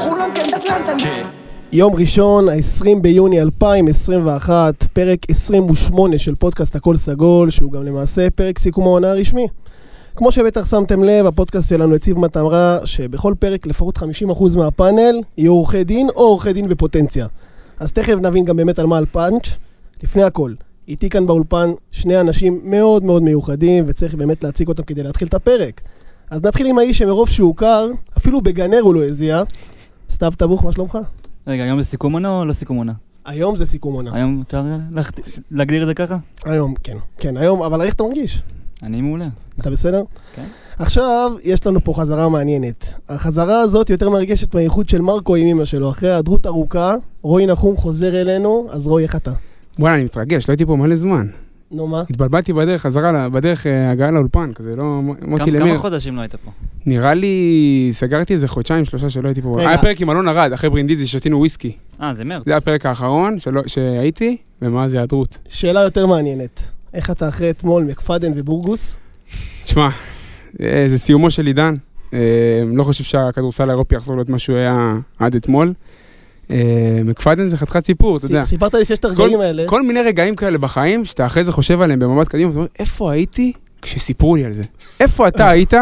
חולון 0.00 0.30
כן 0.34 0.44
זה 0.50 0.56
אטלנטה 0.56 0.92
יום 1.72 1.94
ראשון, 1.94 2.48
ה-20 2.48 2.98
ביוני 3.02 3.40
2021, 3.40 4.84
פרק 4.92 5.18
28 5.30 6.18
של 6.18 6.34
פודקאסט 6.34 6.76
הכל 6.76 6.96
סגול, 6.96 7.50
שהוא 7.50 7.72
גם 7.72 7.84
למעשה 7.84 8.30
פרק 8.30 8.58
סיכום 8.58 8.84
העונה 8.84 9.10
הרשמי. 9.10 9.48
כמו 10.16 10.32
שבטח 10.32 10.70
שמתם 10.70 11.04
לב, 11.04 11.26
הפודקאסט 11.26 11.68
שלנו 11.68 11.94
הציב 11.94 12.18
מטרה 12.18 12.78
שבכל 12.84 13.34
פרק 13.38 13.66
לפחות 13.66 13.98
50% 13.98 14.02
מהפאנל 14.56 15.20
יהיו 15.38 15.52
עורכי 15.52 15.84
דין 15.84 16.08
או 16.08 16.22
עורכי 16.22 16.52
דין 16.52 16.68
בפוטנציה. 16.68 17.26
אז 17.80 17.92
תכף 17.92 18.14
נבין 18.14 18.44
גם 18.44 18.56
באמת 18.56 18.78
על 18.78 18.86
מה 18.86 18.98
על 18.98 19.06
פאנץ'. 19.12 19.48
לפני 20.02 20.22
הכל, 20.22 20.52
איתי 20.88 21.08
כאן 21.08 21.26
באולפן 21.26 21.72
שני 21.90 22.20
אנשים 22.20 22.60
מאוד 22.64 23.04
מאוד 23.04 23.22
מיוחדים, 23.22 23.84
וצריך 23.88 24.14
באמת 24.14 24.44
להציג 24.44 24.68
אותם 24.68 24.82
כדי 24.82 25.02
להתחיל 25.02 25.28
את 25.28 25.34
הפרק. 25.34 25.80
אז 26.30 26.42
נתחיל 26.42 26.66
עם 26.66 26.78
האיש 26.78 26.98
שמרוב 26.98 27.28
שהוא 27.28 27.56
קר, 27.56 27.86
אפילו 28.18 28.40
בגנר 28.40 28.80
הוא 28.80 28.94
לא 28.94 29.04
הזיע. 29.04 29.42
סתיו 30.10 30.32
טבוך, 30.36 30.64
מה 30.64 30.72
שלומך? 30.72 30.98
רגע, 31.46 31.62
היום 31.62 31.82
זה 31.82 31.86
סיכום 31.88 32.12
עונה 32.12 32.28
או 32.38 32.44
לא 32.44 32.52
סיכום 32.52 32.76
עונה? 32.76 32.92
היום 33.24 33.56
זה 33.56 33.66
סיכום 33.66 33.94
עונה. 33.94 34.10
היום 34.14 34.42
אפשר 34.46 34.64
להכת- 34.90 35.20
להגדיר 35.50 35.82
את 35.82 35.86
זה 35.86 35.94
ככה? 35.94 36.16
היום, 36.44 36.74
כן. 36.82 36.96
כן, 37.18 37.36
היום, 37.36 37.62
אבל 37.62 37.82
איך 37.82 37.94
אתה 37.94 38.02
מרגיש? 38.02 38.42
אני 38.82 39.00
מעולה. 39.00 39.28
אתה 39.60 39.70
בסדר? 39.70 40.02
כן. 40.34 40.42
עכשיו, 40.78 41.32
יש 41.44 41.66
לנו 41.66 41.84
פה 41.84 41.92
חזרה 41.94 42.28
מעניינת. 42.28 42.94
החזרה 43.08 43.60
הזאת 43.60 43.90
יותר 43.90 44.10
מרגשת 44.10 44.54
מהאיחוד 44.54 44.88
של 44.88 45.00
מרקו 45.00 45.36
עם 45.36 45.46
אמא 45.46 45.64
שלו. 45.64 45.90
אחרי 45.90 46.10
היעדרות 46.10 46.46
ארוכה, 46.46 46.94
רועי 47.22 47.46
נחום 47.46 47.76
חוזר 47.76 48.20
אלינו, 48.20 48.66
אז 48.70 48.86
רועי, 48.86 49.04
איך 49.04 49.16
אתה? 49.16 49.32
וואלה, 49.78 49.94
אני 49.96 50.04
מתרגש, 50.04 50.48
לא 50.48 50.52
הייתי 50.52 50.66
פה 50.66 50.76
מלא 50.76 50.94
זמן. 50.94 51.26
נו, 51.72 51.86
מה? 51.86 52.00
התבלבלתי 52.10 52.52
בדרך 52.52 52.82
חזרה, 52.82 53.12
ל- 53.12 53.28
בדרך 53.28 53.66
אה, 53.66 53.90
הגעה 53.90 54.10
לאולפן, 54.10 54.52
כזה, 54.54 54.76
לא... 54.76 55.00
מוטי 55.02 55.44
כמה- 55.44 55.58
למיר. 55.58 55.72
כמה 55.72 55.78
חודשים 55.78 56.16
לא 56.16 56.20
היית 56.20 56.34
פה? 56.34 56.50
נראה 56.86 57.14
לי, 57.14 57.88
סגרתי 57.92 58.32
איזה 58.32 58.48
חודשיים, 58.48 58.84
שלושה 58.84 59.10
שלא 59.10 59.28
הייתי 59.28 59.42
פה. 59.42 59.60
היה 59.60 59.78
פרק 59.78 60.00
עם 60.00 60.10
אלון 60.10 60.28
ארד, 60.28 60.52
אחרי 60.52 60.70
ברינדיזי, 60.70 61.06
שתינו 61.06 61.38
וויסקי. 61.38 61.72
אה, 62.02 62.14
זה 62.14 62.24
מרץ. 62.24 62.42
זה 62.46 62.56
הפרק 62.56 62.86
האחרון 62.86 63.36
שהייתי, 63.66 64.36
ומאז 64.62 64.94
היעדרות. 64.94 65.38
שאלה 65.48 65.80
יותר 65.80 66.06
מעניינת. 66.06 66.60
איך 66.94 67.10
אתה 67.10 67.28
אחרי 67.28 67.50
אתמול 67.50 67.84
מקפדן 67.84 68.32
ובורגוס? 68.36 68.96
תשמע, 69.64 69.88
אה, 70.62 70.84
זה 70.88 70.98
סיומו 70.98 71.30
של 71.30 71.46
עידן. 71.46 71.76
אה, 72.14 72.18
לא 72.76 72.82
חושב 72.84 73.04
שהכדורסל 73.04 73.68
האירופי 73.70 73.94
יחזור 73.94 74.16
להיות 74.16 74.28
מה 74.28 74.38
שהוא 74.38 74.56
היה 74.56 74.92
עד 75.18 75.34
אתמול. 75.34 75.72
אה, 76.52 76.56
מקפדן 77.04 77.46
זה 77.46 77.56
חתיכת 77.56 77.86
סיפור, 77.86 78.16
אתה 78.16 78.26
יודע. 78.26 78.44
סיפרת 78.44 78.74
לי 78.74 78.84
שיש 78.84 78.98
את 78.98 79.04
הרגעים 79.04 79.40
האלה. 79.40 79.62
כל 79.66 79.82
מיני 79.82 80.02
רגעים 80.02 80.36
כאלה 80.36 80.58
בחיים, 80.58 81.04
שאתה 81.04 81.26
אחרי 81.26 81.44
זה 81.44 81.52
חושב 81.52 81.80
עליהם 81.80 81.98
במבט 81.98 82.28
קדימה, 82.28 82.50
אתה 82.50 82.58
אומר, 82.58 82.68
איפה 82.78 83.12
הייתי 83.12 83.52
כשסיפרו 83.82 84.36
לי 84.36 84.44
על 84.44 84.52
זה? 84.52 84.62
איפה 85.00 85.28
אתה 85.28 85.48
היית 85.48 85.72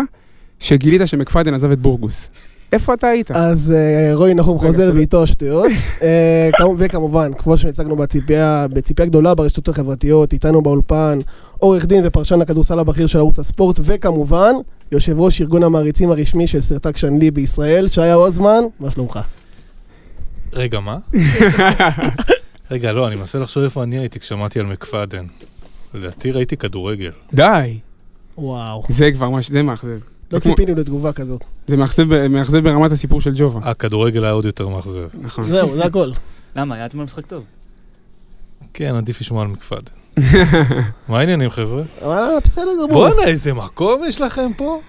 שגילית 0.61 1.01
שמקפדן 1.05 1.55
עזב 1.55 1.71
את 1.71 1.79
בורגוס? 1.79 2.29
איפה 2.73 2.95
אתה 2.95 3.07
היית? 3.07 3.31
אז 3.31 3.75
אה, 3.77 4.15
רועי 4.15 4.35
נחום 4.35 4.59
חוזר. 4.59 4.93
ואיתו 4.95 5.23
השטויות. 5.23 5.67
אה, 6.03 6.51
כמו- 6.57 6.75
וכמובן, 6.79 7.31
כמו 7.39 7.59
שהצגנו 7.59 7.97
בציפייה, 7.97 8.67
בציפייה 8.73 9.07
גדולה 9.09 9.35
ברשתות 9.35 9.69
החברתיות, 9.69 10.33
איתנו 10.33 10.63
באולפן, 10.63 11.19
עורך 11.59 11.87
דין 11.87 12.03
ופרשן 12.07 12.41
הכדורסל 12.41 12.79
הבכיר 12.79 13.07
של 13.07 13.19
ערוץ 13.19 13.39
הספורט, 13.39 13.81
וכמובן, 13.83 14.53
יושב 14.93 15.21
ראש 15.21 15.41
ארגון 15.41 15.63
המעריצים 15.63 16.11
הרשמי 16.11 16.47
של 16.47 16.61
סרטק 16.61 16.97
שנלי 16.97 17.31
בישראל, 17.31 17.89
שהיה 17.89 18.15
אוזמן, 18.15 18.61
מה 18.81 18.91
שלומך? 18.91 19.19
רגע, 20.53 20.81
מה? 20.81 20.99
רגע, 22.71 22.93
לא, 22.93 23.09
אני 23.09 23.17
מנסה 23.17 23.39
לחשוב 23.39 23.63
איפה 23.63 23.83
אני 23.83 23.99
הייתי 23.99 24.21
כששמעתי 24.21 24.61
על 24.61 24.67
מקפדן. 24.67 25.27
לדעתי 25.95 26.31
ראיתי 26.31 26.57
כדורגל. 26.57 27.11
די, 27.35 27.79
וואו. 28.39 28.83
זה 28.89 29.13
כבר 29.13 29.31
משהו, 29.31 29.53
זה 29.53 29.63
מאכזב. 29.63 29.99
לא 30.33 30.39
ציפינו 30.39 30.75
לתגובה 30.75 31.13
כזאת. 31.13 31.45
זה 31.67 31.77
מאכזב 32.29 32.59
ברמת 32.59 32.93
הסיפור 32.93 33.21
של 33.21 33.33
ג'ובה. 33.35 33.71
הכדורגל 33.71 34.25
היה 34.25 34.33
עוד 34.33 34.45
יותר 34.45 34.69
מאכזב. 34.69 35.09
נכון. 35.21 35.45
זהו, 35.45 35.77
זה 35.77 35.85
הכל. 35.85 36.13
למה? 36.57 36.75
היה 36.75 36.87
אתמול 36.87 37.05
משחק 37.05 37.27
טוב. 37.27 37.45
כן, 38.75 38.95
עדיף 38.95 39.21
לשמוע 39.21 39.43
על 39.43 39.49
מקפדן. 39.49 39.93
מה 41.09 41.19
העניינים, 41.19 41.51
חבר'ה? 41.51 41.83
אבל 42.03 42.25
בסדר 42.45 42.71
גמור. 42.75 42.89
בואנה, 42.89 43.25
איזה 43.25 43.55
מקום 43.55 44.03
יש 44.05 44.21
לכם 44.21 44.51
פה? 44.57 44.81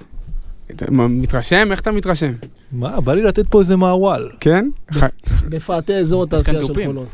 מתרשם? 0.92 1.68
איך 1.72 1.80
אתה 1.80 1.92
מתרשם? 1.92 2.32
מה, 2.72 3.02
בא 3.02 3.14
לי 3.14 3.24
לתת 3.24 3.48
פה 3.48 3.60
איזה 3.60 3.78
מעוול. 3.78 4.32
כן? 4.40 4.70
בפאתי 5.50 5.96
אזור 5.96 6.24
התעשייה 6.24 6.60
של. 6.66 6.74
חולון. 6.74 7.06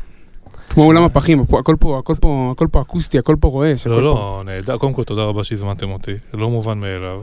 כמו 0.68 0.84
אולם 0.84 1.02
הפחים, 1.02 1.40
הכל 1.40 1.76
פה, 1.80 1.98
הכל 1.98 2.14
פה, 2.20 2.52
הכל 2.52 2.66
פה 2.72 2.80
אקוסטי, 2.80 3.18
הכל 3.18 3.36
פה 3.40 3.48
רועש. 3.48 3.86
לא, 3.86 4.02
לא, 4.02 4.42
נהדר. 4.44 4.78
קודם 4.78 4.92
כל, 4.92 5.04
תודה 5.04 5.22
רבה 5.22 5.44
שהזמנתם 5.44 5.90
אותי. 5.90 6.12
לא 6.34 6.50
מובן 6.50 6.78
מאליו. 6.78 7.22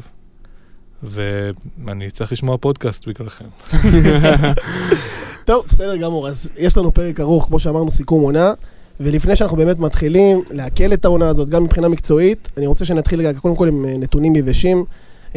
ואני 1.04 2.10
צריך 2.10 2.32
לשמוע 2.32 2.58
פודקאסט 2.58 3.08
בגללכם. 3.08 3.46
טוב, 5.46 5.66
בסדר 5.70 5.96
גמור, 5.96 6.28
אז 6.28 6.50
יש 6.58 6.78
לנו 6.78 6.94
פרק 6.94 7.20
ארוך, 7.20 7.46
כמו 7.46 7.60
שאמרנו, 7.60 7.92
סיכום 7.92 8.22
עונה, 8.22 8.54
ולפני 9.00 9.36
שאנחנו 9.36 9.58
באמת 9.58 9.80
מתחילים 9.80 10.42
לעכל 10.52 10.94
את 10.94 11.06
העונה 11.06 11.30
הזאת, 11.30 11.50
גם 11.50 11.64
מבחינה 11.64 11.88
מקצועית, 11.88 12.50
אני 12.58 12.68
רוצה 12.68 12.86
שנתחיל 12.86 13.20
רגע 13.20 13.40
קודם 13.40 13.56
כל 13.56 13.68
עם 13.68 13.86
אה, 13.86 13.98
נתונים 13.98 14.36
יבשים, 14.36 14.86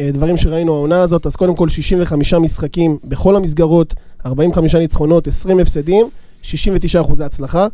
דברים 0.01 0.37
שראינו 0.37 0.75
העונה 0.75 1.01
הזאת, 1.01 1.25
אז 1.25 1.35
קודם 1.35 1.55
כל 1.55 1.69
65 1.69 2.33
משחקים 2.33 2.97
בכל 3.03 3.35
המסגרות, 3.35 3.93
45 4.25 4.75
ניצחונות, 4.75 5.27
20 5.27 5.59
הפסדים, 5.59 6.05
69 6.41 7.01
אחוזי 7.01 7.23
הצלחה. 7.23 7.67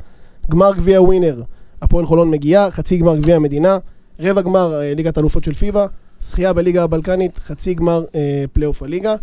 גמר 0.51 0.71
גביע 0.75 1.01
ווינר, 1.01 1.41
הפועל 1.81 2.05
חולון 2.05 2.31
מגיעה, 2.31 2.71
חצי 2.71 2.97
גמר 2.97 3.17
גביע 3.17 3.35
המדינה, 3.35 3.77
רבע 4.19 4.41
גמר 4.41 4.81
אה, 4.81 4.93
ליגת 4.95 5.17
אלופות 5.17 5.43
של 5.43 5.53
פיבה, 5.53 5.85
זכייה 6.19 6.53
בליגה 6.53 6.83
הבלקנית, 6.83 7.37
חצי 7.37 7.73
גמר 7.73 8.03
אה, 8.15 8.43
פלייאוף 8.53 8.83
הליגה. 8.83 9.15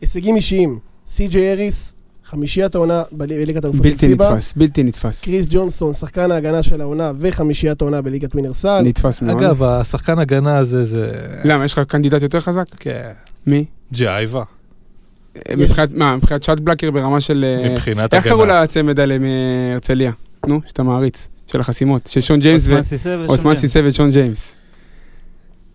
הישגים 0.00 0.36
אישיים, 0.36 0.78
סי.ג'יי 1.06 1.52
האריס, 1.52 1.94
חמישיית 2.30 2.74
העונה 2.74 3.02
בליגת 3.12 3.64
אלופות 3.64 3.82
של 3.82 3.85
פיבה. 3.85 3.90
בלתי 3.90 4.30
נתפס, 4.30 4.52
בלתי 4.56 4.82
נתפס. 4.82 5.24
קריס 5.24 5.46
ג'ונסון, 5.50 5.92
שחקן 5.92 6.30
ההגנה 6.30 6.62
של 6.62 6.80
העונה 6.80 7.12
וחמישיית 7.18 7.80
העונה 7.80 8.02
בליגת 8.02 8.34
ווינר 8.34 8.52
סל. 8.52 8.80
נתפס 8.84 9.22
מאוד. 9.22 9.42
אגב, 9.42 9.62
השחקן 9.62 10.18
הגנה 10.18 10.56
הזה 10.58 10.86
זה... 10.86 11.12
למה, 11.44 11.64
יש 11.64 11.72
לך 11.72 11.78
קנדידט 11.78 12.22
יותר 12.22 12.40
חזק? 12.40 12.64
כן. 12.80 13.10
מי? 13.46 13.64
ג'ייבה. 13.92 14.42
מבחינת, 15.56 15.92
מה, 15.92 16.16
מבחינת 16.16 16.42
shot 16.42 16.60
blocker 16.60 16.90
ברמה 16.90 17.20
של... 17.20 17.44
אה, 17.44 17.70
מבחינת 17.70 18.14
איך 18.14 18.24
קראו 18.24 18.42
הגנה. 18.42 18.62
לצמד 18.62 19.00
האלה 19.00 19.16
מהרצליה? 19.18 20.12
נו, 20.46 20.60
שאתה 20.66 20.82
מעריץ, 20.82 21.28
של 21.46 21.60
החסימות, 21.60 22.06
של 22.06 22.20
שון 22.20 22.40
ג'יימס 22.40 22.68
ו... 22.68 22.80
אוסמן 23.28 23.54
סיסא 23.54 23.80
ושון 23.84 24.10
ג'יימס. 24.10 24.56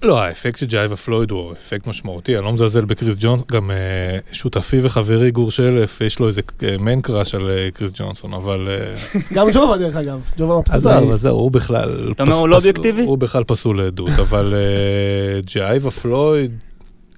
לא, 0.03 0.21
האפקט 0.21 0.59
של 0.59 0.65
ג'ייבה 0.65 0.95
פלויד 0.95 1.31
הוא 1.31 1.51
אפקט 1.51 1.87
משמעותי, 1.87 2.37
אני 2.37 2.45
לא 2.45 2.53
מזלזל 2.53 2.85
בקריס 2.85 3.17
ג'ונסון, 3.19 3.47
גם 3.51 3.71
אה, 3.71 4.17
שותפי 4.31 4.79
וחברי 4.81 5.31
גור 5.31 5.51
שלף, 5.51 6.01
יש 6.01 6.19
לו 6.19 6.27
איזה 6.27 6.41
מן 6.79 7.01
crush 7.01 7.35
על 7.35 7.49
אה, 7.49 7.69
קריס 7.73 7.91
ג'ונסון, 7.95 8.33
אבל... 8.33 8.67
אה, 8.67 8.95
גם 9.35 9.47
ג'ובה 9.53 9.77
דרך 9.77 9.95
אגב, 9.95 10.19
ג'ובה 10.37 10.57
מבסוט. 10.59 10.75
עזוב, 10.75 11.11
עזוב, 11.11 11.31
הוא 11.31 11.51
בכלל... 11.51 12.11
אתה 12.15 12.23
אומר, 12.23 12.35
הוא 12.35 12.49
לא 12.49 12.55
אובייקטיבי? 12.55 13.01
הוא 13.01 13.17
בכלל 13.17 13.43
פסול 13.43 13.77
לעדות, 13.77 14.11
אבל 14.19 14.53
אה, 14.55 15.39
ג'ייבה 15.45 15.91
פלויד 15.91 16.63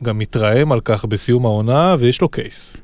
גם 0.04 0.18
מתרעם 0.18 0.72
על 0.72 0.80
כך 0.86 1.06
בסיום 1.06 1.46
העונה, 1.46 1.96
ויש 2.00 2.22
לו 2.22 2.30
case. 2.30 2.78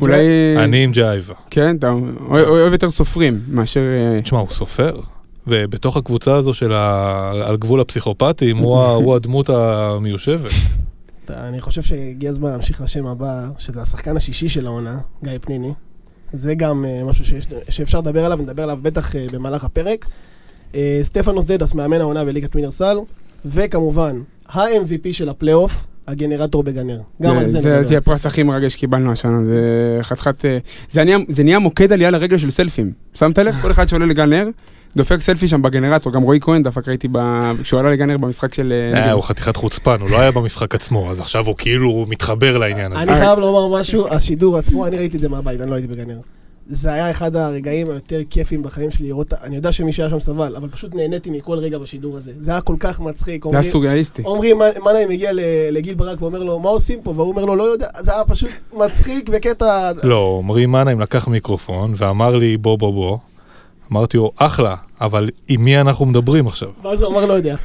אולי... 0.00 0.24
אני 0.56 0.84
עם 0.84 0.92
ג'ייבה. 0.92 1.34
כן, 1.50 1.76
אתה 1.76 1.92
אוהב 2.30 2.72
יותר 2.72 2.90
סופרים 2.90 3.40
מאשר... 3.48 3.80
אה, 3.80 4.20
תשמע, 4.20 4.38
הוא 4.38 4.48
סופר. 4.50 5.00
ובתוך 5.48 5.96
הקבוצה 5.96 6.34
הזו 6.34 6.54
של 6.54 6.72
ה... 6.72 7.30
על 7.46 7.56
גבול 7.56 7.80
הפסיכופטים, 7.80 8.56
הוא 8.56 8.78
ה- 8.78 8.90
הוא 9.04 9.14
הדמות 9.16 9.50
המיושבת. 9.50 10.50
אני 11.30 11.60
חושב 11.60 11.82
שהגיע 11.82 12.30
הזמן 12.30 12.50
להמשיך 12.50 12.80
לשם 12.80 13.06
הבא, 13.06 13.48
שזה 13.58 13.82
השחקן 13.82 14.16
השישי 14.16 14.48
של 14.48 14.66
העונה, 14.66 14.98
גיא 15.24 15.32
פניני. 15.40 15.72
זה 16.32 16.54
גם 16.54 16.84
אה, 16.84 17.04
משהו 17.04 17.24
שיש, 17.24 17.46
שאפשר 17.68 17.98
לדבר 17.98 18.24
עליו, 18.24 18.38
נדבר 18.42 18.62
עליו 18.62 18.78
בטח 18.82 19.16
אה, 19.16 19.26
במהלך 19.32 19.64
הפרק. 19.64 20.06
אה, 20.74 20.98
סטפנוס 21.02 21.46
דדאס, 21.46 21.74
מאמן 21.74 22.00
העונה 22.00 22.24
בליגת 22.24 22.54
ווינר 22.54 22.70
סל, 22.70 22.96
וכמובן, 23.44 24.20
ה- 24.48 24.74
MVP 24.74 25.12
של 25.12 25.28
הפלייאוף, 25.28 25.86
הגנרטור 26.08 26.62
בגן 26.62 26.81
נר. 26.81 27.00
גם 27.22 27.38
על 27.38 27.46
זה 27.46 27.58
זה 27.60 27.68
נדבר. 27.68 27.80
לדעתי 27.80 27.96
הפרס 27.96 28.26
הכי 28.26 28.42
מרגש 28.42 28.72
שקיבלנו 28.72 29.12
השנה, 29.12 29.44
זה 29.44 29.60
חתיכת... 30.02 30.44
זה 30.90 31.04
נהיה- 31.04 31.18
זה 31.28 31.44
נהיה 31.44 31.58
מוקד 31.58 31.92
עלייה 31.92 32.10
לרגל 32.10 32.38
של 32.38 32.50
סלפים. 32.50 32.92
שמת 33.14 33.38
לב? 33.38 33.54
כל 33.62 33.70
אחד 33.70 33.88
שעולה 33.88 34.06
לגן 34.06 34.30
נר, 34.30 34.46
דופק 34.96 35.20
סלפי 35.20 35.48
שם 35.48 35.62
בגנרטור, 35.62 36.12
גם 36.12 36.22
רועי 36.22 36.40
כהן 36.40 36.62
דפק, 36.62 36.88
ראיתי 36.88 37.08
כשהוא 37.62 37.80
עלה 37.80 37.90
לגן 37.92 38.08
נר 38.08 38.18
במשחק 38.18 38.54
של... 38.54 38.72
אה, 38.94 39.00
אה. 39.04 39.12
הוא 39.12 39.22
חתיכת 39.22 39.56
חוצפן, 39.56 40.00
הוא 40.00 40.10
לא 40.10 40.20
היה 40.20 40.30
במשחק 40.30 40.74
עצמו, 40.74 41.10
אז 41.10 41.20
עכשיו 41.20 41.46
הוא 41.46 41.54
כאילו 41.58 42.06
מתחבר 42.08 42.58
לעניין 42.58 42.92
הזה. 42.92 43.02
אני 43.02 43.16
חייב 43.18 43.38
לומר 43.38 43.80
משהו, 43.80 44.08
השידור 44.08 44.58
עצמו, 44.58 44.86
אני 44.86 44.96
ראיתי 44.96 45.16
את 45.16 45.22
זה 45.22 45.28
מהבית, 45.28 45.60
אני 45.60 45.70
לא 45.70 45.74
הייתי 45.74 45.88
בגן 45.88 46.03
נר. 46.03 46.18
זה 46.70 46.92
היה 46.92 47.10
אחד 47.10 47.36
הרגעים 47.36 47.90
היותר 47.90 48.20
כיפים 48.30 48.62
בחיים 48.62 48.90
שלי 48.90 49.06
לראות, 49.06 49.32
אני 49.32 49.56
יודע 49.56 49.72
שמי 49.72 49.92
שהיה 49.92 50.10
שם 50.10 50.20
סבל, 50.20 50.56
אבל 50.56 50.68
פשוט 50.68 50.94
נהניתי 50.94 51.30
מכל 51.30 51.58
רגע 51.58 51.78
בשידור 51.78 52.16
הזה. 52.16 52.32
זה 52.40 52.50
היה 52.50 52.60
כל 52.60 52.74
כך 52.78 53.00
מצחיק. 53.00 53.44
זה 53.44 53.50
היה 53.50 53.56
אומרים- 53.56 53.72
סוריאליסטי. 53.72 54.22
אומרים, 54.22 54.58
מנהי 54.84 55.06
מגיע 55.08 55.32
ל- 55.32 55.40
לגיל 55.70 55.94
ברק 55.94 56.22
ואומר 56.22 56.42
לו, 56.42 56.58
מה 56.60 56.68
עושים 56.68 56.98
פה? 57.02 57.10
והוא 57.10 57.28
אומר 57.28 57.44
לו, 57.44 57.56
לא 57.56 57.62
יודע, 57.64 57.86
זה 58.00 58.14
היה 58.14 58.24
פשוט 58.24 58.50
מצחיק 58.76 59.28
בקטע... 59.28 59.92
לא, 60.02 60.40
עמרי 60.44 60.66
מנהיים 60.66 61.00
לקח 61.00 61.28
מיקרופון 61.28 61.92
ואמר 61.96 62.36
לי 62.36 62.56
בוא 62.56 62.78
בוא 62.78 62.92
בוא. 62.92 63.18
אמרתי 63.92 64.16
לו, 64.16 64.32
אחלה, 64.36 64.74
אבל 65.00 65.30
עם 65.48 65.62
מי 65.62 65.80
אנחנו 65.80 66.06
מדברים 66.06 66.46
עכשיו? 66.46 66.68
ואז 66.84 67.02
הוא 67.02 67.12
אמר, 67.12 67.26
לא 67.26 67.32
יודע. 67.32 67.56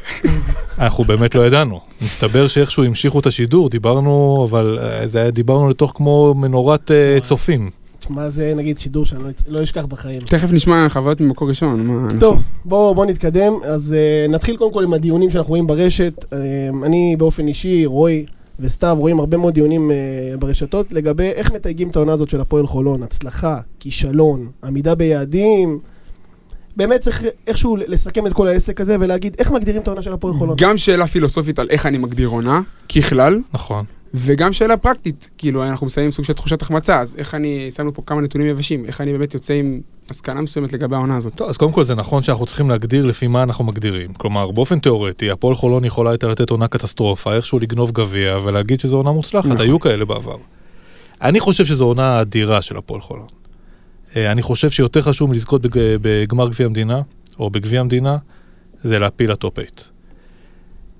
אנחנו 0.79 1.03
באמת 1.03 1.35
לא 1.35 1.47
ידענו. 1.47 1.79
מסתבר 2.01 2.47
שאיכשהו 2.47 2.83
המשיכו 2.83 3.19
את 3.19 3.25
השידור, 3.25 3.69
דיברנו, 3.69 4.47
אבל 4.49 4.79
אה, 4.81 5.07
זה 5.07 5.21
היה, 5.21 5.31
דיברנו 5.31 5.69
לתוך 5.69 5.91
כמו 5.95 6.33
מנורת 6.33 6.91
אה, 6.91 7.17
צופים. 7.21 7.69
תשמע, 8.03 8.29
זה 8.29 8.53
נגיד 8.55 8.79
שידור 8.79 9.05
שאני 9.05 9.23
לא 9.23 9.29
לא 9.47 9.63
אשכח 9.63 9.85
בחיים. 9.85 10.21
תכף 10.21 10.51
נשמע 10.51 10.89
חוויות 10.89 11.21
ממקור 11.21 11.49
ראשון. 11.49 12.07
טוב, 12.19 12.41
בואו 12.65 12.95
בוא 12.95 13.05
נתקדם. 13.05 13.53
אז 13.63 13.95
uh, 13.95 14.31
נתחיל 14.31 14.57
קודם 14.57 14.73
כל 14.73 14.83
עם 14.83 14.93
הדיונים 14.93 15.29
שאנחנו 15.29 15.49
רואים 15.49 15.67
ברשת. 15.67 16.13
Uh, 16.23 16.35
אני 16.85 17.15
באופן 17.17 17.47
אישי, 17.47 17.85
רועי 17.85 18.25
וסתיו 18.59 18.97
רואים 18.99 19.19
הרבה 19.19 19.37
מאוד 19.37 19.53
דיונים 19.53 19.91
uh, 19.91 19.93
ברשתות 20.39 20.93
לגבי 20.93 21.29
איך 21.29 21.51
מתייגים 21.51 21.89
את 21.89 21.95
העונה 21.95 22.13
הזאת 22.13 22.29
של 22.29 22.41
הפועל 22.41 22.67
חולון. 22.67 23.03
הצלחה, 23.03 23.59
כישלון, 23.79 24.47
עמידה 24.63 24.95
ביעדים. 24.95 25.79
באמת 26.77 27.01
צריך 27.01 27.23
איכשהו 27.47 27.75
לסכם 27.75 28.27
את 28.27 28.33
כל 28.33 28.47
העסק 28.47 28.81
הזה 28.81 28.97
ולהגיד 28.99 29.35
איך 29.39 29.51
מגדירים 29.51 29.81
את 29.81 29.87
העונה 29.87 30.03
של 30.03 30.13
הפועל 30.13 30.33
חולון. 30.33 30.55
גם 30.59 30.77
שאלה 30.77 31.07
פילוסופית 31.07 31.59
על 31.59 31.67
איך 31.69 31.85
אני 31.85 31.97
מגדיר 31.97 32.27
עונה, 32.27 32.61
ככלל, 32.95 33.39
נכון. 33.53 33.85
וגם 34.13 34.53
שאלה 34.53 34.77
פרקטית, 34.77 35.29
כאילו 35.37 35.63
אנחנו 35.63 35.85
מסיימים 35.85 36.11
סוג 36.11 36.25
של 36.25 36.33
תחושת 36.33 36.61
החמצה, 36.61 36.99
אז 36.99 37.15
איך 37.17 37.35
אני, 37.35 37.71
שמנו 37.71 37.93
פה 37.93 38.01
כמה 38.05 38.21
נתונים 38.21 38.47
יבשים, 38.47 38.85
איך 38.85 39.01
אני 39.01 39.11
באמת 39.11 39.33
יוצא 39.33 39.53
עם 39.53 39.81
מסקנה 40.11 40.41
מסוימת 40.41 40.73
לגבי 40.73 40.95
העונה 40.95 41.17
הזאת. 41.17 41.35
טוב, 41.35 41.49
אז 41.49 41.57
קודם 41.57 41.71
כל 41.71 41.83
זה 41.83 41.95
נכון 41.95 42.23
שאנחנו 42.23 42.45
צריכים 42.45 42.69
להגדיר 42.69 43.05
לפי 43.05 43.27
מה 43.27 43.43
אנחנו 43.43 43.63
מגדירים. 43.63 44.13
כלומר, 44.13 44.51
באופן 44.51 44.79
תיאורטי, 44.79 45.31
הפועל 45.31 45.55
חולון 45.55 45.85
יכולה 45.85 46.09
הייתה 46.09 46.27
לתת 46.27 46.49
עונה 46.49 46.67
קטסטרופה, 46.67 47.35
איכשהו 47.35 47.59
לגנוב 47.59 47.91
גביע 47.91 48.37
ולהגיד 48.43 48.79
שזו 48.79 48.95
עונה 48.95 49.11
מוצלחת, 49.11 49.45
נכון. 49.45 49.61
היו 49.61 49.79
כאלה 49.79 50.05
בעבר. 50.05 50.37
אני 51.21 51.39
חושב 51.39 51.65
שזו 51.65 51.85
עונה 51.85 52.21
אדירה 52.21 52.61
של 52.61 52.77
הפועל 52.77 53.01
חולון. 53.01 53.27
אה, 54.15 54.31
אני 54.31 54.41
חושב 54.41 54.69
שיותר 54.69 55.01
חשוב 55.01 55.29
מלזכות 55.29 55.61
בג- 55.61 55.95
בגמר 56.01 56.49
גביע 56.49 56.65
המדינה, 56.67 57.01
או 57.39 57.49
בגביע 57.49 57.79
המדינה, 57.79 58.17
זה 58.83 58.99
להעפיל 58.99 59.31
ל 59.31 59.37
top 59.37 59.55
8. 59.55 59.67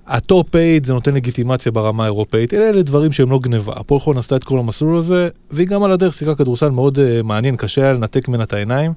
ה 0.06 0.16
top 0.16 0.48
8 0.52 0.64
זה 0.84 0.92
נותן 0.92 1.14
לגיטימציה 1.14 1.72
ברמה 1.72 2.02
האירופאית, 2.04 2.54
אלה 2.54 2.68
אלה 2.68 2.82
דברים 2.82 3.12
שהם 3.12 3.30
לא 3.30 3.38
גניבה. 3.38 3.72
הפועל 3.76 4.00
חולון 4.00 4.18
עשתה 4.18 4.36
את 4.36 4.44
כל 4.44 4.58
המסלול 4.58 4.96
הזה, 4.98 5.28
והיא 5.50 5.66
גם 5.66 5.82
על 5.84 5.92
הדרך 5.92 6.14
שיחקה 6.14 6.34
כדורסל 6.34 6.68
מאוד 6.70 6.98
uh, 6.98 7.22
מעניין, 7.22 7.56
קשה 7.56 7.82
היה 7.82 7.92
לנתק 7.92 8.28
ממנה 8.28 8.44
את 8.44 8.52
העיניים. 8.52 8.92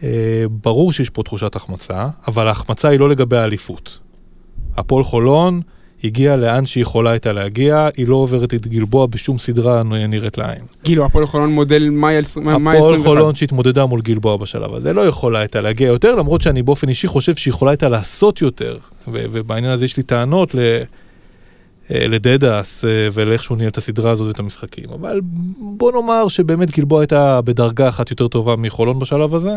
Uh, 0.00 0.04
ברור 0.62 0.92
שיש 0.92 1.10
פה 1.10 1.22
תחושת 1.22 1.56
החמצה, 1.56 2.08
אבל 2.28 2.48
ההחמצה 2.48 2.88
היא 2.88 3.00
לא 3.00 3.08
לגבי 3.08 3.36
האליפות. 3.36 3.98
הפועל 4.76 5.04
חולון 5.04 5.60
הגיעה 6.04 6.36
לאן 6.36 6.66
שהיא 6.66 6.82
יכולה 6.82 7.10
הייתה 7.10 7.32
להגיע, 7.32 7.88
היא 7.96 8.08
לא 8.08 8.16
עוברת 8.16 8.54
את 8.54 8.66
גלבוע 8.66 9.06
בשום 9.06 9.38
סדרה 9.38 9.82
נראית 9.82 10.38
לעין. 10.38 10.60
כאילו, 10.84 11.04
הפועל 11.04 11.26
חולון 11.26 11.52
מודל 11.52 11.88
מאי 11.90 12.16
21. 12.16 12.60
הפועל 12.76 12.98
חולון 12.98 13.34
שהתמודדה 13.34 13.86
מול 13.86 14.00
גלבוע 14.00 14.36
בשלב 14.36 14.74
הזה 14.74 14.92
לא 14.92 15.06
יכולה 15.06 15.38
הייתה 15.38 15.60
להגיע 15.60 15.88
יותר, 15.88 16.14
למרות 16.14 16.40
שאני 16.40 16.62
באופן 16.62 16.88
אישי 16.88 17.06
חושב 17.06 17.36
שהיא 17.36 17.52
יכולה 17.52 17.70
הייתה 17.70 17.88
לעשות 17.88 18.42
יותר, 18.42 18.78
ו- 19.08 19.24
ובעניין 19.32 19.72
הזה 19.72 19.84
יש 19.84 19.96
לי 19.96 20.02
טענות 20.02 20.54
ל... 20.54 20.58
אה, 21.90 22.06
לדדס 22.08 22.84
אה, 22.84 23.08
ולאיך 23.12 23.44
שהוא 23.44 23.58
ניהל 23.58 23.70
את 23.70 23.76
הסדרה 23.76 24.10
הזאת 24.10 24.28
ואת 24.28 24.38
המשחקים. 24.38 24.84
אבל 25.00 25.20
בוא 25.58 25.92
נאמר 25.92 26.28
שבאמת 26.28 26.70
גלבוע 26.70 27.00
הייתה 27.00 27.40
בדרגה 27.44 27.88
אחת 27.88 28.10
יותר 28.10 28.28
טובה 28.28 28.56
מחולון 28.56 28.98
בשלב 28.98 29.34
הזה. 29.34 29.56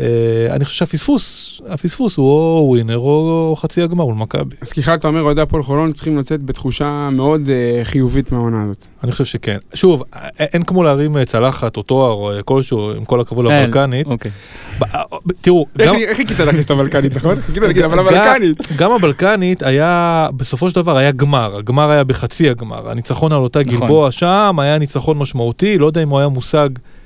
אה, 0.00 0.04
אני 0.50 0.64
חושב 0.64 0.76
שהפספוס, 0.76 1.60
הפספוס 1.68 2.16
הוא 2.16 2.30
או 2.30 2.66
ווינר 2.68 2.96
או 2.98 3.54
חצי 3.58 3.82
הגמר 3.82 4.04
מול 4.04 4.14
מכבי. 4.14 4.56
אז 4.60 4.72
ככלל, 4.72 4.94
אתה 4.94 5.08
אומר, 5.08 5.22
אוהדי 5.22 5.40
הפועל 5.40 5.62
חולון 5.62 5.92
צריכים 5.92 6.18
לצאת 6.18 6.42
בתחושה 6.42 7.08
מאוד 7.12 7.50
אה, 7.50 7.84
חיובית 7.84 8.32
מהעונה 8.32 8.62
הזאת. 8.64 8.86
אני 9.04 9.12
חושב 9.12 9.24
שכן. 9.24 9.58
שוב, 9.74 10.02
א- 10.12 10.18
אין 10.38 10.62
כמו 10.62 10.82
להרים 10.82 11.16
אה, 11.16 11.24
צלחת 11.24 11.76
או 11.76 11.82
תואר 11.82 12.12
או 12.12 12.32
אה, 12.32 12.42
כלשהו, 12.42 12.90
עם 12.92 13.04
כל 13.04 13.20
הכבוד 13.20 13.44
לבלקנית. 13.44 14.06
אוקיי. 14.06 14.30
ב- 14.78 14.84
אה, 14.94 15.02
תראו, 15.40 15.66
גם... 15.78 15.94
איך 15.94 16.16
חיכית 16.16 16.40
להכניס 16.40 16.66
את 16.66 16.70
הבלקנית, 16.70 17.16
נכון? 17.16 17.40
חיכית 17.46 17.62
להגיד, 17.62 17.82
אבל 17.82 17.98
הבלקנית. 17.98 18.58
גם 18.76 18.92
הבלקנית 18.92 19.62
היה, 19.62 20.28
בסופו 20.36 20.70
של 20.70 20.76
דבר 20.76 20.96
היה 20.96 21.10
גמר, 21.10 21.56
הגמר 21.56 21.90
היה 21.90 22.04
בחצי 22.04 22.50
הגמר, 22.50 22.90
הניצחון 22.90 23.32
על 23.32 23.38
אותה 23.40 23.60
נכון. 23.60 23.80
גלבוע 23.80 24.10
שם 24.10 24.56
היה 24.58 24.78
ניצחון 24.78 25.18
משמעותי, 25.18 25.78
לא 25.78 25.86
יודע 25.86 26.02
אם 26.02 26.08
הוא 26.08 26.18
היה 26.18 26.28
מושג 26.28 26.68
אה, 26.76 26.97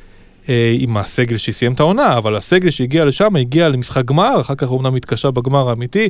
עם 0.78 0.96
הסגל 0.96 1.36
שסיים 1.36 1.72
את 1.72 1.80
העונה, 1.80 2.16
אבל 2.16 2.36
הסגל 2.36 2.70
שהגיע 2.70 3.04
לשם 3.04 3.36
הגיע 3.36 3.68
למשחק 3.68 4.04
גמר, 4.04 4.40
אחר 4.40 4.54
כך 4.54 4.70
אומנם 4.70 4.94
התקשה 4.94 5.30
בגמר 5.30 5.68
האמיתי, 5.68 6.08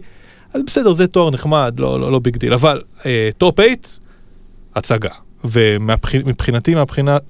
אז 0.55 0.62
בסדר, 0.67 0.93
זה 0.93 1.06
תואר 1.06 1.31
נחמד, 1.31 1.75
לא, 1.79 2.00
לא, 2.00 2.12
לא 2.12 2.19
big 2.19 2.36
deal, 2.36 2.54
אבל 2.55 2.82
אה, 3.06 3.31
top 3.38 3.60
8, 3.61 3.76
הצגה. 4.75 5.11
ומבחינתי, 5.44 6.75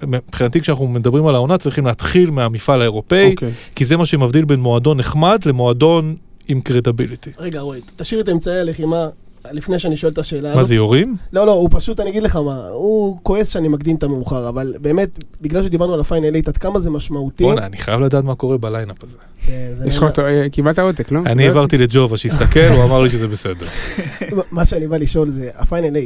מבחינתי 0.07 0.61
כשאנחנו 0.61 0.87
מדברים 0.87 1.27
על 1.27 1.35
העונה, 1.35 1.57
צריכים 1.57 1.85
להתחיל 1.85 2.31
מהמפעל 2.31 2.81
האירופאי, 2.81 3.31
אוקיי. 3.31 3.51
כי 3.75 3.85
זה 3.85 3.97
מה 3.97 4.05
שמבדיל 4.05 4.45
בין 4.45 4.59
מועדון 4.59 4.97
נחמד 4.97 5.39
למועדון 5.45 6.15
עם 6.47 6.61
קרדיביליטי. 6.61 7.29
רגע, 7.39 7.59
רועי, 7.59 7.81
תשאיר 7.95 8.21
את 8.21 8.29
אמצעי 8.29 8.59
הלחימה 8.59 9.07
לפני 9.51 9.79
שאני 9.79 9.97
שואל 9.97 10.11
את 10.11 10.17
השאלה 10.17 10.49
הזאת. 10.49 10.57
מה 10.57 10.63
זה 10.63 10.75
יורים? 10.75 11.15
לא, 11.33 11.45
לא, 11.45 11.51
הוא 11.51 11.69
פשוט, 11.71 11.99
אני 11.99 12.09
אגיד 12.09 12.23
לך 12.23 12.35
מה, 12.35 12.67
הוא 12.67 13.17
כועס 13.23 13.49
שאני 13.49 13.67
מקדים 13.67 13.95
את 13.95 14.03
המאוחר, 14.03 14.49
אבל 14.49 14.73
באמת, 14.81 15.09
בגלל 15.41 15.63
שדיברנו 15.63 15.93
על 15.93 15.99
ה 15.99 16.04
final 16.04 16.27
8, 16.27 16.39
עד 16.47 16.57
כמה 16.57 16.79
זה 16.79 16.89
משמעותי, 16.89 17.43
בואנה, 17.43 17.65
אני 17.65 17.77
חייב 17.77 18.01
לדעת 18.01 18.23
מה 18.23 18.35
קורה 18.35 18.57
ב 18.57 18.64
lineup 18.64 19.03
הזה. 19.03 19.13
זה- 19.41 19.75
זה 19.75 19.87
יש 19.87 19.97
לך 19.97 20.03
אותו, 20.03 20.21
אה, 20.25 20.49
קיבלת 20.51 20.79
עותק, 20.79 21.11
לא? 21.11 21.19
אני 21.25 21.45
העברתי 21.45 21.77
לג'ובה 21.77 22.17
שיסתכל, 22.17 22.59
הוא 22.75 22.83
אמר 22.83 23.01
לי 23.01 23.09
שזה 23.09 23.27
בסדר. 23.27 23.65
מה 24.51 24.65
שאני 24.65 24.87
בא 24.87 24.97
לשאול 24.97 25.29
זה, 25.29 25.49
ה 25.55 25.60
final 25.60 25.87
8, 25.87 25.99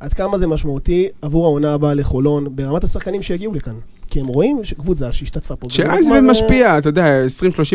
עד 0.00 0.12
כמה 0.14 0.38
זה 0.38 0.46
משמעותי 0.46 1.08
עבור 1.22 1.46
העונה 1.46 1.72
הבאה 1.74 1.94
לחולון, 1.94 2.56
ברמת 2.56 2.84
השחקנים 2.84 3.22
שיגיעו 3.22 3.54
לכאן? 3.54 3.74
כי 4.10 4.20
הם 4.20 4.26
רואים 4.26 4.64
שקבוצה 4.64 5.12
שהשתתפה 5.12 5.56
פה. 5.56 5.70
שאז 5.70 6.04
זה 6.04 6.20
משפיע, 6.20 6.78
אתה 6.78 6.88
יודע, 6.88 7.24
20-30 7.26 7.28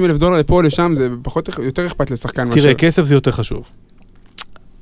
אלף 0.05 0.17
דולר 0.17 0.37
לפה 0.39 0.55
או 0.55 0.61
לשם, 0.61 0.91
זה 0.95 1.07
פחות, 1.23 1.49
יותר 1.63 1.87
אכפת 1.87 2.11
לשחקן. 2.11 2.49
תראה, 2.49 2.73
כסף 2.73 3.03
זה 3.03 3.15
יותר 3.15 3.31
חשוב. 3.31 3.69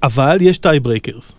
אבל 0.04 0.38
יש 0.42 0.57
tie 0.58 0.80
breakers. 0.81 1.31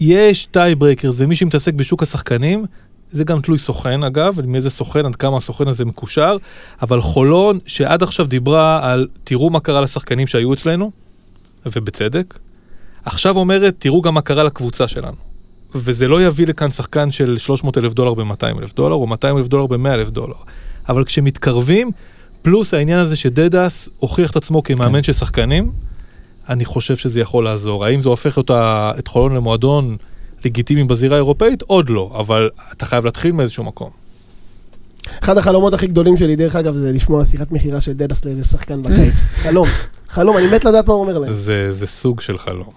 יש 0.00 0.46
tie 0.46 0.74
breakers, 0.78 1.14
ומי 1.18 1.36
שמתעסק 1.36 1.74
בשוק 1.74 2.02
השחקנים, 2.02 2.64
זה 3.12 3.24
גם 3.24 3.40
תלוי 3.40 3.58
סוכן 3.58 4.04
אגב, 4.04 4.38
מאיזה 4.46 4.70
סוכן, 4.70 5.06
עד 5.06 5.16
כמה 5.16 5.36
הסוכן 5.36 5.68
הזה 5.68 5.84
מקושר, 5.84 6.36
אבל 6.82 7.00
חולון, 7.00 7.58
שעד 7.66 8.02
עכשיו 8.02 8.26
דיברה 8.26 8.92
על 8.92 9.08
תראו 9.24 9.50
מה 9.50 9.60
קרה 9.60 9.80
לשחקנים 9.80 10.26
שהיו 10.26 10.52
אצלנו, 10.52 10.90
ובצדק, 11.66 12.38
עכשיו 13.04 13.36
אומרת 13.36 13.74
תראו 13.78 14.02
גם 14.02 14.14
מה 14.14 14.20
קרה 14.20 14.44
לקבוצה 14.44 14.88
שלנו. 14.88 15.16
וזה 15.74 16.08
לא 16.08 16.22
יביא 16.22 16.46
לכאן 16.46 16.70
שחקן 16.70 17.10
של 17.10 17.38
300 17.38 17.78
אלף 17.78 17.94
דולר 17.94 18.14
ב-200 18.14 18.58
אלף 18.58 18.74
דולר, 18.74 18.94
או 18.94 19.06
200 19.06 19.36
אלף 19.36 19.48
דולר 19.48 19.66
ב-100 19.66 19.88
אלף 19.88 20.10
דולר. 20.10 20.36
אבל 20.88 21.04
כשמתקרבים, 21.04 21.90
פלוס 22.42 22.74
העניין 22.74 22.98
הזה 22.98 23.16
שדדס 23.16 23.88
הוכיח 23.98 24.30
את 24.30 24.36
עצמו 24.36 24.62
כמאמן 24.62 24.92
כן. 24.92 25.02
של 25.02 25.12
שחקנים, 25.12 25.72
אני 26.48 26.64
חושב 26.64 26.96
שזה 26.96 27.20
יכול 27.20 27.44
לעזור. 27.44 27.84
האם 27.84 28.00
זה 28.00 28.08
הופך 28.08 28.36
אותה, 28.36 28.92
את 28.98 29.08
חולון 29.08 29.34
למועדון 29.34 29.96
לגיטימי 30.44 30.84
בזירה 30.84 31.16
האירופאית? 31.16 31.62
עוד 31.62 31.88
לא, 31.88 32.10
אבל 32.18 32.50
אתה 32.72 32.86
חייב 32.86 33.04
להתחיל 33.04 33.32
מאיזשהו 33.32 33.64
מקום. 33.64 33.90
אחד 35.22 35.38
החלומות 35.38 35.74
הכי 35.74 35.86
גדולים 35.86 36.16
שלי, 36.16 36.36
דרך 36.36 36.56
אגב, 36.56 36.76
זה 36.76 36.92
לשמוע 36.92 37.24
שיחת 37.24 37.52
מכירה 37.52 37.80
של 37.80 37.92
דדס 37.92 38.24
לאיזה 38.24 38.44
שחקן 38.44 38.82
בקיץ. 38.82 39.14
חלום. 39.44 39.68
חלום, 40.08 40.36
אני 40.38 40.46
מת 40.46 40.64
לדעת 40.64 40.86
מה 40.86 40.94
הוא 40.94 41.02
אומר 41.02 41.18
להם. 41.18 41.32
זה, 41.32 41.72
זה 41.72 41.86
סוג 41.86 42.20
של 42.20 42.38
חלום. 42.38 42.70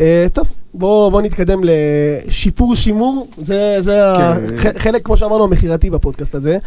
אה, 0.00 0.26
טוב, 0.32 0.46
בואו 0.74 1.10
בוא 1.10 1.22
נתקדם 1.22 1.60
לשיפור 1.64 2.76
שימור, 2.76 3.26
זה, 3.38 3.76
זה 3.80 4.00
כן. 4.18 4.58
ח- 4.58 4.78
חלק, 4.78 5.04
כמו 5.04 5.16
שאמרנו, 5.16 5.44
המכירתי 5.44 5.90
בפודקאסט 5.90 6.34
הזה. 6.34 6.58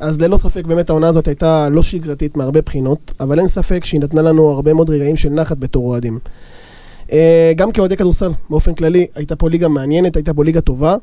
אז 0.00 0.20
ללא 0.20 0.36
ספק, 0.36 0.64
באמת 0.64 0.90
העונה 0.90 1.08
הזאת 1.08 1.28
הייתה 1.28 1.68
לא 1.68 1.82
שגרתית 1.82 2.36
מהרבה 2.36 2.60
בחינות, 2.60 3.12
אבל 3.20 3.38
אין 3.38 3.48
ספק 3.48 3.84
שהיא 3.84 4.00
נתנה 4.00 4.22
לנו 4.22 4.50
הרבה 4.50 4.72
מאוד 4.74 4.90
רגעים 4.90 5.16
של 5.16 5.28
נחת 5.28 5.56
בתור 5.58 5.84
אוהדים. 5.88 6.18
אה, 7.12 7.52
גם 7.56 7.72
כאוהדי 7.72 7.96
כדורסל, 7.96 8.30
באופן 8.50 8.74
כללי, 8.74 9.06
הייתה 9.14 9.36
פה 9.36 9.48
ליגה 9.50 9.68
מעניינת, 9.68 10.16
הייתה 10.16 10.34
פה 10.34 10.44
ליגה 10.44 10.60
טובה, 10.60 10.96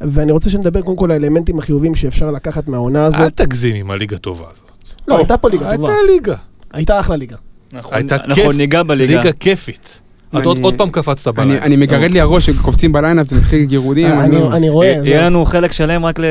ואני 0.00 0.32
רוצה 0.32 0.50
שנדבר 0.50 0.82
קודם 0.82 0.96
כל 0.96 1.04
על 1.04 1.24
האלמנטים 1.24 1.58
החיוביים 1.58 1.94
שאפשר 1.94 2.30
לקחת 2.30 2.68
מהעונה 2.68 3.00
אל 3.00 3.04
הזאת. 3.04 3.32
תגזים 3.36 3.76
עם 3.76 3.90
הליגה 3.90 4.18
טובה 4.18 4.46
הזאת. 4.52 4.64
לא, 5.08 5.16
הייתה 5.16 5.36
פה 5.36 5.48
ליגה 5.48 5.76
טובה, 5.76 5.92
הייתה 5.92 6.12
ליגה. 6.12 6.34
הייתה 6.72 7.00
אחלה 7.00 7.16
ליגה. 7.16 7.36
אנחנו 7.74 7.96
הייתה 7.96 8.14
אנחנו 8.16 8.34
כיף. 8.34 8.52
ניגע 8.54 8.82
בליגה. 8.82 9.16
ליגה 9.16 9.32
כיפית. 9.32 10.00
את 10.40 10.46
עוד- 10.46 10.56
אני- 10.56 10.64
עוד 10.64 10.74
פעם 10.74 10.90
קפצת 10.90 11.38
אני- 11.38 11.46
בלילה. 11.46 11.62
אני 11.64 11.76
מגרד 11.76 12.12
לי 12.12 12.20
הראש 12.20 12.46
שקופצים 12.46 12.92
בליינאפ, 12.92 13.28
זה 13.28 13.36
מתחיל 13.36 13.64
גירודים. 13.64 14.06
אה, 14.06 14.24
אני 14.24 14.36
אני- 14.36 14.44
לא- 14.44 14.52
אני 14.52 14.68
רואה. 14.68 14.86
יהיה 14.86 15.00
זה- 15.02 15.08
יהיה 15.08 15.22
לנו 15.26 15.44
חלק 15.44 15.72
שלם 15.72 16.04
רק 16.06 16.18
ל- 16.18 16.24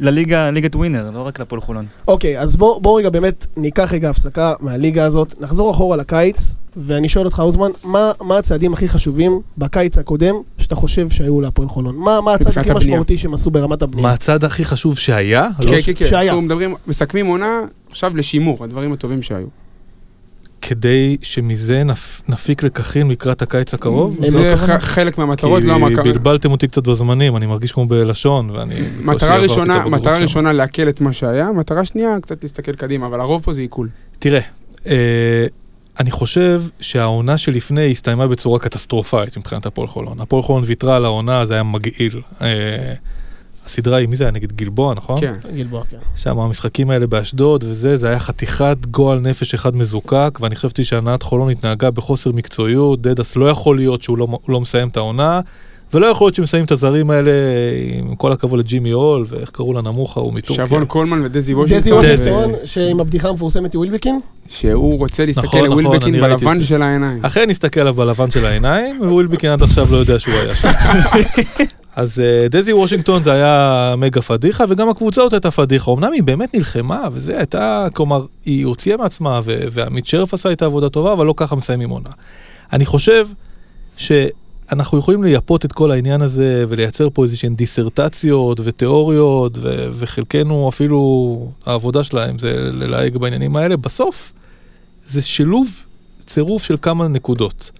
לליגה, 0.00 0.50
ליגת 0.50 0.76
ווינר, 0.76 1.10
לא 1.14 1.26
רק 1.26 1.40
לפועל 1.40 1.60
חולון. 1.60 1.86
אוקיי, 2.08 2.40
אז 2.40 2.56
בוא 2.56 2.80
בוא 2.82 2.98
רגע 2.98 3.10
באמת 3.10 3.46
ניקח 3.56 3.92
רגע 3.92 4.10
הפסקה 4.10 4.52
מהליגה 4.60 5.04
הזאת, 5.04 5.34
נחזור 5.40 5.70
אחורה 5.70 5.96
לקיץ, 5.96 6.54
ואני 6.76 7.08
שואל 7.08 7.24
אותך, 7.24 7.38
אוזמן, 7.44 7.70
מה 7.84 8.12
מה 8.20 8.38
הצעדים 8.38 8.72
הכי 8.72 8.88
חשובים 8.88 9.40
בקיץ 9.58 9.98
הקודם 9.98 10.34
שאתה 10.58 10.74
חושב 10.74 11.10
שהיו 11.10 11.40
להפועל 11.40 11.68
חולון? 11.68 11.96
מה 11.96 12.20
מה 12.20 12.34
הצעד 12.34 12.58
הכי. 12.58 12.72
משמעותי 12.72 13.18
שהם 13.18 13.34
עשו 13.34 13.50
ברמת 13.50 13.82
הבנייה? 13.82 14.08
מה 14.08 14.12
הצעד 14.14 14.44
הכי 14.44 14.64
חשוב 14.64 14.98
שהיה? 14.98 15.48
לא 15.60 15.70
כן, 15.70 15.80
ש- 15.80 15.86
כן, 15.86 15.92
כן. 15.96 16.06
שהיה. 16.06 16.30
אנחנו 16.30 16.42
מדברים, 16.42 16.74
מסכמים 16.86 17.26
עונה 17.26 17.60
עכשיו 17.90 18.16
לשימור, 18.16 18.64
הדברים 18.64 18.92
הטובים 18.92 19.22
שהיו. 19.22 19.46
כדי 20.62 21.16
שמזה 21.22 21.82
נפ- 21.84 22.22
נפיק 22.28 22.62
לקחים 22.62 23.10
לקראת 23.10 23.42
הקיץ 23.42 23.74
הקרוב? 23.74 24.16
זה 24.26 24.52
הכוונה? 24.52 24.80
ח- 24.80 24.84
חלק 24.84 25.18
מהמטרות, 25.18 25.64
לא 25.64 25.74
כי 25.74 25.84
המטרה. 25.84 26.04
בלבלתם 26.04 26.50
אותי 26.50 26.68
קצת 26.68 26.88
בזמנים, 26.88 27.36
אני 27.36 27.46
מרגיש 27.46 27.72
כמו 27.72 27.86
בלשון, 27.86 28.50
ואני... 28.50 28.74
מטרה 29.04 29.36
ראשונה, 29.36 29.86
מטרה. 29.86 30.18
ראשונה 30.18 30.52
לעכל 30.52 30.88
את 30.88 31.00
מה 31.00 31.12
שהיה, 31.12 31.52
מטרה 31.52 31.84
שנייה, 31.84 32.16
קצת 32.22 32.42
להסתכל 32.42 32.72
קדימה, 32.72 33.06
אבל 33.06 33.20
הרוב 33.20 33.42
פה 33.42 33.52
זה 33.52 33.60
עיכול. 33.60 33.88
תראה, 34.18 34.40
אה, 34.86 35.46
אני 36.00 36.10
חושב 36.10 36.62
שהעונה 36.80 37.38
שלפני 37.38 37.90
הסתיימה 37.90 38.26
בצורה 38.26 38.58
קטסטרופלית 38.58 39.36
מבחינת 39.36 39.66
הפועל 39.66 39.88
חולון. 39.88 40.20
הפועל 40.20 40.42
חולון 40.42 40.62
ויתרה 40.66 40.96
על 40.96 41.04
העונה, 41.04 41.46
זה 41.46 41.54
היה 41.54 41.62
מגעיל. 41.62 42.20
אה, 42.42 42.46
הסדרה 43.66 43.96
היא, 43.96 44.08
מי 44.08 44.16
זה 44.16 44.24
היה? 44.24 44.30
נגד 44.30 44.52
גלבוע, 44.52 44.94
נכון? 44.94 45.20
כן. 45.20 45.34
גלבוע, 45.56 45.82
כן. 45.90 45.96
שם 46.16 46.38
המשחקים 46.38 46.90
האלה 46.90 47.06
באשדוד 47.06 47.64
וזה, 47.64 47.96
זה 47.96 48.08
היה 48.08 48.18
חתיכת 48.18 48.76
גועל 48.90 49.18
נפש 49.20 49.54
אחד 49.54 49.76
מזוקק, 49.76 50.38
ואני 50.40 50.56
חשבתי 50.56 50.84
שהנהלת 50.84 51.22
חולון 51.22 51.50
התנהגה 51.50 51.90
בחוסר 51.90 52.32
מקצועיות, 52.32 53.02
דדס 53.02 53.36
לא 53.36 53.50
יכול 53.50 53.76
להיות 53.76 54.02
שהוא 54.02 54.18
לא, 54.18 54.26
הוא 54.30 54.40
לא 54.48 54.60
מסיים 54.60 54.88
את 54.88 54.96
העונה, 54.96 55.40
ולא 55.94 56.06
יכול 56.06 56.26
להיות 56.26 56.34
שמסיים 56.34 56.64
את 56.64 56.70
הזרים 56.70 57.10
האלה, 57.10 57.32
עם 57.98 58.16
כל 58.16 58.32
הכבוד 58.32 58.58
לג'ימי 58.60 58.90
הול, 58.90 59.24
ואיך 59.28 59.50
קראו 59.50 59.72
לנמוך 59.72 60.16
ההוא 60.16 60.32
מטורקיה. 60.32 60.66
שוואן 60.66 60.84
קולמן 60.84 61.22
ודזי 61.24 61.38
דזי 61.38 61.54
וושינגטון, 61.54 61.98
וושינגטון, 61.98 62.52
שעם 62.64 63.00
הבדיחה 63.00 63.28
המפורסמת 63.28 63.74
עם 63.74 63.80
ווילבקין, 63.80 64.20
שהוא 64.48 64.98
רוצה 64.98 65.26
להסתכל 65.26 65.46
נכון, 65.46 65.70
נכון, 65.70 65.84
אני 65.84 66.20
ראיתי 66.20 66.34
את 66.34 66.40
בלבן. 66.40 66.62
של 66.62 66.82
העיניים. 66.82 67.24
אכן 67.24 67.50
הסתכל 67.50 67.80
עליו 67.80 67.94
בלבן 67.94 68.30
של 68.30 68.46
העיניים, 68.46 69.00
ווילבקין 69.00 69.50
עד 69.50 69.62
עכשיו 69.62 69.86
לא 69.90 69.96
יודע 69.96 70.18
שהוא 70.18 70.34
היה 70.34 70.54
שם. 70.54 70.68
אז 71.96 72.20
אה, 72.20 72.48
דזי 72.50 72.72
וושינגטון 72.72 73.22
זה 73.22 73.32
היה 73.32 73.94
מגה 73.98 74.22
פדיחה, 74.22 74.64
וגם 74.68 74.88
הקבוצה 74.88 75.20
הזאת 75.20 75.32
הייתה 75.32 75.50
פדיחה. 75.50 75.92
אמנם 75.92 76.12
היא 76.12 76.22
באמת 76.22 76.54
נלחמה, 76.54 77.08
וזה 77.12 77.38
הייתה, 77.38 77.86
כלומר, 77.92 78.26
היא 78.44 78.66
הוציאה 78.66 78.96
מעצמה, 78.96 79.40
ועמית 79.44 80.06
שרף 80.06 80.34
עשה 80.34 80.48
איתה 80.48 80.64
עבודה 80.64 80.88
טובה, 80.88 81.12
אבל 81.12 81.26
לא 81.26 81.34
ככה 81.36 81.56
מסיימים 81.56 81.90
עונה. 81.90 82.10
אני 82.72 82.84
חושב 82.84 83.28
שאנחנו 83.96 84.98
יכולים 84.98 85.24
לייפות 85.24 85.64
את 85.64 85.72
כל 85.72 85.90
העניין 85.90 86.22
הזה, 86.22 86.64
ולייצר 86.68 87.08
פה 87.12 87.22
איזשהן 87.22 87.54
דיסרטציות 87.54 88.60
ותיאוריות, 88.64 89.58
ו- 89.58 89.88
וחלקנו 89.92 90.68
אפילו, 90.68 91.50
העבודה 91.66 92.04
שלהם 92.04 92.38
זה 92.38 92.58
ללהג 92.58 93.16
בעניינים 93.16 93.56
האלה. 93.56 93.76
בסוף, 93.76 94.32
זה 95.10 95.22
שילוב, 95.22 95.68
צירוף 96.26 96.62
של 96.64 96.76
כמה 96.82 97.08
נקודות. 97.08 97.70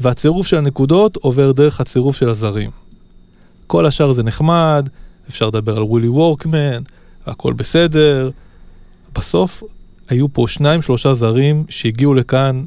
והצירוף 0.00 0.46
של 0.46 0.56
הנקודות 0.56 1.16
עובר 1.16 1.52
דרך 1.52 1.80
הצירוף 1.80 2.16
של 2.16 2.28
הזרים. 2.28 2.81
כל 3.72 3.86
השאר 3.86 4.12
זה 4.12 4.22
נחמד, 4.22 4.88
אפשר 5.28 5.46
לדבר 5.46 5.76
על 5.76 5.82
ווילי 5.82 6.08
וורקמן, 6.08 6.82
והכל 7.26 7.52
בסדר. 7.52 8.30
בסוף 9.14 9.62
היו 10.08 10.32
פה 10.32 10.44
שניים 10.48 10.82
שלושה 10.82 11.14
זרים 11.14 11.64
שהגיעו 11.68 12.14
לכאן 12.14 12.64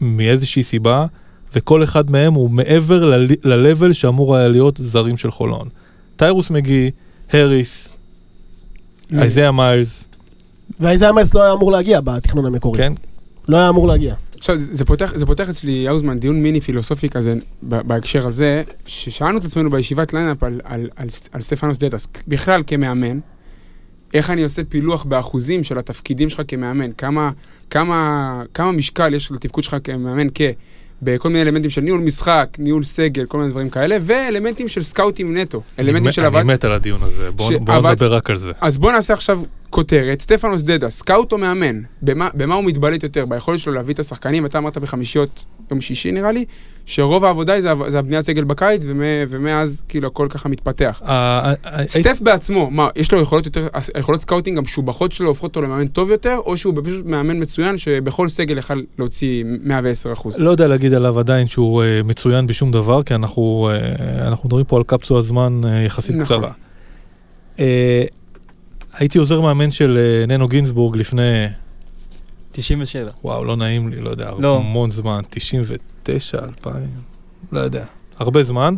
מאיזושהי 0.00 0.62
סיבה, 0.62 1.06
וכל 1.54 1.84
אחד 1.84 2.10
מהם 2.10 2.34
הוא 2.34 2.50
מעבר 2.50 3.04
ל- 3.04 3.29
level 3.29 3.92
שאמור 3.92 4.36
היה 4.36 4.48
להיות 4.48 4.76
זרים 4.82 5.16
של 5.16 5.30
חולון. 5.30 5.68
טיירוס 6.16 6.50
מגי, 6.50 6.90
הריס, 7.32 7.88
איזיה 9.12 9.52
מיילס, 9.52 10.04
ואיזה 10.80 11.10
אמרס 11.10 11.34
לא 11.34 11.42
היה 11.42 11.52
אמור 11.52 11.72
להגיע 11.72 12.00
בתכנון 12.00 12.46
המקורי. 12.46 12.78
כן? 12.78 12.92
לא 13.48 13.56
היה 13.56 13.68
אמור 13.68 13.88
להגיע. 13.88 14.14
עכשיו, 14.38 14.56
זה- 14.58 14.84
פותח, 14.84 15.12
זה 15.16 15.26
פותח 15.26 15.48
אצלי, 15.48 15.88
האוזמן, 15.88 16.18
דיון 16.18 16.42
מיני 16.42 16.60
פילוסופי 16.60 17.08
כזה, 17.08 17.34
בהקשר 17.62 18.26
הזה, 18.26 18.62
ששאלנו 18.86 19.38
את 19.38 19.44
עצמנו 19.44 19.70
בישיבת 19.70 20.12
lineup 20.14 20.42
על, 20.42 20.60
על, 20.64 20.88
על, 20.96 21.08
על 21.32 21.40
סטפנוס 21.40 21.78
דדאס, 21.78 22.08
בכלל 22.28 22.62
כמאמן, 22.66 23.18
איך 24.14 24.30
אני 24.30 24.42
עושה 24.42 24.62
פילוח 24.64 25.04
באחוזים 25.04 25.64
של 25.64 25.78
התפקידים 25.78 26.28
שלך 26.28 26.42
כמאמן, 26.48 26.90
כמה, 26.98 27.30
כמה, 27.70 28.42
כמה 28.54 28.72
משקל 28.72 29.14
יש 29.14 29.32
לתפקוד 29.32 29.64
שלך 29.64 29.76
כמאמן 29.84 30.26
כ... 30.34 30.40
בכל 31.02 31.28
מיני 31.28 31.42
אלמנטים 31.42 31.70
של 31.70 31.80
ניהול 31.80 32.00
משחק, 32.00 32.56
ניהול 32.58 32.82
סגל, 32.82 33.26
כל 33.26 33.38
מיני 33.38 33.50
דברים 33.50 33.70
כאלה, 33.70 33.96
ואלמנטים 34.02 34.68
של 34.68 34.82
סקאוטינג 34.82 35.36
נטו. 35.36 35.62
אלמנטים 35.78 36.04
אני, 36.06 36.12
של 36.12 36.22
אני 36.22 36.26
עבד... 36.26 36.42
מת 36.42 36.64
על 36.64 36.72
הדיון 36.72 37.02
הזה, 37.02 37.30
בואו 37.30 37.50
נדבר 37.50 38.14
רק 38.14 38.30
על 38.30 38.36
זה. 38.36 38.52
אז 38.60 38.78
בוא 38.78 38.92
נעשה 38.92 39.12
עכשיו 39.12 39.40
כותרת, 39.70 40.20
סטפנוס 40.20 40.62
דדאס, 40.62 40.90
scout 40.90 41.32
או 41.32 41.38
מאמן? 41.38 41.80
במה, 42.02 42.28
במה 42.34 42.54
הוא 42.54 42.64
מתבלט 42.64 43.02
יותר? 43.02 43.26
ביכולת 43.26 43.60
שלו 43.60 43.72
להביא 43.72 43.94
את 43.94 43.98
השחקנים, 43.98 44.46
אתה 44.46 44.58
אמרת 44.58 44.78
בחמישיות 44.78 45.44
יום 45.70 45.80
שישי 45.80 46.12
נראה 46.12 46.32
לי, 46.32 46.44
שרוב 46.86 47.24
העבודה 47.24 47.52
היא 47.52 47.62
זה, 47.62 47.72
זה 47.88 47.98
הבניית 47.98 48.24
סגל 48.26 48.44
בקיץ, 48.44 48.82
ומ, 48.86 49.02
ומאז 49.28 49.82
כאילו 49.88 50.08
הכל 50.08 50.26
ככה 50.30 50.48
מתפתח. 50.48 51.02
אה, 51.04 51.52
אה, 51.66 51.84
סטף 51.88 52.18
בעצמו, 52.20 52.70
מה, 52.70 52.88
יש 52.96 53.12
לו 53.12 53.20
יכולות 53.20 53.46
יותר, 53.46 53.68
היכולות 53.94 54.20
scouting 54.20 54.58
המשובחות 54.58 55.12
שלו 55.12 55.28
הופכות 55.28 55.56
אותו 55.56 55.62
למאמן 55.62 55.86
טוב 55.86 56.10
יותר, 56.10 56.38
או 56.46 56.56
שהוא 56.56 56.74
פשוט 56.84 57.06
מאמן 57.06 57.42
מצוין 57.42 57.78
שבכל 57.78 58.28
סגל 58.28 58.58
יכל 58.58 58.82
להוציא 58.98 59.44
110 59.62 60.12
אחוז? 60.12 60.38
לא 60.38 60.50
יודע 60.50 60.68
להגיד 60.68 60.94
עליו 60.94 61.18
עדיין 61.18 61.46
שהוא 61.46 61.82
אה, 61.82 62.00
מצוין 62.04 62.46
בשום 62.46 62.70
דבר, 62.70 63.02
כי 63.02 63.14
אנחנו, 63.14 63.70
אה, 63.72 64.28
אנחנו 64.28 64.46
מדברים 64.46 64.64
פה 64.64 64.76
על 64.76 64.82
קפסולת 64.86 65.22
זמן 65.22 65.60
אה, 65.64 65.82
יחסית 65.82 66.16
נכון. 66.16 66.36
קצרה. 66.36 66.50
הייתי 68.98 69.18
עוזר 69.18 69.40
מאמן 69.40 69.70
של 69.70 69.98
אה, 70.00 70.26
ננו 70.26 70.48
גינזבורג 70.48 70.96
לפני, 70.96 71.46
97. 72.52 73.10
וואו, 73.24 73.44
לא 73.44 73.56
נעים 73.56 73.88
לי, 73.88 74.00
לא 74.00 74.10
יודע, 74.10 74.30
לא. 74.38 74.56
המון 74.56 74.90
זמן, 74.90 75.20
99, 75.30 76.38
2000, 76.38 76.82
לא 77.52 77.60
יודע, 77.60 77.84
הרבה 78.18 78.42
זמן. 78.42 78.74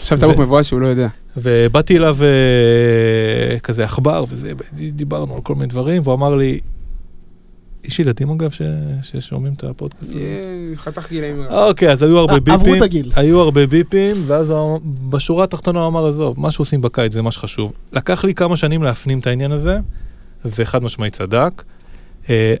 עכשיו 0.00 0.18
טעות 0.18 0.36
ו- 0.36 0.40
מבואס 0.40 0.66
שהוא 0.66 0.80
לא 0.80 0.86
יודע. 0.86 1.08
ובאתי 1.36 1.96
אליו 1.96 2.16
אה, 2.22 3.58
כזה 3.58 3.84
עכבר 3.84 4.24
וזה, 4.28 4.52
דיברנו 4.92 5.34
על 5.34 5.40
כל 5.40 5.54
מיני 5.54 5.66
דברים, 5.66 6.02
והוא 6.04 6.14
אמר 6.14 6.34
לי, 6.34 6.60
יש 7.86 7.98
ילדים 7.98 8.30
אגב 8.30 8.50
ש- 8.50 8.62
ששומעים 9.02 9.54
את 9.54 9.64
הפודקאסט 9.64 10.02
הזה? 10.12 10.18
אה, 10.20 10.76
חתך 10.76 11.08
גילאים. 11.10 11.44
אוקיי, 11.50 11.90
אז 11.92 12.02
היו 12.02 12.18
הרבה 12.18 12.32
אה, 12.32 12.38
עברו 12.38 12.58
ביפים. 12.58 12.76
את 12.76 12.82
הגיל. 12.82 13.10
היו 13.16 13.40
הרבה 13.40 13.66
ביפים, 13.66 14.16
ואז 14.26 14.52
בשורה 15.10 15.44
התחתונה 15.44 15.80
הוא 15.80 15.88
אמר, 15.88 16.08
עזוב, 16.08 16.40
מה 16.40 16.50
שעושים 16.50 16.80
בקיץ 16.80 17.12
זה 17.12 17.22
מה 17.22 17.32
שחשוב. 17.32 17.72
לקח 17.92 18.24
לי 18.24 18.34
כמה 18.34 18.56
שנים 18.56 18.82
להפנים 18.82 19.18
את 19.18 19.26
העניין 19.26 19.52
הזה, 19.52 19.78
וחד 20.44 20.82
משמעית 20.82 21.12
צדק. 21.12 21.62
אה, 22.30 22.54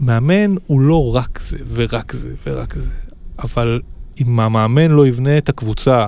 מאמן 0.00 0.54
הוא 0.66 0.80
לא 0.80 1.14
רק 1.14 1.40
זה, 1.42 1.56
ורק 1.74 2.12
זה, 2.12 2.28
ורק 2.46 2.74
זה. 2.74 2.90
אבל 3.38 3.80
אם 4.20 4.40
המאמן 4.40 4.90
לא 4.90 5.06
יבנה 5.06 5.38
את 5.38 5.48
הקבוצה 5.48 6.06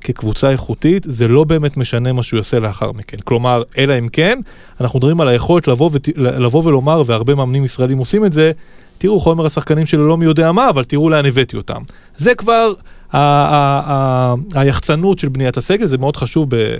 כקבוצה 0.00 0.50
איכותית, 0.50 1.02
זה 1.08 1.28
לא 1.28 1.44
באמת 1.44 1.76
משנה 1.76 2.12
מה 2.12 2.22
שהוא 2.22 2.38
יעשה 2.38 2.58
לאחר 2.58 2.92
מכן. 2.92 3.16
כלומר, 3.24 3.62
אלא 3.78 3.98
אם 3.98 4.08
כן, 4.08 4.40
אנחנו 4.80 4.98
מדברים 4.98 5.20
על 5.20 5.28
היכולת 5.28 5.68
לבוא, 5.68 5.90
ות... 5.92 6.08
לבוא 6.16 6.64
ולומר, 6.64 7.02
והרבה 7.06 7.34
מאמנים 7.34 7.64
ישראלים 7.64 7.98
עושים 7.98 8.24
את 8.24 8.32
זה, 8.32 8.52
תראו 8.98 9.20
חומר 9.20 9.46
השחקנים 9.46 9.86
שלו 9.86 10.08
לא 10.08 10.16
מי 10.16 10.24
יודע 10.24 10.52
מה, 10.52 10.70
אבל 10.70 10.84
תראו 10.84 11.10
לאן 11.10 11.26
הבאתי 11.26 11.56
אותם. 11.56 11.82
זה 12.16 12.34
כבר 12.34 12.72
ה- 13.12 13.18
ה- 13.18 13.82
ה- 13.86 14.34
היחצנות 14.60 15.18
של 15.18 15.28
בניית 15.28 15.56
הסגל, 15.56 15.86
זה 15.86 15.98
מאוד 15.98 16.16
חשוב 16.16 16.46
ב... 16.56 16.76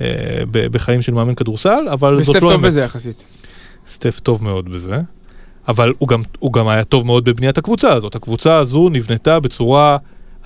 אה, 0.00 0.06
ב- 0.50 0.66
בחיים 0.66 1.02
של 1.02 1.14
מאמן 1.14 1.34
כדורסל, 1.34 1.88
אבל 1.92 2.18
זאת 2.22 2.28
וסטף 2.28 2.34
לא 2.34 2.40
טוב 2.40 2.50
האמת. 2.50 2.64
בזה 2.64 2.80
יחסית. 2.80 3.24
סטף 3.88 4.20
טוב 4.20 4.44
מאוד 4.44 4.72
בזה, 4.72 5.00
אבל 5.68 5.92
הוא 5.98 6.08
גם, 6.08 6.22
הוא 6.38 6.52
גם 6.52 6.68
היה 6.68 6.84
טוב 6.84 7.06
מאוד 7.06 7.24
בבניית 7.24 7.58
הקבוצה 7.58 7.92
הזאת. 7.92 8.14
הקבוצה 8.14 8.56
הזו 8.56 8.88
נבנתה 8.88 9.40
בצורה... 9.40 9.96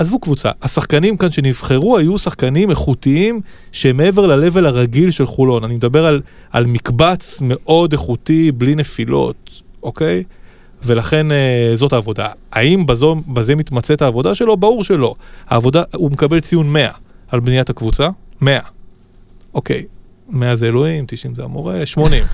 עזבו 0.00 0.19
קבוצה, 0.19 0.50
השחקנים 0.62 1.16
כאן 1.16 1.30
שנבחרו 1.30 1.99
היו 1.99 2.19
שחקנים 2.19 2.71
איכותיים 2.71 3.40
שמעבר 3.73 4.26
ל-level 4.26 4.66
הרגיל 4.66 5.11
של 5.11 5.26
חולון. 5.26 5.64
אני 5.64 5.75
מדבר 5.75 6.07
על, 6.07 6.21
על 6.50 6.66
מקבץ 6.66 7.38
מאוד 7.42 7.92
איכותי, 7.92 8.52
בלי 8.52 8.75
נפילות, 8.75 9.62
אוקיי? 9.83 10.25
ולכן 10.85 11.33
אה, 11.33 11.73
זאת 11.75 11.92
העבודה. 11.92 12.28
האם 12.52 12.87
בזו, 12.87 13.16
בזה 13.28 13.54
מתמצאת 13.54 14.02
העבודה 14.02 14.35
שלו? 14.35 14.57
ברור 14.57 14.85
שלא. 14.85 15.14
העבודה, 15.47 15.83
הוא 15.95 16.11
מקבל 16.11 16.40
ציון 16.40 16.73
100 16.73 16.90
על 17.28 17.40
בניית 17.40 17.71
הקבוצה, 17.71 18.09
100. 18.40 18.61
אוקיי, 19.54 19.85
100 20.28 20.57
זה 20.57 20.66
אלוהים, 20.69 21.04
90 21.09 21.35
זה 21.35 21.45
המורה, 21.45 21.87
80. 21.87 22.25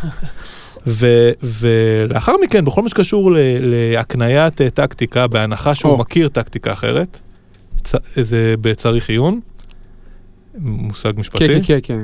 ו, 0.87 1.31
ולאחר 1.43 2.35
מכן, 2.43 2.65
בכל 2.65 2.83
מה 2.83 2.89
שקשור 2.89 3.31
להקניית 3.61 4.61
אה, 4.61 4.71
טקטיקה, 4.71 5.27
בהנחה 5.27 5.75
שהוא 5.75 5.93
או. 5.93 5.99
מכיר 5.99 6.29
טקטיקה 6.29 6.73
אחרת, 6.73 7.21
זה 8.17 8.55
בצריך 8.61 9.09
עיון, 9.11 9.41
מושג 10.59 11.13
משפטי. 11.17 11.47
כן, 11.49 11.61
כן, 11.63 11.79
כן, 11.83 11.99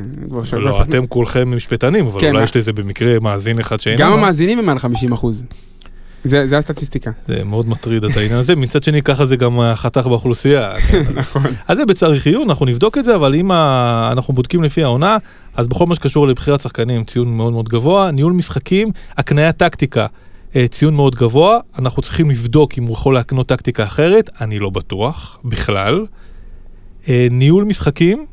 כן. 0.51 0.57
לא, 0.57 0.65
לעשות- 0.65 0.89
אתם 0.89 1.07
כולכם 1.07 1.57
משפטנים, 1.57 2.07
אבל 2.07 2.21
כן, 2.21 2.27
אולי 2.27 2.39
מה- 2.39 2.45
יש 2.45 2.57
לזה 2.57 2.73
במקרה 2.73 3.19
מאזין 3.21 3.59
אחד 3.59 3.81
שאיננו. 3.81 4.01
גם 4.05 4.13
המאזינים 4.13 4.59
הם 4.59 4.67
מעל 4.67 4.79
50 4.79 5.13
אחוז. 5.13 5.45
זה 6.25 6.47
זה 6.47 6.59
הסטטיסטיקה. 6.59 7.11
זה 7.29 7.45
מאוד 7.45 7.69
מטריד 7.69 8.05
את 8.05 8.17
העניין 8.17 8.39
הזה, 8.39 8.57
מצד 8.57 8.83
שני 8.83 9.03
ככה 9.03 9.27
זה 9.27 9.37
גם 9.37 9.61
החתך 9.61 10.07
באוכלוסייה. 10.07 10.75
כן. 10.91 11.03
נכון. 11.15 11.43
אז 11.69 11.77
זה 11.79 11.85
בצריך 11.87 12.27
עיון, 12.27 12.51
אנחנו 12.51 12.67
נבדוק 12.67 12.99
את 12.99 13.05
זה, 13.05 13.15
אבל 13.15 13.35
אם 13.35 13.51
ה... 13.51 14.09
אנחנו 14.13 14.35
בודקים 14.35 14.63
לפי 14.63 14.83
העונה, 14.83 15.17
אז 15.57 15.69
בכל 15.69 15.87
מה 15.87 15.95
שקשור 15.95 16.27
לבחירת 16.29 16.61
שחקנים, 16.61 17.05
ציון 17.05 17.37
מאוד 17.37 17.53
מאוד 17.53 17.69
גבוה, 17.69 18.11
ניהול 18.11 18.33
משחקים, 18.33 18.91
הקניית 19.17 19.57
טקטיקה, 19.57 20.01
אה, 20.01 20.07
ציון 20.71 20.95
מאוד 20.95 21.15
גבוה, 21.15 21.59
אנחנו 21.79 22.03
צריכים 22.03 22.31
לבדוק 22.31 22.79
אם 22.79 22.85
הוא 22.85 22.93
יכול 22.93 23.15
להקנות 23.15 23.47
טקטיקה 23.47 23.85
אחרת, 23.85 24.31
אני 24.41 24.59
לא 24.59 24.71
בטוח, 24.71 25.39
בכלל. 25.45 26.07
אה, 27.09 27.27
ניהול 27.31 27.65
משחקים, 27.65 28.27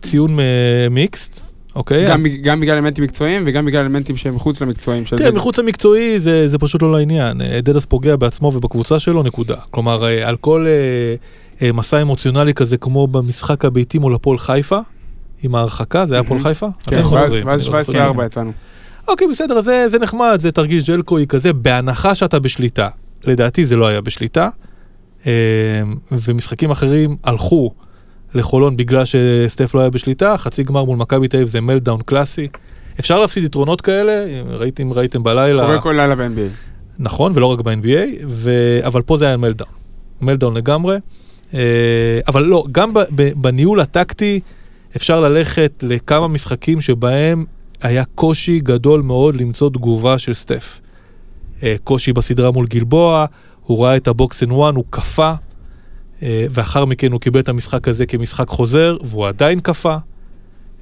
ציון 0.00 0.40
אה, 0.40 0.44
מיקסט, 0.90 1.44
אוקיי? 1.76 2.08
גם 2.08 2.26
גם 2.42 2.60
בגלל 2.60 2.74
אלמנטים 2.76 3.04
מקצועיים 3.04 3.42
וגם 3.46 3.66
בגלל 3.66 3.80
אלמנטים 3.82 4.16
שהם 4.16 4.34
מחוץ 4.36 4.60
למקצועיים. 4.60 5.04
תראה, 5.04 5.30
זה. 5.30 5.30
מחוץ 5.36 5.58
למקצועי 5.58 6.20
זה, 6.20 6.48
זה 6.48 6.58
פשוט 6.58 6.82
לא 6.82 6.92
לעניין. 6.92 7.40
אה, 7.40 7.60
דדס 7.60 7.84
פוגע 7.86 8.16
בעצמו 8.16 8.48
ובקבוצה 8.54 9.00
שלו, 9.00 9.22
נקודה. 9.22 9.56
כלומר, 9.70 10.04
אה, 10.04 10.28
על 10.28 10.36
כל 10.36 10.66
אה, 10.66 11.14
אה, 11.66 11.72
מסע 11.72 12.02
אמוציונלי 12.02 12.54
כזה, 12.54 12.76
כמו 12.76 13.06
במשחק 13.06 13.64
הביתי 13.64 13.98
מול 13.98 14.14
הפועל 14.14 14.38
חיפה, 14.38 14.78
עם 15.42 15.54
ההרחקה, 15.54 16.06
זה 16.06 16.14
היה 16.14 16.20
הפועל. 16.20 16.40
חיפה? 16.40 16.66
כן, 16.86 16.96
ואז- 16.96 17.04
זוכרים, 17.04 17.46
ואז 17.46 17.68
אני 17.68 17.72
לא 17.76 17.82
זוכר. 17.82 18.12
17-4 18.12 18.24
יצאנו. 18.26 18.52
אוקיי, 19.08 19.28
בסדר, 19.28 19.60
זה, 19.60 19.88
זה 19.88 19.98
נחמד, 19.98 20.38
זה 20.40 20.52
תרגיל 20.52 20.82
ג'לקוי 20.86 21.26
כזה, 21.26 21.52
בהנחה 21.52 22.14
שאתה 22.14 22.38
בשליטה. 22.38 22.88
לדעתי 23.26 23.64
זה 23.64 23.76
לא 23.76 23.86
היה 23.86 24.00
בשליטה. 24.00 24.48
אה, 25.26 25.32
ומשחקים 26.12 26.70
אחרים 26.70 27.16
הלכו 27.24 27.74
לחולון 28.34 28.76
בגלל 28.76 29.02
שסטף 29.04 29.74
לא 29.74 29.80
היה 29.80 29.90
בשליטה, 29.90 30.36
חצי 30.36 30.62
גמר 30.62 30.84
מול 30.84 30.96
מכבי 30.96 31.28
תל 31.28 31.36
אביב 31.36 31.48
זה 31.48 31.60
מלדאון 31.60 32.00
קלאסי. 32.02 32.48
אפשר 33.00 33.20
להפסיד 33.20 33.44
יתרונות 33.44 33.80
כאלה, 33.80 34.26
אם 34.26 34.46
ראיתם, 34.48 34.92
ראיתם 34.92 35.22
בלילה. 35.22 35.64
קורה 35.64 35.80
כל 35.80 35.92
לילה 35.96 36.14
ב-NBA. 36.14 36.70
נכון, 36.98 37.32
ולא 37.34 37.46
רק 37.46 37.60
ב-NBA, 37.60 38.24
ו... 38.28 38.50
אבל 38.86 39.02
פה 39.02 39.16
זה 39.16 39.26
היה 39.26 39.36
meltdown. 39.36 39.70
meltdown 40.20 40.56
לגמרי. 40.56 40.96
אה, 41.54 42.20
אבל 42.28 42.42
לא, 42.42 42.64
גם 42.72 42.90
בניהול 43.36 43.80
הטקטי 43.80 44.40
אפשר 44.96 45.20
ללכת 45.20 45.72
לכמה 45.82 46.28
משחקים 46.28 46.80
שבהם 46.80 47.44
היה 47.82 48.04
קושי 48.14 48.60
גדול 48.60 49.02
מאוד 49.02 49.36
למצוא 49.36 49.70
תגובה 49.70 50.18
של 50.18 50.34
סטף. 50.34 50.80
אה, 51.62 51.74
קושי 51.84 52.12
בסדרה 52.12 52.50
מול 52.50 52.66
גלבוע, 52.66 53.26
הוא 53.62 53.84
ראה 53.84 53.96
את 53.96 54.08
ה 54.08 54.17
box 54.17 54.42
and 54.42 54.52
one, 54.52 54.74
הוא 54.74 54.84
קפא, 54.90 55.34
אה, 56.22 56.46
ואחר 56.50 56.84
מכן 56.84 57.12
הוא 57.12 57.20
קיבל 57.20 57.40
את 57.40 57.48
המשחק 57.48 57.88
הזה 57.88 58.06
כמשחק 58.06 58.48
חוזר, 58.48 58.96
והוא 59.04 59.26
עדיין 59.26 59.60
קפא. 59.60 59.96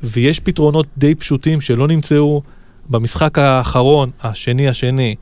ויש 0.02 0.40
פתרונות 0.40 0.86
די 0.98 1.14
פשוטים 1.14 1.60
שלא 1.60 1.88
נמצאו. 1.88 2.42
במשחק 2.90 3.38
האחרון, 3.38 4.10
השני 4.22 4.68
השני, 4.68 5.14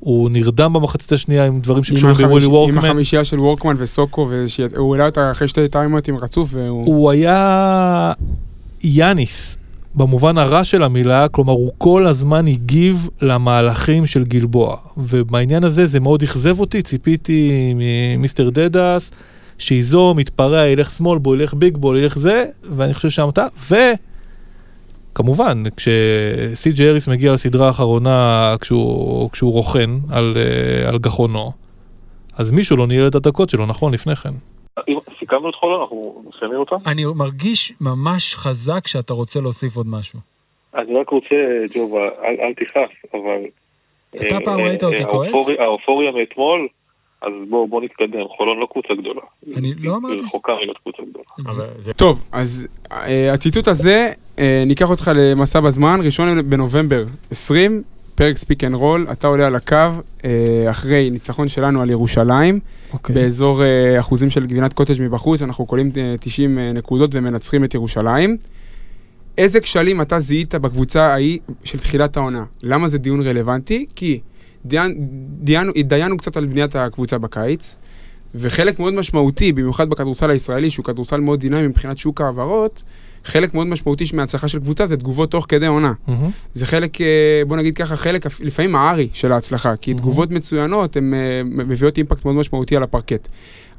הוא 0.00 0.30
נרדם 0.30 0.72
במחצית 0.72 1.12
השנייה 1.12 1.46
עם 1.46 1.60
דברים 1.60 1.78
עם 1.78 1.84
שקשורים 1.84 2.14
בווילי 2.14 2.46
עם 2.46 2.52
וורקמן. 2.52 2.78
החמישייה 2.78 3.24
של 3.24 3.40
וורקמן 3.40 3.76
וסוקו, 3.78 4.28
והוא 4.30 4.94
העלה 4.94 5.06
אותה 5.06 5.30
אחרי 5.30 5.48
שתי 5.48 5.68
טיימאוטים 5.68 6.16
רצוף, 6.16 6.48
והוא... 6.52 6.86
הוא 6.86 7.10
היה 7.10 8.12
יאניס, 8.84 9.56
במובן 9.98 10.38
הרע 10.38 10.64
של 10.64 10.82
המילה, 10.82 11.28
כלומר 11.28 11.52
הוא 11.52 11.72
כל 11.78 12.06
הזמן 12.06 12.46
הגיב 12.46 13.08
למהלכים 13.22 14.06
של 14.06 14.24
גלבוע. 14.24 14.76
ובעניין 14.96 15.64
הזה 15.64 15.86
זה 15.86 16.00
מאוד 16.00 16.22
אכזב 16.22 16.60
אותי, 16.60 16.82
ציפיתי 16.82 17.72
ממיסטר 17.76 18.50
דדס, 18.50 19.10
שייזום, 19.58 20.18
יתפרע, 20.18 20.66
ילך 20.66 20.90
שמאל, 20.90 21.18
בו 21.18 21.34
ילך 21.34 21.54
ביג 21.54 21.76
בול, 21.76 21.98
ילך 21.98 22.18
זה, 22.18 22.44
ואני 22.62 22.94
חושב 22.94 23.10
שם 23.10 23.28
אתה, 23.28 23.46
וכמובן, 25.12 25.62
כשסי.ג'י 25.76 26.88
אריס 26.88 27.08
מגיע 27.08 27.32
לסדרה 27.32 27.66
האחרונה, 27.66 28.54
כשהוא, 28.60 29.30
כשהוא 29.30 29.52
רוכן 29.52 29.90
על, 30.10 30.36
אה, 30.36 30.88
על 30.88 30.98
גחונו, 30.98 31.52
אז 32.36 32.50
מישהו 32.50 32.76
לא 32.76 32.86
ניהל 32.86 33.08
את 33.08 33.14
הדקות 33.14 33.50
שלו, 33.50 33.66
נכון, 33.66 33.94
לפני 33.94 34.16
כן. 34.16 34.34
סיכמנו 35.28 35.50
את 35.50 35.54
חולון, 35.54 35.80
אנחנו 35.80 36.22
מסיימים 36.28 36.58
אותה? 36.58 36.76
אני 36.86 37.04
מרגיש 37.16 37.72
ממש 37.80 38.34
חזק 38.36 38.86
שאתה 38.86 39.14
רוצה 39.14 39.40
להוסיף 39.40 39.76
עוד 39.76 39.86
משהו. 39.90 40.18
אני 40.74 41.00
רק 41.00 41.08
רוצה, 41.08 41.34
ג'ובה, 41.74 41.98
אל, 42.24 42.36
אל 42.40 42.52
תכעס, 42.54 42.90
אבל... 43.14 43.44
אתה 44.16 44.34
אה, 44.34 44.40
פעם 44.44 44.60
אה, 44.60 44.64
ראית 44.64 44.84
אותי 44.84 45.02
אה, 45.04 45.10
כועס? 45.10 45.28
האופוריה- 45.28 45.62
האופוריה 45.62 46.10
מאתמול, 46.12 46.68
אז 47.22 47.32
בואו 47.48 47.66
בוא 47.68 47.82
נתקדם, 47.82 48.24
חולון 48.36 48.58
לא 48.58 48.66
קקבוצה 48.66 48.94
גדולה. 48.94 49.20
אני 49.56 49.74
לא 49.78 49.96
אמרתי 49.96 50.14
היא 50.14 50.22
רחוקה 50.22 50.52
מלהיות 50.54 50.78
קבוצה 50.78 51.02
גדולה. 51.10 51.24
טוב, 51.96 52.22
אז 52.32 52.66
אה, 52.92 53.32
הציטוט 53.34 53.68
הזה, 53.68 54.12
אה, 54.38 54.62
ניקח 54.66 54.90
אותך 54.90 55.10
למסע 55.14 55.60
בזמן, 55.60 56.00
ראשון 56.04 56.50
בנובמבר 56.50 57.04
20, 57.30 57.82
פרק 58.18 58.36
Speak 58.36 58.64
and 58.64 58.74
Roll, 58.74 59.06
אתה 59.12 59.26
עולה 59.26 59.46
על 59.46 59.56
הקו 59.56 59.76
אה, 60.24 60.30
אחרי 60.70 61.10
ניצחון 61.10 61.48
שלנו 61.48 61.82
על 61.82 61.90
ירושלים, 61.90 62.60
אוקיי. 62.92 63.14
באזור 63.14 63.64
אה, 63.64 64.00
אחוזים 64.00 64.30
של 64.30 64.46
גבינת 64.46 64.72
קוטג' 64.72 65.02
מבחוץ, 65.02 65.42
אנחנו 65.42 65.66
קולעים 65.66 65.90
אה, 65.96 66.14
90 66.20 66.58
אה, 66.58 66.72
נקודות 66.72 67.10
ומנצחים 67.14 67.64
את 67.64 67.74
ירושלים. 67.74 68.36
איזה 69.38 69.60
כשלים 69.60 70.00
אתה 70.00 70.18
זיהית 70.18 70.54
בקבוצה 70.54 71.02
ההיא 71.02 71.38
של 71.64 71.78
תחילת 71.78 72.16
העונה? 72.16 72.44
למה 72.62 72.88
זה 72.88 72.98
דיון 72.98 73.20
רלוונטי? 73.20 73.86
כי 73.96 74.20
דיין, 74.64 75.08
דיינו, 75.82 76.16
קצת 76.16 76.36
על 76.36 76.46
בניית 76.46 76.76
הקבוצה 76.76 77.18
בקיץ, 77.18 77.76
וחלק 78.34 78.78
מאוד 78.78 78.94
משמעותי, 78.94 79.52
במיוחד 79.52 79.88
בכדורסל 79.88 80.30
הישראלי, 80.30 80.70
שהוא 80.70 80.84
כדורסל 80.84 81.20
מאוד 81.20 81.40
דינמי 81.40 81.66
מבחינת 81.66 81.98
שוק 81.98 82.20
ההעברות, 82.20 82.82
חלק 83.24 83.54
מאוד 83.54 83.66
משמעותי 83.66 84.04
מההצלחה 84.14 84.48
של 84.48 84.58
קבוצה 84.58 84.86
זה 84.86 84.96
תגובות 84.96 85.30
תוך 85.30 85.46
כדי 85.48 85.66
עונה. 85.66 85.92
מהמם. 86.08 86.30
זה 86.54 86.66
חלק, 86.66 87.00
אה, 87.00 87.42
בוא 87.46 87.56
נגיד 87.56 87.76
ככה, 87.76 87.96
חלק 87.96 88.26
לפעמים 88.40 88.76
הארי 88.76 89.08
של 89.12 89.32
ההצלחה, 89.32 89.76
כי 89.76 89.94
תגובות 89.94 90.30
מצוינות 90.30 90.96
הן 90.96 91.14
אה, 91.14 91.42
מביאות 91.44 91.96
אימפקט 91.96 92.24
מאוד 92.24 92.36
משמעותי 92.36 92.76
על 92.76 92.82
הפרקט. 92.82 93.28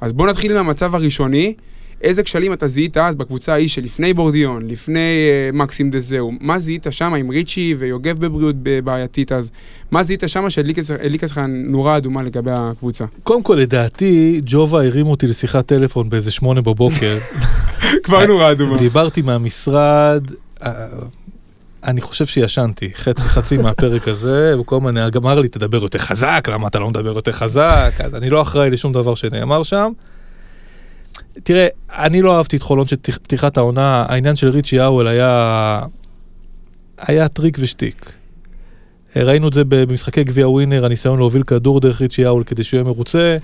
אז 0.02 0.14
בוא 0.14 0.28
נתחיל 0.28 0.52
עם 0.52 0.58
המצב 0.58 0.96
הראשוני. 0.96 1.54
איזה 2.02 2.24
כשלים 2.24 2.54
אתה 2.54 2.68
זיהית 2.68 2.98
אז 2.98 3.16
בקבוצה 3.16 3.54
ההיא 3.54 3.68
שלפני 3.68 4.14
בורדיון, 4.14 4.68
לפני 4.68 5.00
אה, 5.00 5.50
מקסים 5.54 5.92
דזהו? 5.92 6.32
מה 6.40 6.60
זיהית 6.60 6.88
שם 6.90 7.14
עם 7.14 7.30
ריצ'י 7.30 7.76
ויוגב 7.80 8.20
בבריאות 8.20 8.56
בעייתית 8.84 9.32
אז? 9.32 9.52
מה 9.92 10.04
זיהית 10.04 10.24
שם 10.28 10.50
שהדליק 10.50 11.24
אצלך 11.24 11.42
נורה 11.48 11.98
אדומה 11.98 12.24
לגבי 12.24 12.52
הקבוצה? 12.54 13.06
קודם 13.24 13.44
כל, 13.44 13.56
לדעתי, 13.56 14.42
ג'ובה 14.46 14.84
הרים 14.86 15.08
אותי 15.08 15.28
לשיחת 15.28 15.66
טלפון 15.66 16.10
באיזה 16.10 16.32
שמונה 16.32 16.62
בבוקר. 16.62 17.18
כבר 18.04 18.26
נורה 18.26 18.52
אדומה. 18.52 18.78
דיברתי 18.78 19.22
מהמשרד, 19.22 20.24
אה, 20.64 20.88
אני 21.84 22.02
חושב 22.02 22.26
שישנתי 22.26 22.92
חצי 22.94 23.22
חצי 23.22 23.58
מהפרק 23.58 24.08
הזה, 24.08 24.60
וכל 24.60 24.76
הזמן 24.76 24.98
אמר 24.98 25.40
לי, 25.40 25.50
תדבר 25.50 25.82
יותר 25.82 26.00
חזק, 26.00 26.48
למה 26.52 26.68
אתה 26.68 26.80
לא 26.80 26.90
מדבר 26.90 27.16
יותר 27.16 27.32
חזק? 27.32 27.92
אז 28.04 28.16
אני 28.16 28.30
לא 28.30 28.42
אחראי 28.42 28.70
לשום 28.70 28.94
דבר 28.94 29.16
שנאמר 29.16 29.64
שם. 29.64 29.92
תראה, 31.44 31.68
אני 31.90 32.22
לא 32.22 32.38
אהבתי 32.38 32.56
את 32.58 32.62
חולון 32.62 32.88
של 32.88 32.96
פתיח- 32.96 33.18
פתיחת 33.18 33.58
העונה, 33.58 34.06
העניין 34.10 34.36
של 34.36 34.50
ריצ'י 34.50 34.80
האוול 34.80 35.08
היה... 35.08 35.82
היה 36.98 37.28
טריק 37.28 37.58
ושטיק. 37.62 38.12
אה, 39.16 39.24
ראינו 39.24 39.48
את 39.48 39.54
זה 39.54 39.64
במשחקי 39.68 40.24
גביע 40.24 40.50
ווינר, 40.50 40.86
הניסיון 40.86 41.20
להוביל 41.20 41.44
כדור 41.44 41.80
דרך 41.80 42.02
ריצ'י 42.02 42.26
האוול 42.26 42.44
כדי 42.44 42.64
שהוא 42.64 42.78
יהיה 42.78 42.84
מרוצה. 42.84 43.38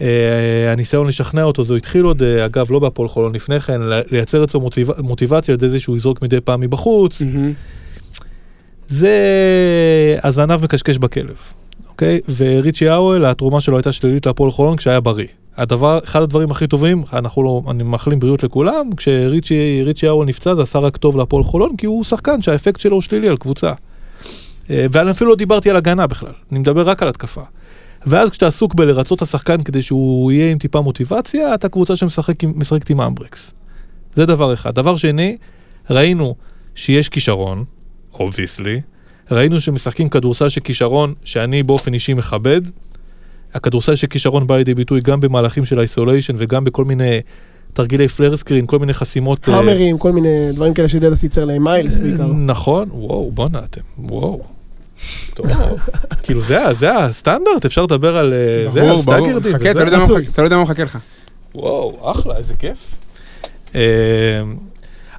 אה, 0.00 0.72
הניסיון 0.72 1.06
לשכנע 1.06 1.42
אותו, 1.42 1.64
זה 1.64 1.76
התחיל 1.76 2.02
עוד, 2.02 2.22
אה, 2.22 2.44
אגב, 2.44 2.70
לא 2.70 2.78
בהפועל 2.78 3.08
חולון 3.08 3.34
לפני 3.34 3.60
כן, 3.60 3.80
לייצר 4.10 4.44
אצלו 4.44 4.60
מוטיב... 4.60 4.90
מוטיבציה 5.00 5.54
על 5.62 5.70
זה 5.70 5.80
שהוא 5.80 5.96
יזרוק 5.96 6.22
מדי 6.22 6.40
פעם 6.40 6.60
מבחוץ. 6.60 7.22
זה 8.88 9.12
הזנב 10.22 10.62
מקשקש 10.64 10.98
בכלב, 10.98 11.36
אוקיי? 11.88 12.20
וריצ'י 12.36 12.88
האוול, 12.88 13.24
התרומה 13.26 13.60
שלו 13.60 13.76
הייתה 13.76 13.92
שלילית 13.92 14.26
להפועל 14.26 14.50
חולון 14.50 14.76
כשהיה 14.76 15.00
בריא. 15.00 15.26
הדבר, 15.58 15.98
אחד 16.04 16.22
הדברים 16.22 16.50
הכי 16.50 16.66
טובים, 16.66 17.02
אנחנו 17.12 17.42
לא, 17.42 17.62
אני 17.70 17.82
מאחלים 17.82 18.20
בריאות 18.20 18.42
לכולם, 18.42 18.90
כשריצ'י 18.96 19.82
ריצ'י 19.84 20.06
האוול 20.06 20.26
נפצע 20.26 20.54
זה 20.54 20.62
עשה 20.62 20.78
רק 20.78 20.96
טוב 20.96 21.16
להפועל 21.16 21.44
חולון, 21.44 21.76
כי 21.76 21.86
הוא 21.86 22.04
שחקן 22.04 22.42
שהאפקט 22.42 22.80
שלו 22.80 22.94
הוא 22.96 23.02
שלילי 23.02 23.28
על 23.28 23.36
קבוצה. 23.36 23.72
אה, 24.70 24.86
ואני 24.90 25.10
אפילו 25.10 25.30
לא 25.30 25.36
דיברתי 25.36 25.70
על 25.70 25.76
הגנה 25.76 26.06
בכלל, 26.06 26.32
אני 26.52 26.58
מדבר 26.58 26.88
רק 26.88 27.02
על 27.02 27.08
התקפה. 27.08 27.42
ואז 28.06 28.30
כשאתה 28.30 28.46
עסוק 28.46 28.74
בלרצות 28.74 29.16
את 29.16 29.22
השחקן 29.22 29.62
כדי 29.62 29.82
שהוא 29.82 30.32
יהיה 30.32 30.50
עם 30.50 30.58
טיפה 30.58 30.80
מוטיבציה, 30.80 31.54
אתה 31.54 31.68
קבוצה 31.68 31.96
שמשחקת 31.96 32.42
עם- 32.42 32.52
משחקת 32.56 32.90
עם 32.90 33.00
אמברקס. 33.00 33.52
זה 34.14 34.26
דבר 34.26 34.54
אחד. 34.54 34.74
דבר 34.74 34.96
שני, 34.96 35.36
ראינו 35.90 36.34
שיש 36.74 37.08
כישרון, 37.08 37.64
obviously, 38.14 38.80
ראינו 39.30 39.60
שמשחקים 39.60 40.08
כדורסל 40.08 40.48
של 40.48 40.60
כישרון 40.60 41.14
שאני 41.24 41.62
באופן 41.62 41.94
אישי 41.94 42.14
מכבד. 42.14 42.60
הכדורסל 43.54 43.94
של 43.94 44.06
כישרון 44.06 44.46
בא 44.46 44.56
לידי 44.56 44.74
ביטוי 44.74 45.00
גם 45.00 45.20
במהלכים 45.20 45.64
של 45.64 45.80
isolation 45.80 46.34
וגם 46.36 46.64
בכל 46.64 46.84
מיני 46.84 47.20
תרגילי 47.72 48.08
flare 48.08 48.36
screen, 48.36 48.66
כל 48.66 48.78
מיני 48.78 48.94
חסימות. 48.94 49.48
אה, 49.48 49.56
hammer 49.56 49.84
ים, 49.84 49.98
כל 49.98 50.12
מיני 50.12 50.52
דברים 50.52 50.74
כאלה 50.74 50.88
שדלס 50.88 51.22
ייצר 51.22 51.44
להם 51.44 51.64
מיילס 51.64 51.98
בעיקר. 51.98 52.26
נכון, 52.26 52.88
וואו, 52.92 53.30
בואנה 53.30 53.58
אתם, 53.64 53.80
וואו. 53.98 54.40
טוב, 55.34 55.46
כאילו 56.22 56.42
זה, 56.42 56.58
זה 56.78 56.96
הסטנדרט, 56.96 57.64
אפשר 57.64 57.82
לדבר 57.82 58.16
על 58.16 58.32
אה, 58.32 58.70
זה, 58.72 58.90
על. 58.90 58.98
סטאגרדים. 58.98 59.52
חכה, 59.52 59.72
לא 59.72 60.18
אתה 60.32 60.42
לא 60.42 60.46
יודע 60.46 60.56
מה 60.56 60.62
מחכה 60.62 60.82
לך. 60.82 60.98
וואו, 61.54 62.12
אחלה, 62.12 62.36
איזה 62.36 62.54
כיף. 62.54 62.94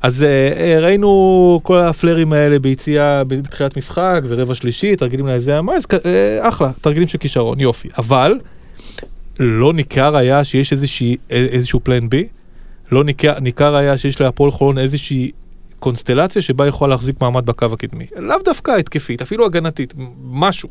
אז 0.02 0.24
אה, 0.24 0.52
אה, 0.58 0.80
ראינו 0.80 1.60
כל 1.64 1.80
הפלרים 1.80 2.34
האלה 2.34 2.60
ביציאה 2.60 3.24
בתחילת 3.24 3.78
משחק 3.78 4.22
ורבע 4.28 4.56
שלישי, 4.56 4.96
תרגילים 4.96 5.28
לאיזה 5.28 5.58
המייס, 5.58 5.86
אה, 6.06 6.50
אחלה, 6.50 6.72
תרגילים 6.82 7.08
של 7.08 7.18
כישרון, 7.18 7.60
יופי. 7.60 7.88
אבל 7.98 8.40
לא 9.40 9.74
ניכר 9.74 10.18
היה 10.18 10.44
שיש 10.44 10.72
איזושהי, 10.72 11.18
איזשהו 11.30 11.80
פלן 11.84 12.10
בי, 12.10 12.28
לא 12.92 13.04
ניכר, 13.04 13.40
ניכר 13.40 13.76
היה 13.76 13.98
שיש 13.98 14.22
להפועל 14.22 14.52
חולון 14.52 14.78
איזושהי 14.78 15.32
קונסטלציה 15.80 16.42
שבה 16.42 16.68
יכולה 16.68 16.90
להחזיק 16.90 17.22
מעמד 17.22 17.46
בקו 17.46 17.66
הקדמי. 17.66 18.06
לאו 18.18 18.38
דווקא 18.46 18.72
התקפית, 18.72 19.22
אפילו 19.22 19.46
הגנתית, 19.46 19.94
משהו. 20.24 20.70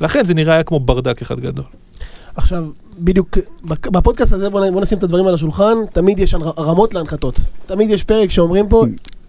לכן 0.00 0.24
זה 0.24 0.34
נראה 0.34 0.54
היה 0.54 0.62
כמו 0.62 0.80
ברדק 0.80 1.22
אחד 1.22 1.40
גדול. 1.40 1.64
עכשיו, 2.36 2.64
בדיוק, 2.98 3.38
בפודקאסט 3.64 4.32
הזה, 4.32 4.50
בוא, 4.50 4.80
נשים 4.80 4.98
את 4.98 5.02
הדברים 5.02 5.26
על 5.26 5.34
השולחן, 5.34 5.74
תמיד 5.92 6.18
יש 6.18 6.34
הרמות 6.34 6.94
להנחתות. 6.94 7.40
תמיד 7.66 7.90
יש 7.90 8.04
פרק 8.04 8.30
שאומרים 8.30 8.68
פה, 8.68 8.84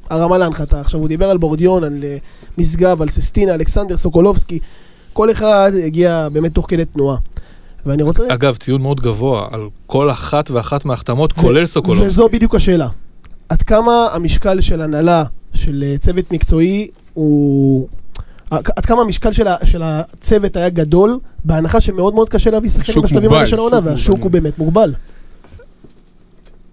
הרמה 0.10 0.38
להנחתה. 0.38 0.82
עכשיו, 0.82 1.00
הוא 1.00 1.08
דיבר 1.08 1.30
על 1.30 1.38
בורדיון, 1.38 1.84
על 1.84 2.04
אה, 2.04 2.18
משגב, 2.58 3.02
על 3.02 3.10
ססטינה, 3.10 3.54
אלכסנדר 3.54 3.98
סוקולובסקי. 3.98 4.60
כל 5.14 5.32
אחד 5.32 5.72
הגיע 5.86 6.28
באמת 6.30 6.54
תוך 6.54 6.66
כדי 6.70 6.86
תנועה. 6.86 7.18
ואני 7.86 8.04
רוצה... 8.04 8.24
אגב, 8.30 8.56
ציון 8.56 8.82
מאוד 8.82 9.00
גבוה 9.00 9.48
על 9.52 9.62
כל 9.88 10.12
אחת 10.12 10.52
ואחת 10.52 10.86
מההחתמות, 10.86 11.32
כולל 11.32 11.66
סוקולובסקי. 11.66 12.08
וזו 12.08 12.30
בדיוק 12.30 12.56
השאלה. 12.56 12.88
עד 13.50 13.62
כמה 13.62 14.08
המשקל 14.14 14.62
של 14.62 14.82
הנהלה, 14.82 15.24
של 15.54 15.84
אה, 15.88 15.98
צוות 15.98 16.32
מקצועי, 16.32 16.88
הוא... 17.14 17.88
עד 18.76 18.86
כמה 18.86 19.02
המשקל 19.02 19.32
של, 19.32 19.48
ה, 19.48 19.56
של 19.64 19.82
הצוות 19.84 20.56
היה 20.56 20.70
גדול, 20.70 21.20
בהנחה 21.46 21.82
שמאוד 21.82 22.14
מאוד 22.14 22.30
קשה 22.30 22.52
להביא 22.52 22.70
שחקנים 22.70 23.02
בשלבים 23.04 23.34
האלה 23.34 23.48
של 23.48 23.58
העונה, 23.58 23.78
שוק 23.78 23.86
והשוק 23.86 24.10
מוגבל. 24.10 24.24
הוא 24.24 24.32
באמת 24.32 24.58
מוגבל. 24.58 24.94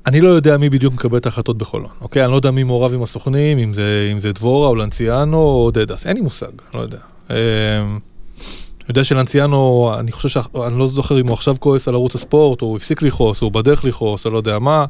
אני 0.06 0.20
לא 0.20 0.28
יודע 0.28 0.56
מי 0.56 0.70
בדיוק 0.70 0.94
מקבל 0.94 1.18
את 1.18 1.26
ההחלטות 1.26 1.58
בחולון, 1.58 1.90
אוקיי? 2.00 2.24
אני 2.24 2.30
לא 2.30 2.36
יודע 2.36 2.50
מי 2.50 2.62
מעורב 2.62 2.94
עם 2.94 3.02
הסוכנים, 3.02 3.58
אם 3.58 3.74
זה, 3.74 4.08
אם 4.12 4.20
זה 4.20 4.32
דבורה 4.32 4.68
או 4.68 4.74
לנציאנו 4.74 5.36
או 5.36 5.70
דדס, 5.74 6.06
אין 6.06 6.16
לי 6.16 6.22
מושג, 6.22 6.46
אני 6.46 6.78
לא 6.78 6.80
יודע. 6.80 6.98
אמ, 7.30 7.36
אני 7.36 8.88
יודע 8.88 9.04
שלנציאנו, 9.04 9.92
אני 9.98 10.12
חושב 10.12 10.28
ש... 10.28 10.36
אני 10.66 10.78
לא 10.78 10.86
זוכר 10.86 11.20
אם 11.20 11.26
הוא 11.26 11.34
עכשיו 11.34 11.56
כועס 11.60 11.88
על 11.88 11.94
ערוץ 11.94 12.14
הספורט, 12.14 12.62
או 12.62 12.66
הוא 12.66 12.76
הפסיק 12.76 13.02
לכעוס, 13.02 13.42
או 13.42 13.46
הוא 13.46 13.52
בדרך 13.52 13.84
לכעוס, 13.84 14.26
אני 14.26 14.32
לא 14.32 14.38
יודע 14.38 14.58
מה. 14.58 14.84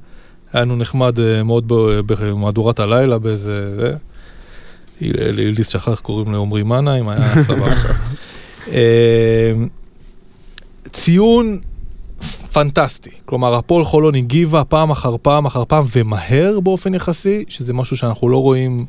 היה 0.52 0.62
לנו 0.62 0.76
נחמד 0.76 1.20
אה, 1.20 1.42
מאוד 1.42 1.64
במהדורת 2.06 2.80
הלילה 2.80 3.18
באיזה... 3.18 3.96
זה. 5.00 5.32
לילדיס 5.32 5.68
שכח, 5.68 6.00
קוראים 6.00 6.32
לעומרי 6.32 6.62
מנהיים, 6.62 7.08
היה 7.08 7.42
סבבה. 7.44 7.74
אמ, 8.68 9.68
ציון 10.90 11.60
פנטסטי. 12.52 13.10
כלומר, 13.24 13.54
הפועל 13.54 13.84
חולון 13.84 14.14
הגיבה 14.14 14.64
פעם 14.64 14.90
אחר 14.90 15.16
פעם 15.22 15.46
אחר 15.46 15.64
פעם, 15.64 15.84
ומהר 15.92 16.60
באופן 16.60 16.94
יחסי, 16.94 17.44
שזה 17.48 17.72
משהו 17.72 17.96
שאנחנו 17.96 18.28
לא 18.28 18.42
רואים, 18.42 18.86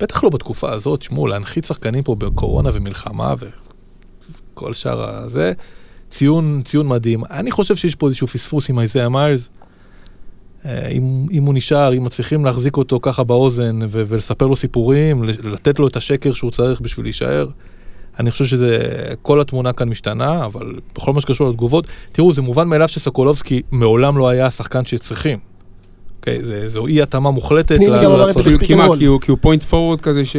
בטח 0.00 0.24
לא 0.24 0.30
בתקופה 0.30 0.72
הזאת, 0.72 1.02
שמעו, 1.02 1.26
להנחית 1.26 1.64
שחקנים 1.64 2.02
פה 2.02 2.14
בקורונה 2.14 2.70
ומלחמה 2.72 3.34
וכל 3.38 4.72
שאר 4.72 5.02
הזה, 5.02 5.52
ציון, 6.10 6.60
ציון 6.64 6.88
מדהים. 6.88 7.24
אני 7.30 7.50
חושב 7.50 7.76
שיש 7.76 7.94
פה 7.94 8.06
איזשהו 8.06 8.26
פספוס 8.26 8.70
עם 8.70 8.78
איזיה 8.78 9.08
מיילס. 9.08 9.48
אה, 10.66 10.88
אם, 10.88 11.26
אם 11.30 11.44
הוא 11.44 11.54
נשאר, 11.54 11.96
אם 11.96 12.04
מצליחים 12.04 12.44
להחזיק 12.44 12.76
אותו 12.76 12.98
ככה 13.02 13.24
באוזן 13.24 13.78
ו- 13.88 14.02
ולספר 14.08 14.46
לו 14.46 14.56
סיפורים, 14.56 15.22
לתת 15.24 15.78
לו 15.78 15.86
את 15.88 15.96
השקר 15.96 16.32
שהוא 16.32 16.50
צריך 16.50 16.80
בשביל 16.80 17.06
להישאר, 17.06 17.48
אני 18.20 18.30
חושב 18.30 18.44
שזה, 18.44 18.78
כל 19.22 19.40
התמונה 19.40 19.72
כאן 19.72 19.88
משתנה, 19.88 20.44
אבל 20.44 20.66
בכל 20.94 21.12
מה 21.12 21.20
שקשור 21.20 21.50
לתגובות, 21.50 21.86
תראו, 22.12 22.32
זה 22.32 22.42
מובן 22.42 22.68
מאליו 22.68 22.88
שסוקולובסקי 22.88 23.62
מעולם 23.70 24.18
לא 24.18 24.28
היה 24.28 24.46
השחקן 24.46 24.84
שצריכים. 24.84 25.38
אוקיי, 26.18 26.44
זה, 26.44 26.68
זו 26.68 26.86
אי 26.86 27.02
התאמה 27.02 27.30
מוחלטת 27.30 27.76
פניני 27.76 27.96
גם 28.04 28.10
אמר 28.10 28.30
את 28.30 28.34
זה 28.34 28.40
מספיק 28.40 28.68
כי 28.98 29.04
הוא- 29.04 29.38
פוינט 29.40 29.62
פורוורד 29.62 30.00
כזה 30.00 30.24
ש... 30.24 30.36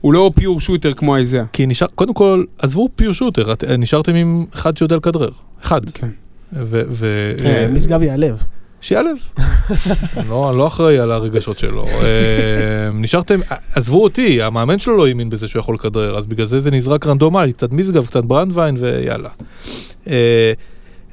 הוא 0.00 0.12
לא 0.12 0.30
פיור 0.34 0.60
שוטר 0.60 0.92
כמו 0.94 1.16
איזאה. 1.16 1.42
כי 1.52 1.66
נשאר, 1.66 1.86
קודם 1.94 2.14
כל, 2.14 2.44
עזבו 2.58 2.88
פיור 2.96 3.12
שוטר, 3.12 3.52
את- 3.52 3.64
נשארתם 3.64 4.14
עם 4.14 4.44
אחד 4.54 4.76
שיודע 4.76 4.96
לכדרר. 4.96 5.30
אחד. 5.62 5.90
כן. 5.90 6.08
ו... 6.52 6.82
ו 6.90 7.32
כן, 7.42 7.72
משגב 7.74 8.02
ייעלב. 8.02 8.42
שיעלב. 8.80 9.16
לא, 10.28 10.50
אני 10.50 10.58
לא 10.58 10.66
אחראי 10.66 10.98
על 10.98 11.12
הרגשות 11.12 11.58
שלו. 11.58 11.86
אה, 11.86 12.90
נשארתם, 12.94 13.40
עזבו 13.74 14.02
אותי, 14.02 14.42
המאמן 14.42 14.78
שלו 14.78 14.96
לא 14.96 15.06
האמין 15.06 15.30
בזה 15.30 15.48
שהוא 15.48 15.60
יכול 15.60 15.74
לכדרר, 15.74 16.18
אז 16.18 16.26
בגלל 16.26 16.46
זה 16.46 16.60
זה 16.60 16.70
נזרק 16.70 17.06
רנדומלי, 17.06 17.52
קצת 17.52 17.72
משגב, 17.72 18.06
קצת 18.06 18.24
ברנדווין 18.24 18.76
ויאללה. 18.78 19.28
אה, 20.08 20.52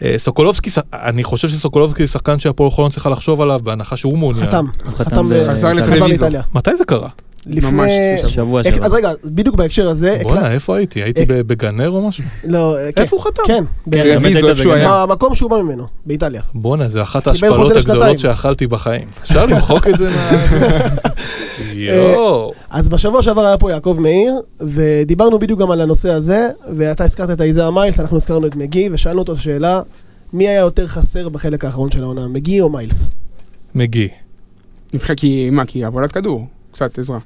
אה, 0.01 0.15
סוקולובסקי, 0.17 0.69
אני 0.93 1.23
חושב 1.23 1.47
שסוקולובסקי 1.49 2.05
זה 2.05 2.11
שחקן 2.11 2.39
שהפועל 2.39 2.69
חולון 2.71 2.91
צריכה 2.91 3.09
לחשוב 3.09 3.41
עליו, 3.41 3.59
בהנחה 3.63 3.97
שהוא 3.97 4.17
מעוניין. 4.17 4.45
חתם. 4.45 4.65
חתם. 4.87 5.21
לאיטליה. 6.03 6.41
מתי 6.53 6.75
זה 6.77 6.85
קרה? 6.85 7.09
לפני... 7.47 8.17
שבוע 8.27 8.61
הק- 8.61 8.73
שעבר. 8.73 8.85
אז 8.85 8.93
רגע, 8.93 9.11
בדיוק 9.25 9.55
בהקשר 9.55 9.89
הזה, 9.89 10.19
בואנה, 10.23 10.51
איפה 10.51 10.77
הייתי? 10.77 11.03
הייתי 11.03 11.25
ב- 11.25 11.33
בגנר 11.41 11.89
או 11.89 12.07
משהו? 12.07 12.23
לא, 12.43 12.75
כן, 12.95 13.01
איפה 13.01 13.15
הוא 13.15 13.23
חתם? 13.23 13.41
כן, 13.47 13.63
ב- 13.87 14.01
טלוויזיה, 14.03 14.49
איפה 14.49 14.61
שהוא 14.61 14.73
היה. 14.73 15.05
במקום 15.05 15.35
שהוא 15.35 15.49
בא 15.49 15.61
ממנו, 15.61 15.85
באיטליה. 16.05 16.41
בואנה, 16.53 16.89
זה 16.89 17.03
אחת 17.03 17.27
ההשפלות. 17.27 17.71
הגדולות 17.75 18.19
שאכלתי 18.19 18.67
בחיים. 18.67 19.07
אפשר 19.21 19.45
למחוק 19.45 19.87
את 19.87 19.97
זה 19.97 20.09
מה... 20.09 20.39
יואו. 21.73 22.53
אז 22.69 22.89
בשבוע 22.89 23.21
שעבר 23.23 23.45
היה 23.45 23.57
פה 23.57 23.71
יעקב 23.71 23.97
מאיר, 23.99 24.33
ודיברנו 24.61 25.39
בדיוק 25.39 25.59
גם 25.59 25.71
על 25.71 25.81
הנושא 25.81 26.09
הזה, 26.09 26.47
ואתה 26.75 27.03
הזכרת 27.03 27.29
את 27.29 27.41
איזאה 27.41 27.71
מיילס, 27.71 27.99
אנחנו 27.99 28.17
הזכרנו 28.17 28.47
את 28.47 28.55
מגי, 28.55 28.89
ושאלנו 28.91 29.19
אותו 29.19 29.37
שאלה, 29.37 29.81
מי 30.33 30.47
היה 30.47 30.59
יותר 30.59 30.87
חסר 30.87 31.29
בחלק 31.29 31.65
האחרון 31.65 31.91
של 31.91 32.03
העונה, 32.03 32.27
מגי 32.27 32.61
או 32.61 32.69
מיילס? 32.69 33.09
מגי. 33.75 34.07
כי, 35.17 35.49
מה, 35.49 35.65
כי 35.65 35.83
עבודת 35.85 36.11
כדור, 36.11 36.47
קצת 36.73 36.99
עזרה. 36.99 37.17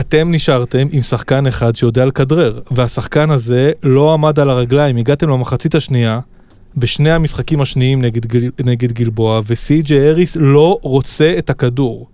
אתם 0.00 0.30
נשארתם 0.30 0.86
עם 0.90 1.02
שחקן 1.02 1.46
אחד 1.46 1.76
שיודע 1.76 2.04
לכדרר, 2.04 2.60
והשחקן 2.70 3.30
הזה 3.30 3.72
לא 3.82 4.12
עמד 4.12 4.40
על 4.40 4.50
הרגליים, 4.50 4.96
הגעתם 4.96 5.28
למחצית 5.28 5.74
השנייה, 5.74 6.20
בשני 6.76 7.10
המשחקים 7.10 7.60
השניים 7.60 8.02
נגד, 8.02 8.26
גיל, 8.26 8.50
נגד 8.64 8.92
גלבוע, 8.92 9.40
וסי.ג'י 9.46 10.08
אריס 10.08 10.36
לא 10.40 10.78
רוצה 10.82 11.34
את 11.38 11.50
הכדור. 11.50 12.08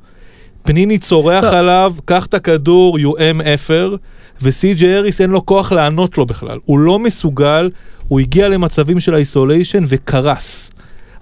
פניני 0.63 0.99
צורח 0.99 1.45
עליו, 1.45 1.95
קח 2.05 2.27
את 2.27 2.35
הכדור, 2.35 2.99
you 2.99 3.19
am 3.19 3.43
אפר, 3.55 3.97
וסי.ג'י 4.43 4.97
אריס 4.97 5.21
אין 5.21 5.31
לו 5.31 5.47
כוח 5.47 5.73
לענות 5.73 6.19
לו 6.19 6.27
בכלל. 6.27 6.59
הוא 6.65 6.79
לא 6.79 6.99
מסוגל, 6.99 7.71
הוא 8.09 8.21
הגיע 8.21 8.49
למצבים 8.49 9.01
של 9.01 9.15
איסוליישן 9.15 9.85
וקרס. 9.87 10.71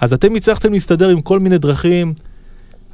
אז 0.00 0.12
אתם 0.12 0.34
הצלחתם 0.34 0.72
להסתדר 0.72 1.08
עם 1.08 1.20
כל 1.20 1.38
מיני 1.38 1.58
דרכים. 1.58 2.14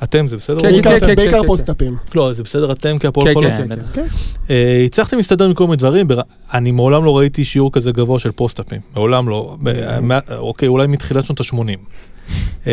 אתם, 0.02 0.28
זה 0.28 0.36
בסדר? 0.36 0.60
כן? 0.62 0.82
כן, 0.82 1.00
כן, 1.00 1.14
בעיקר 1.14 1.40
כן. 1.40 1.46
פוסט-אפים. 1.46 1.96
לא, 2.14 2.32
זה 2.32 2.42
בסדר, 2.42 2.72
אתם 2.72 2.96
כהפועל 2.98 3.26
כן, 3.28 3.34
חולון. 3.34 3.50
כן, 3.50 3.68
כן, 3.68 3.76
כן. 3.94 4.02
בטח. 4.04 4.12
אה, 4.50 4.82
הצלחתם 4.86 5.16
להסתדר 5.16 5.44
עם 5.44 5.54
כל 5.54 5.64
מיני 5.64 5.76
דברים, 5.76 6.08
בר- 6.08 6.20
אני 6.54 6.70
מעולם 6.70 7.04
לא 7.04 7.18
ראיתי 7.18 7.44
שיעור 7.44 7.72
כזה 7.72 7.92
גבוה 7.92 8.18
של 8.18 8.30
פוסט-אפים, 8.32 8.80
מעולם 8.96 9.28
לא, 9.28 9.56
מה- 10.02 10.18
אוקיי, 10.36 10.68
אולי 10.68 10.86
מתחילת 10.86 11.24
שנות 11.26 11.40
ה-80. 11.40 12.66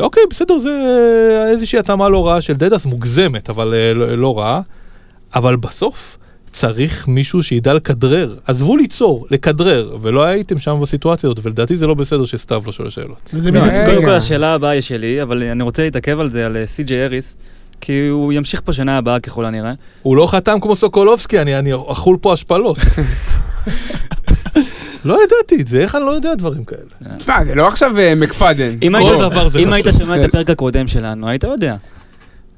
אוקיי, 0.00 0.22
בסדר, 0.30 0.58
זה 0.58 0.70
איזושהי 1.50 1.78
התאמה 1.78 2.08
לא 2.08 2.26
רעה 2.26 2.40
של 2.40 2.52
דדס, 2.52 2.86
מוגזמת, 2.86 3.50
אבל 3.50 3.74
אה, 3.74 3.94
לא- 3.94 4.14
לא 4.18 4.38
רעה, 4.38 4.60
אבל 5.34 5.56
בסוף 5.56 6.18
צריך 6.56 7.08
מישהו 7.08 7.42
שידע 7.42 7.74
לכדרר, 7.74 8.34
עזבו 8.46 8.76
ליצור, 8.76 9.26
לכדרר, 9.30 9.96
ולא 10.00 10.24
הייתם 10.24 10.58
שם 10.58 10.78
בסיטואציה 10.82 11.30
הזאת, 11.30 11.40
ולדעתי 11.42 11.76
זה 11.76 11.86
לא 11.86 11.94
בסדר 11.94 12.24
שסתיו 12.24 12.62
לא 12.66 12.72
שואל 12.72 12.90
שאלות. 12.90 13.30
לא, 13.32 13.40
בדיוק... 13.40 13.64
אה, 13.64 13.86
קודם 13.86 14.04
כל. 14.04 14.10
השאלה 14.10 14.54
הבאה 14.54 14.70
היא 14.70 14.80
שלי, 14.80 15.22
אבל 15.22 15.42
אני 15.42 15.62
רוצה 15.62 15.82
להתעכב 15.82 16.20
על 16.20 16.30
זה, 16.30 16.46
על 16.46 16.56
אה, 16.56 16.66
סי.ג'יי 16.66 17.04
אריס, 17.04 17.36
כי 17.80 18.08
הוא 18.08 18.32
ימשיך 18.32 18.60
פה 18.64 18.72
שנה 18.72 18.98
הבאה 18.98 19.20
ככל 19.20 19.44
הנראה. 19.44 19.72
הוא 20.02 20.16
לא 20.16 20.26
חתם 20.26 20.60
כמו 20.60 20.76
סוקולובסקי, 20.76 21.40
אני 21.40 21.58
אני 21.58 21.74
אכול 21.74 22.16
פה 22.20 22.32
השפלות. 22.32 22.78
לא 25.04 25.18
ידעתי 25.24 25.62
את 25.62 25.66
זה, 25.66 25.80
איך 25.80 25.94
אני 25.94 26.04
לא 26.04 26.10
יודע 26.10 26.34
דברים 26.34 26.64
כאלה? 26.64 27.16
תשמע, 27.18 27.44
זה 27.44 27.54
לא 27.54 27.68
עכשיו 27.68 27.98
אה, 27.98 28.14
מקפדן. 28.14 28.76
אם 28.82 28.94
היית-. 28.94 29.86
שומע 29.98 30.20
את 30.20 30.24
הפרק 30.24 30.50
הקודם 30.50 30.86
שלנו, 30.86 31.28
היית 31.28 31.44
יודע. 31.44 31.76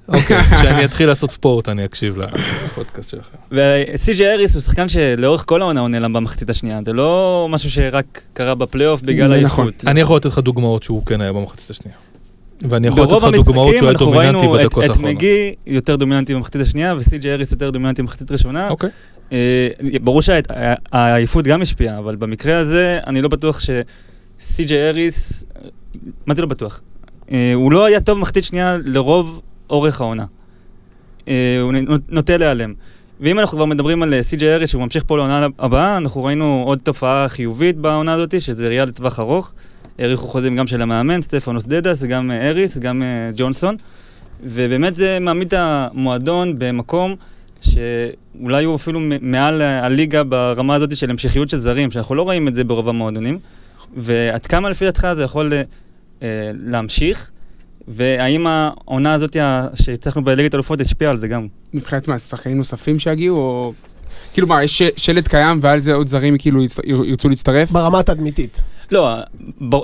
אוקיי, 0.09 0.41
כשאני 0.57 0.85
אתחיל 0.85 1.09
לעשות 1.09 1.31
ספורט 1.31 1.69
אני 1.69 1.85
אקשיב 1.85 2.19
לפודקאסט 2.19 3.11
שלכם. 3.11 3.37
וסי.ג'יי 3.95 4.33
אריס 4.33 4.55
הוא 4.55 4.61
שחקן 4.63 4.89
שלאורך 4.89 5.45
כל 5.47 5.63
העונה 5.63 5.81
הוא 5.81 5.89
נעלם 5.89 6.13
במחצית 6.13 6.51
השנייה, 6.51 6.81
זה 6.85 6.93
לא 6.93 7.47
משהו 7.51 7.71
שרק 7.71 8.23
קרה 8.35 8.55
בפלייאוף 8.55 9.03
בגלל 9.03 9.41
נכון. 9.45 9.65
העייפות. 9.67 9.85
אני 9.89 10.01
יכול 10.01 10.17
לתת 10.17 10.27
לך 10.27 10.39
דוגמאות 10.39 10.83
שהוא 10.83 11.07
כן 11.07 11.21
היה 11.21 11.33
במחצית 11.33 11.71
השנייה. 11.71 11.97
ואני 12.63 12.87
יכול 12.89 13.03
לתת 13.03 13.11
ברוב 13.11 13.25
לך 13.35 13.45
דוגמאות 13.47 13.67
המשחקים 13.67 13.79
שהוא 13.79 13.89
היה 13.89 13.93
אנחנו 13.93 14.07
דומיננטי 14.07 14.37
ראינו 14.39 14.57
את- 14.57 14.61
בדקות 14.61 14.85
את 14.85 14.89
האחרונות. 14.91 15.15
מגי 15.15 15.55
יותר 15.67 15.97
דומיננטי 15.97 16.35
במחצית 16.35 16.61
השנייה 16.61 16.95
וסי.ג'יי 16.97 17.33
אריס 17.33 17.53
יותר 17.53 17.71
דומיננטי 17.71 18.03
במחצית 18.03 18.31
הראשונה. 18.31 18.69
אוקיי. 18.69 18.91
אה, 19.33 19.69
ברור 20.03 20.23
שהעייפות 20.23 21.45
גם 21.45 21.63
השפיעה, 21.63 21.99
אבל 21.99 22.17
במקרה 22.17 22.59
הזה 22.59 22.99
אני 23.07 23.23
לא 23.23 23.29
בטוח 23.29 23.61
שסי.ג'יי 24.41 24.89
אריס, 24.89 25.45
מה 26.27 26.35
זה 26.35 26.43
לא 26.43 26.49
בטוח? 26.49 26.81
אה, 27.33 27.53
הוא 27.55 27.73
לא 27.73 27.85
היה 27.85 28.01
טוב 28.01 28.19
במחצית 28.19 28.45
שנייה 28.45 28.77
לרוב 28.85 29.41
אורך 29.71 30.01
העונה. 30.01 30.25
אה, 31.29 31.59
הוא 31.61 31.73
נוטה 32.09 32.37
להיעלם. 32.37 32.75
ואם 33.21 33.39
אנחנו 33.39 33.57
כבר 33.57 33.65
מדברים 33.65 34.03
על 34.03 34.15
אה, 34.15 34.23
סי.ג'יי 34.23 34.55
אריס 34.55 34.71
שהוא 34.71 34.83
ממשיך 34.83 35.05
פה 35.07 35.17
לעונה 35.17 35.47
הבאה, 35.59 35.97
אנחנו 35.97 36.25
ראינו 36.25 36.63
עוד 36.67 36.79
תופעה 36.79 37.29
חיובית 37.29 37.77
בעונה 37.77 38.13
הזאת, 38.13 38.41
שזה 38.41 38.69
ראייה 38.69 38.85
לטווח 38.85 39.21
ארוך. 39.21 39.53
האריכו 39.99 40.27
חוזים 40.27 40.57
גם 40.57 40.67
של 40.67 40.83
המאמן, 40.83 41.23
סטפנוס 41.23 41.67
דדס, 41.67 42.03
גם 42.03 42.31
אה, 42.31 42.49
אריס, 42.49 42.79
גם 42.79 43.03
אה, 43.03 43.31
ג'ונסון. 43.37 43.77
ובאמת 44.43 44.95
זה 44.95 45.19
מעמיד 45.21 45.47
את 45.47 45.55
המועדון 45.57 46.59
במקום 46.59 47.15
שאולי 47.61 48.65
הוא 48.65 48.77
אפילו 48.77 49.01
מעל 49.21 49.63
הליגה 49.63 50.25
ברמה 50.25 50.75
הזאת 50.75 50.97
של 50.97 51.11
המשכיות 51.11 51.49
של 51.49 51.59
זרים, 51.59 51.91
שאנחנו 51.91 52.15
לא 52.15 52.23
רואים 52.23 52.49
את 52.49 52.55
זה 52.55 52.65
ברוב 52.65 52.89
המועדונים. 52.89 53.39
ועד 53.97 54.47
כמה 54.47 54.71
לפי 54.71 54.85
דעתך 54.85 55.09
זה 55.15 55.23
יכול 55.23 55.53
אה, 56.23 56.51
להמשיך? 56.55 57.31
והאם 57.89 58.47
העונה 58.47 59.13
הזאת 59.13 59.37
שהצלחנו 59.75 60.25
בליגת 60.25 60.55
אלופות 60.55 60.81
השפיעה 60.81 61.11
על 61.11 61.19
זה 61.19 61.29
גם? 61.29 61.47
מבחינת 61.75 62.09
מה, 62.09 62.19
שחקנים 62.19 62.57
נוספים 62.57 62.99
שיגיעו, 62.99 63.37
או... 63.37 63.73
כאילו 64.33 64.49
מה, 64.49 64.65
יש 64.65 64.83
שלד 64.97 65.29
קיים 65.29 65.59
ועל 65.63 65.79
זה 65.79 65.93
עוד 65.93 66.07
זרים 66.07 66.39
כאילו 66.39 66.61
ירצו 66.85 67.29
להצטרף? 67.29 67.71
ברמה 67.71 67.99
התדמיתית. 67.99 68.63
לא, 68.91 69.17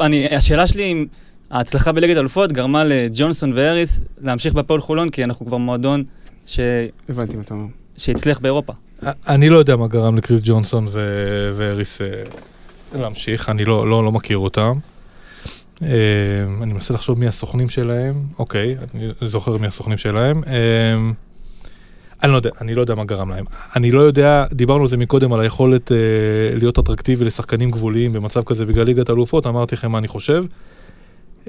אני, 0.00 0.36
השאלה 0.36 0.66
שלי 0.66 0.92
אם 0.92 1.06
ההצלחה 1.50 1.92
בליגת 1.92 2.16
אלופות 2.16 2.52
גרמה 2.52 2.84
לג'ונסון 2.84 3.52
והאריס 3.54 4.00
להמשיך 4.20 4.54
בהפועל 4.54 4.80
חולון, 4.80 5.10
כי 5.10 5.24
אנחנו 5.24 5.46
כבר 5.46 5.56
מועדון 5.56 6.04
ש... 6.46 6.60
הבנתי 7.08 7.36
מה 7.36 7.42
אתה 7.42 7.54
אומר. 7.54 7.66
שהצליח 7.96 8.38
באירופה. 8.38 8.72
אני 9.28 9.48
לא 9.48 9.56
יודע 9.58 9.76
מה 9.76 9.86
גרם 9.86 10.16
לקריס 10.16 10.40
ג'ונסון 10.44 10.86
ו- 10.88 11.52
והריס 11.56 12.00
אה, 12.00 12.22
להמשיך, 12.94 13.48
אני 13.48 13.64
לא, 13.64 13.88
לא, 13.88 14.04
לא 14.04 14.12
מכיר 14.12 14.38
אותם. 14.38 14.78
אה, 15.82 15.88
אני 16.62 16.72
מנסה 16.72 16.94
לחשוב 16.94 17.18
מי 17.18 17.26
הסוכנים 17.26 17.68
שלהם, 17.68 18.14
אוקיי, 18.38 18.76
אני 18.94 19.08
זוכר 19.20 19.56
מי 19.56 19.66
הסוכנים 19.66 19.98
שלהם. 19.98 20.42
אה, 20.46 20.52
אני 22.22 22.32
לא 22.32 22.36
יודע, 22.36 22.50
אני 22.60 22.74
לא 22.74 22.80
יודע 22.80 22.94
מה 22.94 23.04
גרם 23.04 23.30
להם. 23.30 23.44
אני 23.76 23.90
לא 23.90 24.00
יודע, 24.00 24.44
דיברנו 24.52 24.80
על 24.80 24.86
זה 24.86 24.96
מקודם, 24.96 25.32
על 25.32 25.40
היכולת 25.40 25.92
אה, 25.92 25.96
להיות 26.54 26.78
אטרקטיבי 26.78 27.24
לשחקנים 27.24 27.70
גבוליים 27.70 28.12
במצב 28.12 28.42
כזה 28.42 28.66
בגלל 28.66 28.84
ליגת 28.84 29.08
האלופות, 29.08 29.46
אמרתי 29.46 29.74
לכם 29.74 29.92
מה 29.92 29.98
אני 29.98 30.08
חושב. 30.08 30.44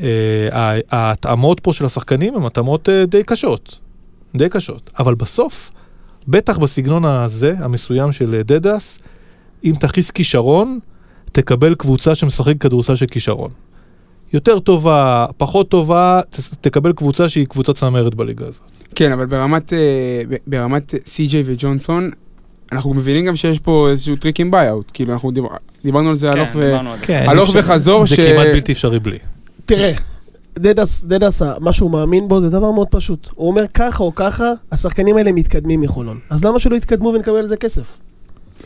אה, 0.02 0.80
ההתאמות 0.92 1.60
פה 1.60 1.74
של 1.74 1.86
השחקנים 1.86 2.36
הן 2.36 2.46
התאמות 2.46 2.90
אה, 2.90 3.06
די 3.06 3.24
קשות, 3.24 3.80
די 4.36 4.50
קשות, 4.50 4.92
אבל 5.00 5.16
בסוף, 5.16 5.72
בטח 6.28 6.58
בסגנון 6.58 7.06
הזה, 7.06 7.54
המסוים 7.60 8.12
של 8.12 8.36
אה, 8.36 8.44
דדס, 8.44 9.00
אם 9.64 9.74
תכניס 9.80 10.12
כישרון, 10.12 10.80
תקבל 11.32 11.76
קבוצה 11.76 12.16
שמשחק 12.16 12.58
כדורסל 12.60 12.96
של 12.96 13.06
כישרון. 13.06 13.52
יותר 14.36 14.60
טובה, 14.60 15.26
פחות 15.38 15.70
טובה, 15.70 16.22
ת- 16.30 16.40
תקבל 16.62 16.94
קבוצה 16.94 17.30
שהיא 17.30 17.46
קבוצת 17.48 17.76
צמרת 17.76 18.16
בליגה 18.16 18.46
הזאת. 18.48 18.62
כן, 18.96 19.12
אבל 19.12 19.26
ברמת, 19.26 19.74
אה, 19.74 19.78
ברמת 20.48 20.94
סי.ג'יי 21.06 21.44
וג'ונסון, 21.46 22.12
אנחנו 22.72 22.94
מבינים 22.94 23.26
גם 23.26 23.36
שיש 23.36 23.60
פה 23.60 23.88
איזשהו 23.92 24.16
טריק 24.16 24.40
עם 24.40 24.52
buyout. 24.52 24.92
כאילו, 24.94 25.14
אנחנו 25.14 25.32
דיבר, 25.32 25.48
דיברנו 25.84 26.10
על 26.10 26.16
זה 26.16 26.30
הלוך 26.30 26.50
ו... 26.56 26.80
על 26.80 26.86
זה. 27.00 27.06
כן, 27.06 27.26
הלוך 27.28 27.56
אי 27.56 27.60
אפשר- 27.60 27.72
וחזור 27.74 28.08
זה 28.08 28.16
ש- 28.16 28.20
כמעט 28.20 28.48
בלתי 28.48 28.72
אפשרי 28.72 29.00
בלי. 29.00 29.18
תראה, 29.66 29.92
דדס, 30.60 31.04
דדס, 31.04 31.42
מה 31.60 31.74
שהוא 31.74 31.92
מאמין 31.92 32.28
בו 32.28 32.42
זה 32.42 32.50
דבר 32.50 32.72
מאוד 32.72 32.88
פשוט. 32.92 33.30
הוא 33.36 33.48
אומר 33.48 33.66
ככה 33.74 34.04
או 34.04 34.16
ככה, 34.16 34.44
השחקנים 34.72 35.18
האלה 35.18 35.32
מתקדמים 35.32 35.82
מחולון. 35.82 36.20
אז 36.30 36.44
למה 36.46 36.60
שלא 36.60 36.76
יתקדמו 36.76 37.10
ונקבל 37.16 37.36
על 37.38 37.48
זה 37.48 37.58
כסף? 37.58 37.84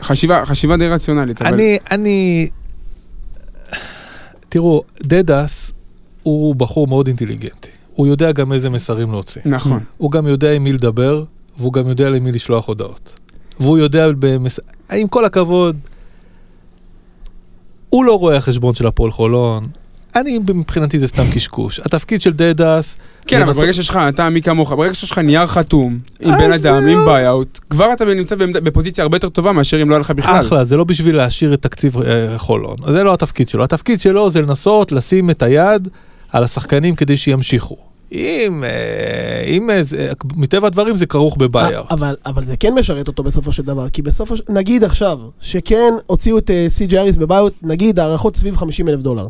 חשיבה, 0.02 0.44
חשיבה 0.46 0.76
די 0.76 0.88
רציונלית, 0.88 1.42
אבל... 1.42 1.54
אני, 1.54 1.78
אני... 1.90 2.48
תראו, 4.50 4.82
דדס 5.02 5.72
הוא 6.22 6.54
בחור 6.54 6.86
מאוד 6.86 7.06
אינטליגנטי. 7.06 7.70
הוא 7.92 8.06
יודע 8.06 8.32
גם 8.32 8.52
איזה 8.52 8.70
מסרים 8.70 9.12
להוציא. 9.12 9.42
נכון. 9.44 9.84
הוא 9.96 10.10
גם 10.10 10.26
יודע 10.26 10.52
עם 10.52 10.64
מי 10.64 10.72
לדבר, 10.72 11.24
והוא 11.58 11.72
גם 11.72 11.88
יודע 11.88 12.10
למי 12.10 12.32
לשלוח 12.32 12.68
הודעות. 12.68 13.18
והוא 13.60 13.78
יודע, 13.78 14.06
במס... 14.18 14.60
עם 14.92 15.08
כל 15.08 15.24
הכבוד, 15.24 15.76
הוא 17.90 18.04
לא 18.04 18.18
רואה 18.18 18.36
החשבון 18.36 18.74
של 18.74 18.86
הפועל 18.86 19.10
חולון. 19.10 19.66
אני, 20.16 20.38
מבחינתי 20.38 20.98
זה 20.98 21.08
סתם 21.08 21.22
קשקוש. 21.34 21.80
התפקיד 21.80 22.20
של 22.20 22.32
דדס... 22.32 22.96
כן, 23.26 23.42
אבל 23.42 23.52
ברגע 23.52 23.72
שיש 23.72 23.88
לך, 23.88 23.96
אתה 24.08 24.28
מי 24.28 24.42
כמוך, 24.42 24.72
ברגע 24.72 24.94
שיש 24.94 25.10
לך 25.10 25.18
נייר 25.18 25.46
חתום, 25.46 25.98
עם 26.20 26.30
בן 26.38 26.52
אז 26.52 26.60
אדם. 26.60 26.86
עם 26.86 27.04
buyout, 27.04 27.60
כבר 27.70 27.92
אתה 27.92 28.04
נמצא 28.04 28.34
בפוזיציה 28.38 29.02
הרבה 29.02 29.16
יותר 29.16 29.28
טובה 29.28 29.52
מאשר 29.52 29.82
אם 29.82 29.90
לא 29.90 29.94
היה 29.94 30.00
לך 30.00 30.10
בכלל. 30.10 30.40
אחלה, 30.40 30.64
זה 30.64 30.76
לא 30.76 30.84
בשביל 30.84 31.16
להשאיר 31.16 31.54
את 31.54 31.62
תקציב 31.62 31.98
אה, 31.98 32.38
חולון. 32.38 32.76
זה 32.86 33.02
לא 33.04 33.12
התפקיד 33.12 33.48
שלו. 33.48 33.64
התפקיד 33.64 34.00
שלו 34.00 34.30
זה 34.30 34.42
לנסות 34.42 34.92
לשים 34.92 35.30
את 35.30 35.42
היד 35.42 35.88
על 36.32 36.44
השחקנים 36.44 36.94
כדי 36.94 37.16
שימשיכו. 37.16 37.76
אם, 38.12 38.64
אה, 38.64 39.44
אם 39.46 39.70
אה, 39.70 39.82
מטבע 40.36 40.66
הדברים 40.66 40.96
זה 40.96 41.06
כרוך 41.06 41.36
בביי-אוט. 41.36 41.92
אבל, 41.92 42.16
אבל 42.26 42.44
זה 42.44 42.56
כן 42.56 42.74
משרת 42.74 43.08
אותו 43.08 43.22
בסופו 43.22 43.52
של 43.52 43.62
דבר, 43.62 43.88
כי 43.88 44.02
בסופו 44.02 44.36
של... 44.36 44.42
נגיד 44.48 44.84
עכשיו, 44.84 45.18
שכן 45.40 45.92
הוציאו 46.06 46.38
את 46.38 46.50
אה, 46.50 46.64
סי.ג'י 46.68 46.98
אריס 46.98 47.16
בביוט, 47.16 47.52
נגיד 47.62 47.98
הערכות 47.98 48.36
סביב 48.36 48.56
50 48.56 48.88
אלף 48.88 49.00
דולר. 49.00 49.26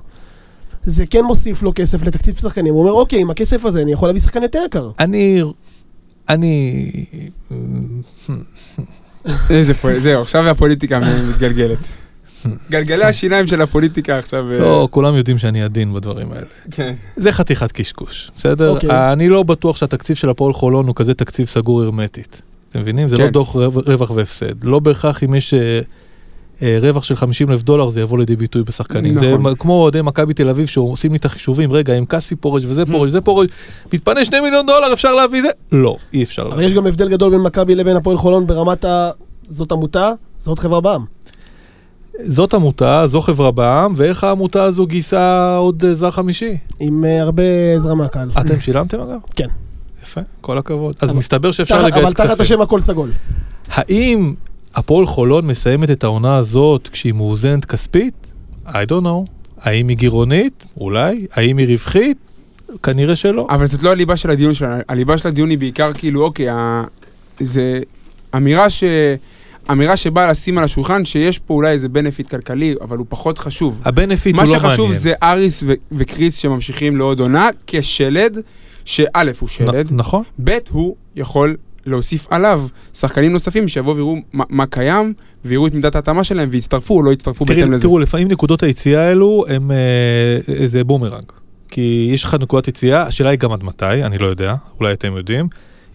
זה 0.85 1.07
כן 1.07 1.25
מוסיף 1.25 1.63
לו 1.63 1.73
כסף 1.75 2.03
לתקציב 2.03 2.39
שחקנים, 2.39 2.75
הוא 2.75 2.81
אומר, 2.81 2.93
אוקיי, 2.93 3.21
עם 3.21 3.31
הכסף 3.31 3.65
הזה 3.65 3.83
אני 3.83 3.93
יכול 3.93 4.09
להביא 4.09 4.21
שחקן 4.21 4.43
יותר 4.43 4.59
יקר. 4.67 4.91
אני... 4.99 5.43
אני... 6.29 6.91
איזה 9.51 9.75
פו... 9.75 9.89
זהו, 9.99 10.23
עכשיו 10.23 10.49
הפוליטיקה 10.49 11.01
מתגלגלת. 11.31 11.79
גלגלי 12.71 13.05
השיניים 13.05 13.47
של 13.47 13.63
הפוליטיקה 13.63 14.19
עכשיו... 14.19 14.53
אה, 14.53 14.59
לא, 14.59 14.89
כולם 14.91 15.15
יודעים 15.17 15.39
שאני 15.39 15.63
עדין 15.63 15.95
בדברים 15.95 16.33
האלה. 16.33 16.47
כן. 16.71 16.95
זה 17.17 17.33
חתיכת 17.33 17.73
קשקוש, 17.73 18.31
בסדר? 18.39 18.71
אוקיי. 18.71 19.13
אני 19.13 19.29
לא 19.29 19.43
בטוח 19.43 19.77
שהתקציב 19.77 20.17
של 20.17 20.29
הפועל 20.29 20.53
חולון 20.53 20.87
הוא 20.87 20.95
כזה 20.95 21.15
תקציב 21.15 21.47
סגור 21.47 21.83
הרמטית. 21.83 22.43
אתם 22.71 22.79
מבינים? 22.79 23.09
זה 23.09 23.17
כן. 23.17 23.23
לא 23.23 23.31
דוח 23.31 23.55
רו- 23.55 23.83
רווח 23.87 24.11
והפסד. 24.11 24.65
לא 24.65 24.79
בהכרח 24.79 25.25
אם 25.25 25.35
יש 25.35 25.55
אה, 25.55 25.81
רווח 26.81 27.03
של 27.05 27.17
50 27.17 27.51
אלף 27.51 27.63
דולר 27.63 27.89
זה 27.91 28.01
יבוא 28.01 28.19
לידי 28.19 28.37
ביטוי 28.37 28.63
בשחקנים. 28.63 29.15
זה 29.19 29.27
נכון. 29.35 29.53
מ- 29.53 29.55
כמו 29.55 29.73
אוהדי 29.83 30.03
מכבי 30.03 30.35
תל 30.35 30.49
אביב 30.49 30.67
שעושים 30.67 31.13
לי 31.13 31.19
את 31.19 31.25
החישובים, 31.25 31.73
רגע, 31.73 31.99
אם 31.99 32.07
כספי 32.07 32.37
פורש 32.37 32.65
וזה 32.67 32.83
Mm. 32.83 32.87
פורש 32.91 33.09
וזה 33.09 33.21
פורש, 33.21 33.47
מתפנה 33.93 34.25
2 34.25 34.45
מיליון 34.45 34.67
דולר, 34.67 34.93
אפשר 34.93 35.15
להביא 35.15 35.43
זה? 35.43 35.49
לא, 35.73 35.97
אי 36.13 36.23
אפשר 36.23 36.43
אבל 36.43 36.51
להביא. 36.51 36.67
יש 36.67 36.75
גם 36.75 36.87
הבדל 36.87 37.09
גדול 37.09 37.31
בין 37.33 37.41
מכבי 37.41 37.75
לבין 37.75 37.97
הפועל 37.97 38.17
חולון 38.17 38.47
ברמת 38.47 38.85
ה... 38.85 39.11
זאת 39.49 39.73
עמותה, 39.73 40.13
זאת 40.39 40.59
חברה 40.59 40.81
בע"מ. 40.81 41.05
זאת 42.25 42.55
עמותה, 42.55 43.03
זו 43.07 43.21
חברה 43.21 43.51
בע"מ, 43.51 43.93
ואיך 43.97 44.25
העמותה 44.25 44.65
הזו 44.65 44.87
גייסה 44.87 45.57
עוד 45.57 45.85
אה, 45.85 45.95
זר 45.95 46.11
חמישי? 46.11 46.57
עם 46.81 47.05
אה, 47.05 47.23
הרבה 47.23 47.43
עזרה 47.77 47.95
מהקהל. 47.95 48.31
אתם 48.41 48.61
שילמתם 48.61 49.01
אגב? 49.01 49.19
כן. 49.37 49.49
יפה, 50.03 50.21
כל 50.41 50.59
הכבוד. 50.59 50.95
אז 51.01 51.09
אבל- 51.09 51.19
מסתבר 51.19 51.51
שאפשר 51.51 51.87
לגייס 51.87 52.05
אבל 52.05 52.13
תחת 52.15 52.27
כספים. 52.27 52.43
השם 52.43 52.61
הכל 52.61 52.81
סגול. 52.81 53.11
האם 53.69 54.35
הפועל 54.75 55.07
חולון 55.07 55.47
מסיימת 55.47 55.91
את 55.91 56.05
העונה 56.05 56.37
הזאת 56.37 56.89
כשהיא 56.89 57.13
מאוזנת 57.13 57.65
כספית? 57.65 58.33
I 58.67 58.71
don't 58.71 59.03
know. 59.05 59.31
האם 59.61 59.89
היא 59.89 59.97
גירעונית? 59.97 60.65
אולי. 60.81 61.27
האם 61.33 61.57
היא 61.59 61.67
רווחית? 61.69 62.17
כנראה 62.83 63.17
שלא. 63.17 63.47
אבל 63.51 63.67
זאת 63.67 63.83
לא 63.83 63.91
הליבה 63.91 64.17
של 64.17 64.31
הדיון 64.31 64.55
שלנו, 64.55 64.83
הליבה 64.89 65.19
של 65.19 65.29
הדיון 65.29 65.51
היא 65.51 65.59
בעיקר 65.59 65.93
כאילו, 65.93 66.23
אוקיי, 66.23 66.49
ה... 66.49 66.85
זה 67.41 67.81
אמירה 68.37 68.71
ש... 68.71 68.85
אמירה 69.71 69.97
שבאה 69.97 70.27
לשים 70.27 70.59
על 70.59 70.65
השולחן 70.65 71.05
שיש 71.05 71.39
פה 71.39 71.55
אולי 71.55 71.71
איזה 71.71 71.89
benefit 71.89 72.29
כלכלי, 72.29 72.75
אבל 72.81 72.97
הוא 72.97 73.07
פחות 73.09 73.39
חשוב. 73.39 73.81
ה 73.85 73.91
benefit 73.91 74.35
מה 74.37 74.43
הוא 74.43 74.49
לא 74.49 74.55
מעניין. 74.55 74.71
שחשוב 74.71 74.93
זה 74.93 75.13
אריס 75.23 75.63
ו- 75.67 75.73
וקריס 75.93 76.37
שממשיכים 76.37 76.97
לעוד 76.97 77.21
עונה 77.21 77.49
כשלד, 77.67 78.37
שא' 78.85 79.07
הוא 79.41 79.49
שלד, 79.49 79.93
נ- 79.93 79.97
נכון. 79.97 80.23
ב' 80.45 80.59
הוא 80.71 80.97
יכול 81.17 81.57
להוסיף 81.87 82.27
עליו 82.31 82.63
שחקנים 82.93 83.33
נוספים 83.33 83.69
שיבואו 83.69 83.97
ויראו 83.97 84.17
מה, 84.33 84.45
מה 84.49 84.67
קיים, 84.67 85.13
ויראו 85.45 85.67
את 85.67 85.75
מידת 85.75 85.95
ההתאמה 85.97 86.25
שלהם 86.25 86.49
ויצטרפו 86.53 86.95
או 86.95 87.03
לא 87.03 87.13
יצטרפו 87.13 87.45
תראי, 87.45 87.59
בהתאם 87.59 87.73
לזה. 87.73 87.83
תראו, 87.83 87.99
לפעמים 87.99 88.29
נקודות 88.29 88.63
היציאה 88.63 89.09
האלו 89.09 89.45
הם 89.49 89.71
אה, 89.71 89.77
זה 90.67 90.85
בומרנג. 90.85 91.25
כי 91.71 92.11
יש 92.13 92.25
לך 92.25 92.37
נקודת 92.41 92.69
יציאה, 92.69 93.03
השאלה 93.03 93.31
היא 93.31 93.39
גם 93.39 93.53
עד 93.53 93.65
מתי, 93.65 93.85
אני 94.05 94.19
לא 94.19 94.27
יודע, 94.27 94.55
אולי 94.81 94.93
אתם 94.93 95.17
יודעים. 95.17 95.49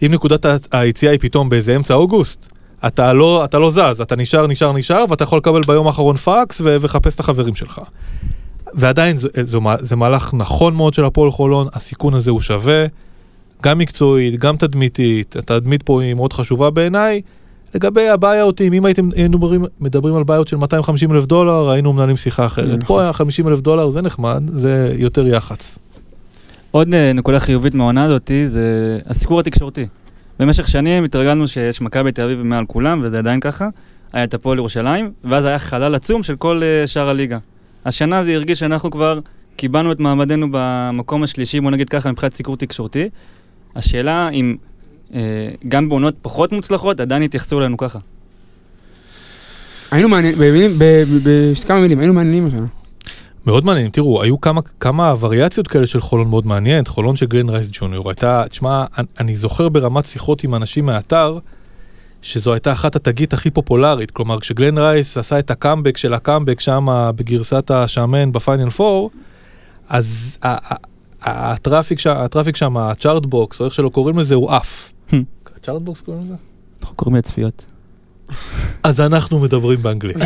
אם 0.06 0.12
נקודת 0.12 0.45
היציאה 0.71 1.12
היא 1.12 1.19
פתאום 1.19 1.50
באיזה 1.50 1.76
אמצע 1.76 1.93
אוגוסט, 1.93 2.52
אתה 2.88 3.13
לא, 3.13 3.45
אתה 3.45 3.60
לא 3.60 3.71
זז, 3.71 4.02
אתה 4.02 4.15
נשאר, 4.15 4.48
נשאר, 4.48 4.71
נשאר, 4.74 5.06
ואתה 5.10 5.24
יכול 5.24 5.38
לקבל 5.38 5.62
ביום 5.67 5.88
האחרון 5.88 6.15
פקס 6.15 6.62
ו- 6.62 6.78
ולחפש 6.82 7.15
את 7.15 7.19
החברים 7.19 7.56
שלך. 7.56 7.82
ועדיין 8.74 9.15
זו, 9.43 9.62
מה- 9.62 9.76
זה 9.80 9.95
מהלך 9.95 10.34
נכון 10.34 10.76
מאוד 10.76 10.93
של 10.93 11.06
הפועל 11.06 11.32
חולון, 11.32 11.67
הסיכון 11.74 12.13
הזה 12.13 12.32
הוא 12.32 12.39
שווה, 12.39 12.86
גם 13.65 13.78
מקצועית, 13.78 14.39
גם 14.39 14.58
תדמיתית, 14.58 15.36
התדמית 15.36 15.84
פה 15.84 16.01
היא 16.01 16.13
מאוד 16.13 16.34
חשובה 16.34 16.69
בעיניי. 16.69 17.21
לגבי 17.75 18.10
הבעיותים, 18.10 18.73
אם 18.73 18.86
הייתם 18.86 19.10
מדברים, 19.30 19.65
מדברים 19.80 20.15
על 20.15 20.23
בעיות 20.23 20.47
של 20.47 20.58
250 20.58 21.12
אלף 21.12 21.25
דולר, 21.25 21.69
היינו 21.69 21.93
מנהלים 21.93 22.17
שיחה 22.17 22.45
אחרת. 22.45 22.67
נכון. 22.67 22.86
פה 22.86 23.01
היה 23.01 23.13
50 23.13 23.47
אלף 23.47 23.62
דולר, 23.62 23.89
זה 23.89 24.01
נחמד, 24.01 24.43
זה 24.54 24.95
יותר 24.97 25.28
יח"צ. 25.28 25.80
עוד 26.71 26.93
אה, 26.93 27.13
נקודה 27.13 27.39
חיובית 27.39 27.73
מהעונה 27.75 28.04
הזאתי 28.04 28.47
זה 28.49 28.99
הסיקור 29.08 29.39
התקשורתי. 29.39 29.88
במשך 30.39 30.67
שנים 30.67 31.04
התרגלנו 31.04 31.47
שיש 31.47 31.82
מכבי 31.82 32.12
תל 32.12 32.21
אביב 32.21 32.41
מעל 32.41 32.65
כולם, 32.65 33.01
וזה 33.04 33.17
עדיין 33.19 33.39
ככה. 33.39 33.67
היה 34.13 34.23
את 34.23 34.34
הפועל 34.34 34.58
ירושלים, 34.58 35.12
ואז 35.23 35.45
היה 35.45 35.60
חלל 35.60 35.95
עצום 35.95 36.23
של 36.23 36.36
כל 36.36 36.62
אה, 36.63 36.88
שאר 36.88 37.10
הליגה. 37.10 37.38
השנה 37.86 38.23
זה 38.23 38.36
הרגיש 38.36 38.60
שאנחנו 38.60 38.91
כבר 38.91 39.19
קיבלנו 39.56 39.91
את 39.91 39.99
מעמדנו 39.99 40.47
במקום 40.51 41.23
השלישי, 41.23 41.60
בוא 41.60 41.71
נגיד 41.71 41.89
ככה, 41.89 42.12
מבחינת 42.12 42.36
סיקור 42.36 42.58
תקשורתי. 42.58 43.10
השאלה 43.75 44.29
אם 44.29 44.55
אה, 45.13 45.49
גם 45.67 45.89
בעונות 45.89 46.15
פחות 46.21 46.51
מוצלחות 46.51 46.99
עדיין 46.99 47.23
יתייחסו 47.23 47.59
אלינו 47.59 47.77
ככה. 47.77 47.99
היינו 49.91 50.09
מעניינים, 50.09 50.39
במילים, 50.39 50.71
ב- 50.77 51.03
ב- 51.23 51.53
בכמה 51.61 51.81
מילים, 51.81 51.99
היינו 51.99 52.13
מעניינים 52.13 52.45
השנה. 52.45 52.65
מאוד 53.45 53.65
מעניין, 53.65 53.89
תראו, 53.89 54.23
היו 54.23 54.41
כמה, 54.41 54.61
כמה 54.79 55.15
וריאציות 55.19 55.67
כאלה 55.67 55.88
של 55.88 55.99
חולון 55.99 56.29
מאוד 56.29 56.47
מעניינת, 56.47 56.88
חולון 56.88 57.15
של 57.15 57.25
גלן 57.25 57.49
רייס 57.49 57.69
ג'וניור 57.73 58.09
הייתה, 58.09 58.43
תשמע, 58.49 58.85
אני, 58.97 59.07
אני 59.19 59.35
זוכר 59.35 59.69
ברמת 59.69 60.05
שיחות 60.05 60.43
עם 60.43 60.55
אנשים 60.55 60.85
מהאתר, 60.85 61.39
שזו 62.21 62.53
הייתה 62.53 62.71
אחת 62.71 62.95
התגיות 62.95 63.34
הכי 63.33 63.51
פופולרית, 63.51 64.11
כלומר 64.11 64.39
כשגלן 64.39 64.77
רייס 64.77 65.17
עשה 65.17 65.39
את 65.39 65.51
הקאמבק 65.51 65.97
של 65.97 66.13
הקאמבק 66.13 66.59
שם 66.59 66.85
בגרסת 67.15 67.71
השמן 67.71 68.31
בפיינל 68.31 68.69
4, 68.79 69.07
אז 69.89 70.38
ה 71.25 71.35
traffic 71.35 71.99
שם, 71.99 72.09
ה 72.17 72.22
traffic 72.22 72.56
שם, 72.55 72.77
ה 72.78 72.86
chart 72.86 73.25
box, 73.25 73.60
או 73.61 73.65
איך 73.65 73.73
שלא 73.73 73.89
קוראים 73.89 74.19
לזה, 74.19 74.35
הוא 74.35 74.51
עף. 74.51 74.93
chart 75.62 75.82
box 75.82 76.01
קוראים 76.01 76.23
לזה? 76.23 76.33
אנחנו 76.81 76.95
קוראים 76.95 77.15
לצפיות. 77.17 77.65
אז 78.83 79.01
אנחנו 79.01 79.39
מדברים 79.39 79.81
באנגלית. 79.83 80.17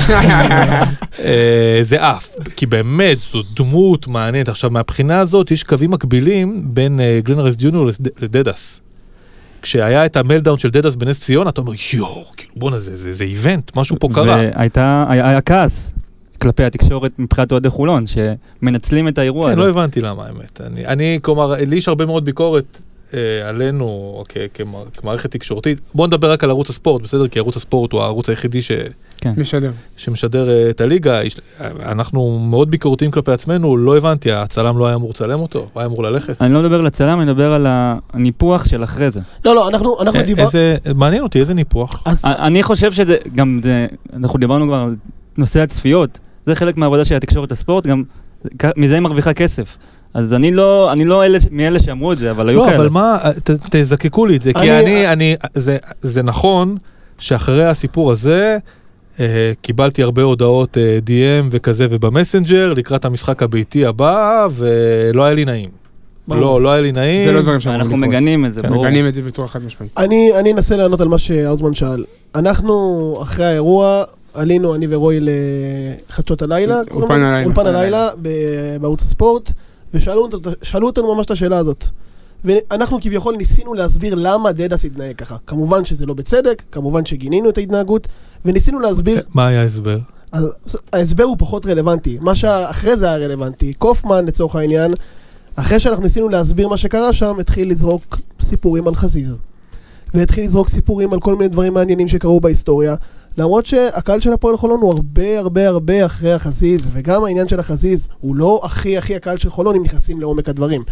אה, 1.20 1.80
זה 1.84 2.08
עף, 2.10 2.30
כי 2.56 2.66
באמת 2.66 3.20
זו 3.20 3.42
דמות 3.56 4.08
מעניינת. 4.08 4.50
עכשיו 4.50 4.70
מהבחינה 4.70 5.20
הזאת 5.20 5.52
יש 5.52 5.64
קווים 5.64 5.92
מקבילים 5.92 6.62
בין 6.66 7.00
אה, 7.00 7.20
גלנרס 7.24 7.56
ג'וניור 7.60 7.86
לד- 7.88 8.08
לדדס. 8.22 8.82
כשהיה 9.62 10.06
את 10.06 10.18
המלדאון 10.18 10.58
של 10.58 10.70
דדס 10.70 10.96
בנס 10.96 11.20
ציונה, 11.20 11.50
אתה 11.50 11.62
אומר 11.62 11.74
יואו, 11.94 12.26
כאילו 12.38 12.54
בואנה 12.56 12.80
זה, 12.80 12.98
זה, 12.98 13.14
זה 13.14 13.24
איבנט, 13.24 13.72
משהו 13.76 13.96
פה 14.00 14.08
קרה. 14.14 14.36
והייתה, 14.56 15.06
היה 15.10 15.42
כעס 15.42 15.94
כלפי 16.42 16.64
התקשורת 16.64 17.12
מבחינת 17.20 17.52
אוהדי 17.52 17.70
חולון, 17.70 18.04
שמנצלים 18.08 19.08
את 19.08 19.18
האירוע 19.18 19.46
כן, 19.46 19.52
הזה. 19.52 19.62
לא 19.62 19.70
הבנתי 19.70 20.02
למה 20.02 20.26
האמת. 20.26 20.62
אני, 20.62 20.86
אני, 20.86 21.20
כלומר, 21.22 21.54
לי 21.68 21.76
יש 21.76 21.88
הרבה 21.88 22.06
מאוד 22.06 22.26
ביקורת 22.26 22.82
אה, 23.14 23.50
עלינו 23.50 24.24
כ- 24.30 24.38
כמע- 24.54 24.78
כמערכת 24.94 25.32
תקשורתית. 25.32 25.82
בואו 25.94 26.08
נדבר 26.08 26.32
רק 26.32 26.44
על 26.44 26.50
ערוץ 26.50 26.70
הספורט, 26.70 27.02
בסדר? 27.02 27.28
כי 27.28 27.40
ערוץ 27.40 27.56
הספורט 27.56 27.92
הוא 27.92 28.02
הערוץ 28.02 28.30
היחידי 28.30 28.62
ש, 28.62 28.72
משדר. 29.38 29.72
שמשדר 29.98 30.50
אה, 30.50 30.70
את 30.70 30.82
הליגה. 30.82 31.24
יש, 31.24 31.38
אנחנו 31.86 32.40
מאוד 32.40 32.72
ביקורתיים 32.72 33.12
כלפי 33.12 33.32
עצמנו, 33.32 33.78
לא 33.78 33.98
הבנתי, 33.98 34.32
הצלם 34.32 34.78
לא 34.78 34.88
היה 34.88 34.96
אמור 34.96 35.10
לצלם 35.10 35.40
אותו, 35.40 35.60
הוא 35.60 35.70
היה 35.76 35.86
אמור 35.86 36.04
ללכת. 36.04 36.42
אני 36.42 36.54
לא 36.54 36.60
מדבר 36.60 36.80
על 36.80 36.86
הצלם, 36.88 37.22
אני 37.22 37.32
מדבר 37.32 37.54
על 37.54 37.66
הניפוח 38.14 38.66
של 38.66 38.84
אחרי 38.84 39.10
זה. 39.10 39.20
לא, 39.46 39.56
לא, 39.56 39.70
אנחנו 39.70 40.02
אנחנו 40.02 40.20
אה, 40.20 40.26
דיברנו... 40.26 40.48
איזה, 40.48 40.78
מעניין 40.96 41.24
אותי, 41.24 41.40
איזה 41.40 41.54
ניפוח. 41.54 42.04
אז 42.06 42.26
אני 42.26 42.64
חושב 42.64 42.92
שזה, 42.92 43.18
גם 43.36 43.60
זה, 43.64 43.88
אנחנו 44.14 44.40
דיברנו 44.40 44.66
כבר 44.68 44.76
על 44.76 44.96
נושא 45.38 45.60
הצפיות, 45.62 46.20
זה 46.46 46.56
חלק 46.56 46.78
מהעבודה 46.78 47.06
של 47.06 47.16
התקשורת 47.16 47.52
הספורט, 47.52 47.88
גם 47.88 48.04
מזה 48.78 48.94
היא 48.96 49.02
מרוויחה 49.02 49.34
כסף. 49.34 49.78
אז 50.14 50.34
אני 50.34 50.52
לא, 50.52 50.92
אני 50.92 51.06
לא 51.06 51.26
אלה, 51.26 51.38
מאלה 51.52 51.80
שאמרו 51.80 52.12
את 52.14 52.18
זה, 52.18 52.32
אבל 52.32 52.50
היו 52.50 52.58
לא, 52.60 52.66
כאלה. 52.66 52.78
אבל 52.78 52.90
מה, 52.90 53.18
ת, 53.44 53.50
תזקקו 53.76 54.26
לי 54.26 54.36
את 54.36 54.42
זה, 54.42 54.54
כי 54.54 54.60
אני- 54.60 54.80
אני, 54.80 55.08
אני, 55.08 55.36
זה, 55.54 55.78
זה 56.02 56.24
נכון 56.24 56.78
שאחרי 57.20 57.66
הסיפור 57.66 58.12
הזה, 58.12 58.58
אה, 59.20 59.52
קיבלתי 59.62 60.04
הרבה 60.04 60.22
הודעות 60.22 60.78
אה, 60.78 61.00
DM 61.06 61.48
וכזה 61.52 61.88
ובמסנג'ר 61.90 62.74
לקראת 62.74 63.06
המשחק 63.06 63.44
הביתי 63.44 63.86
הבא, 63.86 64.48
ולא 64.52 65.24
היה 65.24 65.34
לי 65.34 65.46
נעים. 65.46 65.70
ברור. 66.28 66.42
לא, 66.42 66.62
לא 66.62 66.72
היה 66.72 66.82
לי 66.82 66.92
נעים. 66.92 67.24
זה 67.24 67.32
לא 67.32 67.42
דברים 67.42 67.60
שאמורים 67.60 67.82
אנחנו. 67.82 67.98
מגנים 67.98 68.46
את 68.46 68.54
זה, 68.54 68.62
ברור. 68.62 68.86
מגנים 68.86 69.08
את 69.08 69.14
זה 69.14 69.22
בצורה 69.22 69.48
חד 69.48 69.64
משמעית. 69.64 69.92
אני, 69.98 70.32
אני 70.40 70.52
אנסה 70.54 70.78
לענות 70.78 71.02
על 71.02 71.08
מה 71.08 71.18
שהאוזמן 71.18 71.74
שאל. 71.74 72.04
אנחנו, 72.36 72.74
אחרי 73.22 73.46
האירוע, 73.46 74.04
עלינו, 74.40 74.76
אני 74.76 74.88
ורועי, 74.90 75.20
לחדשות 76.10 76.42
הלילה. 76.42 76.82
אולפן 76.92 77.16
לזה? 77.16 77.28
הלילה. 77.28 77.46
אולפן 77.46 77.68
הלילה 77.68 78.10
בערוץ 78.82 79.02
הספורט, 79.02 79.52
ושאלו 79.94 80.30
אותנו- 80.88 81.16
ממש 81.16 81.26
את 81.26 81.32
השאלה 81.32 81.58
הזאת. 81.58 81.86
ואנחנו 82.46 82.98
כביכול 83.02 83.36
ניסינו 83.36 83.74
להסביר 83.74 84.16
למה 84.16 84.52
דדס 84.52 84.86
התנהג 84.86 85.16
ככה. 85.16 85.38
כמובן 85.48 85.86
שזה 85.86 86.06
לא 86.06 86.14
בצדק, 86.14 86.62
כמובן 86.72 87.06
שגינינו 87.06 87.50
את 87.50 87.58
ההתנהגות, 87.58 88.08
וניסינו 88.46 88.80
להסביר, 88.80 89.22
מה 89.34 89.48
היה 89.48 89.62
ההסבר? 89.62 89.98
ההסבר 90.94 91.24
הוא 91.24 91.36
פחות 91.40 91.66
רלוונטי. 91.66 92.18
מה 92.22 92.36
שאחרי 92.36 92.96
זה 92.98 93.06
היה 93.08 93.18
רלוונטי. 93.26 93.74
קופמן, 93.74 94.26
לצורך 94.26 94.56
העניין, 94.56 94.94
אחרי 95.56 95.80
שאנחנו 95.80 96.04
ניסינו 96.04 96.30
להסביר 96.30 96.68
מה 96.68 96.78
שקרה 96.78 97.14
שם, 97.14 97.40
התחיל 97.40 97.72
לזרוק 97.72 98.18
סיפורים 98.42 98.88
על 98.88 98.96
חזיז. 98.96 99.38
והתחיל 100.14 100.44
לזרוק 100.44 100.70
סיפורים 100.70 101.14
על 101.14 101.20
כל 101.20 101.36
מיני 101.36 101.48
דברים 101.48 101.74
מעניינים 101.74 102.08
שקרו 102.08 102.40
בהיסטוריה. 102.40 102.96
למרות 103.38 103.66
שהקהל 103.66 104.20
של 104.20 104.34
הפועל 104.34 104.58
חולון 104.58 104.80
הוא 104.82 104.94
הרבה 104.94 105.40
הרבה 105.40 105.68
הרבה 105.68 106.06
אחרי 106.06 106.34
החזיז, 106.34 106.90
וגם 106.94 107.24
העניין 107.24 107.48
של 107.48 107.60
החזיז 107.60 108.08
הוא 108.20 108.36
לא 108.36 108.62
הכי 108.64 108.98
הכי 108.98 109.16
הקהל 109.16 109.38
של 109.38 109.50
חולון 109.50 109.76
אם 109.76 109.84
נכנסים 109.84 110.20
לעומק 110.22 110.50
הדברים. 110.50 110.84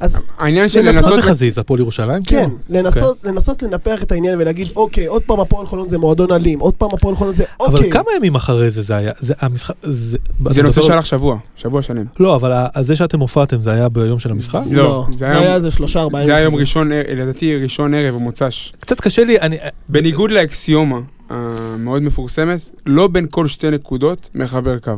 אז 0.00 0.20
העניין 0.38 0.68
של 0.68 0.80
לנסות. 0.80 1.16
זה 1.16 1.22
חזיז? 1.22 1.58
הפועל 1.58 1.80
ירושלים? 1.80 2.22
כן, 2.24 2.36
כאילו? 2.68 2.82
לנסות, 2.84 3.16
לנסות 3.24 3.62
לנפח 3.62 4.02
את 4.02 4.12
העניין 4.12 4.40
ולהגיד, 4.40 4.68
אוקיי, 4.76 5.06
עוד 5.06 5.22
פעם 5.22 5.40
הפועל 5.40 5.66
חולון 5.66 5.88
זה 5.88 5.98
מועדון 5.98 6.32
אלים, 6.32 6.58
עוד 6.60 6.74
פעם 6.74 6.88
הפועל 6.92 7.14
חולון 7.14 7.34
זה, 7.34 7.44
אבל 7.60 7.74
אוקיי. 7.74 7.90
כמה 7.90 8.04
ימים 8.16 8.34
אחרי 8.34 8.70
זה 8.70 8.82
זה 8.82 8.96
היה? 8.96 9.12
זה 9.20 9.34
המשחק... 9.40 9.74
זה 9.82 10.18
זה 10.50 10.62
נושא 10.62 10.80
שהלך 10.80 11.06
שבוע, 11.06 11.36
שבוע 11.56 11.82
שלם. 11.82 12.04
לא, 12.20 12.36
אבל 12.36 12.52
זה 12.82 12.96
שאתם 12.96 13.20
הופעתם 13.20 13.62
זה 13.62 13.72
היה 13.72 13.88
ביום 13.88 14.18
של 14.18 14.30
המשחק? 14.30 14.60
לא, 14.70 14.82
לא, 14.82 15.06
זה 15.12 15.18
זה 15.18 15.24
היה- 15.38 15.54
איזה 15.54 15.70
שלושה 15.70 16.00
ארבעה 16.00 16.24
זה 16.24 16.34
היה 16.34 16.44
יום. 16.44 16.54
ראשון, 16.54 16.92
אה, 16.92 17.02
לדעתי 17.14 17.56
ראשון 17.56 17.94
ערב 17.94 18.14
או 18.14 18.20
מוצ"ש. 18.20 18.72
קצת 18.80 19.00
קשה 19.00 19.24
לי, 19.24 19.40
אני... 19.40 19.56
בניגוד 19.88 20.30
לאקסיומה 20.30 20.98
המאוד 21.28 22.02
מפורסמת, 22.02 22.60
לא 22.86 23.06
בין 23.06 23.26
כל 23.30 23.48
שתי 23.48 23.70
נקודות 23.70 24.30
מחבר 24.34 24.78
קו. 24.78 24.92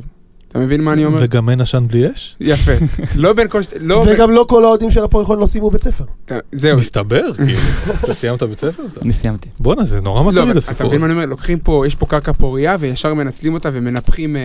אתה 0.57 0.65
מבין 0.65 0.81
מה 0.81 0.93
אני 0.93 1.05
אומר? 1.05 1.19
וגם 1.21 1.51
אין 1.51 1.61
עשן 1.61 1.85
בלי 1.89 2.11
אש? 2.11 2.37
יפה. 2.41 2.73
לא 3.17 3.33
בין 3.33 3.49
כל 3.49 3.63
שתי... 3.63 3.77
לא. 3.81 4.05
וגם 4.09 4.31
לא 4.31 4.45
כל 4.49 4.65
האוהדים 4.65 4.91
של 4.91 5.05
הפועל 5.05 5.25
חולון 5.25 5.43
לא 5.43 5.47
סיימו 5.47 5.71
בית 5.71 5.83
ספר. 5.83 6.05
זהו. 6.53 6.79
מסתבר, 6.79 7.33
כאילו. 7.37 7.59
אתה 8.05 8.15
סיימת 8.15 8.43
בית 8.43 8.59
ספר? 8.59 8.83
אני 9.03 9.13
סיימתי. 9.13 9.49
בואנה, 9.61 9.85
זה 9.85 10.01
נורא 10.01 10.21
לא, 10.21 10.27
מטריד 10.27 10.43
אבל 10.43 10.51
אתה 10.51 10.59
הסיפור 10.59 10.87
מבין 10.87 11.01
מה 11.01 11.07
הזה. 11.07 11.13
אני 11.13 11.23
אומר? 11.23 11.31
לוקחים 11.31 11.59
פה, 11.59 11.85
יש 11.87 11.95
פה 11.95 12.07
קרקע 12.07 12.33
פורייה 12.33 12.77
וישר 12.81 13.15
מנצלים 13.15 13.55
אותה 13.55 13.69
ומנפחים, 13.73 14.37
אה, 14.37 14.43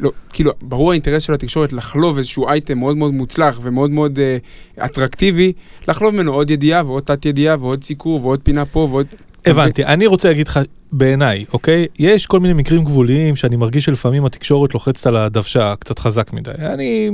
לא, 0.00 0.10
כאילו, 0.32 0.52
ברור 0.62 0.90
האינטרס 0.90 1.22
של 1.22 1.34
התקשורת 1.34 1.72
לחלוב 1.72 2.16
איזשהו 2.16 2.48
אייטם 2.48 2.78
מאוד 2.78 2.96
מאוד 2.96 3.12
מוצלח 3.12 3.60
ומאוד 3.62 3.90
מאוד 3.90 4.18
אה, 4.18 4.84
אטרקטיבי, 4.84 5.52
לחלוב 5.88 6.14
ממנו 6.14 6.32
עוד 6.32 6.50
ידיעה 6.50 6.82
ועוד 6.86 7.02
תת 7.02 7.26
ידיעה 7.26 7.56
ועוד 7.60 7.84
סיקור 7.84 8.20
ועוד 8.22 8.40
פינה 8.42 8.64
פה 8.64 8.88
ועוד... 8.90 9.06
הבנתי, 9.46 9.84
אני 9.84 10.06
רוצה 10.06 10.28
להגיד 10.28 10.48
לך, 10.48 10.60
בעיניי, 10.92 11.44
אוקיי? 11.52 11.86
יש 11.98 12.26
כל 12.26 12.40
מיני 12.40 12.54
מקרים 12.54 12.84
גבוליים 12.84 13.36
שאני 13.36 13.56
מרגיש 13.56 13.84
שלפעמים 13.84 14.24
התקשורת 14.24 14.74
לוחצת 14.74 15.06
על 15.06 15.16
הדוושה 15.16 15.74
קצת 15.78 15.98
חזק 15.98 16.32
מדי. 16.32 16.50
אני 16.60 17.10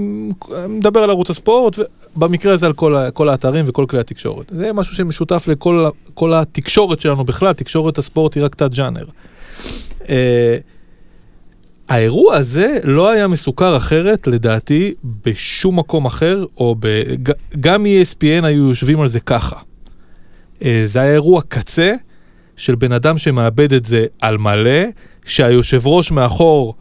מדבר 0.69 1.01
על 1.01 1.11
ערוץ 1.11 1.31
הספורט, 1.31 1.79
ובמקרה 2.17 2.53
הזה 2.53 2.67
על 2.67 2.73
כל, 2.73 2.97
כל 3.15 3.29
האתרים 3.29 3.65
וכל 3.69 3.87
כלי 3.89 4.01
התקשורת. 4.01 4.53
זה 4.55 4.73
משהו 4.73 4.95
שמשותף 4.95 5.49
לכל 5.49 6.35
התקשורת 6.35 7.01
שלנו 7.01 7.25
בכלל, 7.25 7.53
תקשורת 7.53 7.99
הספורט 7.99 8.35
היא 8.35 8.45
רק 8.45 8.55
תת 8.55 8.71
ג'אנר. 8.75 9.05
אה, 10.09 10.57
האירוע 11.89 12.37
הזה 12.37 12.79
לא 12.85 13.11
היה 13.11 13.29
מסוכר 13.29 13.77
אחרת, 13.77 14.27
לדעתי, 14.27 14.95
בשום 15.25 15.79
מקום 15.79 16.07
אחר, 16.07 16.45
או 16.57 16.77
ב... 16.79 17.03
גם 17.61 17.87
ESPN 17.87 18.45
היו 18.45 18.69
יושבים 18.69 19.01
על 19.01 19.09
זה 19.09 19.21
ככה. 19.21 19.57
אה, 20.65 20.83
זה 20.87 21.01
היה 21.01 21.12
אירוע 21.12 21.41
קצה 21.49 21.95
של 22.57 22.75
בן 22.75 22.92
אדם 22.92 23.19
שמאבד 23.19 23.73
את 23.73 23.85
זה 23.85 24.07
על 24.21 24.38
מלא, 24.38 24.81
שהיושב 25.25 25.87
ראש 25.87 26.11
מאחור 26.11 26.75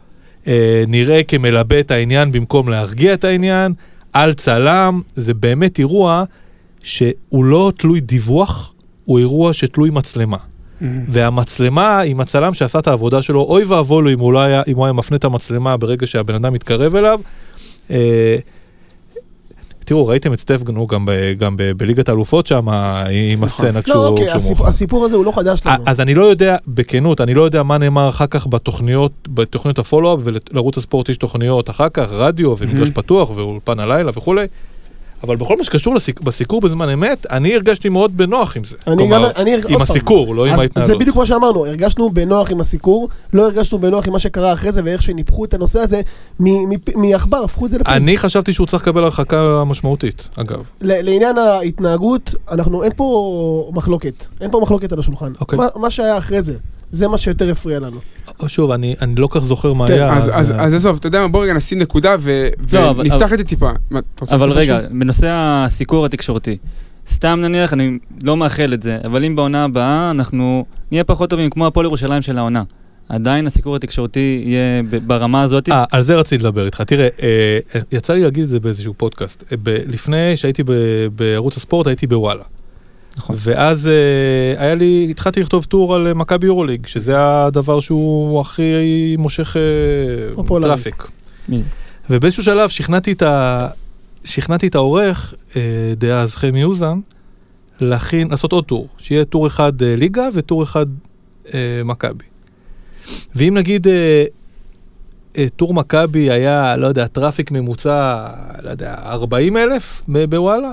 אה, 0.46 0.84
נראה 0.88 1.22
כמלבה 1.22 1.80
את 1.80 1.90
העניין 1.90 2.32
במקום 2.32 2.68
להרגיע 2.68 3.14
את 3.14 3.24
העניין, 3.24 3.72
על 4.12 4.34
צלם, 4.34 5.00
זה 5.14 5.34
באמת 5.34 5.78
אירוע 5.78 6.24
שהוא 6.82 7.44
לא 7.44 7.72
תלוי 7.76 8.00
דיווח, 8.00 8.72
הוא 9.04 9.18
אירוע 9.18 9.52
שתלוי 9.52 9.90
מצלמה. 9.90 10.36
והמצלמה 11.08 12.00
עם 12.00 12.20
הצלם 12.20 12.54
שעשה 12.54 12.78
את 12.78 12.86
העבודה 12.86 13.22
שלו, 13.22 13.40
אוי 13.40 13.64
ואבוי 13.64 14.02
לו 14.02 14.12
אם 14.12 14.18
הוא, 14.18 14.32
לא 14.32 14.38
היה, 14.38 14.62
אם 14.68 14.76
הוא 14.76 14.84
היה 14.84 14.92
מפנה 14.92 15.16
את 15.16 15.24
המצלמה 15.24 15.76
ברגע 15.76 16.06
שהבן 16.06 16.34
אדם 16.34 16.52
מתקרב 16.52 16.96
אליו. 16.96 17.20
אה, 17.90 18.36
תראו, 19.86 20.06
ראיתם 20.06 20.32
את 20.32 20.38
סטף 20.38 20.62
גנו 20.62 20.86
גם, 20.86 21.06
ב, 21.06 21.10
גם 21.38 21.56
ב, 21.56 21.72
בליגת 21.72 22.08
האלופות 22.08 22.46
שם, 22.46 22.68
עם 23.10 23.44
הסצנה 23.44 23.82
כשהוא... 23.82 23.96
לא, 23.96 24.08
אוקיי, 24.08 24.30
הסיפור-. 24.30 24.66
הסיפור 24.66 25.04
הזה 25.04 25.16
הוא 25.16 25.24
לא 25.24 25.32
חדש 25.32 25.66
לנו. 25.66 25.84
אז 25.86 26.00
אני 26.00 26.14
לא 26.14 26.24
יודע, 26.24 26.56
בכנות, 26.68 27.20
אני 27.20 27.34
לא 27.34 27.42
יודע 27.42 27.62
מה 27.62 27.78
נאמר 27.78 28.08
אחר 28.08 28.26
כך 28.26 28.46
בתוכניות, 28.46 29.12
בתוכניות 29.28 29.78
הפולו-אפ, 29.78 30.20
ולערוץ 30.24 30.78
הספורט 30.78 31.08
יש 31.08 31.16
תוכניות 31.16 31.70
אחר 31.70 31.88
כך, 31.88 32.08
רדיו 32.10 32.54
ומגרש. 32.58 32.90
פתוח 32.90 33.30
ואולפן 33.30 33.80
הלילה 33.80 34.10
וכולי, 34.14 34.46
אבל 35.24 35.36
בכל 35.36 35.56
מה 35.58 35.64
שקשור 35.64 35.94
לסיק, 35.94 36.20
בסיקור 36.20 36.60
בזמן 36.60 36.88
אמת, 36.88 37.26
אני 37.30 37.54
הרגשתי 37.54 37.88
מאוד 37.88 38.16
בנוח 38.16 38.56
עם 38.56 38.64
זה. 38.64 38.76
אני 38.86 38.96
כלומר, 38.96 39.16
גם, 39.16 39.30
אני, 39.36 39.54
עוד 39.54 39.64
עם 39.64 39.72
פעם, 39.72 39.82
הסיקור, 39.82 40.34
לא 40.34 40.46
עם 40.46 40.60
ההתנהלות. 40.60 40.92
זה 40.92 40.98
בדיוק 40.98 41.16
מה 41.16 41.26
שאמרנו, 41.26 41.66
הרגשנו 41.66 42.10
בנוח 42.10 42.50
עם 42.50 42.60
הסיקור, 42.60 43.08
לא 43.32 43.42
הרגשנו 43.42 43.78
בנוח 43.78 44.06
עם 44.06 44.12
מה 44.12 44.18
שקרה 44.18 44.52
אחרי 44.52 44.72
זה 44.72 44.80
ואיך 44.84 45.02
שניפחו 45.02 45.44
את 45.44 45.54
הנושא 45.54 45.80
הזה 45.80 46.00
מעכבר, 46.94 47.44
הפכו 47.44 47.66
את 47.66 47.70
זה 47.70 47.78
לפעמים. 47.78 48.02
אני 48.02 48.18
חשבתי 48.18 48.52
שהוא 48.52 48.66
צריך 48.66 48.82
לקבל 48.82 49.04
הרחקה 49.04 49.64
משמעותית, 49.64 50.28
אגב. 50.36 50.62
לעניין 50.80 51.38
ההתנהגות, 51.38 52.34
אנחנו, 52.50 52.82
אין 52.82 52.92
פה 52.96 53.70
מחלוקת, 53.74 54.24
אין 54.40 54.50
פה 54.50 54.60
מחלוקת 54.60 54.92
על 54.92 54.98
השולחן. 54.98 55.32
אוקיי. 55.40 55.58
מה, 55.58 55.66
מה 55.76 55.90
שהיה 55.90 56.18
אחרי 56.18 56.42
זה, 56.42 56.54
זה 56.90 57.08
מה 57.08 57.18
שיותר 57.18 57.50
הפריע 57.50 57.80
לנו. 57.80 57.98
שוב, 58.46 58.70
אני, 58.70 58.94
אני 59.02 59.14
לא 59.14 59.28
כך 59.30 59.38
זוכר 59.44 59.72
מה 59.72 59.86
כן, 59.86 59.92
היה. 59.92 60.16
אז- 60.16 60.30
אז 60.34 60.50
אה, 60.52 60.64
אז 60.64 60.74
עזוב, 60.74 60.96
אתה 60.96 61.06
יודע 61.06 61.20
מה, 61.20 61.28
בוא 61.28 61.42
רגע 61.44 61.52
נשים 61.52 61.78
נקודה 61.78 62.16
ו- 62.20 62.48
לא, 62.72 62.90
אבל- 62.90 63.00
ונפתח 63.00 63.22
אבל- 63.22 63.32
את 63.32 63.38
זה 63.38 63.44
טיפה. 63.44 63.70
מה, 63.90 64.00
אבל 64.32 64.46
להוסיף 64.46 64.56
רגע, 64.62 64.78
משהו? 64.78 64.98
בנושא 64.98 65.26
הסיקור 65.32 66.06
התקשורתי, 66.06 66.56
סתם 67.10 67.38
נניח, 67.42 67.72
אני 67.72 67.98
לא 68.22 68.36
מאחל 68.36 68.70
את 68.74 68.82
זה, 68.82 68.98
אבל 69.04 69.24
אם 69.24 69.36
בעונה 69.36 69.64
הבאה 69.64 70.10
אנחנו 70.10 70.64
נהיה 70.90 71.04
פחות 71.04 71.30
טובים 71.30 71.50
כמו 71.50 71.66
הפועל 71.66 71.86
ירושלים 71.86 72.22
של 72.22 72.38
העונה, 72.38 72.62
עדיין 73.08 73.46
הסיקור 73.46 73.76
התקשורתי 73.76 74.42
יהיה 74.46 74.82
ברמה 75.06 75.42
הזאת. 75.42 75.68
אה, 75.68 75.84
על 75.92 76.02
זה 76.02 76.16
רציתי 76.16 76.44
לדבר 76.44 76.66
איתך. 76.66 76.80
תראה, 76.80 77.08
אה, 77.22 77.58
יצא 77.92 78.14
לי 78.14 78.20
להגיד 78.22 78.42
את 78.42 78.48
זה 78.48 78.60
באיזשהו 78.60 78.94
פודקאסט. 78.96 79.44
אה, 79.52 79.56
ב- 79.62 79.78
לפני 79.86 80.36
שהייתי 80.36 80.62
ב- 80.62 80.72
בערוץ 81.16 81.56
הספורט, 81.56 81.86
הייתי 81.86 82.06
בוואלה. 82.06 82.42
נכון. 83.16 83.36
ואז 83.38 83.88
אה, 83.88 84.62
היה 84.64 84.74
לי, 84.74 85.06
התחלתי 85.10 85.40
לכתוב 85.40 85.64
טור 85.64 85.94
על 85.94 86.06
אה, 86.06 86.14
מכבי 86.14 86.46
יורוליג, 86.46 86.86
שזה 86.86 87.14
הדבר 87.18 87.80
שהוא 87.80 88.40
הכי 88.40 89.16
מושך 89.18 89.56
פופולרי. 90.34 90.68
traffic. 90.68 91.06
ובאיזשהו 92.10 92.42
שלב 92.42 92.68
שכנעתי 92.68 93.12
את, 93.12 93.22
ה... 93.22 93.68
שכנעתי 94.24 94.66
את 94.66 94.74
העורך, 94.74 95.34
אה, 95.56 95.60
דאז 95.96 96.34
חמי 96.34 96.64
אוזן, 96.64 97.00
להכין, 97.80 98.28
לעשות 98.30 98.52
עוד 98.52 98.64
טור, 98.64 98.88
שיהיה 98.98 99.24
טור 99.24 99.46
אחד 99.46 99.82
אה, 99.82 99.96
ליגה 99.96 100.28
וטור 100.34 100.62
אחד 100.62 100.86
אה, 101.54 101.80
מכבי. 101.84 102.24
ואם 103.34 103.54
נגיד 103.56 103.86
אה, 103.88 105.46
טור 105.56 105.74
מכבי 105.74 106.30
היה, 106.30 106.76
לא 106.76 106.86
יודע, 106.86 107.06
traffic 107.06 107.50
ממוצע, 107.50 108.26
לא 108.62 108.70
יודע, 108.70 108.94
40 109.04 109.56
אלף 109.56 110.02
בוואלה, 110.08 110.72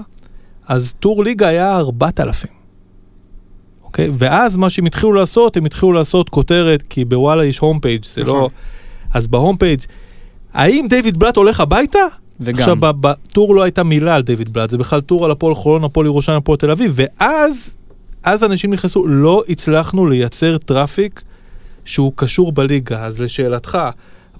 אז 0.67 0.93
טור 0.99 1.23
ליגה 1.23 1.47
היה 1.47 1.77
4,000. 1.77 2.49
אוקיי? 3.83 4.09
ואז 4.13 4.57
מה 4.57 4.69
שהם 4.69 4.85
התחילו 4.85 5.13
לעשות, 5.13 5.57
הם 5.57 5.65
התחילו 5.65 5.91
לעשות 5.93 6.29
כותרת, 6.29 6.81
כי 6.89 7.05
בוואלה 7.05 7.45
יש 7.45 7.59
home 7.59 7.79
page, 7.79 8.05
זה 8.05 8.23
נכון. 8.23 8.35
לא... 8.35 8.49
אז 9.13 9.27
ב 9.27 9.33
home 9.33 9.57
page, 9.57 9.79
האם 10.53 10.85
דיוויד 10.89 11.17
בלאט 11.17 11.37
הולך 11.37 11.59
הביתה? 11.59 11.99
וגם, 12.39 12.59
עכשיו, 12.59 12.75
בטור 12.79 13.55
לא 13.55 13.63
הייתה 13.63 13.83
מילה 13.83 14.15
על 14.15 14.21
דיוויד 14.21 14.53
בלאט, 14.53 14.69
זה 14.69 14.77
בכלל 14.77 15.01
טור 15.01 15.25
על 15.25 15.31
הפועל 15.31 15.55
חולון, 15.55 15.83
הפועל 15.83 16.05
ירושלים, 16.05 16.37
הפועל 16.37 16.57
תל 16.57 16.71
אביב, 16.71 16.93
ואז, 16.95 17.73
אז 18.23 18.43
אנשים 18.43 18.73
נכנסו, 18.73 19.07
לא 19.07 19.43
הצלחנו 19.49 20.07
לייצר 20.07 20.57
traffic 20.57 21.21
שהוא 21.85 22.11
קשור 22.15 22.51
בליגה. 22.51 23.05
אז 23.05 23.21
לשאלתך, 23.21 23.77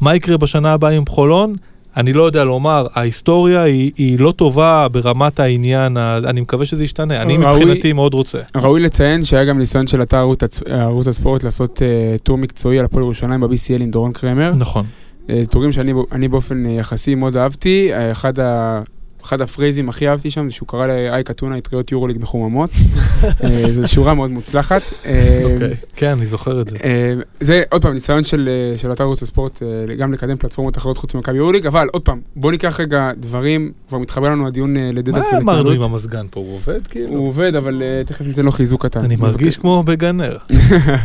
מה 0.02 0.16
יקרה 0.16 0.38
בשנה 0.38 0.74
הבאה 0.74 0.92
עם 0.92 1.06
חולון? 1.06 1.56
אני 1.98 2.14
לא 2.14 2.24
יודע 2.24 2.44
לומר, 2.44 2.88
ההיסטוריה 2.94 3.62
היא, 3.64 3.92
היא 3.98 4.20
לא 4.20 4.32
טובה 4.32 4.88
ברמת 4.92 5.40
העניין, 5.40 5.98
אני 5.98 6.42
מקווה 6.42 6.66
שזה 6.66 6.84
ישתנה, 6.84 7.22
אני 7.22 7.38
ראוי- 7.38 7.56
מבחינתי 7.66 7.94
מאוד 7.94 8.14
רוצה. 8.14 8.38
ראוי 8.56 8.82
לציין 8.82 9.24
שהיה 9.24 9.46
גם 9.46 9.60
ניסיון 9.60 9.88
של 9.88 10.02
אתר 10.02 10.26
ערוץ 10.70 11.08
הספורט 11.08 11.44
לעשות 11.44 11.82
אה, 11.82 11.88
טור 12.24 12.38
מקצועי 12.38 12.80
על 12.80 12.86
הפועל 12.86 13.04
ירושלים 13.04 13.42
ב-BCL 13.42 13.82
עם 13.82 13.92
דורון 13.92 14.12
קרמר. 14.12 14.54
נכון. 14.58 14.86
אה, 15.30 15.42
טורים 15.50 15.72
שאני 15.72 16.28
באופן 16.28 16.66
אה, 16.66 16.72
יחסי 16.72 17.16
מאוד 17.16 17.38
אהבתי. 17.38 17.90
אה, 17.94 18.12
אחד 18.12 18.40
ה... 18.40 18.82
אחד 19.26 19.42
הפרייזים 19.42 19.90
הכי 19.90 20.08
אהבתי 20.08 20.32
שם 20.32 20.50
זה 20.50 20.56
שהוא 20.56 20.68
קרא 20.68 20.88
לאייק 20.88 21.30
אתונה 21.30 21.58
אטריות 21.58 21.92
יורוליג 21.92 22.18
מחוממות. 22.22 22.70
אה, 23.44 23.72
זו 23.72 23.88
שורה 23.88 24.14
מאוד 24.14 24.32
מוצלחת. 24.32 24.82
אה, 25.06 25.42
אוקיי, 25.44 25.76
כן, 25.96 26.10
אני 26.10 26.26
זוכר 26.26 26.62
את 26.62 26.68
זה. 26.68 26.78
אה, 26.84 27.14
זה 27.40 27.64
עוד 27.72 27.82
פעם 27.82 27.94
ניסיון 27.94 28.24
של, 28.24 28.50
של 28.78 28.92
אתר 28.92 29.04
ערוץ 29.04 29.24
הספורט 29.24 29.62
גם 30.00 30.14
לקדם 30.14 30.38
פלטפורמות 30.38 30.78
אחרות 30.78 30.98
חוץ 30.98 31.16
ממכבי 31.16 31.38
יורוליג, 31.38 31.68
אבל 31.68 31.88
עוד 31.92 32.02
פעם, 32.02 32.22
בוא 32.36 32.52
ניקח 32.52 32.80
רגע 32.80 33.12
דברים, 33.18 33.72
כבר 33.88 33.98
מתחבר 33.98 34.30
לנו 34.30 34.48
הדיון 34.48 34.78
אה, 34.78 34.82
מה 34.82 34.92
לדדס 34.92 35.34
אמרנו 35.34 35.38
עם 35.40 35.48
ולהתנהלות. 35.58 35.84
המזגן 35.84 36.26
פה, 36.32 36.40
הוא 36.40 36.56
עובד 36.56 36.88
כאילו? 36.88 37.10
הוא 37.10 37.28
עובד, 37.28 37.56
אבל 37.56 37.82
תכף 38.06 38.22
ניתן 38.22 38.46
לו 38.46 38.52
חיזוק 38.52 38.86
קטן. 38.86 39.04
אני 39.04 39.16
מרגיש 39.16 39.58
כמו 39.58 39.84
בגנר. 39.84 40.38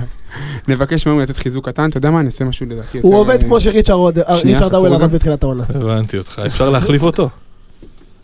נבקש 0.68 1.06
ממנו 1.06 1.20
לתת 1.20 1.36
חיזוק 1.36 1.68
קטן, 1.68 1.88
אתה 1.88 1.98
יודע 1.98 2.10
מה, 2.10 2.20
אני 2.20 2.26
אעשה 2.26 2.44
משהו 2.44 2.66
לדעתי 2.66 2.96
יותר... 2.96 3.08
הוא 3.08 3.16
עובד 3.16 3.42
כמו 3.42 3.60
שריצ'רד 3.60 4.18
רגע. 4.18 4.94
עבד 4.94 5.12
בתחילת 5.12 5.42
העונה. 5.42 5.64
הבנתי 5.68 6.18
אותך, 6.18 6.42
אפשר 6.46 6.70
להחליף 6.70 7.02
אותו? 7.02 7.28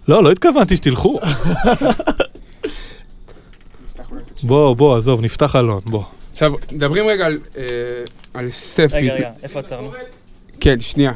לא, 0.08 0.22
לא 0.24 0.32
התכוונתי 0.32 0.76
שתלכו. 0.76 1.20
בוא, 4.42 4.74
בוא, 4.76 4.96
עזוב, 4.96 5.24
נפתח 5.24 5.46
חלון, 5.46 5.80
בוא. 5.84 6.02
עכשיו, 6.32 6.52
מדברים 6.72 7.06
רגע 7.06 7.26
על, 7.26 7.38
אה, 7.56 7.62
על 8.34 8.50
סטף. 8.50 8.90
רגע, 8.94 9.14
רגע, 9.14 9.30
איפה 9.42 9.60
עצרנו? 9.60 9.90
כן, 10.60 10.80
שנייה. 10.80 11.12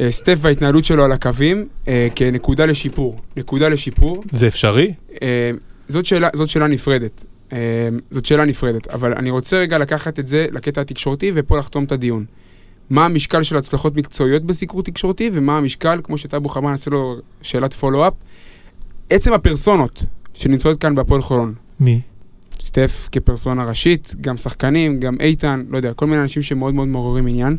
אה, 0.00 0.12
סטף 0.12 0.38
וההתנהלות 0.40 0.84
שלו 0.84 1.04
על 1.04 1.12
הקווים 1.12 1.68
אה, 1.88 2.08
כנקודה 2.14 2.66
לשיפור. 2.66 3.20
נקודה 3.36 3.68
לשיפור. 3.68 4.24
זה 4.30 4.48
אפשרי? 4.48 4.94
אה, 5.22 5.50
זאת 5.88 6.06
שאלה, 6.06 6.28
זאת 6.34 6.48
שאלה 6.48 6.66
נפרדת. 6.66 7.24
אה, 7.52 7.58
זאת 8.10 8.24
שאלה 8.24 8.44
נפרדת, 8.44 8.88
אבל 8.94 9.14
אני 9.14 9.30
רוצה 9.30 9.56
רגע 9.56 9.78
לקחת 9.78 10.18
את 10.18 10.26
זה 10.26 10.46
לקטע 10.52 10.80
התקשורתי 10.80 11.32
ופה 11.34 11.58
לחתום 11.58 11.84
את 11.84 11.92
הדיון. 11.92 12.24
מה 12.90 13.04
המשקל 13.04 13.42
של 13.42 13.56
הצלחות 13.56 13.96
מקצועיות 13.96 14.42
בסיקור 14.42 14.82
תקשורתי 14.82 15.30
ומה 15.32 15.56
המשקל, 15.56 16.00
כמו 16.04 16.18
שטאבו 16.18 16.48
חבן 16.48 16.72
עשה 16.72 16.90
לו 16.90 17.16
שאלת 17.42 17.74
פולו-אפ, 17.74 18.12
עצם 19.10 19.32
הפרסונות 19.32 20.04
שנמצאות 20.34 20.80
כאן 20.80 20.94
בהפועל 20.94 21.22
חולון. 21.22 21.54
מי? 21.80 22.00
סטף 22.60 23.08
כפרסונה 23.12 23.64
ראשית, 23.64 24.14
גם 24.20 24.36
שחקנים, 24.36 25.00
גם 25.00 25.16
איתן, 25.20 25.64
לא 25.68 25.76
יודע, 25.76 25.92
כל 25.92 26.06
מיני 26.06 26.22
אנשים 26.22 26.42
שמאוד 26.42 26.74
מאוד 26.74 26.88
מעוררים 26.88 27.26
עניין. 27.26 27.56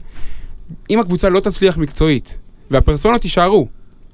אם 0.89 0.99
הקבוצה 0.99 1.29
לא 1.29 1.39
תצליח 1.39 1.77
מקצועית 1.77 2.39
והפרסונות 2.71 3.23
יישארו, 3.25 3.67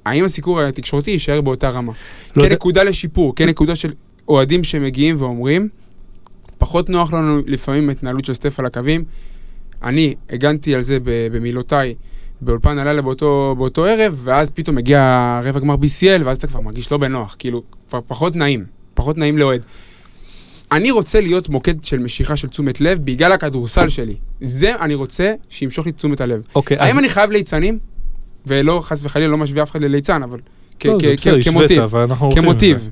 האם 0.06 0.26
הסיקור 0.26 0.62
התקשורתי 0.62 1.12
יישאר 1.12 1.42
באותה 1.42 1.70
רמה? 1.70 1.92
לא 2.36 2.44
יודע- 2.44 2.56
כנקודה 2.56 2.84
לשיפור, 2.84 3.36
כנקודה 3.36 3.76
של 3.76 3.94
אוהדים 4.28 4.64
שמגיעים 4.64 5.16
ואומרים, 5.20 5.70
פחות 6.58 6.90
נוח 6.90 7.14
לנו 7.14 7.42
לפעמים 7.46 7.90
ההתנהלות 7.90 8.26
של 8.26 8.34
סטף 8.34 8.60
על 8.60 8.66
הקווים. 8.66 9.04
אני 9.84 10.16
הגנתי 10.30 10.76
על 10.76 10.82
זה 10.82 10.98
במילותיי 11.04 11.96
באולפן 12.42 12.78
הלילה 12.78 13.02
באותו, 13.02 13.56
באותו 13.58 13.86
ערב, 13.86 14.20
ואז 14.24 14.50
פתאום 14.50 14.76
מגיע 14.76 15.40
רבע 15.44 15.60
גמר 15.60 15.76
BCL, 15.76 16.26
ואז 16.26 16.38
אתה 16.38 16.48
כבר 16.48 16.62
מרגיש 16.62 16.92
לא 16.92 16.98
בנוח, 16.98 17.36
כאילו, 17.40 17.64
כבר 17.90 18.00
פחות 18.08 18.36
נעים, 18.36 18.66
פחות 18.94 19.18
נעים 19.18 19.38
לאוהד. 19.38 19.62
אני 20.72 20.92
רוצה 20.92 21.22
להיות 21.22 21.50
מוקד 21.50 21.84
של 21.84 22.00
משיכה 22.00 22.36
של 22.36 22.48
תשומת 22.48 22.82
לב 22.82 23.06
בגלל 23.06 23.32
הכדורסל 23.32 23.90
שלי. 23.90 24.16
זה 24.42 24.76
אני 24.76 24.96
רוצה 24.96 25.34
שימשוך 25.50 25.86
לי 25.86 25.92
תשומת 25.92 26.22
הלב. 26.22 26.42
אוקיי, 26.56 26.80
אז... 26.80 26.88
האם 26.88 27.00
אני 27.00 27.10
חייב 27.10 27.32
ליצנים? 27.32 27.80
ולא, 28.48 28.82
חס 28.84 29.02
וחלילה, 29.04 29.28
לא 29.28 29.38
משווה 29.38 29.64
אף 29.64 29.72
אחד 29.72 29.82
לליצן, 29.82 30.24
אבל 30.24 30.40
לא, 30.86 30.98
בסדר, 31.18 31.44
כמוטיב. 31.44 31.82
כמוטיב. 32.36 32.90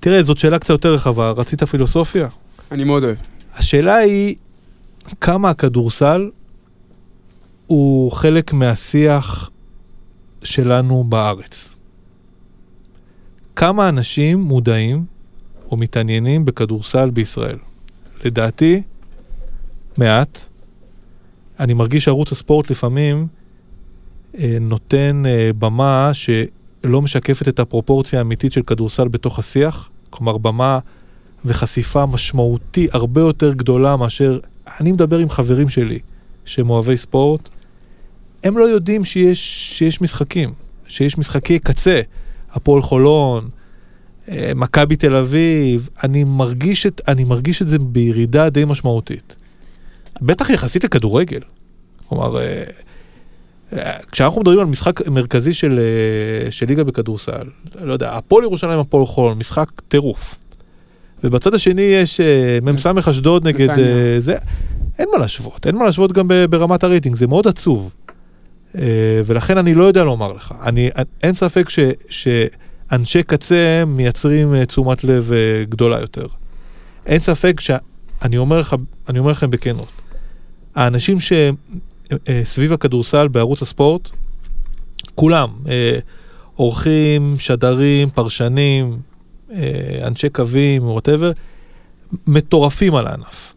תראה, 0.00 0.22
זאת 0.22 0.38
שאלה 0.38 0.58
קצת 0.58 0.70
יותר 0.70 0.94
רחבה. 0.94 1.30
רצית 1.30 1.64
פילוסופיה? 1.64 2.28
אני 2.72 2.84
מאוד 2.84 3.04
אוהב. 3.04 3.16
השאלה 3.54 3.94
היא, 3.96 4.36
כמה 5.20 5.50
הכדורסל 5.50 6.30
הוא 7.66 8.12
חלק 8.12 8.52
מהשיח 8.52 9.50
שלנו 10.42 11.04
בארץ? 11.04 11.76
כמה 13.56 13.88
אנשים 13.88 14.40
מודעים 14.40 15.04
או 15.70 15.76
מתעניינים 15.76 16.44
בכדורסל 16.44 17.10
בישראל? 17.10 17.58
לדעתי, 18.24 18.82
מעט. 19.98 20.46
אני 21.60 21.74
מרגיש 21.74 22.04
שערוץ 22.04 22.32
הספורט 22.32 22.70
לפעמים 22.70 23.26
אה, 24.38 24.56
נותן 24.60 25.22
אה, 25.26 25.50
במה 25.58 26.10
שלא 26.12 27.02
משקפת 27.02 27.48
את 27.48 27.58
הפרופורציה 27.58 28.18
האמיתית 28.18 28.52
של 28.52 28.62
כדורסל 28.62 29.08
בתוך 29.08 29.38
השיח. 29.38 29.90
כלומר, 30.10 30.38
במה 30.38 30.78
וחשיפה 31.44 32.06
משמעותי 32.06 32.88
הרבה 32.92 33.20
יותר 33.20 33.52
גדולה 33.52 33.96
מאשר... 33.96 34.38
אני 34.80 34.92
מדבר 34.92 35.18
עם 35.18 35.30
חברים 35.30 35.68
שלי 35.68 35.98
שהם 36.44 36.70
אוהבי 36.70 36.96
ספורט, 36.96 37.48
הם 38.44 38.58
לא 38.58 38.64
יודעים 38.64 39.04
שיש, 39.04 39.70
שיש 39.78 40.00
משחקים, 40.00 40.52
שיש 40.88 41.18
משחקי 41.18 41.58
קצה. 41.58 42.00
הפועל 42.52 42.82
חולון, 42.82 43.48
אה, 44.28 44.52
מכבי 44.54 44.96
תל 44.96 45.16
אביב, 45.16 45.88
אני 46.04 46.24
מרגיש, 46.24 46.86
את, 46.86 47.00
אני 47.08 47.24
מרגיש 47.24 47.62
את 47.62 47.68
זה 47.68 47.78
בירידה 47.78 48.50
די 48.50 48.64
משמעותית. 48.64 49.36
בטח 50.22 50.50
יחסית 50.50 50.84
לכדורגל. 50.84 51.40
כלומר, 52.08 52.38
אה, 52.38 52.64
אה, 53.72 53.98
כשאנחנו 54.12 54.40
מדברים 54.40 54.60
על 54.60 54.66
משחק 54.66 55.08
מרכזי 55.08 55.54
של, 55.54 55.80
של 56.50 56.66
ליגה 56.66 56.84
בכדורסל, 56.84 57.48
לא 57.80 57.92
יודע, 57.92 58.16
הפועל 58.16 58.44
ירושלים, 58.44 58.78
הפועל 58.78 59.06
חולון, 59.06 59.38
משחק 59.38 59.70
טירוף. 59.88 60.38
ובצד 61.24 61.54
השני 61.54 61.82
יש 61.82 62.20
אה, 62.20 62.58
מ"ס 62.62 62.86
אשדוד 62.86 63.48
נגד. 63.48 63.70
אה, 63.78 64.16
זה, 64.18 64.36
אין 64.98 65.08
מה 65.12 65.18
להשוות, 65.18 65.66
אין 65.66 65.76
מה 65.76 65.84
להשוות 65.84 66.12
גם 66.12 66.28
ברמת 66.50 66.84
הרייטינג, 66.84 67.16
זה 67.16 67.26
מאוד 67.26 67.46
עצוב. 67.46 67.94
אה, 68.78 68.82
ולכן 69.24 69.58
אני 69.58 69.74
לא 69.74 69.84
יודע 69.84 70.04
לומר 70.04 70.32
לך, 70.32 70.54
אני, 70.62 70.90
אין 71.22 71.34
ספק 71.34 71.68
ש, 71.68 71.78
שאנשי 72.10 73.22
קצה 73.22 73.84
מייצרים 73.86 74.64
תשומת 74.64 75.04
לב 75.04 75.32
גדולה 75.68 76.00
יותר. 76.00 76.26
אין 77.06 77.20
ספק 77.20 77.60
שאני 77.60 78.38
אומר 78.38 78.58
לך, 78.60 78.76
אני 79.08 79.18
אומר 79.18 79.30
לכם 79.30 79.50
בכנות, 79.50 79.88
האנשים 80.74 81.16
שסביב 81.20 82.72
הכדורסל 82.72 83.28
בערוץ 83.28 83.62
הספורט, 83.62 84.10
כולם, 85.14 85.48
אורחים, 86.58 87.34
שדרים, 87.38 88.10
פרשנים, 88.10 88.98
אנשי 90.06 90.28
קווים, 90.28 90.88
וואטאבר, 90.88 91.32
מטורפים 92.26 92.94
על 92.94 93.06
הענף. 93.06 93.54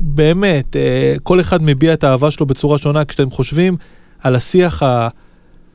באמת, 0.00 0.76
אה, 0.76 1.14
כל 1.22 1.40
אחד 1.40 1.62
מביע 1.62 1.92
את 1.92 2.04
האהבה 2.04 2.30
שלו 2.30 2.46
בצורה 2.46 2.78
שונה 2.78 3.04
כשאתם 3.04 3.30
חושבים 3.30 3.76
על 4.22 4.36
השיח 4.36 4.82
ה... 4.82 5.08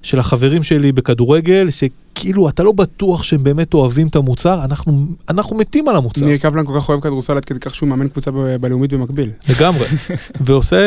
של 0.01 0.19
החברים 0.19 0.63
שלי 0.63 0.91
בכדורגל, 0.91 1.67
שכאילו 1.69 2.49
אתה 2.49 2.63
לא 2.63 2.71
בטוח 2.71 3.23
שהם 3.23 3.43
באמת 3.43 3.73
אוהבים 3.73 4.07
את 4.07 4.15
המוצר, 4.15 4.63
אנחנו, 4.63 5.05
אנחנו 5.29 5.57
מתים 5.57 5.87
על 5.87 5.95
המוצר. 5.95 6.25
ניר 6.25 6.37
קפלן 6.37 6.65
כל 6.65 6.79
כך 6.79 6.89
אוהב 6.89 7.01
כדורסל 7.01 7.37
עד 7.37 7.45
כדי 7.45 7.59
כך 7.59 7.75
שהוא 7.75 7.89
מאמן 7.89 8.07
קבוצה 8.07 8.31
ב- 8.31 8.55
בלאומית 8.55 8.93
במקביל. 8.93 9.31
לגמרי. 9.49 9.85
ועושה... 10.45 10.77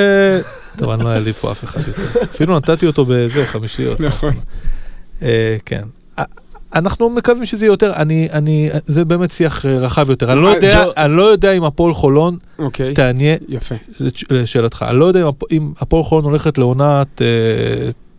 טוב, 0.77 0.91
אני 0.91 1.05
לא 1.05 1.09
היה 1.09 1.21
לי 1.21 1.33
פה 1.33 1.53
אף 1.53 1.65
אחד 1.65 1.81
יותר. 1.89 2.23
אפילו 2.23 2.57
נתתי 2.57 2.87
אותו 2.87 3.05
בזה, 3.05 3.47
חמישיות. 3.47 4.01
נכון. 4.01 4.33
אה, 5.23 5.57
כן. 5.65 5.83
אנחנו 6.75 7.11
מקווים 7.11 7.45
שזה 7.45 7.65
יהיה 7.67 7.73
יותר, 7.73 7.93
אני, 7.93 8.29
אני, 8.33 8.71
זה 8.85 9.05
באמת 9.05 9.31
שיח 9.31 9.67
אה, 9.67 9.79
רחב 9.79 10.11
יותר. 10.11 10.33
אני 10.33 10.41
לא 10.43 10.49
אה, 10.49 10.55
יודע, 10.55 10.85
אני 10.97 11.17
לא 11.17 11.23
יודע 11.23 11.53
אם 11.53 11.65
הפועל 11.65 11.95
חולון 11.95 12.37
אוקיי, 12.59 12.95
תעניין, 12.95 13.39
יפה. 13.49 13.75
לשאלתך, 14.31 14.85
אני 14.89 14.99
לא 14.99 15.05
יודע 15.05 15.21
אם 15.23 15.27
הפ- 15.27 15.53
אם 15.53 15.73
הפועל 15.81 16.03
חולון 16.03 16.25
הולכת 16.25 16.59
לעונת 16.59 17.23
אה, 17.23 17.27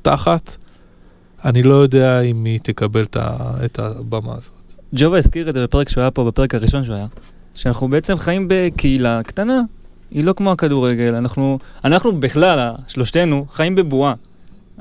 תחת, 0.02 0.56
אני 1.46 1.64
לא 1.64 1.74
יודע 1.74 2.22
אם 2.22 2.46
היא 2.46 2.60
תקבל 2.64 3.06
את 3.66 3.80
הבמה 3.80 4.32
הזאת. 4.32 4.52
ג'ובה 4.96 5.18
הזכיר 5.18 5.50
את 5.50 5.56
זה 5.56 5.64
בפרק 5.64 5.90
שהוא 5.90 6.02
היה 6.02 6.12
פה, 6.12 6.24
בפרק 6.26 6.56
הראשון 6.56 6.84
שהוא 6.84 6.96
היה, 6.96 7.06
שאנחנו 7.56 7.88
בעצם 7.88 8.18
חיים 8.18 8.46
בקהילה 8.50 9.20
קטנה. 9.24 9.62
היא 10.12 10.24
לא 10.24 10.34
כמו 10.34 10.52
הכדורגל, 10.52 11.16
אנחנו, 11.16 11.60
אנחנו 11.86 12.20
בכלל, 12.20 12.72
שלושתנו, 12.88 13.46
חיים 13.50 13.76
בבועה. 13.76 14.14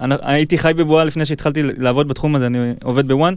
אני, 0.01 0.15
הייתי 0.23 0.59
חי 0.59 0.73
בבועה 0.77 1.05
לפני 1.05 1.25
שהתחלתי 1.27 1.63
לעבוד 1.79 2.09
בתחום 2.09 2.35
הזה, 2.37 2.47
אני 2.47 2.59
עובד 2.85 3.09
בוואן, 3.09 3.35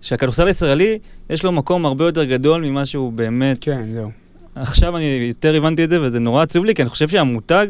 שהכדורסל 0.00 0.46
הישראלי, 0.46 0.98
יש 1.30 1.44
לו 1.44 1.52
מקום 1.52 1.86
הרבה 1.86 2.04
יותר 2.04 2.24
גדול 2.24 2.64
ממה 2.64 2.86
שהוא 2.86 3.12
באמת. 3.12 3.58
כן, 3.60 3.90
זהו. 3.90 4.10
עכשיו 4.54 4.96
אני 4.96 5.04
יותר 5.04 5.56
הבנתי 5.56 5.84
את 5.84 5.90
זה, 5.90 6.02
וזה 6.02 6.18
נורא 6.18 6.42
עצוב 6.42 6.64
לי, 6.64 6.74
כי 6.74 6.82
אני 6.82 6.90
חושב 6.90 7.08
שהמותג, 7.08 7.66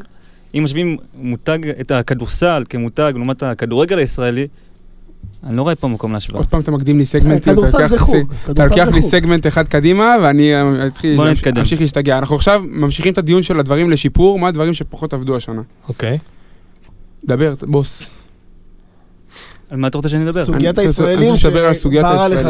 אם 0.55 0.65
משווים 0.65 0.97
מותג, 1.15 1.59
את 1.81 1.91
הכדורסל 1.91 2.65
כמותג 2.69 3.13
לעומת 3.17 3.43
הכדורגל 3.43 3.99
הישראלי, 3.99 4.47
אני 5.45 5.57
לא 5.57 5.63
רואה 5.63 5.75
פה 5.75 5.89
מקום 5.89 6.13
להשוואה. 6.13 6.41
עוד 6.41 6.47
פעם 6.47 6.61
אתה 6.61 6.71
מקדים 6.71 6.99
לי 6.99 7.05
סגמנט, 7.05 7.49
אתה 7.49 8.65
לוקח 8.65 8.89
לי. 8.93 9.03
סגמנט 9.03 9.47
אחד 9.47 9.69
קדימה, 9.69 10.17
ואני 10.23 10.55
אה. 10.55 10.89
אמשיך 11.59 11.81
להשתגע. 11.81 12.19
אנחנו 12.19 12.37
עכשיו 12.37 12.63
ממשיכים 12.67 13.13
את 13.13 13.19
הדיון 13.19 13.43
של 13.43 13.59
הדברים 13.59 13.91
לשיפור, 13.91 14.39
מה 14.39 14.49
הדברים 14.49 14.75
שפחות 14.75 15.15
עבדו 15.15 15.37
השנה. 15.37 15.63
אוקיי? 15.89 16.19
דבר, 17.25 17.55
בוס. 17.63 18.20
על 19.71 19.79
מה 19.79 19.87
אתה 19.89 19.99
רוצה 19.99 20.09
שאני 20.09 20.25
אדבר? 20.25 20.45
סוגיית 20.45 20.79
הישראלים 20.79 21.37
שבערה 21.37 22.29
לך. 22.29 22.49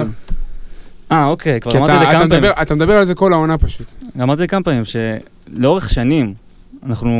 אה, 1.13 1.27
אוקיי, 1.27 1.61
כבר 1.61 1.77
אמרתי 1.79 1.93
את 1.95 2.01
זה 2.01 2.05
אתה 2.05 2.11
כמה 2.11 2.21
פעמים. 2.29 2.43
מדבר- 2.45 2.63
אתה 2.63 2.75
מדבר 2.75 2.93
על 2.97 3.05
זה 3.05 3.15
כל 3.15 3.33
העונה 3.33 3.59
פשוט. 3.59 3.87
אמרתי 4.17 4.33
את 4.33 4.39
זה 4.39 4.47
כמה 4.47 4.63
פעמים, 4.63 4.83
שלאורך 4.85 5.91
שנים, 5.91 6.35
אנחנו 6.87 7.11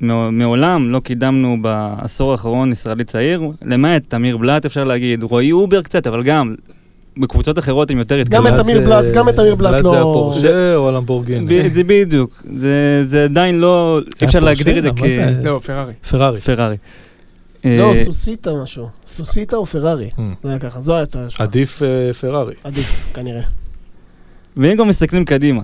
מע- 0.00 0.30
מעולם 0.30 0.90
לא 0.90 0.98
קידמנו 1.00 1.56
בעשור 1.62 2.32
האחרון 2.32 2.72
ישראלי 2.72 3.04
צעיר, 3.04 3.42
למעט 3.64 4.02
תמיר 4.08 4.36
בלאט 4.36 4.64
אפשר 4.64 4.84
להגיד, 4.84 5.22
רועי 5.22 5.52
הובר 5.52 5.82
קצת, 5.82 6.06
אבל 6.06 6.22
גם 6.22 6.54
בקבוצות 7.18 7.58
אחרות 7.58 7.90
הם 7.90 7.98
יותר 7.98 8.14
גם 8.14 8.46
התקדמו. 8.46 8.48
את 8.60 8.64
אמיר 8.64 8.80
בלאט, 8.80 9.04
גם 9.14 9.28
את 9.28 9.38
אמיר 9.38 9.54
בלאט 9.54 9.70
בלאט 9.72 9.84
זה 9.84 9.90
לא- 9.90 10.10
הפורשה 10.10 10.74
או 10.74 10.88
הלמבורגיני? 10.88 11.70
זה 11.74 11.82
בדיוק, 11.86 12.42
זה- 12.58 12.68
זה 13.06 13.24
עדיין 13.24 13.60
לא, 13.60 14.00
אי 14.22 14.26
אפשר? 14.26 14.38
להגדיר 14.40 14.78
את 14.78 14.82
זה 14.82 14.90
כ... 14.96 15.02
לא, 15.44 15.60
פרארי. 15.64 15.92
פרארי. 16.10 16.40
פרארי. 16.40 16.76
לא, 17.64 17.90
אה, 17.90 18.04
סוסיטה 18.04 18.50
משהו. 18.62 18.88
סוסיטה 19.08 19.56
או 19.56 19.66
פרארי. 19.66 20.10
Mm. 20.16 20.20
זה 20.42 20.48
היה 20.48 20.58
ככה, 20.58 20.80
זו 20.80 20.96
הייתה 20.96 21.26
השוואה. 21.26 21.48
עדיף 21.48 21.82
אה, 21.82 22.12
פרארי. 22.12 22.54
עדיף, 22.64 23.12
כנראה. 23.14 23.42
ואם 24.56 24.76
גם 24.76 24.88
מסתכלים 24.88 25.24
קדימה, 25.24 25.62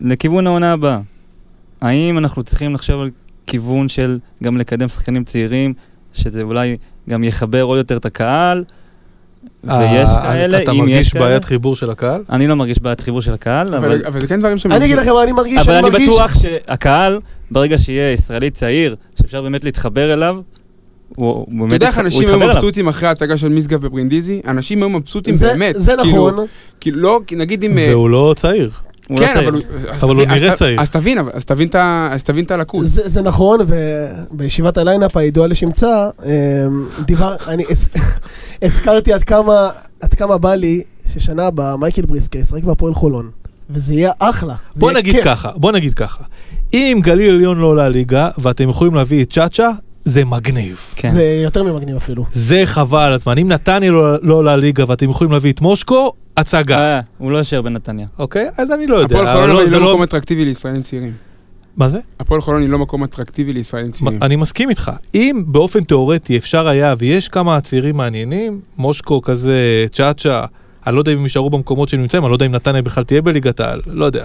לכיוון 0.00 0.46
העונה 0.46 0.72
הבאה, 0.72 1.00
האם 1.80 2.18
אנחנו 2.18 2.42
צריכים 2.42 2.74
לחשוב 2.74 3.00
על 3.00 3.10
כיוון 3.46 3.88
של 3.88 4.18
גם 4.42 4.56
לקדם 4.56 4.88
שחקנים 4.88 5.24
צעירים, 5.24 5.74
שזה 6.12 6.42
אולי 6.42 6.76
גם 7.10 7.24
יחבר 7.24 7.62
עוד 7.62 7.78
יותר 7.78 7.96
את 7.96 8.04
הקהל, 8.04 8.64
ויש 9.64 10.08
אה, 10.08 10.22
כאלה, 10.22 10.62
אתה 10.62 10.70
אם 10.70 10.76
יש 10.76 10.80
מרגיש 10.80 11.12
כאלה. 11.12 11.24
בעיית 11.24 11.44
חיבור 11.44 11.76
של 11.76 11.90
הקהל? 11.90 12.22
אני 12.30 12.46
לא 12.46 12.54
מרגיש 12.54 12.78
בעיית 12.78 13.00
חיבור 13.00 13.22
של 13.22 13.32
הקהל, 13.32 13.74
אבל, 13.74 14.06
אבל 14.06 14.20
זה 14.20 14.26
כן 14.26 14.40
דברים 14.40 14.58
שהם... 14.58 14.72
אני 14.72 14.84
אגיד 14.84 14.96
לכם 14.96 15.12
מה 15.12 15.22
אני 15.22 15.32
מרגיש, 15.32 15.66
אבל 15.66 15.74
אני 15.74 15.90
מרגיש... 15.90 16.08
בטוח 16.08 16.34
שהקהל, 16.34 17.20
ברגע 17.50 17.78
שיהיה 17.78 18.12
ישראלי 18.12 18.50
צעיר, 18.50 18.96
שאפשר 19.20 19.42
באמת 19.42 19.64
להתחבר 19.64 20.12
אליו, 20.12 20.38
הוא 21.16 21.44
באמת 21.48 21.66
אתה 21.66 21.74
יודע 21.74 21.86
איך 21.86 21.98
אנשים 21.98 22.28
היו. 22.28 22.38
מבסוטים 22.38 22.88
אחרי 22.88 23.08
ההצגה 23.08 23.36
של 23.36 23.48
משגב 23.48 23.78
וברינדיזי? 23.82 24.40
אנשים 24.48 24.78
היו 24.82 24.88
מבסוטים 24.88 25.34
באמת. 25.34 25.74
זה 25.78 25.94
כאילו- 26.02 26.30
נכון. 26.30 26.46
כאילו, 26.80 27.00
לא, 27.00 27.20
כי 27.26 27.36
נגיד 27.36 27.64
אם... 27.64 27.78
אה, 27.78 27.86
והוא 27.90 28.10
לא 28.10 28.34
צעיר. 28.36 28.70
הוא 29.08 29.20
לא 29.20 29.26
כן, 29.26 29.34
צעיר. 29.34 29.48
אבל 29.48 29.52
הוא... 29.54 29.62
אבל 30.02 30.14
נראה 30.26 30.54
צעיר. 30.56 30.80
אז 30.80 30.90
תבין, 30.90 31.18
אז 31.32 31.44
תבין 31.44 31.68
את 31.68 31.74
ה- 31.74 32.08
אז 32.12 32.24
תבין 32.24 32.44
את 32.44 32.50
הלקות. 32.50 32.86
זה, 32.86 33.02
זה 33.08 33.22
נכון, 33.22 33.60
ובישיבת 34.32 34.76
הליינאפ 34.78 35.16
הידועה 35.16 35.48
לשמצה, 35.48 36.08
אמ, 36.24 36.30
דיבר, 37.06 37.36
אני 37.48 37.64
הזכרתי 38.62 39.12
עד 39.12 39.22
כמה, 39.24 39.70
עד 40.00 40.14
כמה 40.14 40.38
בא 40.38 40.54
לי 40.54 40.82
ששנה 41.14 41.46
הבאה 41.46 41.76
מייקל 41.76 42.02
בריסקר 42.06 42.38
ישחק 42.38 42.62
בהפועל 42.64 42.94
חולון, 42.94 43.30
וזה 43.70 43.94
יהיה 43.94 44.12
אחלה. 44.18 44.54
זה 44.74 44.80
בוא 44.80 44.90
יהיה 44.90 45.00
נגיד 45.00 45.14
כיף. 45.14 45.24
ככה, 45.24 45.50
בוא 45.56 45.72
נגיד 45.72 45.94
ככה. 45.94 46.24
אם 46.74 46.98
גליל 47.02 47.34
עליון 47.34 47.58
לא 47.58 47.66
עולה 47.66 47.88
ליגה, 47.88 48.28
ואתם 48.38 48.68
יכולים 48.68 48.94
להביא 48.94 49.22
את 49.22 49.30
צ'אצ'ה, 49.32 49.70
זה 50.04 50.24
מגניב. 50.24 50.80
כן. 50.96 51.08
זה 51.08 51.40
יותר 51.44 51.62
ממגניב 51.62 51.96
אפילו. 51.96 52.24
זה 52.32 52.62
חבל 52.64 52.98
על 53.02 53.12
הזמן. 53.12 53.38
אם 53.38 53.48
נתניה 53.48 53.90
לא 53.90 54.16
לא 54.22 54.34
עולה 54.34 54.56
ליגה 54.56 54.84
ואתם 54.88 55.10
יכולים 55.10 55.32
להביא 55.32 55.52
את 55.52 55.60
מושקו, 55.60 56.12
הצגה. 56.36 56.78
אה, 56.78 57.00
הוא 57.18 57.32
לא 57.32 57.38
יישאר 57.38 57.62
בנתניה. 57.62 58.06
אוקיי? 58.18 58.48
אז 58.58 58.70
אני 58.72 58.86
לא 58.86 58.96
יודע. 58.96 59.16
הפועל 59.20 59.36
חולון 59.36 59.50
לא- 59.50 59.66
זה 59.68 59.76
לא 59.78 59.82
לא- 59.82 59.88
מקום 59.88 60.02
אטרקטיבי 60.02 60.44
לישראלים 60.44 60.82
צעירים. 60.82 61.12
מה 61.76 61.88
זה? 61.88 61.98
הפועל 62.20 62.40
חולון 62.40 62.62
היא 62.62 62.70
לא 62.70 62.78
מקום 62.78 63.04
אטרקטיבי 63.04 63.52
לישראלים 63.52 63.90
צעירים. 63.90 64.18
אני 64.22 64.36
מסכים 64.36 64.70
איתך. 64.70 64.92
אם 65.14 65.42
באופן 65.46 65.84
תיאורטי 65.84 66.36
אפשר 66.36 66.68
היה, 66.68 66.94
ויש 66.98 67.28
כמה 67.28 67.60
צעירים 67.60 67.96
מעניינים, 67.96 68.60
מושקו 68.78 69.22
כזה, 69.22 69.86
צ'אצ'ה, 69.92 70.44
אני 70.86 70.94
לא 70.94 71.00
יודע 71.00 71.12
אם 71.12 71.16
הם 71.18 71.22
יישארו 71.22 71.50
במקומות 71.50 71.88
שהם 71.88 72.00
נמצאים, 72.00 72.22
אני 72.24 72.30
לא 72.30 72.34
יודע 72.34 72.46
אם 72.46 72.52
נתניה 72.52 72.82
בכלל 72.82 73.04
תהיה 73.04 73.22
בליגת 73.22 73.60
העל, 73.60 73.80
לא 73.86 74.04
יודע. 74.04 74.24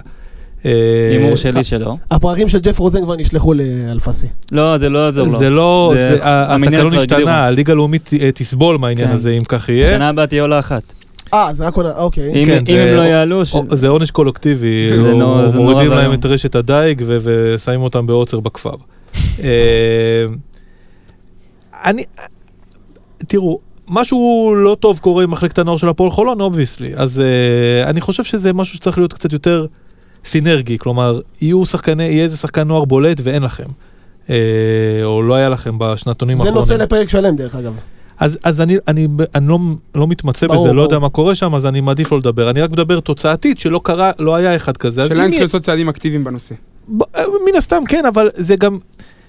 אה, 0.64 0.70
הימור 1.12 1.36
שלי 1.36 1.64
שלא. 1.64 1.96
הפרחים 2.10 2.48
של 2.48 2.58
ג'ף 2.58 2.78
רוזן 2.78 3.02
כבר 3.04 3.16
נשלחו 3.16 3.54
לאלפסי. 3.54 4.26
לא, 4.52 4.78
זה 4.78 4.88
לא 4.88 4.98
יעזור 4.98 5.26
לו. 5.26 5.38
זה 5.38 5.50
לא, 5.50 5.92
זה- 5.96 6.16
זה- 6.16 6.24
ה- 6.26 6.54
המניין 6.54 6.74
התקנון 6.74 6.90
כבר 6.92 7.00
הגדירו. 7.02 7.20
השתנה, 7.20 7.44
הליגה 7.44 7.72
הלאומית 7.72 8.10
אה, 8.20 8.32
תסבול 8.32 8.78
מהעניין 8.78 9.08
כן. 9.08 9.14
הזה, 9.14 9.30
אם 9.30 9.44
כך 9.44 9.68
יהיה. 9.68 9.88
שנה 9.88 10.08
הבאה 10.08 10.26
תהיה 10.26 10.42
עולה 10.42 10.58
אחת. 10.58 10.82
אה, 11.34 11.48
זה 11.52 11.66
רק 11.66 11.74
עונה, 11.76 11.92
אוקיי. 11.96 12.42
אם 12.42 12.46
כן, 12.46 12.64
אם 12.68 12.78
הם 12.78 12.96
לא 12.96 13.02
יעלו, 13.02 13.44
ש- 13.44 13.54
זה 13.72 13.88
עונש 13.88 14.10
קולקטיבי, 14.10 14.88
זה 14.90 14.96
נורא 15.14 15.46
מורידים 15.54 15.90
להם. 15.90 16.12
את 16.12 16.26
רשת 16.26 16.54
הדייג 16.54 17.02
ושמים 17.06 17.82
אותם 17.82 18.06
בעוצר 18.06 18.40
בכפר. 18.40 18.70
אה, 19.44 20.26
אני, 21.84 22.04
תראו, 23.28 23.58
משהו 23.88 24.52
לא 24.64 24.76
טוב 24.80 24.98
קורה 24.98 25.24
עם 25.24 25.30
מחלקת 25.30 25.58
הנוער 25.58 25.76
של 25.76 25.88
הפועל 25.88 26.10
חולון, 26.10 26.40
obviously, 26.40 26.92
אז 26.96 27.20
אה, 27.20 27.90
אני 27.90 28.00
חושב 28.00 28.24
שזה 28.24 28.52
משהו 28.52 28.74
שצריך 28.74 28.98
להיות 28.98 29.12
קצת 29.12 29.32
יותר 29.32 29.66
סינרגי, 30.24 30.78
כלומר, 30.78 31.20
יהיו 31.42 31.66
שחקני, 31.66 32.04
יהיה 32.04 32.24
איזה 32.24 32.36
שחקן 32.36 32.68
נוער 32.68 32.84
בולט 32.84 33.20
ואין 33.22 33.42
לכם. 33.42 33.64
אה, 34.30 34.34
או 35.04 35.22
לא 35.22 35.34
היה 35.34 35.48
לכם 35.48 35.74
בשנתונים 35.78 36.36
זה 36.36 36.42
האחרונים. 36.42 36.60
נושא 36.60 36.72
לפרק 36.72 37.08
שלם 37.08 37.36
דרך 37.36 37.54
אגב. 37.54 37.74
אז, 38.18 38.38
אז 38.44 38.60
אני, 38.60 38.76
אני, 38.88 39.08
אני 39.34 39.48
לא, 39.48 39.58
לא 39.94 40.06
מתמצא 40.08 40.46
ברור, 40.46 40.58
בזה, 40.58 40.68
לא 40.68 40.72
ברור. 40.74 40.84
יודע 40.84 40.98
מה 40.98 41.08
קורה 41.08 41.34
שם, 41.34 41.54
אז 41.54 41.66
אני 41.66 41.80
מעדיף 41.80 42.12
לא 42.12 42.18
לדבר. 42.18 42.50
אני 42.50 42.60
רק 42.62 42.70
מדבר 42.70 43.00
תוצאתית, 43.00 43.58
שלא 43.58 43.80
קרה, 43.84 44.10
לא 44.18 44.34
היה 44.34 44.56
אחד 44.56 44.76
כזה. 44.76 45.02
אז 45.02 45.06
השאלה 45.06 45.24
אם 45.24 45.30
צריך 45.30 45.42
לעשות 45.42 45.62
צעדים 45.62 45.88
אקטיביים 45.88 46.24
בנושא. 46.24 46.54
ב- 46.88 47.02
אה, 47.16 47.22
מן 47.50 47.58
הסתם 47.58 47.82
כן, 47.88 48.04
אבל 48.06 48.28
זה 48.36 48.56
גם... 48.56 48.78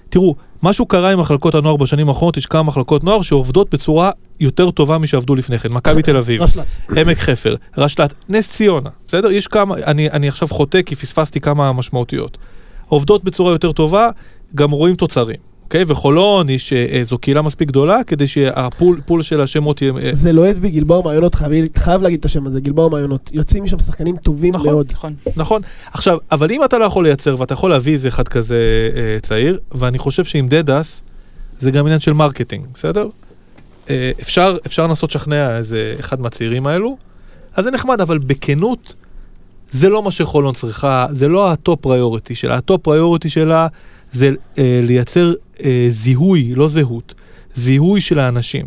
תראו, 0.08 0.34
משהו 0.62 0.86
קרה 0.86 1.12
עם 1.12 1.20
מחלקות 1.20 1.54
הנוער 1.54 1.76
בשנים 1.76 2.08
האחרונות, 2.08 2.36
יש 2.36 2.46
כמה 2.46 2.62
מחלקות 2.62 3.04
נוער 3.04 3.22
שעובדות 3.22 3.70
בצורה 3.70 4.10
יותר 4.40 4.70
טובה 4.70 4.98
משעבדו 4.98 5.34
לפני 5.34 5.58
כן. 5.58 5.72
מכבי 5.72 6.02
תל 6.02 6.16
אביב, 6.16 6.42
רשל"צ. 6.42 6.80
עמק 6.96 7.18
חפר, 7.18 7.56
רשל"ת, 7.76 8.14
נס 8.28 8.50
ציונה, 8.50 8.90
בסדר? 9.08 9.30
יש 9.30 9.46
כמה, 9.46 9.74
אני, 9.74 10.10
אני 10.10 10.28
עכשיו 10.28 10.48
חוטא 10.48 10.82
כי 10.82 10.94
פספסתי 10.94 11.40
כמה 11.40 11.72
משמעותיות. 11.72 12.38
עובדות 12.86 13.24
בצורה 13.24 13.52
יותר 13.52 13.72
טובה, 13.72 14.08
גם 14.54 14.70
רואים 14.70 14.94
תוצרים, 14.94 15.36
אוקיי? 15.72 15.84
וחולון, 15.88 16.48
יש, 16.48 16.72
אה, 16.72 17.00
זו 17.04 17.18
קהילה 17.18 17.42
מספיק 17.42 17.68
גדולה 17.68 18.04
כדי 18.04 18.26
שה 18.26 18.58
pool 18.58 19.00
pool 19.06 19.22
של 19.22 19.40
השמות 19.40 19.82
יהיה... 19.82 19.92
אה, 20.02 20.08
זה 20.12 20.32
לוהט 20.32 20.56
בי 20.56 20.70
גלבוע 20.70 21.02
מעיינות, 21.04 21.34
חייב- 21.34 21.78
חייב 21.78 22.02
להגיד 22.02 22.18
את 22.18 22.24
השם 22.24 22.46
הזה, 22.46 22.60
גלבוע 22.60 22.88
מעיינות. 22.88 23.30
יוצאים 23.32 23.64
משם 23.64 23.78
שחקנים 23.78 24.16
טובים 24.16 24.54
נכון. 24.54 24.66
מאוד. 24.70 24.86
נכון. 24.92 25.14
נכון. 25.36 25.62
עכשיו, 25.92 26.18
אבל 26.32 26.52
אם 26.52 26.64
אתה 26.64 26.78
לא 26.78 26.84
יכול 26.84 27.04
לייצר 27.04 27.36
ואתה 27.38 27.54
יכול 27.54 27.70
להביא 27.70 27.92
איזה 27.92 28.08
אחד 28.08 28.28
כזה 28.28 28.56
אה, 28.96 29.18
צעיר, 29.22 29.58
ואני 29.72 29.98
חושב 29.98 30.24
שעם 30.24 30.48
דדס 30.48 31.02
זה 31.60 31.70
גם 31.70 31.84
עניין 31.86 32.00
של 32.00 32.12
marketing, 32.12 32.64
בסדר? 32.74 33.06
אה, 33.90 34.10
אפשר, 34.22 34.56
אפשר 34.66 34.86
לנסות 34.86 35.10
לשכנע 35.10 35.56
איזה 35.58 35.94
אחד 36.00 36.20
מהצעירים 36.20 36.66
האלו, 36.66 36.96
אז 37.56 37.64
זה 37.64 37.70
נחמד, 37.70 38.00
אבל 38.00 38.18
בכנות, 38.18 38.94
זה 39.72 39.88
לא 39.88 40.02
מה 40.02 40.10
שחולון 40.10 40.54
צריכה, 40.54 41.06
זה 41.12 41.28
לא 41.28 41.52
ה 41.52 41.59
top 41.59 41.80
priority 41.80 42.34
שלה. 42.34 42.56
ה 42.56 42.62
top 42.62 42.82
priority 42.82 43.28
שלה 43.28 43.66
זה 44.12 44.30
אה, 44.58 44.80
לייצר 44.82 45.32
אה, 45.64 45.86
זיהוי, 45.88 46.52
לא 46.54 46.68
זהות, 46.68 47.14
זיהוי 47.54 48.00
של 48.00 48.18
האנשים. 48.18 48.66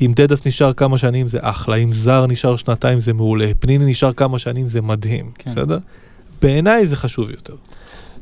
אם 0.00 0.12
דדס 0.16 0.46
נשאר 0.46 0.72
כמה 0.72 0.98
שנים 0.98 1.28
זה 1.28 1.38
אחלה, 1.42 1.76
אם 1.76 1.92
זר 1.92 2.26
נשאר 2.26 2.56
שנתיים 2.56 3.00
זה 3.00 3.12
מעולה, 3.12 3.50
פניני 3.58 3.84
נשאר 3.90 4.12
כמה 4.12 4.38
שנים 4.38 4.68
זה 4.68 4.82
מדהים, 4.82 5.30
כן. 5.38 5.50
בסדר? 5.50 5.78
בעיניי 6.42 6.86
זה 6.86 6.96
חשוב 6.96 7.30
יותר. 7.30 7.54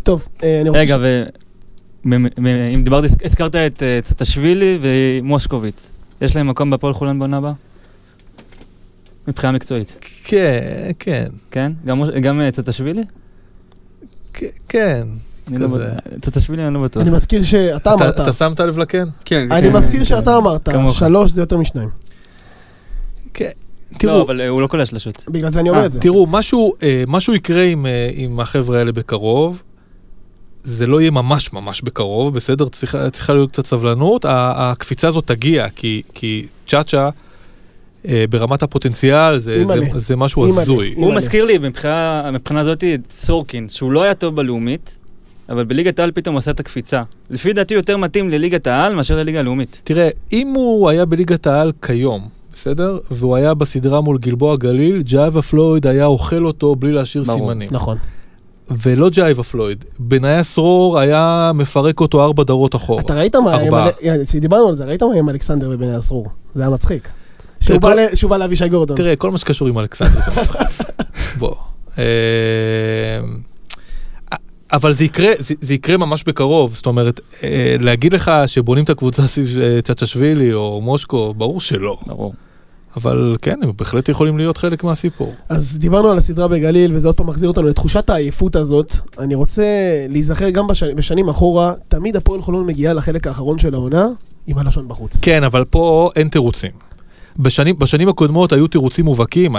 טוב, 0.03 0.29
אה, 0.43 0.61
אני 0.61 0.69
רוצה... 0.69 0.81
רגע, 0.81 0.97
ש- 0.97 1.01
ואם 2.05 2.83
דיברת, 2.85 3.05
הזכרת 3.25 3.57
את 3.57 3.83
אה, 3.83 3.99
צ'צ'אשווילי 4.03 4.79
ומושקוביץ. 4.81 5.91
יש 6.21 6.37
להם 6.37 6.49
מקום 6.49 6.71
בהפועל 6.71 6.93
חולון 6.95 7.19
בעונה 7.19 7.37
הבאה? 7.37 7.53
מבחינה 9.29 9.53
מקצועית, 9.53 9.93
כן, 10.25 10.91
כן, 10.99 11.27
כן? 11.51 11.73
גם 11.85 12.03
גם 12.21 12.41
אה, 12.41 12.51
צטשווילי? 12.51 13.03
כן, 14.69 15.07
אני 15.49 15.59
לא 15.59 15.67
כזה. 15.69 15.77
בטוח. 15.87 15.99
צטשווילי 16.21 16.67
אני 16.67 16.75
לא 16.75 16.81
בטוח. 16.81 17.03
אני 17.03 17.11
מזכיר 17.11 17.43
שאתה 17.43 17.93
אמרת, 17.95 18.15
אתה- 18.15 18.23
אתה 18.23 18.33
שמת 18.33 18.61
לב 18.61 18.79
לכן? 18.79 19.09
כן, 19.25 19.47
אני 19.51 19.69
כן, 19.69 19.73
מזכיר 19.77 19.99
כן. 19.99 20.05
שאתה 20.05 20.37
אמרת. 20.37 20.69
שלוש 20.93 21.31
זה 21.31 21.41
יותר 21.43 21.57
משניים. 21.59 21.89
כן. 23.35 23.51
לא, 23.93 23.99
תראו, 23.99 24.23
אבל 24.23 24.41
אה, 24.41 24.49
הוא 24.49 24.63
לא 24.63 24.67
קולע 24.67 24.87
שלשות. 24.87 25.23
בגלל 25.29 25.51
זה 25.51 25.61
אני 25.61 25.69
אומר 25.71 25.81
אה, 25.81 25.87
את 25.87 25.93
זה. 25.93 26.01
תראו, 26.01 26.27
משהו, 26.27 26.73
אה, 26.83 27.05
משהו 27.07 27.35
יקרה 27.35 27.63
עם, 27.63 27.87
עם 28.15 28.41
החבר'ה 28.41 28.79
האלה 28.79 28.93
בקרוב. 28.93 29.63
זה 30.65 30.87
לא 30.87 31.01
יהיה 31.01 31.11
ממש 31.11 31.53
ממש 31.53 31.81
בקרוב, 31.83 32.35
בסדר? 32.35 32.69
צריכה, 32.69 33.11
צריכה 33.11 33.33
להיות 33.33 33.53
קצת 33.53 33.67
סבלנות. 33.67 34.25
הקפיצה 34.29 35.09
הזאת 35.09 35.27
תגיע, 35.27 35.67
כי, 35.77 36.03
כי 36.15 36.47
צ'אצ'ה, 36.69 37.09
אה, 38.09 38.25
ברמת 38.31 38.63
הפוטנציאל, 38.63 39.39
זה, 39.39 39.65
זה. 39.67 39.75
זה 40.01 40.17
משהו. 40.17 40.47
הזוי. 40.61 40.93
הוא. 40.97 41.15
מזכיר 41.15 41.45
לי 41.45 41.59
מבחינה 41.59 42.31
מבחינה 42.33 42.65
זאתי 42.65 42.95
את 42.95 43.01
סורקין, 43.11 43.69
שהוא 43.69 43.93
לא 43.93 44.03
היה 44.03 44.15
טוב 44.15 44.37
בלאומית, 44.37 44.97
אבל 45.49 45.65
בליגת 45.65 45.99
העל 45.99 46.11
פתאום 46.15 46.35
הוא 46.35 46.39
עשה 46.39 46.51
את 46.51 46.61
הקפיצה. 46.61 47.03
לפי 47.31 47.53
דעתי 47.53 47.75
יותר 47.75 47.97
מתאים 47.97 48.31
לליגת 48.31 48.67
העל 48.67 48.95
מאשר 48.95 49.17
לליגה 49.17 49.39
הלאומית. 49.41 49.81
תראה, 49.85 50.09
אם 50.33 50.53
הוא 50.57 50.89
היה 50.91 51.05
בליגת 51.05 51.47
העל 51.47 51.73
כיום, 51.83 52.29
בסדר? 52.53 52.99
והוא 53.11 53.37
היה 53.37 53.55
בסדרה 53.55 54.01
מול 54.01 54.19
גלבוע 54.19 54.57
גליל, 54.57 55.03
ג'אווה 55.03 55.43
פלויד 55.43 55.87
היה 55.87 56.05
אוכל 56.07 56.45
אותו 56.47 56.77
בלי 56.77 56.93
להשאיר 56.93 57.25
ברור. 57.25 57.39
סימנים. 57.39 57.69
נכון. 57.73 57.97
ולא 58.71 59.11
ג'אווה 59.11 59.43
פלויד, 59.45 59.85
בניה 59.99 60.43
סרור 60.43 60.99
היה 60.99 61.51
מפרק 61.55 62.01
אותו 62.01 62.25
ארבע 62.25 62.43
דרות 62.45 62.75
אחורה. 62.75 63.01
אתה 63.03 63.15
ראית 63.15 63.37
מה. 63.37 63.57
אל- 64.05 64.41
דיברנו 64.41 64.69
על 64.69 64.75
זה, 64.75 64.85
ראית 64.85 65.03
מה 65.03 65.15
עם 65.15 65.29
אלכסנדר 65.29 65.69
ובני 65.73 65.97
אסרור? 65.97 66.27
זה 66.55 66.63
היה 66.63 66.71
מצחיק. 66.71 67.09
שהוא 67.61 67.75
כל- 67.81 67.81
בא 67.81 67.95
ל- 67.95 68.15
שהוא 68.15 68.31
בא 68.31 68.37
לאבישי 68.37 68.69
גורדון. 68.69 68.97
תראה, 68.97 69.17
כל 69.17 69.31
מה 69.31 69.39
שקשור 69.39 69.69
עם 69.69 69.79
אלכסנדר 69.79 70.11
זה 70.35 70.41
מצחיק. 70.41 70.61
בוא. 71.39 71.55
אבל 74.73 74.93
זה 74.93 75.05
יקרה, 75.05 75.33
זה, 75.39 75.55
זה 75.61 75.75
יקרה 75.75 75.97
ממש 75.97 76.25
בקרוב, 76.25 76.75
זאת 76.75 76.87
אומרת, 76.87 77.21
אה, 77.43 77.77
להגיד 77.81 78.13
לך 78.13 78.31
שבונים 78.47 78.85
את 78.85 78.91
הקבוצה 78.91 79.27
סביב 79.27 79.59
אה, 79.63 79.83
צ'צ'שווילי 79.83 80.53
או 80.55 80.81
מושקו, 80.81 81.35
ברור 81.35 81.61
שלא. 81.61 81.99
ברור. 82.07 82.35
אבל 82.97 83.37
כן, 83.43 83.59
הם 83.63 83.73
בהחלט 83.77 84.09
יכולים 84.09 84.39
להיות 84.39 84.57
חלק 84.57 84.85
מהסיפור. 84.85 85.35
אז 85.49 85.79
דיברנו 85.79 86.11
על 86.11 86.19
הסדרה 86.19 86.49
בגליל, 86.49 86.93
וזה 86.95 87.09
עוד 87.09 87.17
פעם 87.17 87.27
מחזיר 87.27 87.49
אותנו 87.49 87.69
לתחושת 87.69 88.11
העייפות 88.11 88.57
הזאת. 88.57 88.97
אני 89.19 89.35
רוצה 89.35 89.65
להיזכר 90.09 90.51
גם 90.51 90.67
בש... 90.67 90.83
בשנים 90.83 91.29
אחורה, 91.29 91.75
תמיד 91.89 92.17
הפועל 92.17 92.43
חולון 92.43 92.67
מגיעה 92.67 92.95
לחלק 92.95 93.27
האחרון 93.27 93.59
של 93.59 93.75
העונה 93.75 94.09
עם 94.47 94.59
הלשון 94.59 94.89
בחוץ. 94.89 95.19
כן, 95.23 95.45
אבל 95.45 95.65
פה 95.65 96.11
אין 96.17 96.29
תירוצים. 96.29 96.71
בשנים, 97.39 97.79
בשנים 97.79 98.09
הקודמות 98.09 98.53
היו 98.53 98.67
תירוצים 98.67 99.05
מובהקים, 99.05 99.57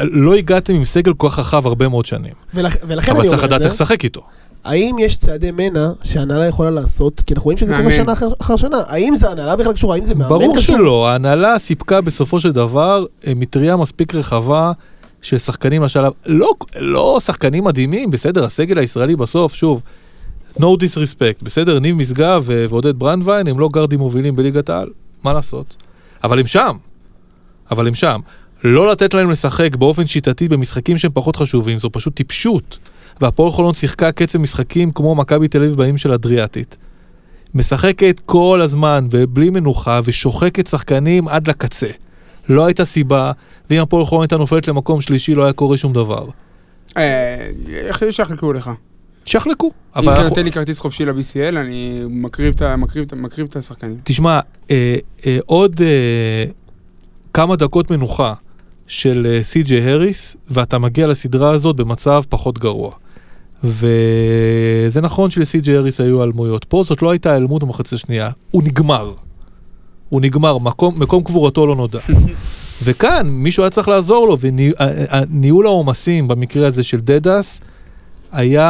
לא 0.00 0.34
הגעתם 0.34 0.74
עם 0.74 0.84
סגל 0.84 1.14
כל 1.14 1.28
כך 1.28 1.38
רחב 1.38 1.66
הרבה 1.66 1.88
מאוד 1.88 2.06
שנים. 2.06 2.32
ולכ... 2.54 2.76
ולכן 2.86 3.10
אבל 3.12 3.20
אני 3.20 3.28
צריך 3.28 3.42
אומר 3.42 3.46
לדעת 3.46 3.60
את 3.60 3.66
איך 3.66 3.74
זה, 3.74 3.84
לשחק 3.84 4.04
איתו. 4.04 4.22
האם 4.64 4.96
יש 4.98 5.16
צעדי 5.16 5.50
מנע 5.50 5.90
שההנהלה 6.04 6.46
יכולה 6.46 6.70
לעשות, 6.70 7.20
כי 7.26 7.34
אנחנו 7.34 7.44
רואים 7.44 7.58
שזה 7.58 7.76
קורה. 7.82 7.94
שנה 7.94 8.12
אחר, 8.12 8.28
אחר 8.42 8.56
שנה, 8.56 8.76
האם 8.86 9.14
זה 9.14 9.30
הנהלה 9.30 9.56
בכלל 9.56 9.72
קשורה, 9.72 9.94
האם 9.96 10.04
זה 10.04 10.14
מאמן 10.14 10.28
ברור 10.28 10.56
קשור? 10.56 10.76
שלא, 10.76 11.08
ההנהלה 11.08 11.58
סיפקה 11.58 12.00
בסופו 12.00 12.40
של 12.40 12.52
דבר 12.52 13.04
אה, 13.26 13.32
מטריה 13.36 13.76
מספיק 13.76 14.14
רחבה 14.14 14.72
של 15.22 15.38
שחקנים 15.38 15.82
לשלב, 15.82 16.12
לא, 16.26 16.52
לא 16.76 17.18
שחקנים 17.20 17.64
מדהימים, 17.64 18.10
בסדר, 18.10 18.44
הסגל 18.44 18.78
הישראלי 18.78 19.16
בסוף, 19.16 19.54
שוב, 19.54 19.80
no 20.58 20.62
disrespect, 20.62 21.42
בסדר, 21.42 21.78
ניב 21.78 21.96
משגב 21.96 22.42
ו- 22.46 22.64
ועודד 22.68 22.98
ברנדווין 22.98 23.46
הם 23.46 23.58
לא 23.58 23.68
גרדים 23.72 23.98
מובילים 23.98 24.36
בליגת 24.36 24.70
העל, 24.70 24.88
מה 25.24 25.32
לעשות? 25.32 25.76
אבל 26.24 26.38
הם 26.38 26.46
שם, 26.46 26.76
אבל 27.70 27.86
הם 27.86 27.94
שם. 27.94 28.20
לא 28.64 28.90
לתת 28.92 29.14
להם 29.14 29.30
לשחק 29.30 29.76
באופן 29.76 30.06
שיטתי 30.06 30.48
במשחקים 30.48 30.98
שהם 30.98 31.10
פחות 31.14 31.36
חשובים, 31.36 31.78
זו 31.78 31.90
פשוט 31.92 32.14
טיפשות. 32.14 32.78
והפועל 33.20 33.50
חולון 33.50 33.74
שיחקה 33.74 34.12
קצב 34.12 34.38
משחקים 34.38 34.90
כמו 34.90 35.14
מכבי 35.14 35.48
תל 35.48 35.62
אביב 35.62 35.76
בימים 35.76 35.96
של 35.96 36.12
אדריאטית. 36.12 36.76
משחקת 37.54 38.20
כל 38.26 38.60
הזמן 38.62 39.06
ובלי 39.10 39.50
מנוחה 39.50 40.00
ושוחקת 40.04 40.66
שחקנים 40.66 41.28
עד 41.28 41.48
לקצה. 41.48 41.86
לא 42.48 42.66
הייתה 42.66 42.84
סיבה, 42.84 43.32
ואם 43.70 43.80
הפועל 43.80 44.04
חולון 44.04 44.22
הייתה 44.22 44.36
נופלת 44.36 44.68
למקום 44.68 45.00
שלישי 45.00 45.34
לא 45.34 45.44
היה 45.44 45.52
קורה 45.52 45.76
שום 45.76 45.92
דבר. 45.92 46.26
אה, 46.96 47.50
איך 47.68 48.02
שיחלקו 48.10 48.52
לך? 48.52 48.70
שיחלקו. 49.24 49.70
אם 49.98 50.10
אתה 50.10 50.22
נותן 50.22 50.44
לי 50.44 50.52
כרטיס 50.52 50.78
חופשי 50.78 51.04
ל-BCL, 51.04 51.56
אני 51.56 52.02
מקריב 52.08 52.54
את 53.50 53.56
השחקנים. 53.56 53.96
תשמע, 54.04 54.40
אה, 54.70 54.96
אה, 55.26 55.38
עוד 55.46 55.80
כמה 57.34 57.56
דקות 57.56 57.90
מנוחה 57.90 58.34
של 58.86 59.26
אה, 59.30 59.42
סי.ג'יי 59.42 59.90
הריס, 59.90 60.36
ואתה 60.50 60.78
מגיע 60.78 61.06
לסדרה 61.06 61.50
הזאת 61.50 61.76
במצב 61.76 62.22
פחות 62.28 62.58
גרוע. 62.58 62.92
וזה 63.64 65.00
נכון 65.02 65.30
שלסי.ג'יי 65.30 65.76
הריס 65.76 66.00
היו 66.00 66.18
היעלמויות. 66.18 66.64
פה 66.64 66.82
זאת 66.84 67.02
לא 67.02 67.10
הייתה 67.10 67.30
היעלמות 67.30 67.62
במחצית 67.62 67.92
השנייה, 67.92 68.30
הוא 68.50 68.62
נגמר. 68.62 69.12
הוא 70.08 70.20
נגמר, 70.20 70.58
מקום, 70.58 71.02
מקום 71.02 71.24
קבורתו 71.24 71.66
לא 71.66 71.76
נודע. 71.76 71.98
וכאן 72.84 73.26
מישהו 73.26 73.62
היה 73.62 73.70
צריך 73.70 73.88
לעזור 73.88 74.26
לו, 74.28 74.36
וניהול 74.40 75.66
העומסים 75.66 76.28
במקרה 76.28 76.66
הזה 76.66 76.82
של 76.82 77.00
דדס 77.00 77.60
היה 78.32 78.62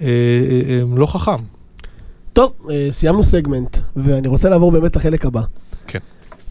אה, 0.00 0.06
אה, 0.06 0.60
אה, 0.68 0.82
לא 0.96 1.06
חכם. 1.06 1.42
טוב, 2.32 2.52
אה, 2.70 2.88
סיימנו 2.90 3.24
סגמנט, 3.24 3.76
ואני 3.96 4.28
רוצה 4.28 4.48
לעבור 4.48 4.72
באמת 4.72 4.96
לחלק 4.96 5.26
הבא. 5.26 5.42
כן. 5.86 5.98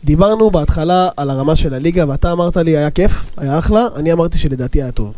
דיברנו 0.03 0.51
בהתחלה 0.51 1.09
על 1.17 1.29
הרמה 1.29 1.55
של 1.55 1.73
הליגה, 1.73 2.05
ואתה 2.07 2.31
אמרת 2.31 2.57
לי 2.57 2.77
היה 2.77 2.91
כיף, 2.91 3.25
היה 3.37 3.59
אחלה, 3.59 3.87
אני 3.95 4.13
אמרתי 4.13 4.37
שלדעתי 4.37 4.81
היה 4.81 4.91
טוב. 4.91 5.13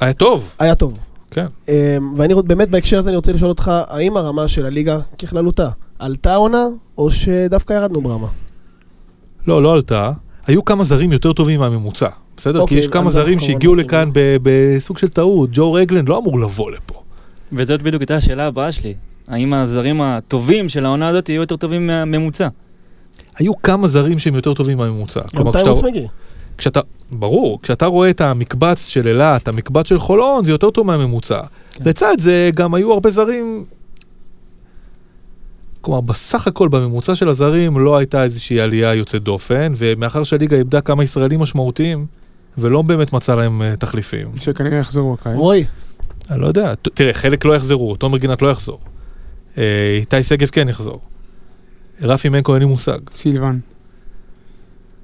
היה 0.00 0.12
טוב, 0.12 0.52
היה 0.58 0.74
טוב. 0.74 0.98
כן. 1.30 1.46
אה, 1.68 1.96
ואני 2.16 2.34
באמת 2.34 2.70
בהקשר 2.70 2.98
הזה 2.98 3.10
אני 3.10 3.16
רוצה 3.16 3.32
לשאול 3.32 3.50
אותך, 3.50 3.70
האם 3.88 4.16
הרמה 4.16 4.48
של 4.48 4.66
הליגה 4.66 4.98
ככללותה 5.18 5.68
עלתה 5.98 6.32
העונה, 6.32 6.66
או 6.98 7.10
שדווקא 7.10 7.72
ירדנו 7.72 8.00
ברמה? 8.00 8.26
לא, 9.46 9.62
לא 9.62 9.72
עלתה. 9.72 10.12
היו 10.46 10.64
כמה 10.64 10.84
זרים 10.84 11.12
יותר 11.12 11.32
טובים 11.32 11.60
מהממוצע, 11.60 12.08
בסדר? 12.36 12.60
אוקיי, 12.60 12.76
כי 12.76 12.80
יש 12.80 12.88
כמה 12.88 13.10
זרים 13.10 13.40
שהגיעו. 13.40 13.74
לכאן 13.74 14.10
ב- 14.12 14.36
בסוג 14.42 14.98
של 14.98 15.08
טעות. 15.08 15.50
ג'ו 15.52 15.72
רגלנד 15.72 16.08
לא 16.08 16.18
אמור 16.18 16.40
לבוא 16.40 16.70
לפה. 16.70 17.02
וזאת 17.52 17.82
בדיוק 17.82 18.00
הייתה 18.02 18.16
השאלה 18.16 18.46
הבאה 18.46 18.72
שלי. 18.72 18.94
האם 19.28 19.54
הזרים 19.54 20.00
הטובים 20.00 20.68
של 20.68 20.84
העונה 20.84 21.08
הזאת 21.08 21.28
יהיו 21.28 21.40
יותר 21.40 21.56
טובים 21.56 21.86
מהממוצע? 21.86 22.48
היו 23.38 23.62
כמה 23.62 23.88
זרים 23.88 24.18
שהם 24.18 24.34
יותר 24.34 24.54
טובים 24.54 24.78
מהממוצע. 24.78 25.20
גם 25.20 25.26
כלומר, 25.28 25.52
טיירוס 25.52 25.76
כשאתה, 25.78 25.90
מגי. 25.90 26.06
כשאתה, 26.58 26.80
ברור, 27.10 27.58
כשאתה 27.62 27.86
רואה 27.86 28.10
את 28.10 28.20
המקבץ 28.20 28.88
של 28.88 29.08
אילת, 29.08 29.48
המקבץ 29.48 29.88
של 29.88 29.98
חולון, 29.98 30.44
זה 30.44 30.50
יותר 30.50 30.70
טוב 30.70 30.86
מהממוצע. 30.86 31.40
כן. 31.70 31.84
לצד 31.86 32.14
זה 32.18 32.50
גם 32.54 32.74
היו 32.74 32.92
הרבה 32.92 33.10
זרים... 33.10 33.64
כלומר, 35.80 36.00
בסך 36.00 36.46
הכל 36.46 36.68
בממוצע 36.68 37.14
של 37.14 37.28
הזרים 37.28 37.78
לא 37.78 37.96
הייתה 37.96 38.24
איזושהי 38.24 38.60
עלייה 38.60 38.94
יוצאת 38.94 39.22
דופן, 39.22 39.72
ומאחר 39.76 40.22
שהליגה 40.24 40.56
איבדה 40.56 40.80
כמה 40.80 41.04
ישראלים 41.04 41.40
משמעותיים, 41.40 42.06
ולא 42.58 42.82
באמת 42.82 43.12
מצא 43.12 43.34
להם 43.34 43.62
אה, 43.62 43.76
תחליפים. 43.76 44.28
שכנראה 44.38 44.78
יחזרו 44.78 45.14
הקיץ. 45.20 45.36
רועי, 45.36 45.64
אני 46.30 46.40
לא 46.40 46.46
יודע, 46.46 46.74
ת- 46.74 46.88
תראה, 46.94 47.12
חלק 47.12 47.44
לא 47.44 47.56
יחזרו, 47.56 47.96
תומר 47.96 48.18
גינת 48.18 48.42
לא 48.42 48.48
יחזור. 48.50 48.78
אה, 49.58 49.64
איתי 50.00 50.22
שגב 50.22 50.48
כן 50.48 50.68
יחזור. 50.68 51.00
רפי 52.02 52.28
מנקו 52.28 52.54
אין 52.54 52.62
לי 52.62 52.68
מושג. 52.68 52.98
סילבן. 53.14 53.52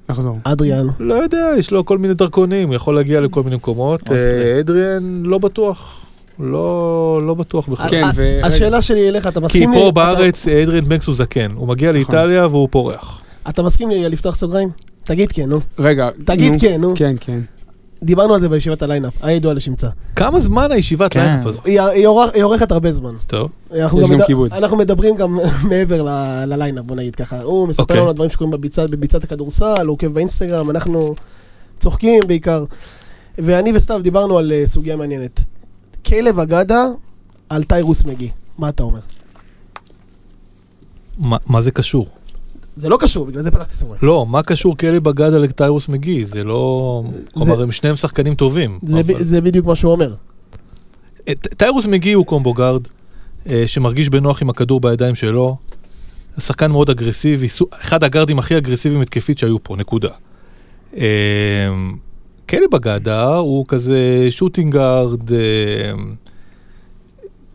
יחזור. 0.09 0.37
אדריאן. 0.43 0.87
לא 0.99 1.13
יודע, 1.15 1.49
יש 1.57 1.71
לו 1.71 1.85
כל 1.85 1.97
מיני 1.97 2.13
דרכונים, 2.13 2.67
הוא 2.67 2.75
יכול 2.75 2.95
להגיע 2.95 3.21
לכל 3.21 3.43
מיני 3.43 3.55
מקומות. 3.55 4.11
אה, 4.11 4.59
אדריאן 4.59 5.23
לא 5.25 5.37
בטוח. 5.37 6.05
לא, 6.39 7.21
לא 7.25 7.33
בטוח 7.33 7.67
בכלל. 7.69 7.89
כן, 7.89 8.03
ה- 8.03 8.11
ו- 8.15 8.39
השאלה 8.43 8.81
שלי 8.81 9.09
אליך, 9.09 9.27
אתה 9.27 9.39
כי 9.39 9.45
מסכים 9.45 9.71
לי... 9.71 9.77
פה 9.77 9.91
בארץ 9.91 10.47
אה, 10.47 10.63
אדריאן 10.63 10.85
בנקס 10.89 11.05
הוא 11.05 11.15
זקן, 11.15 11.51
הוא 11.55 11.67
מגיע 11.67 11.91
לאיטליה 11.91 12.47
והוא 12.47 12.67
פורח. 12.71 13.21
אתה 13.49 13.63
מסכים 13.63 13.89
לי 13.89 14.09
לפתוח 14.09 14.35
סוגריים? 14.35 14.69
תגיד 15.03 15.31
כן, 15.31 15.49
נו. 15.49 15.57
רגע. 15.79 16.09
תגיד. 16.25 16.53
כן, 16.61 16.81
נו. 16.81 16.93
כן, 16.95 17.15
כן. 17.19 17.39
דיברנו 18.03 18.33
על 18.33 18.39
זה 18.39 18.49
בישיבת 18.49 18.81
הליינאפ, 18.81 19.13
היה 19.23 19.35
ידוע 19.35 19.53
לשמצה. 19.53 19.87
כמה 20.15 20.39
זמן 20.39 20.71
הישיבת 20.71 21.13
כן. 21.13 21.19
ליינאפ 21.19 21.45
הזאת? 21.45 21.65
היא 21.65 21.81
היא 21.81 22.07
עורך- 22.07 22.33
היא 22.33 22.43
עורכת 22.43 22.71
הרבה 22.71 22.91
זמן. 22.91 23.13
טוב, 23.27 23.49
אנחנו 23.73 24.01
יש 24.01 24.09
גם 24.09 24.19
כיבוד. 24.27 24.53
אנחנו 24.53 24.77
מדברים 24.77 25.15
גם 25.15 25.39
מעבר 25.69 26.01
ל- 26.03 26.09
לליינאפ, 26.45 26.85
בוא 26.85 26.95
נגיד 26.95 27.15
ככה. 27.15 27.41
הוא 27.41 27.67
מספר 27.67 27.83
אוקיי. 27.83 27.97
לנו 27.97 28.07
על 28.07 28.13
דברים 28.13 28.29
שקורים 28.29 28.51
בביצה- 28.53 28.87
בביצת 28.87 29.23
הכדורסל, 29.23 29.65
הוא 29.85 29.91
עוקב 29.93 30.07
באינסטגרם, 30.07 30.69
אנחנו 30.69 31.15
צוחקים 31.79 32.19
בעיקר. 32.27 32.63
ואני 33.37 33.71
וסתיו 33.75 33.99
דיברנו 34.03 34.37
על 34.37 34.51
אה, 34.51 34.67
סוגיה 34.67 34.95
מעניינת. 34.95 35.39
קיילב 36.05 36.39
אגדה 36.39 36.85
על 37.49 37.63
טיירוס 37.63 38.03
מגי. 38.05 38.29
מה 38.57 38.69
אתה 38.69 38.83
אומר? 38.83 38.99
מה 41.47 41.61
זה 41.61 41.71
קשור? 41.71 42.07
זה 42.77 42.89
לא 42.89 42.97
קשור, 42.99 43.25
בגלל 43.25 43.41
זה 43.41 43.51
פתחתי 43.51 43.75
סוגריים. 43.75 43.99
לא, 44.03 44.25
מה 44.29 44.43
קשור 44.43 44.77
קיילב 44.77 44.99
אגדה 44.99 45.37
לטיירוס 45.37 45.89
מגי? 45.89 46.25
זה 46.25 46.43
לא... 46.43 47.03
כלומר, 47.33 47.61
הם 47.61 47.71
שניהם 47.71 47.95
שחקנים 47.95 48.35
טובים. 48.35 48.79
זה 49.19 49.41
בדיוק 49.41 49.65
מה 49.65 49.75
שהוא 49.75 49.91
אומר. 49.91 50.13
ט- 51.23 51.47
טיירוס 51.57 51.85
מגי 51.85 52.13
הוא 52.13 52.25
combo 52.25 52.53
guard, 52.53 52.81
אה, 53.49 53.63
שמרגיש 53.67 54.09
בנוח 54.09 54.41
עם 54.41 54.49
הכדור 54.49 54.79
בידיים 54.79 55.15
שלו. 55.15 55.57
שחקן 56.39 56.71
מאוד 56.71 56.89
אגרסיבי, 56.89 57.47
אחד 57.81 58.03
הגארדים 58.03 58.39
הכי 58.39 58.57
אגרסיביים 58.57 59.01
התקפית 59.01 59.37
שהיו 59.37 59.63
פה, 59.63 59.75
נקודה. 59.75 60.09
אה, 60.97 61.03
קיילב 62.45 62.67
אגדה 62.71 63.35
הוא 63.35 63.65
כזה 63.67 64.27
shooting 64.29 64.73
guard 64.73 65.31
אה, 65.31 65.37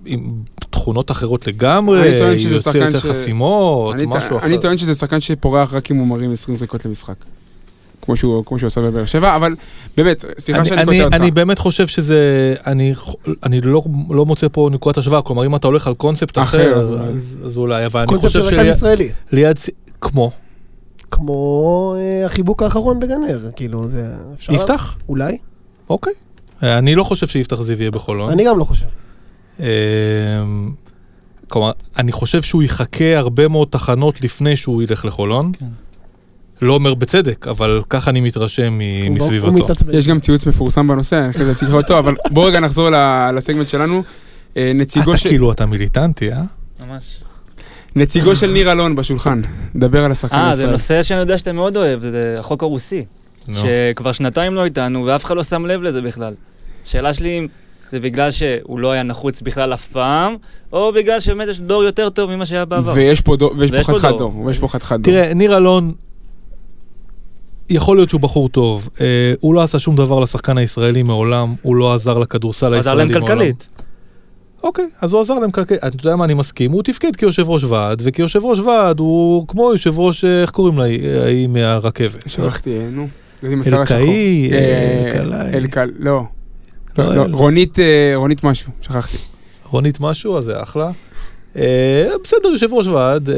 עם 0.07 0.33
תכונות 0.71 1.11
אחרות 1.11 1.47
לגמרי, 1.47 2.09
אני 2.11 2.19
טוען 2.19 2.39
שזה 2.39 2.55
יוצא 2.55 2.71
שחקן 2.71 2.85
יותר 2.85 2.99
ש- 2.99 3.03
חסימות, 3.07 3.95
אני, 3.95 4.07
משהו 4.07 4.37
אחר. 4.39 4.47
אני 4.47 4.59
טוען 4.61 4.79
שזה 4.79 4.95
שחקן 4.95 5.21
שפורח 5.21 5.75
רק 5.75 5.91
אם 5.91 5.97
הוא 5.97 6.07
מרים 6.07 6.33
20 6.33 6.55
זריקות 6.57 6.85
למשחק. 6.85 7.15
כמו 8.03 8.17
שהוא, 8.17 8.45
כמו 8.45 8.59
שהוא 8.59 8.67
עושה 8.67 8.81
בבאר 8.81 9.07
שבע, 9.07 9.37
אבל 9.37 9.55
באמת, 9.97 10.25
סליחה 10.39 10.61
אני, 10.61 10.69
שאני 10.69 10.81
אני, 10.83 10.87
קוטע 10.93 11.05
אותך. 11.05 11.15
אני 11.17 11.31
באמת 11.31 11.59
חושב 11.59 11.87
שזה, 11.87 12.55
אני, 12.67 12.93
אני 13.43 13.61
לא, 13.61 13.83
לא 14.11 14.27
מוצא 14.27 14.47
פה 14.53 14.69
נקודת 14.73 14.99
השוואה, 14.99 15.23
כלומר 15.23 15.47
אם 15.47 15.57
אתה 15.57 15.67
הולך 15.67 15.87
על 15.87 15.95
קונספט 15.95 16.39
אחר, 16.39 16.43
אחר, 16.43 16.81
אז 16.81 16.89
אז. 16.89 17.47
אז, 17.47 17.57
אולי, 17.57 17.87
אבל 17.87 18.01
אני 18.01 18.09
קונספט 18.09 18.31
של 18.31 18.43
חושב 18.43 18.55
רכז 18.57 18.67
ישראלי. 18.77 19.09
ליד, 19.33 19.57
כמו, 20.01 20.31
כמו 21.11 21.95
אה, 21.99 22.27
החיבוק 22.27 22.63
האחרון 22.63 23.01
בגנר, 23.01 23.41
כאילו, 23.57 23.89
זה 23.89 24.07
אפשר... 24.35 24.53
יפתח, 24.53 24.97
אולי. 25.09 25.37
אוקיי. 25.91 26.13
אה, 26.63 26.79
אני 26.79 26.95
לא 26.95 27.05
חושב 27.05 27.27
שיפתח 27.27 27.63
זיו 27.63 27.81
יהיה 27.81 27.91
בחולון. 27.91 28.31
אני 28.31 28.45
גם 28.45 28.59
לא 28.59 28.65
חושב. 28.65 28.87
אה, 29.61 29.67
כלומר, 31.49 31.71
אני 31.99 32.13
חושב 32.13 32.43
שהוא 32.43 32.63
יחכה 32.63 33.17
הרבה 33.19 33.49
מאוד 33.49 33.69
תחנות 33.71 34.21
לפני 34.23 34.57
שהוא 34.57 34.83
ילך 34.83 35.05
לחולון. 35.05 35.53
כן. 35.59 35.67
לא 36.63 36.75
אומר 36.75 36.95
בצדק, 36.95 37.49
אבל 37.49 37.83
ככה 37.91 38.11
אני 38.11 38.21
מתרשם 38.21 38.79
הוא 39.07 39.15
מסביבתו. 39.15 39.67
יש 39.93 40.09
גם 40.09 40.21
ציוץ 40.21 40.47
מפורסם 40.47 40.87
בנושא, 40.89 41.17
אני 41.19 41.31
אחרי 41.31 41.45
זה 41.45 41.67
לך 41.67 41.75
אותו, 41.75 41.99
אבל 41.99 42.15
בוא 42.31 42.47
רגע 42.47 42.61
נחזור 42.61 42.89
לסגמנט 43.35 43.69
שלנו. 43.69 44.03
אה, 44.57 44.73
נציגו 44.75 45.11
אתה 45.11 45.19
של- 45.21 45.29
כאילו, 45.29 45.53
אתה 45.53 45.67
מיליטנטי, 45.67 46.33
אה? 46.33 46.43
ממש. 46.89 47.19
נציגו 47.97 48.37
של 48.37 48.51
ניר 48.51 48.73
אלון 48.73 48.97
בשולחן, 48.97 49.41
דבר 49.77 50.05
על 50.05 50.13
השחקן 50.13 50.37
אה, 50.37 50.43
זה 50.45 50.49
הישראלי. 50.51 50.73
נושא 50.73 51.03
שאני 51.03 51.21
יודע 51.21 51.39
שאתה 51.39 51.53
מאוד 51.53 51.77
אוהב, 51.77 52.01
זה 52.01 52.37
החוק 52.39 52.63
הרוסי. 52.63 53.05
שכבר 53.53 54.13
שנתיים 54.13 54.55
לא 54.55 54.65
איתנו, 54.65 55.05
ואף 55.05 55.25
אחד 55.25 55.37
לא 55.37 55.43
שם 55.43 55.67
לב 55.67 55.83
לזה 55.83 56.03
בכלל. 56.03 56.35
השאלה 56.85 57.13
שלי 57.15 57.39
אם 57.39 57.47
זה 57.93 58.01
בגלל 58.01 58.31
שהוא 58.31 58.79
לא 58.79 58.93
היה 58.93 59.03
נחוץ 59.03 59.43
בכלל 59.43 59.75
אף 59.75 59.87
פעם, 59.87 60.37
או 60.73 60.93
בגלל 60.93 61.21
שבאמת 61.21 61.49
יש 61.49 61.61
דור 61.61 61.85
יותר 61.85 62.11
טוב 62.11 62.31
ממה 62.35 62.47
שהיה 62.47 62.65
בעבר. 62.65 62.93
ויש 62.95 63.21
פה 63.21 63.37
דור- 63.37 63.53
ויש 63.59 63.71
ויש 63.73 63.87
פה 63.87 63.93
חתיכת 63.93 64.09
דור. 64.19 64.37
ויש 64.45 64.59
פה 64.59 64.69
חתיכת 64.69 64.93
דור. 64.93 65.03
תראה, 65.15 65.35
ניר 65.35 65.57
אלון, 65.57 65.93
יכול 67.71 67.97
להיות 67.97 68.09
שהוא 68.09 68.21
בחור 68.21 68.49
טוב. 68.49 68.89
אה, 69.01 69.07
הוא 69.41 69.55
לא 69.55 69.63
עשה 69.63 69.79
שום 69.79 69.97
דבר 69.97 70.21
לשחקן 70.21 70.59
הישראלי 70.59 71.03
מעולם, 71.03 71.55
הוא 71.63 71.77
לא 71.77 71.95
עזר 71.95 72.19
לכדורסל 72.19 72.75
עזר 72.75 72.91
הישראלי 72.91 73.13
להם 73.13 73.21
מעולם. 73.21 73.37
כלכלית. 73.39 73.69
אוקיי, 74.63 74.87
אז 75.01 75.13
הוא 75.13 75.21
עזר 75.21 75.35
להם 75.35 75.51
כלכלית. 75.51 75.85
אתה 75.85 75.97
יודע 76.07 76.17
מה, 76.17 76.25
אני 76.25 76.35
מסכים, 76.35 76.71
הוא 76.73 76.83
תפקד 76.83 77.17
כיושב 77.17 77.49
ראש 77.51 77.65
ועד, 77.65 78.03
וכיושב 78.05 78.45
ראש 78.45 78.59
ועד 78.59 78.99
הוא 78.99 79.49
כמו 79.49 79.71
יושב 79.73 79.99
ראש, 79.99 80.25
אה, 80.25 80.43
איך 80.43 80.51
קוראים 80.51 80.79
לה, 80.79 80.85
ההיא 81.25 81.47
מהרכבת. 81.49 82.25
שכחתי, 82.31 82.79
נו. 82.93 83.09
השחור. 83.61 83.83
אלקאי, 83.83 84.51
אה, 84.53 85.85
לא. 85.99 86.23
לא, 86.99 87.15
לא, 87.15 87.29
לא. 87.29 87.37
רונית, 87.37 87.79
אה, 87.79 88.13
רונית 88.17 88.45
משהו, 88.45 88.71
שכחתי. 88.83 89.17
רונית 89.71 90.01
משהו, 90.01 90.39
אז 90.39 90.45
זה 90.45 90.63
אחלה. 90.63 90.91
אה, 91.57 92.09
בסדר, 92.25 92.49
יושב 92.49 92.73
ראש 92.73 92.87
ועד, 92.87 93.31
אה, 93.31 93.35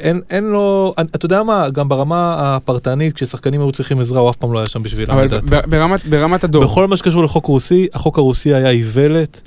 אין, 0.00 0.20
אין 0.30 0.44
לו, 0.44 0.94
אני- 0.98 1.08
אתה 1.14 1.26
יודע 1.26 1.42
מה, 1.42 1.70
גם 1.70 1.88
ברמה 1.88 2.34
הפרטנית, 2.38 3.12
כששחקנים 3.12 3.60
היו 3.60 3.72
צריכים 3.72 4.00
עזרה, 4.00 4.20
הוא 4.20 4.30
אף 4.30 4.36
פעם 4.36 4.52
לא 4.52 4.58
היה 4.58 4.66
שם 4.66 4.82
בשבילם, 4.82 5.10
אבל 5.10 5.24
לדעתי. 5.24 5.46
ב- 5.50 5.70
ברמת- 5.70 6.06
ברמת 6.06 6.44
הדור. 6.44 6.62
בכל 6.64 6.88
מה 6.88 6.96
שקשור 6.96 7.24
לחוק 7.24 7.46
רוסי, 7.46 7.86
החוק 7.94 8.18
הרוסי 8.18 8.54
היה 8.54 8.70
איוולת, 8.70 9.40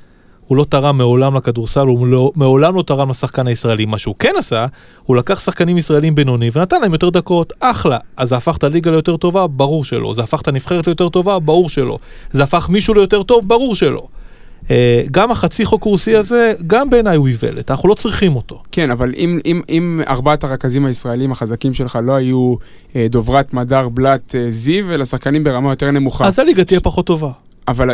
הוא 0.51 0.57
לא 0.57 0.65
תרם 0.69 0.97
מעולם 0.97 1.35
לכדורסל, 1.35 1.87
הוא 1.87 2.07
לא, 2.07 2.31
מעולם 2.35 2.75
לא 2.75 2.81
תרם 2.81 3.09
לשחקן 3.09 3.47
הישראלי. 3.47 3.85
מה 3.85 3.97
שהוא 3.97 4.15
כן 4.19 4.33
עשה, 4.37 4.65
הוא 5.03 5.15
לקח 5.15 5.39
שחקנים 5.39 5.77
ישראלים 5.77 6.15
בינוני 6.15 6.49
ונתן 6.53 6.81
להם 6.81 6.93
יותר 6.93 7.09
דקות, 7.09 7.53
אחלה. 7.59 7.97
אז 8.17 8.29
זה 8.29 8.37
הפך 8.37 8.57
את 8.57 8.63
הליגה 8.63 8.91
ליותר 8.91 9.17
טובה? 9.17 9.47
ברור 9.47 9.85
שלא. 9.85 10.13
זה 10.13 10.23
הפך 10.23 10.41
את 10.41 10.47
הנבחרת 10.47 10.87
ליותר 10.87 11.09
טובה? 11.09 11.39
ברור 11.39 11.69
שלא. 11.69 11.97
זה 12.31 12.43
הפך 12.43 12.69
מישהו 12.69 12.93
ליותר 12.93 13.23
טוב? 13.23 13.47
ברור 13.47 13.75
שלא. 13.75 14.07
אה, 14.71 15.03
גם 15.11 15.31
החצי 15.31 15.65
חוק 15.65 15.83
רוסי 15.83 16.15
הזה, 16.15 16.53
גם 16.67 16.89
בעיניי 16.89 17.17
הוא 17.17 17.27
איוולת, 17.27 17.71
אנחנו 17.71 17.89
לא 17.89 17.93
צריכים 17.93 18.35
אותו. 18.35 18.63
כן, 18.71 18.91
אבל 18.91 19.13
אם, 19.17 19.39
אם, 19.45 19.61
אם 19.69 20.01
ארבעת 20.07 20.43
הרכזים 20.43 20.85
הישראלים 20.85 21.31
החזקים 21.31 21.73
שלך 21.73 21.99
לא 22.03 22.13
היו 22.13 22.55
אה, 22.95 23.07
דוברת, 23.09 23.53
מדר, 23.53 23.89
בלאט, 23.89 24.35
אה, 24.35 24.45
זיו, 24.49 24.93
אלא 24.93 25.05
שחקנים 25.05 25.43
ברמה 25.43 25.71
יותר 25.71 25.91
נמוכה. 25.91 26.27
אז 26.27 26.39
הליגה 26.39 26.63
תהיה 26.63 26.79
פחות 26.79 27.05
טובה. 27.05 27.31
אבל, 27.67 27.89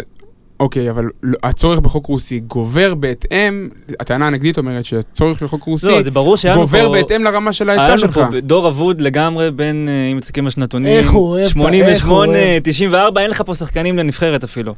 אוקיי, 0.60 0.90
אבל 0.90 1.06
לא- 1.24 1.38
הצורך 1.44 1.80
בחוק 1.80 2.06
רוסי 2.06 2.40
גובר 2.40 2.96
בהתאם, 2.96 3.70
הטענה 4.00 4.28
הנגדית 4.28 4.58
אומרת 4.58 4.86
שהצורך 4.86 5.42
לחוק 5.42 5.64
רוסי 5.64 5.88
לא, 5.88 6.04
זה 6.04 6.12
ברור 6.12 6.38
שהיה 6.38 6.54
לנו 6.56 6.68
פה... 6.68 6.78
גובר 6.78 6.92
בהתאם 6.92 7.24
לרמה 7.24 7.54
של 7.54 7.70
היה 7.70 7.80
ההיצע 7.80 7.92
לנו 8.06 8.14
שלך. 8.14 8.28
פה 8.32 8.40
דור 8.42 8.68
אבוד 8.68 9.02
לגמרי 9.02 9.52
בין, 9.52 9.90
אה, 9.90 10.12
אם 10.12 10.18
מסתכלים 10.18 10.46
על 10.46 10.52
שנתונים, 10.52 10.88
איך 11.00 11.12
הוא 11.12 11.28
אוהב 11.30 11.46
את 11.46 11.58
ה- 11.58 11.60
איך 11.60 12.06
הוא 12.06 12.12
88, 12.14 12.38
אוהב. 12.38 12.64
94, 12.64 13.22
אין 13.22 13.30
לך 13.30 13.42
פה 13.46 13.56
שחקנים 13.56 13.98
לנבחרת 13.98 14.44
אפילו. 14.44 14.74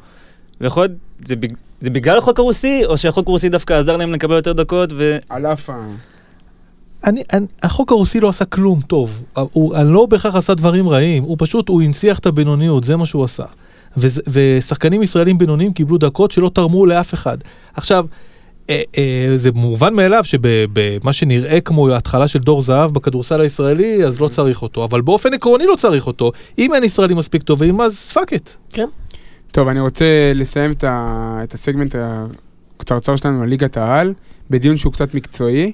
ויכול 0.62 0.84
להיות, 0.84 0.92
זה 1.26 1.36
בג- 1.36 1.54
זה 1.82 1.90
בגלל 1.90 2.18
החוק 2.18 2.40
הרוסי, 2.40 2.82
או 2.86 2.98
שהחוק 2.98 3.28
הרוסי 3.28 3.50
דווקא 3.50 3.74
עזר 3.74 3.98
להם 3.98 4.14
לקבל 4.14 4.36
יותר 4.36 4.54
דקות, 4.54 4.90
ו... 4.98 5.18
על 5.30 5.46
אף 5.46 5.70
ה... 5.70 5.74
אני, 7.08 7.24
אני, 7.34 7.46
החוק 7.64 7.92
הרוסי 7.92 8.20
לא 8.20 8.30
עשה 8.30 8.46
כלום 8.46 8.80
טוב, 8.88 9.22
הוא 9.34 9.76
אני 9.76 9.94
לא 9.94 10.06
בהכרח 10.06 10.36
עשה 10.36 10.54
דברים 10.54 10.90
רעים, 10.90 11.24
הוא 11.24 11.36
פשוט, 11.40 11.70
הוא 11.70 11.82
הנציח 11.82 12.20
את 12.20 12.26
הבינוניות, 12.26 12.84
זה 12.84 12.96
מה 12.98 13.06
שהוא 13.06 13.24
עשה. 13.24 13.44
ושחקנים 13.98 15.02
ישראלים 15.02 15.38
בינוניים 15.38 15.74
קיבלו 15.74 15.98
דקות 15.98 16.32
שלא 16.32 16.52
תרמו 16.54 16.86
לאף 16.86 17.14
אחד. 17.14 17.38
עכשיו, 17.74 18.06
אה, 18.70 18.82
אה, 18.98 19.34
זה 19.36 19.52
מובן 19.52 19.94
מאליו 19.94 20.24
שבמה 20.24 21.14
שנראה 21.14 21.62
כמו 21.62 21.96
התחלה 21.96 22.28
של 22.28 22.40
דור 22.40 22.62
זהב 22.62 22.92
בכדורסל 22.92 23.42
הישראלי, 23.42 24.04
אז 24.06 24.20
לא 24.20 24.28
צריך 24.28 24.62
אותו, 24.62 24.84
אבל 24.84 25.02
באופן 25.02 25.34
עקרוני 25.34 25.66
לא 25.66 25.76
צריך 25.76 26.08
אותו. 26.08 26.32
אם 26.58 26.74
אין 26.74 26.84
ישראלים 26.84 27.18
מספיק 27.18 27.44
טובים, 27.44 27.82
אז 27.82 28.12
fuck 28.12 28.34
it. 28.34 28.52
טוב, 29.52 29.68
אני 29.68 29.80
רוצה 29.80 30.32
לסיים 30.36 30.72
את, 30.72 30.84
ה... 30.84 31.40
את 31.44 31.54
הסגמנט 31.54 31.96
הקצרצר 32.80 33.16
שלנו 33.16 33.44
על 33.44 33.50
ליגת 33.50 33.78
העל, 33.78 34.14
בדיון 34.50 34.78
שהוא 34.78 34.94
קצת 34.94 35.14
מקצועי. 35.14 35.72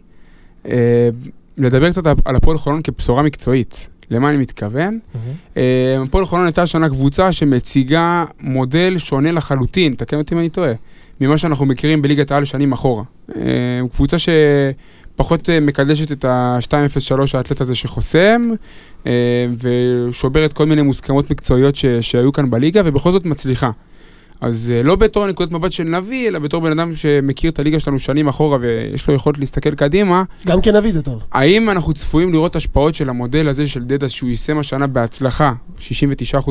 אה, 0.68 1.10
לדבר 1.58 1.92
קצת 1.92 2.08
על 2.26 2.36
הפועל 2.36 2.58
חולון 2.58 2.82
כבשורה 2.82 3.24
מקצועית. 3.24 3.88
למה 4.12 4.30
אני 4.30 4.38
מתכוון? 4.38 5.00
אה, 5.58 5.64
הפועל 6.08 6.26
חולון 6.26 6.46
הייתה 6.46 6.62
השנה 6.62 6.90
קבוצה 6.90 7.32
שמציגה 7.32 8.26
מודל 8.40 8.98
שונה 8.98 9.32
לחלוטין, 9.32 9.94
תקן 9.94 10.18
אותי 10.18 10.36
אם 10.36 10.40
אני 10.40 10.50
טועה, 10.50 10.72
ממה 11.22 11.38
שאנחנו 11.38 11.66
מכירים 11.66 12.02
בליגת 12.02 12.32
העל 12.32 12.46
שנים 12.46 12.72
אחורה. 12.72 13.04
אה, 13.36 13.42
קבוצה 13.94 14.18
שפחות 14.20 15.50
אה, 15.50 15.60
מקדשת 15.60 16.12
את 16.12 16.26
ה-203 16.26 17.38
האתלט 17.38 17.62
הזה 17.62 17.76
שחוסם, 17.76 18.42
ושוברת 19.60 20.54
כל 20.54 20.66
מיני 20.66 20.82
מוסכמות 20.82 21.32
מקצועיות 21.32 21.76
ש- 21.76 21.86
שהיו 21.86 22.32
כאן 22.34 22.50
בליגה, 22.50 22.82
ובכל 22.86 23.12
זאת 23.12 23.26
מצליחה. 23.26 23.70
אז 24.46 24.72
אה, 24.76 24.84
לא 24.84 24.96
בתור 24.96 25.28
נקודת 25.28 25.52
מבט 25.52 25.72
של 25.72 25.84
נביא, 25.84 26.28
אלא 26.28 26.40
בתור 26.40 26.62
בן 26.62 26.72
אדם 26.72 26.96
שמכיר 26.96 27.52
את 27.52 27.60
הליגה 27.60 27.80
שלנו 27.80 28.00
שנים 28.00 28.28
אחורה 28.28 28.58
ויש 28.62 29.08
לו 29.08 29.14
יכולת 29.14 29.38
להסתכל 29.40 29.76
קדימה, 29.76 30.24
גם 30.48 30.62
כנביא 30.62 30.92
זה 30.92 31.02
טוב. 31.02 31.24
האם 31.32 31.70
אנחנו 31.70 31.94
צפויים 31.94 32.34
לראות 32.34 32.56
השפעות 32.56 32.96
של 32.96 33.10
המודל 33.10 33.48
הזה 33.48 33.68
של 33.68 33.84
דדה 33.84 34.10
שהוא 34.10 34.30
יישם 34.30 34.58
השנה 34.60 34.88
בהצלחה, 34.88 35.54
69% 35.80 35.82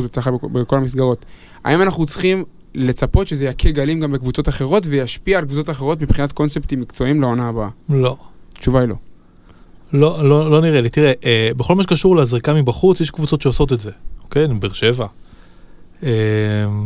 הצלחה 0.05 0.31
בכ- 0.31 0.45
בכל 0.45 0.77
המסגרות, 0.77 1.25
האם 1.65 1.83
אנחנו 1.83 2.07
צריכים 2.07 2.45
לצפות 2.75 3.29
שזה 3.29 3.45
יכה 3.45 3.71
גלים 3.71 4.01
גם 4.01 4.13
בקבוצות 4.13 4.49
אחרות 4.49 4.87
וישפיע 4.87 5.39
על 5.39 5.45
קבוצות 5.45 5.71
אחרות 5.71 6.01
מבחינת 6.01 6.33
קונספטים 6.33 6.81
מקצועיים 6.81 7.21
לעונה 7.21 7.49
הבאה? 7.49 7.69
לא. 7.89 8.17
התשובה 8.59 8.81
היא 8.81 8.89
לא. 8.89 8.95
לא, 9.93 10.29
לא, 10.29 10.51
לא 10.51 10.61
נראה 10.61 10.81
לי. 10.81 10.89
תראה, 10.89 11.13
אה, 11.25 11.51
בכל 11.57 11.75
מה 11.75 11.83
שקשור 11.83 12.17
לזריקה 12.17 12.55
מבחוץ, 12.55 13.01
יש 13.01 13.11
קבוצות 13.11 13.43
שעושות 13.43 13.73
את 13.73 13.81
זה, 13.81 13.91
אוקיי? 14.25 14.47
באר 14.49 14.73
שבע. 14.73 15.07
אה, 16.05 16.11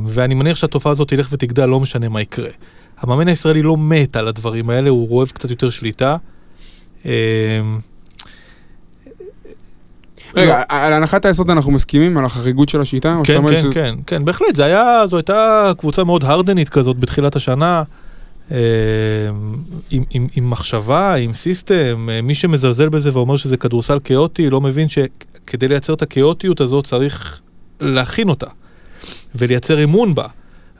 ואני 0.07 0.35
מניח 0.35 0.57
שהתופעה 0.57 0.93
הזאת 0.93 1.09
תלך 1.09 1.29
ותגדל, 1.33 1.67
לא 1.67 1.81
משנה 1.81 2.09
מה 2.09 2.21
יקרה. 2.21 2.49
המאמן 3.01 3.29
הישראלי 3.29 3.63
לא 3.63 3.77
מת 3.77 4.17
על 4.17 4.29
הדברים 4.29 4.71
האלה, 4.71 4.91
הוא 4.91 5.17
אוהב 5.17 5.29
קצת 5.29 5.51
יותר 5.51 5.71
שליטה. 5.71 6.17
אה, 7.07 7.13
רגע, 10.35 10.63
על 10.69 10.93
הנחת 10.93 11.25
היסוד 11.25 11.51
אנחנו 11.51 11.73
מסכימים 11.73 12.19
על 12.19 12.25
החריגות 12.25 12.69
של 12.69 12.81
השיטה? 12.81 13.17
כן, 13.25 13.43
כן, 13.51 13.61
שזה- 13.61 13.73
כן, 13.75 13.95
כן, 14.07 14.25
בהחלט, 14.25 14.57
זה 14.57 14.65
היה, 14.65 15.07
זו 15.07 15.17
הייתה 15.17 15.73
קבוצה 15.79 16.05
מאוד 16.05 16.25
הרדנית 16.25 16.69
כזאת 16.69 16.99
בתחילת 16.99 17.37
השנה, 17.37 17.83
אה, 18.51 18.57
עם, 19.91 20.05
עם, 20.11 20.27
עם 20.37 20.51
מחשבה, 20.51 21.15
עם 21.15 21.33
סיסטם, 21.33 22.09
אה, 22.13 22.23
מי 22.23 22.35
שמזלזל 22.35 22.89
בזה 22.89 23.11
ואומר 23.13 23.37
שזה 23.37 23.57
כדורסל 23.57 23.99
כאוטי, 24.05 24.51
לא 24.51 24.61
מבין 24.61 24.87
שכדי 24.89 25.69
לייצר 25.69 25.95
את 25.95 26.03
הכאוטיות 26.03 26.61
הזאת 26.61 26.85
צריך 26.85 27.41
להכין 27.81 28.29
אותה, 28.29 28.47
ולייצר 29.35 29.85
אמון 29.85 30.15
בה, 30.15 30.27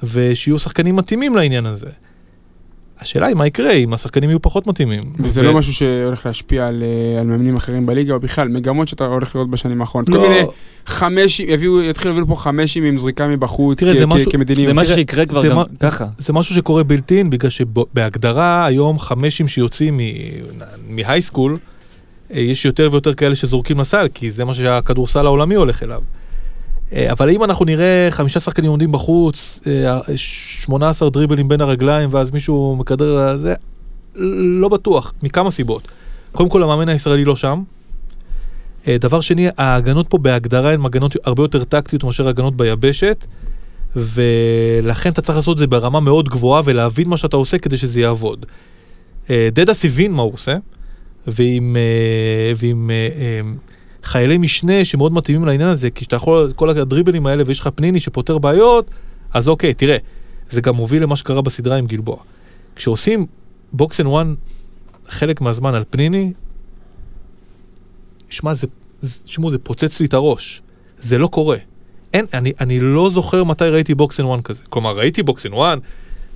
ושיהיו 0.03 0.59
שחקנים 0.59 0.97
מתאימים 0.97 1.37
לעניין 1.37 1.67
הזה. 1.67 1.91
השאלה 3.01 3.27
היא 3.27 3.37
מה 3.37 3.47
יקרה 3.47 3.73
אם 3.73 3.93
השחקנים 3.93 4.31
יהיו 4.31 4.43
פחות 4.43 4.67
מתאימים. 4.67 5.01
וזה 5.21 5.41
ו- 5.41 5.45
לא 5.45 5.55
משהו 5.55 5.73
שהולך 5.73 6.27
להשפיע 6.27 6.67
על, 6.67 6.83
אה, 6.83 7.21
על 7.21 7.27
מאמנים 7.27 7.57
אחרים 7.57 7.87
בליגה, 7.87 8.15
או 8.15 8.21
בכלל, 8.21 8.49
מגמות 8.49 8.89
שאתה 8.89 9.05
הולך 9.05 9.35
לראות 9.37 9.51
בשנים 9.51 9.81
האחרונות. 9.81 10.09
כל 10.11 10.17
לא, 10.17 10.29
מיני 10.29 10.43
חמשים, 10.87 11.49
יביאו, 11.49 11.83
יתחילו 11.83 12.15
להביא 12.15 12.27
לפה 12.27 12.35
חמשים 12.41 12.85
עם 12.85 12.99
זריקה 12.99 13.29
מבחוץ, 13.29 13.81
תראה, 13.81 13.95
כ- 13.95 13.97
זה 13.99 14.05
כ- 14.05 14.09
משהו- 14.09 14.31
כמדיניות. 14.33 14.67
זה 14.69 14.75
משהו 14.75 14.87
תראה, 14.87 14.97
שיקרה 14.97 15.27
כבר 15.27 15.41
זה 15.41 15.49
גם 15.49 15.57
מה- 15.57 15.65
ככה. 15.81 16.07
זה 16.19 16.33
משהו 16.33 16.55
שקורה 16.55 16.83
בלתי 16.83 17.19
אין, 17.19 17.31
בגלל 17.31 17.51
שבהגדרה 17.51 18.67
היום 18.67 18.99
חמשים 18.99 19.49
שיוצאים 19.49 20.01
מהייסקול, 20.89 21.59
אה, 22.35 22.41
יש 22.41 22.65
יותר 22.65 22.89
ויותר 22.93 23.15
כאלה 23.15 23.35
שזורקים 23.35 23.81
לסל, 23.81 24.07
כי 24.15 24.31
זה 24.31 24.45
מה 24.45 24.55
שהכדורסל 24.55 25.27
העולמי 25.27 25.55
הולך 25.55 25.83
אליו. 25.83 26.01
אה, 26.93 27.13
אבל 27.13 27.31
אם 27.31 27.45
אנחנו 27.45 27.65
נראה 27.65 28.09
חמישה 28.11 28.41
שחקנים 28.41 28.71
עומדים 28.71 28.93
בחוץ, 28.93 29.61
אה, 29.67 29.99
18 30.17 31.11
דריבלים 31.11 31.49
בין 31.49 31.61
הרגליים, 31.61 32.09
ואז 32.13 32.31
מישהו 32.31 32.77
מכדר 32.77 33.33
לזה, 33.35 33.55
לא 34.61 34.69
בטוח, 34.69 35.13
מכמה 35.23 35.51
סיבות. 35.51 35.89
קודם 36.33 36.49
כל, 36.49 36.63
המאמן 36.63 36.89
הישראלי 36.89 37.25
לא 37.25 37.37
שם. 37.37 37.63
אה, 38.89 38.99
דבר 38.99 39.21
שני, 39.21 39.49
ההגנות 39.59 40.07
פה 40.09 40.19
בהגדרה 40.19 40.73
הן 40.73 40.85
הגנות 40.85 41.17
הרבה 41.25 41.43
יותר 41.43 41.65
טקטיות 41.65 42.05
מאשר 42.05 42.29
הגנות 42.29 42.57
ביבשת, 42.57 43.27
ולכן 43.97 45.11
אתה 45.11 45.23
צריך 45.23 45.37
לעשות 45.37 45.55
את 45.55 45.59
זה 45.59 45.67
ברמה 45.67 46.01
מאוד 46.01 46.29
גבוהה 46.29 46.63
ולהבין 46.65 47.09
מה 47.09 47.17
שאתה 47.17 47.37
עושה 47.37 47.59
כדי 47.59 47.77
שזה 47.77 48.01
יעבוד. 48.01 48.47
אה, 49.31 49.49
דדס 49.53 49.85
הבין 49.85 50.13
מה 50.13 50.23
הוא 50.23 50.33
עושה, 50.35 50.57
ועם, 51.27 51.77
אה, 51.77 52.53
ועם 52.57 52.91
אה, 52.91 53.09
אה, 53.21 53.41
חיילי 54.03 54.39
משנה 54.39 54.85
שמאוד 54.85 55.13
מתאימים 55.13 55.45
לעניין 55.45 55.69
הזה, 55.69 55.91
כי 55.91 56.01
כשאתה 56.01 56.17
יכול, 56.17 56.53
כל 56.57 56.71
הדריבלים 56.71 57.27
האלה 57.27 57.43
ויש 57.47 57.61
לך 57.61 57.69
פניני 57.75 58.01
שפותר 58.01 58.39
בעיות, 58.39 58.91
אז 59.35 59.49
אוקיי, 59.49 59.75
תראה, 59.75 59.97
זה 60.51 60.61
גם 60.61 60.75
מוביל 60.75 61.03
למה 61.03 61.17
שקרה 61.17 61.43
בסדרה 61.43 61.77
עם 61.77 61.87
גלבוע. 61.87 62.17
כשעושים 62.77 63.27
box 63.73 64.01
and 64.01 64.09
one 64.09 64.35
חלק 65.09 65.41
מהזמן 65.41 65.75
על 65.75 65.85
פניני, 65.91 66.33
שמע, 68.31 68.55
זה, 68.55 68.67
תשמעו, 69.01 69.51
זה 69.51 69.59
פוצץ 69.59 70.01
לי 70.01 70.07
את 70.07 70.15
הראש. 70.15 70.63
זה 70.99 71.19
לא 71.19 71.27
קורה. 71.27 71.57
אין, 72.13 72.27
אני, 72.35 72.53
אני 72.61 72.81
לא 72.81 73.11
זוכר 73.11 73.45
מתי 73.45 73.65
ראיתי 73.65 73.95
box 73.95 74.21
and 74.21 74.29
one 74.29 74.43
כזה. 74.43 74.63
כלומר, 74.71 74.99
ראיתי 74.99 75.23
box 75.23 75.47
and 75.47 75.55
one, 75.55 75.79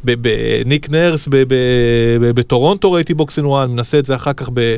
בניק 0.05 0.91
נרס 0.91 1.29
בטורונטו 2.21 2.93
ראיתי 2.93 3.15
box 3.15 3.39
and 3.39 3.47
one, 3.47 3.71
מנסה 3.71 3.99
את 3.99 4.05
זה 4.05 4.15
אחר 4.15 4.33
כך 4.33 4.51
ב... 4.55 4.77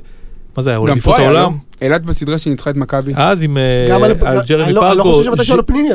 מה 0.56 0.62
זה 0.62 0.70
היה, 0.70 0.78
גם 0.78 0.86
אליפות 0.88 1.14
פה 1.14 1.20
היה, 1.20 1.30
לא? 1.30 1.38
העולם? 1.38 1.56
אילת 1.82 2.02
בסדרה 2.04 2.38
שניצחה 2.38 2.70
את 2.70 2.76
מכבי. 2.76 3.12
אז 3.16 3.42
עם 3.42 3.58
אה, 3.58 3.86
גם 3.90 4.02
על 4.02 4.12
על 4.22 4.38
ג'רמי 4.48 4.72
לא- 4.72 4.94
לא 4.94 5.20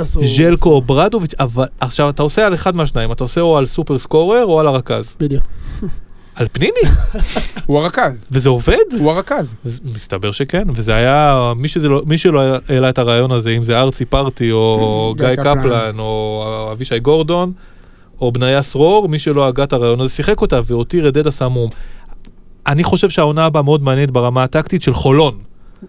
עשו. 0.02 0.24
ז'לקו 0.24 0.82
אוברדוביץ', 0.82 1.34
אבל 1.40 1.66
עכשיו 1.80 2.10
אתה 2.10 2.24
עושה 2.24 2.46
על 2.48 2.54
אחד 2.54 2.76
מהשניים, 2.76 3.12
אתה 3.12 3.24
עושה 3.24 3.42
או 3.42 3.58
על 3.58 3.66
super 3.66 3.98
scorer 3.98 4.46
או 4.46 4.60
על 4.60 4.68
הרכז. 4.68 5.16
בדיוק. 5.20 5.44
על 6.36 6.48
פניני, 6.52 6.74
הוא 7.68 7.80
הרכז, 7.80 8.12
וזה 8.32 8.50
עובד? 8.50 8.76
הוא 9.00 9.12
הרכז. 9.12 9.56
מסתבר 9.96 10.32
שכן, 10.32 10.64
וזה 10.76 10.96
היה, 10.96 11.54
מי, 11.56 11.68
שזה 11.68 11.90
לא, 11.90 12.02
מי 12.06 12.18
שלא 12.18 12.42
העלה 12.70 12.90
את 12.90 12.98
הרעיון 12.98 13.32
הזה, 13.32 13.50
אם 13.50 13.64
זה 13.64 13.80
ארצי 13.80 14.06
פרטי, 14.06 14.52
או 14.52 15.14
גיא 15.18 15.36
קפלן. 15.36 15.60
קפלן, 15.60 16.00
או 16.00 16.70
אבישי 16.72 17.00
גורדון, 17.00 17.52
או 18.22 18.32
בניה 18.32 18.62
סרור, 18.62 19.10
מי 19.10 19.20
שלא 19.20 19.48
הגה 19.48 19.64
את 19.64 19.74
הרעיון 19.74 20.02
הזה, 20.02 20.10
שיחק 20.14 20.42
אותה 20.42 20.60
והותיר 20.66 21.08
את 21.08 21.14
דדה 21.14 21.32
סמום. 21.32 21.70
אני 22.70 22.84
חושב 22.84 23.10
שהעונה 23.10 23.46
הבאה 23.46 23.62
מאוד 23.62 23.84
מעניינת 23.84 24.12
ברמה 24.12 24.44
הטקטית 24.44 24.82
של 24.82 24.94
חולון. 24.94 25.38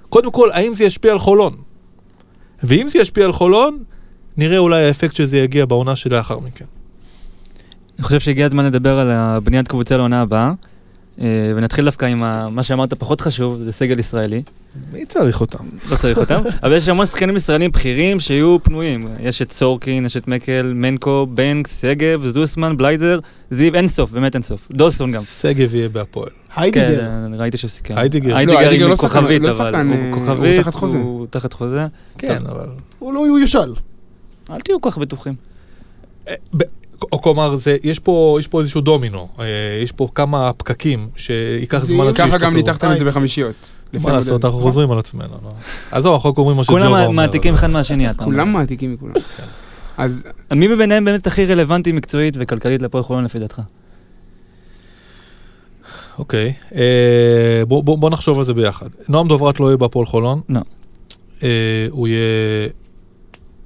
קודם 0.08 0.30
כל, 0.30 0.50
האם 0.52 0.74
זה 0.74 0.84
ישפיע 0.84 1.12
על 1.12 1.18
חולון? 1.18 1.56
ואם 2.62 2.88
זה 2.88 2.98
ישפיע 2.98 3.24
על 3.24 3.32
חולון, 3.32 3.78
נראה 4.36 4.58
אולי 4.58 4.84
האפקט 4.84 5.16
שזה 5.16 5.38
יגיע 5.38 5.66
בעונה 5.66 5.96
שלאחר 5.96 6.38
מכן. 6.38 6.64
אני 7.98 8.04
חושב 8.04 8.20
שהגיע 8.20 8.46
הזמן 8.46 8.64
לדבר 8.64 8.98
על 8.98 9.10
הבניית 9.10 9.68
קבוצה 9.68 9.96
לעונה 9.96 10.20
הבאה. 10.20 10.52
אה, 11.20 11.52
ונתחיל 11.56 11.84
דווקא 11.84 12.06
עם 12.06 12.18
מה 12.54 12.62
שאמרת 12.62 12.94
פחות 12.94 13.20
חשוב, 13.20 13.58
זה 13.60 13.72
סגל 13.72 13.98
ישראלי. 13.98 14.42
מי 14.92 15.06
צריך 15.06 15.40
אותם? 15.40 15.64
לא 15.90 15.96
צריך 15.96 16.18
אותם, 16.18 16.40
אבל 16.62 16.76
יש 16.76 16.88
המון 16.88 17.06
שחקנים 17.06 17.36
ישראלים 17.36 17.70
בכירים 17.70 18.20
שיהיו 18.20 18.56
פנויים. 18.62 19.00
יש 19.20 19.42
את 19.42 19.52
סורקין, 19.52 20.04
יש 20.04 20.16
את 20.16 20.28
מקל, 20.28 20.72
מנקו, 20.74 21.26
בנקס, 21.26 21.80
שגב, 21.80 22.26
זוסמן, 22.26 22.76
בלייזר, 22.76 23.18
זיו, 23.50 23.74
אין 23.74 23.88
סוף, 23.88 24.10
באמת 24.10 24.34
אין 24.34 24.42
סוף. 24.42 24.68
דולסון 24.72 25.12
גם. 25.12 25.22
שגב 25.40 25.74
יהיה 25.74 25.88
בהפועל. 25.88 26.39
היידיגר. 26.56 26.98
כן, 27.00 27.34
ראיתי 27.40 27.56
שהוא 27.56 27.68
סיכם. 27.68 27.94
היידיגר. 27.96 28.28
לא, 28.30 28.36
היידיגר 28.36 28.58
היידיגר 28.58 28.84
עם 28.84 28.90
לא 28.90 28.96
שחקן- 28.96 29.08
כוכבית, 29.20 29.42
לא 29.42 29.48
אבל 29.48 29.52
שחקן, 29.56 29.88
הוא 29.88 29.96
אה, 30.06 30.12
כוכבית, 30.12 30.54
הוא 30.56 30.62
תחת 30.62 30.74
חוזה. 30.74 30.98
הוא 30.98 31.26
תחת 31.30 31.52
חוזה. 31.52 31.86
כן, 32.18 32.46
אבל... 32.46 32.68
הוא 32.98 33.12
לא 33.12 33.20
הוא 33.20 33.38
יושל. 33.38 33.74
אל 34.50 34.60
תהיו 34.60 34.80
כל 34.80 34.90
כך 34.90 34.98
בטוחים. 34.98 35.32
או 37.12 37.22
כלומר, 37.22 37.56
זה, 37.56 37.76
יש, 37.84 37.98
פה, 37.98 38.36
יש 38.40 38.46
פה 38.46 38.60
איזשהו 38.60 38.80
דומינו, 38.80 39.28
אה, 39.40 39.44
יש 39.82 39.92
פה 39.92 40.08
כמה 40.14 40.52
פקקים 40.52 41.08
שייקח 41.16 41.78
זמן 41.78 42.06
עד 42.06 42.14
ככה 42.16 42.38
גם. 42.38 42.54
ניתחתם 42.56 42.92
את 42.92 42.98
זה 42.98 43.04
בחמישיות. 43.04 43.70
מה 44.04 44.12
לעשות, 44.12 44.44
אנחנו? 44.44 44.60
חוזרים 44.60 44.90
על 44.90 44.98
עצמנו. 44.98 45.34
לא. 45.44 45.50
עזוב, 45.90 46.12
אנחנו 46.14 46.32
אומרים 46.38 46.56
מה 46.56 46.64
שג'ובה 46.64 46.80
כולם 46.80 46.92
אומר. 46.92 47.10
מעתיקים 47.10 47.50
אבל- 47.50 47.58
אחד 47.58 47.70
מהשני, 47.70 48.10
אתה 48.10 48.24
אומר. 48.24 48.34
כולם 48.36 48.52
מעתיקים 48.52 48.92
מכולם. 48.92 49.12
אז 49.98 50.24
מי 50.54 50.68
מביניהם 50.68 51.04
באמת 51.04 51.26
הכי 51.26 51.46
רלוונטי 51.46 51.92
מקצועית 51.92 52.34
וכלכלית 52.40 52.82
להפועל 52.82 53.02
חולון 53.04 53.24
לפי 53.24 53.38
דעתך? 53.38 53.60
אוקיי, 56.18 56.52
אה, 56.74 57.62
בוא, 57.68 57.84
בוא, 57.84 57.98
בוא 57.98 58.10
נחשוב 58.10 58.38
על 58.38 58.44
זה 58.44 58.54
ביחד. 58.54 58.88
נועם 59.08 59.28
דוברת 59.28 59.60
לא 59.60 59.66
יהיה 59.66 59.76
בהפועל 59.76 60.06
חולון. 60.06 60.40
לא. 60.48 60.60
אה, 61.42 61.86
הוא 61.90 62.08
יהיה 62.08 62.68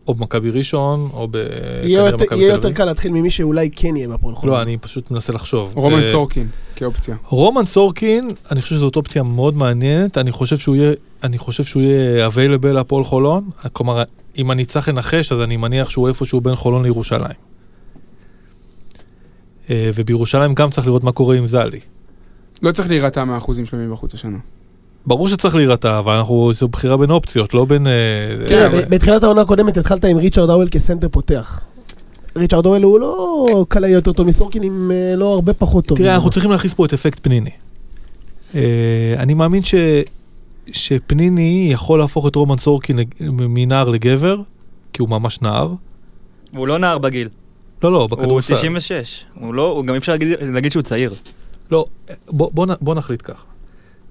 או 0.09 0.15
במכבי 0.15 0.51
ראשון, 0.51 1.11
או 1.13 1.29
ב... 1.31 1.37
יהיה 1.83 2.13
יותר-. 2.49 2.73
קל 2.73 2.85
להתחיל 2.85 3.13
ממי 3.13 3.31
שאולי 3.31 3.71
כן 3.77 3.97
יהיה 3.97 4.09
בהפועל 4.09 4.35
חולון. 4.35 4.57
לא, 4.57 4.63
אני 4.63 4.79
פשוט 4.79 5.11
מנסה 5.11 5.33
לחשוב. 5.33 5.73
רומן 5.75 5.99
אה, 5.99 6.11
סורקין 6.11 6.49
כאופציה. 6.77 7.17
רומן 7.29 7.65
סורקין, 7.65 8.29
אני 8.51 8.63
חושב 8.63 8.75
שזאת 8.75 8.97
אופציה 8.97 9.23
מאוד 9.23 9.57
מעניינת, 9.57 10.19
אני 10.19 10.33
חושב 10.33 10.57
שהוא 10.57 10.77
יהיה, 10.77 10.93
אני 11.23 11.39
חושב 11.39 11.65
שהוא 11.65 11.83
יהיה 11.83 12.29
available 12.29 12.67
להפועל 12.67 13.05
חולון, 13.05 13.51
כלומר, 13.73 14.03
אם 14.39 14.51
אני 14.51 14.65
צריך 14.65 14.89
לנחש, 14.89 15.33
אז 15.33 15.41
אני 15.41 15.57
מניח 15.57 15.91
שהוא 15.91 16.09
איפשהו 16.09 16.41
בין 16.41 16.57
חולון 16.57 16.83
לירושלים. 16.83 17.39
אה, 19.71 19.91
ובירושלים 19.95 20.55
גם 20.55 20.71
צריך 20.71 20.87
לראות 20.87 21.05
מה 21.05 21.13
קורה 21.13 21.37
עם 21.37 21.47
זלי. 21.47 21.81
לא 22.65 22.73
צריך 22.73 22.89
להירתע 22.89 23.25
מהאחוזים 23.25 23.67
שלהם 23.67 23.93
בחוץ 23.93 24.15
השנה. 24.15 24.39
ברור 25.07 25.29
שצריך 25.29 25.55
להירתע, 25.55 25.99
אבל 25.99 26.15
אנחנו, 26.15 26.53
זו 26.53 26.69
בחירה 26.69 26.97
בין 26.97 27.11
אופציות, 27.11 27.55
לא 27.55 27.65
בין... 27.65 27.87
אה, 27.87 27.93
תראה, 28.49 28.75
אה, 28.75 28.83
בתחילת 28.89 29.23
העונה 29.23 29.41
הקודמת 29.41 29.77
התחלת 29.77 30.05
עם 30.05 30.17
ריצ'רד 30.17 30.51
האוול 30.51 30.69
כסנטר 30.71 31.09
פותח. 31.09 31.61
ריצ'רד 32.37 32.67
האוול 32.67 32.83
הוא 32.83 33.01
לא 33.01 33.65
קלעי 33.69 33.91
יותר 33.91 34.13
טוב 34.13 34.27
מסורקין, 34.27 34.63
עם 34.63 34.91
אה, 34.95 35.17
לא 35.17 35.35
הרבה 35.35 35.55
פחות 35.55 35.87
טוב. 35.87 35.99
תראה, 35.99 36.15
אנחנו 36.15 36.31
צריכים 36.31 36.51
להכניס 36.51 36.75
פה 36.75 36.85
את 36.85 36.93
אפקט 36.93 37.19
פניני. 37.23 37.51
אה, 38.55 39.15
אני 39.19 39.35
מאמין 39.35 39.63
ש, 39.63 39.75
שפניני 40.73 41.69
יכול 41.73 41.99
להפוך 41.99 42.27
את 42.27 42.35
רומן 42.37 42.59
סורקין 42.59 42.99
מנער 43.21 43.89
לגבר, 43.89 44.41
כי 44.93 45.03
הוא 45.03 45.09
ממש 45.09 45.43
נער. 45.43 45.73
הוא 46.57 46.69
לא 46.69 46.79
נער 46.79 46.99
בגיל. 46.99 47.29
לא, 47.83 47.93
לא, 47.93 47.99
הוא 47.99 48.11
בכדורסל. 48.11 48.55
96. 48.55 49.25
הוא 49.41 49.55
לא, 49.55 49.71
הוא 49.71 49.85
גם 49.85 49.95
אי 49.95 49.99
אפשר 49.99 50.15
להגיד 50.41 50.73
שהוא 50.73 50.83
צעיר. 50.83 51.15
לא, 51.75 51.87
בוא, 52.29 52.51
בוא, 52.55 52.67
בוא 52.81 52.95
נחליט 52.95 53.23
ככה. 53.25 53.45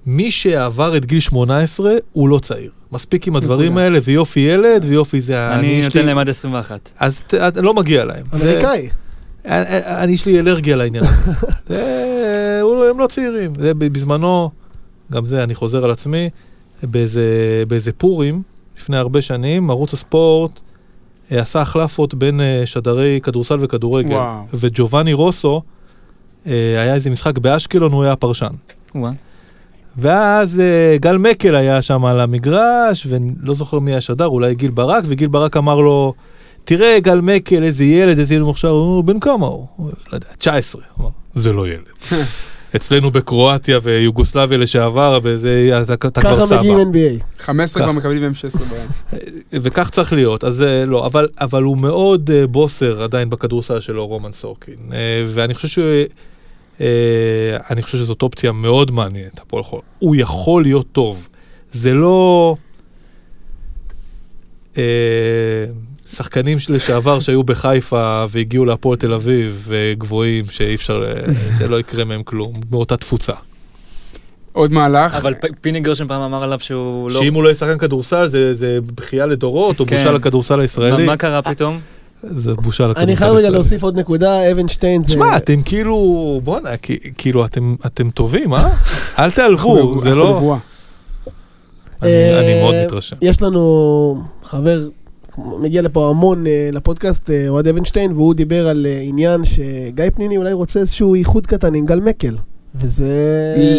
מי 0.06 0.30
שעבר 0.30 0.96
את 0.96 1.06
גיל 1.06 1.20
18 1.20 1.92
הוא 2.12 2.28
לא 2.28 2.38
צעיר. 2.38 2.70
מספיק 2.92 3.28
עם 3.28 3.36
הדברים. 3.36 3.78
האלה, 3.78 3.98
ויופי 4.04 4.40
ילד, 4.40 4.84
ויופי 4.88 5.20
זה... 5.20 5.48
אני 5.48 5.82
נותן 5.84 6.06
להם 6.06 6.18
עד 6.18 6.28
21. 6.28 6.90
אז 6.98 7.22
לא 7.56 7.74
מגיע 7.74 8.04
להם. 8.04 8.26
אמריקאי. 8.34 8.88
אני, 9.44 9.64
אני, 10.02 10.12
יש 10.12 10.26
לי 10.26 10.38
אלרגיה 10.38 10.76
לעניין 10.76 11.04
הזה. 11.04 11.32
זה, 11.68 12.58
הוא- 12.62 12.84
הם 12.84 12.98
לא 12.98 13.06
צעירים. 13.06 13.52
זה 13.58 13.74
בזמנו, 13.74 14.50
גם 15.12 15.24
זה, 15.26 15.42
אני 15.44 15.54
חוזר 15.54 15.84
על 15.84 15.90
עצמי, 15.90 16.30
באיזה, 16.82 17.22
באיזה 17.68 17.92
פורים, 17.92 18.42
לפני 18.78 18.96
הרבה 18.96 19.22
שנים, 19.22 19.70
ערוץ 19.70 19.92
הספורט 19.92 20.60
אה, 21.32 21.40
עשה 21.40 21.60
החלפות 21.60 22.14
בין 22.14 22.40
אה, 22.40 22.62
שדרי 22.66 23.20
כדורסל 23.22 23.56
וכדורגל. 23.60 24.14
וואו. 24.14 24.42
וג'ובאני 24.54 25.12
רוסו, 25.12 25.56
אה, 25.56 25.60
היה 26.46 26.94
איזה 26.94 27.10
משחק 27.10 27.38
באשקלון, 27.38 27.92
הוא 27.92 28.02
היה 28.02 28.12
הפרשן. 28.12 28.54
וואה. 28.94 29.10
ואז 29.96 30.60
אה, 30.60 30.96
גל 31.00 31.16
מקל 31.18 31.54
היה 31.54 31.82
שם 31.82 32.04
על 32.04 32.20
המגרש, 32.20 33.06
ולא 33.10 33.54
זוכר 33.54 33.78
מי 33.78 33.94
השדר, 33.94 34.26
אולי 34.26 34.54
גיל 34.54 34.70
ברק, 34.70 35.04
וגיל 35.06 35.28
ברק 35.28 35.56
אמר 35.56 35.80
לו, 35.80 36.14
תראה 36.64 37.00
גל 37.00 37.20
מקל, 37.20 37.64
איזה 37.64 37.84
ילד, 37.84 38.18
איזה 38.18 38.34
ילד 38.34 38.44
מוכשר, 38.44 38.68
הוא 38.68 39.04
בן 39.04 39.20
כמה 39.20 39.46
הוא? 39.46 39.66
לא 39.78 39.86
יודע, 40.12 40.26
19. 40.38 40.82
הוא 40.94 41.04
אמר, 41.04 41.10
זה 41.34 41.52
לא 41.52 41.68
ילד. 41.68 41.88
אצלנו 42.76 43.10
בקרואטיה 43.10 43.78
ויוגוסלביה 43.82 44.58
לשעבר, 44.58 45.18
וזה, 45.22 45.80
אתה, 45.82 45.92
אתה 45.94 46.20
כבר 46.20 46.36
ככה 46.36 46.46
סבא. 46.46 46.58
מגיעים 46.58 46.78
NBA. 46.78 47.42
15 47.42 47.82
כבר. 47.82 47.92
מקבלים 47.92 48.22
מהם 48.22 48.34
16 48.34 48.62
ביד. 48.68 49.60
וכך 49.62 49.90
צריך 49.90 50.12
להיות, 50.12 50.44
אז 50.44 50.62
אה, 50.62 50.84
לא, 50.84 51.06
אבל, 51.06 51.28
אבל 51.40 51.62
הוא 51.62 51.76
מאוד 51.76 52.30
אה, 52.30 52.46
בוסר 52.46 53.02
עדיין 53.02 53.30
בכדורסל 53.30 53.80
שלו, 53.80 54.06
רומן 54.06 54.32
סורקין. 54.32 54.74
אה, 54.92 55.24
ואני 55.34 55.54
חושב 55.54 55.68
ש... 55.68 55.78
אה, 55.78 56.04
אני 57.70 57.82
חושב 57.82 57.98
שזאת 57.98 58.22
אופציה 58.22 58.52
מאוד 58.52 58.90
מעניינת, 58.90 59.40
הפועל 59.40 59.62
חול. 59.62 59.80
הוא 59.98 60.16
יכול 60.18 60.62
להיות 60.62 60.86
טוב. 60.92 61.28
זה 61.72 61.94
לא... 61.94 62.56
אה, 64.78 64.82
שחקנים 66.06 66.58
לשעבר 66.68 67.20
שהיו 67.20 67.44
בחיפה 67.44 68.24
והגיעו 68.28 68.64
להפועל 68.64 68.96
תל 68.96 69.14
אביב 69.14 69.64
וגבוהים 69.68 70.44
שאי 70.50 70.74
אפשר, 70.74 70.98
ל- 71.00 71.14
שלא 71.58 71.80
יקרה 71.80 72.04
מהם 72.04 72.22
כלום, 72.22 72.52
מאותה 72.70 72.96
תפוצה. 72.96 73.32
עוד 74.52 74.72
מהלך. 74.72 75.14
אבל 75.14 75.34
פיני 75.60 75.80
גרשן 75.80 76.08
פעם 76.08 76.20
אמר 76.22 76.42
עליו 76.42 76.58
שהוא 76.60 77.10
לא... 77.10 77.20
שאם 77.20 77.34
הוא 77.34 77.42
לא 77.42 77.48
יהיה 77.48 77.54
שחקן 77.54 77.78
כדורסל 77.78 78.26
זה, 78.28 78.54
זה 78.54 78.78
בכייה 78.94 79.26
לדורות, 79.26 79.80
או 79.80 79.86
כן. 79.86 79.96
בושה 79.96 80.12
לכדורסל 80.12 80.56
מה- 80.56 80.62
הישראלי. 80.62 81.06
מה 81.06 81.16
קרה 81.16 81.42
פתאום? 81.42 81.80
זה 82.28 82.54
בושה 82.54 82.86
לכדורסל 82.86 83.08
אני 83.08 83.16
חייב 83.16 83.34
רגע. 83.34 83.50
להוסיף 83.50 83.82
עוד 83.82 83.98
נקודה, 83.98 84.52
אבנשטיין 84.52 85.04
זה... 85.04 85.08
תשמע, 85.08 85.36
אתם 85.36 85.62
כאילו, 85.62 86.40
בואנה, 86.44 86.70
כאילו, 87.18 87.44
אתם, 87.44 88.10
טובים, 88.10 88.54
אה? 88.54 88.70
אל 89.18 89.30
תיעלבו, 89.30 89.98
זה 89.98 90.10
לא... 90.14 90.58
אני 92.02 92.12
אה, 92.12 92.60
מאוד 92.62 92.74
מתרשם. 92.84 93.16
יש 93.22 93.42
לנו 93.42 94.22
חבר, 94.42 94.88
מגיע 95.38 95.82
לפה 95.82 96.10
המון 96.10 96.46
אה, 96.46 96.70
לפודקאסט, 96.72 97.30
אה, 97.30 97.48
אוהד 97.48 97.68
אבנשטיין, 97.68 98.12
והוא 98.12 98.34
דיבר 98.34 98.68
על 98.68 98.86
עניין 99.00 99.44
שגיא 99.44 100.04
פניני 100.14 100.36
אולי 100.36 100.52
רוצה 100.52 100.80
איזשהו 100.80 101.14
איחוד 101.14 101.46
קטן 101.46 101.74
עם 101.74 101.86
גל 101.86 102.00
מקל. 102.00 102.36
וזה... 102.74 103.04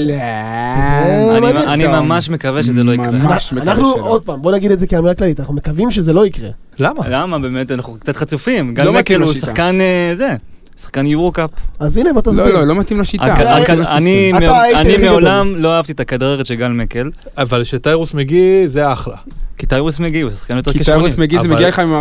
לא. 0.08 1.74
אני- 1.74 1.88
ממש 1.88 2.30
מקווה 2.30 2.64
שזה 2.64 2.84
לא 2.84 2.92
יקרה. 2.92 3.12
ממש 3.12 3.54
מקווה 3.54 3.72
אנחנו, 3.72 3.94
שלא. 3.96 4.04
עוד 4.08 4.22
פעם, 4.24 4.42
בוא 4.42 4.52
נגיד 4.52 4.72
את 4.72 4.80
זה 4.80 4.88
כאמירה 4.88 5.14
כללית, 5.14 5.40
אנחנו 5.40 5.54
מקווים 5.54 5.92
שזה 5.92 6.14
לא 6.14 6.26
יקרה. 6.26 6.50
למה? 6.80 7.08
למה 7.10 7.40
באמת 7.40 7.72
אנחנו 7.72 7.94
קצת 7.94 8.18
חצופים? 8.18 8.74
גל 8.74 8.84
לא 8.84 8.94
מתאים 8.94 9.02
מקל 9.18 9.24
הוא 9.24 9.32
לשיטה. 9.32 9.46
שחקן 9.48 9.78
אה, 9.82 10.14
זה, 10.18 10.36
שחקן 10.82 11.06
יורו-קאפ. 11.06 11.50
אז 11.80 11.98
הנה, 11.98 12.14
בוא 12.14 12.22
לא, 12.26 12.32
תסביר. 12.32 12.46
לא, 12.60 12.64
לא 12.68 12.76
מתאים 12.76 13.00
לשיטה. 13.00 13.24
היה- 13.36 14.82
אני 14.82 14.98
מעולם 14.98 15.56
לא 15.56 15.74
אהבתי 15.76 15.92
את 15.92 16.00
הכדררת 16.00 16.46
של 16.46 16.56
גל 16.56 16.68
מקל, 16.68 17.10
אבל 17.38 17.64
שטיירוס 17.64 18.14
מגי 18.14 18.64
זה 18.68 18.94
אחלה. 18.94 19.16
כי 19.58 19.66
טיירוס 19.66 20.00
מגיע, 20.00 20.24
הוא 20.24 20.32
שחקן 20.32 20.56
יותר 20.58 20.72
כי 20.72 20.78
כישרוני. 20.78 21.00
טיירוס 21.02 21.18
מגיע, 21.18 21.42
זה 21.42 21.48
מגיע 21.48 21.68
לך 21.68 21.80
עם 21.80 21.94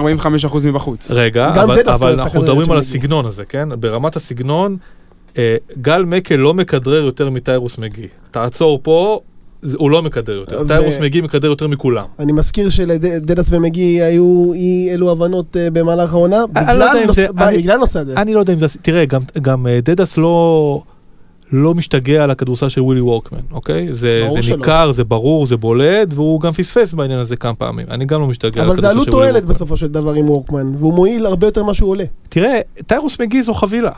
45% 0.47 0.65
מבחוץ. 0.65 1.11
רגע, 1.11 1.53
גם 1.57 1.71
אבל, 1.71 2.15
לא 2.17 2.23
אנחנו 2.23 2.43
מדברים 2.43 2.71
על 2.71 2.77
מגי. 2.79 2.87
הסגנון 2.87 3.27
הזה, 3.27 3.45
כן? 3.45 3.69
ברמת 3.81 4.17
הסגנון, 4.17 4.77
גל 5.80 6.05
מקל 6.05 6.35
לא 6.37 6.55
מכדרר 6.55 7.05
יותר 7.05 7.30
מטיירוס 7.30 7.78
מגי. 7.78 8.07
תעצור 8.30 8.80
פה, 8.82 9.20
זה- 9.62 9.76
הוא 9.80 9.91
לא 9.91 10.03
מכדרר 10.03 10.37
יותר. 10.37 10.61
ו- 10.64 10.68
טיירוס 10.68 10.99
מגי 10.99 11.20
מכדרר 11.20 11.51
יותר 11.51 11.68
מכולם. 11.68 12.05
אני 12.18 12.32
מזכיר 12.32 12.68
שלדדס 12.68 13.49
ומגי 13.53 14.03
היו 14.03 14.53
אי 14.55 14.89
אלו 14.93 15.11
הבנות 15.12 15.57
אה, 15.57 15.70
במהלך 15.70 16.12
העונה, 16.14 16.37
לא 16.39 16.47
בגלל 16.47 17.12
זה- 17.12 17.26
אני- 17.39 17.72
הנושא 17.72 17.99
הזה. 18.01 18.14
אני 18.16 18.32
לא 18.32 18.41
יודע 18.41 18.53
אם 18.53 18.59
זה... 18.59 18.66
תראה, 18.82 19.05
גם, 19.05 19.20
גם 19.43 19.66
אה, 19.66 19.78
דדס 19.82 20.16
לא... 20.16 20.82
לא 21.53 21.74
משתגע 21.74 22.24
על 22.24 22.30
הכדורסל 22.30 22.68
של 22.68 22.80
ווילי 22.80 23.01
וורקמן, 23.01 23.39
אוקיי? 23.53 23.89
זה, 23.93 24.26
זה. 24.41 24.57
ניכר, 24.57 24.93
זה 24.93 25.05
ברור, 25.05 25.47
זה 25.47 25.57
בולט, 25.57 26.09
והוא 26.14 26.41
גם 26.41 26.53
פספס 26.53 26.93
בעניין 26.95 27.18
הזה 27.18 27.37
כמה 27.37 27.55
פעמים. 27.55 27.87
אני 27.91 28.05
גם 28.05 28.20
לא 28.20 28.26
משתגע 28.26 28.62
על 28.62 28.66
אבל 28.68 28.80
זה 28.80 28.89
הכדורסל 28.89 28.95
עלות 28.95 29.05
של 29.05 29.11
ווילי 29.11 29.22
תועלת 29.32 29.43
וורקמן. 29.45 29.55
בסופו 29.55 29.76
של 29.76 29.89
דבר 29.89 30.12
עם 30.12 30.28
וורקמן, 30.30 30.72
והוא 30.78 30.95
מועיל 30.95 31.26
הרבה 31.26 31.47
יותר 31.47 31.62
ממה 31.62 31.74
שהוא 31.74 31.91
עולה. 31.91 32.05
תראה, 32.28 32.61
טיירוס 32.87 33.20
מגי 33.20 33.43
זו 33.43 33.55
חבילה. 33.55 33.91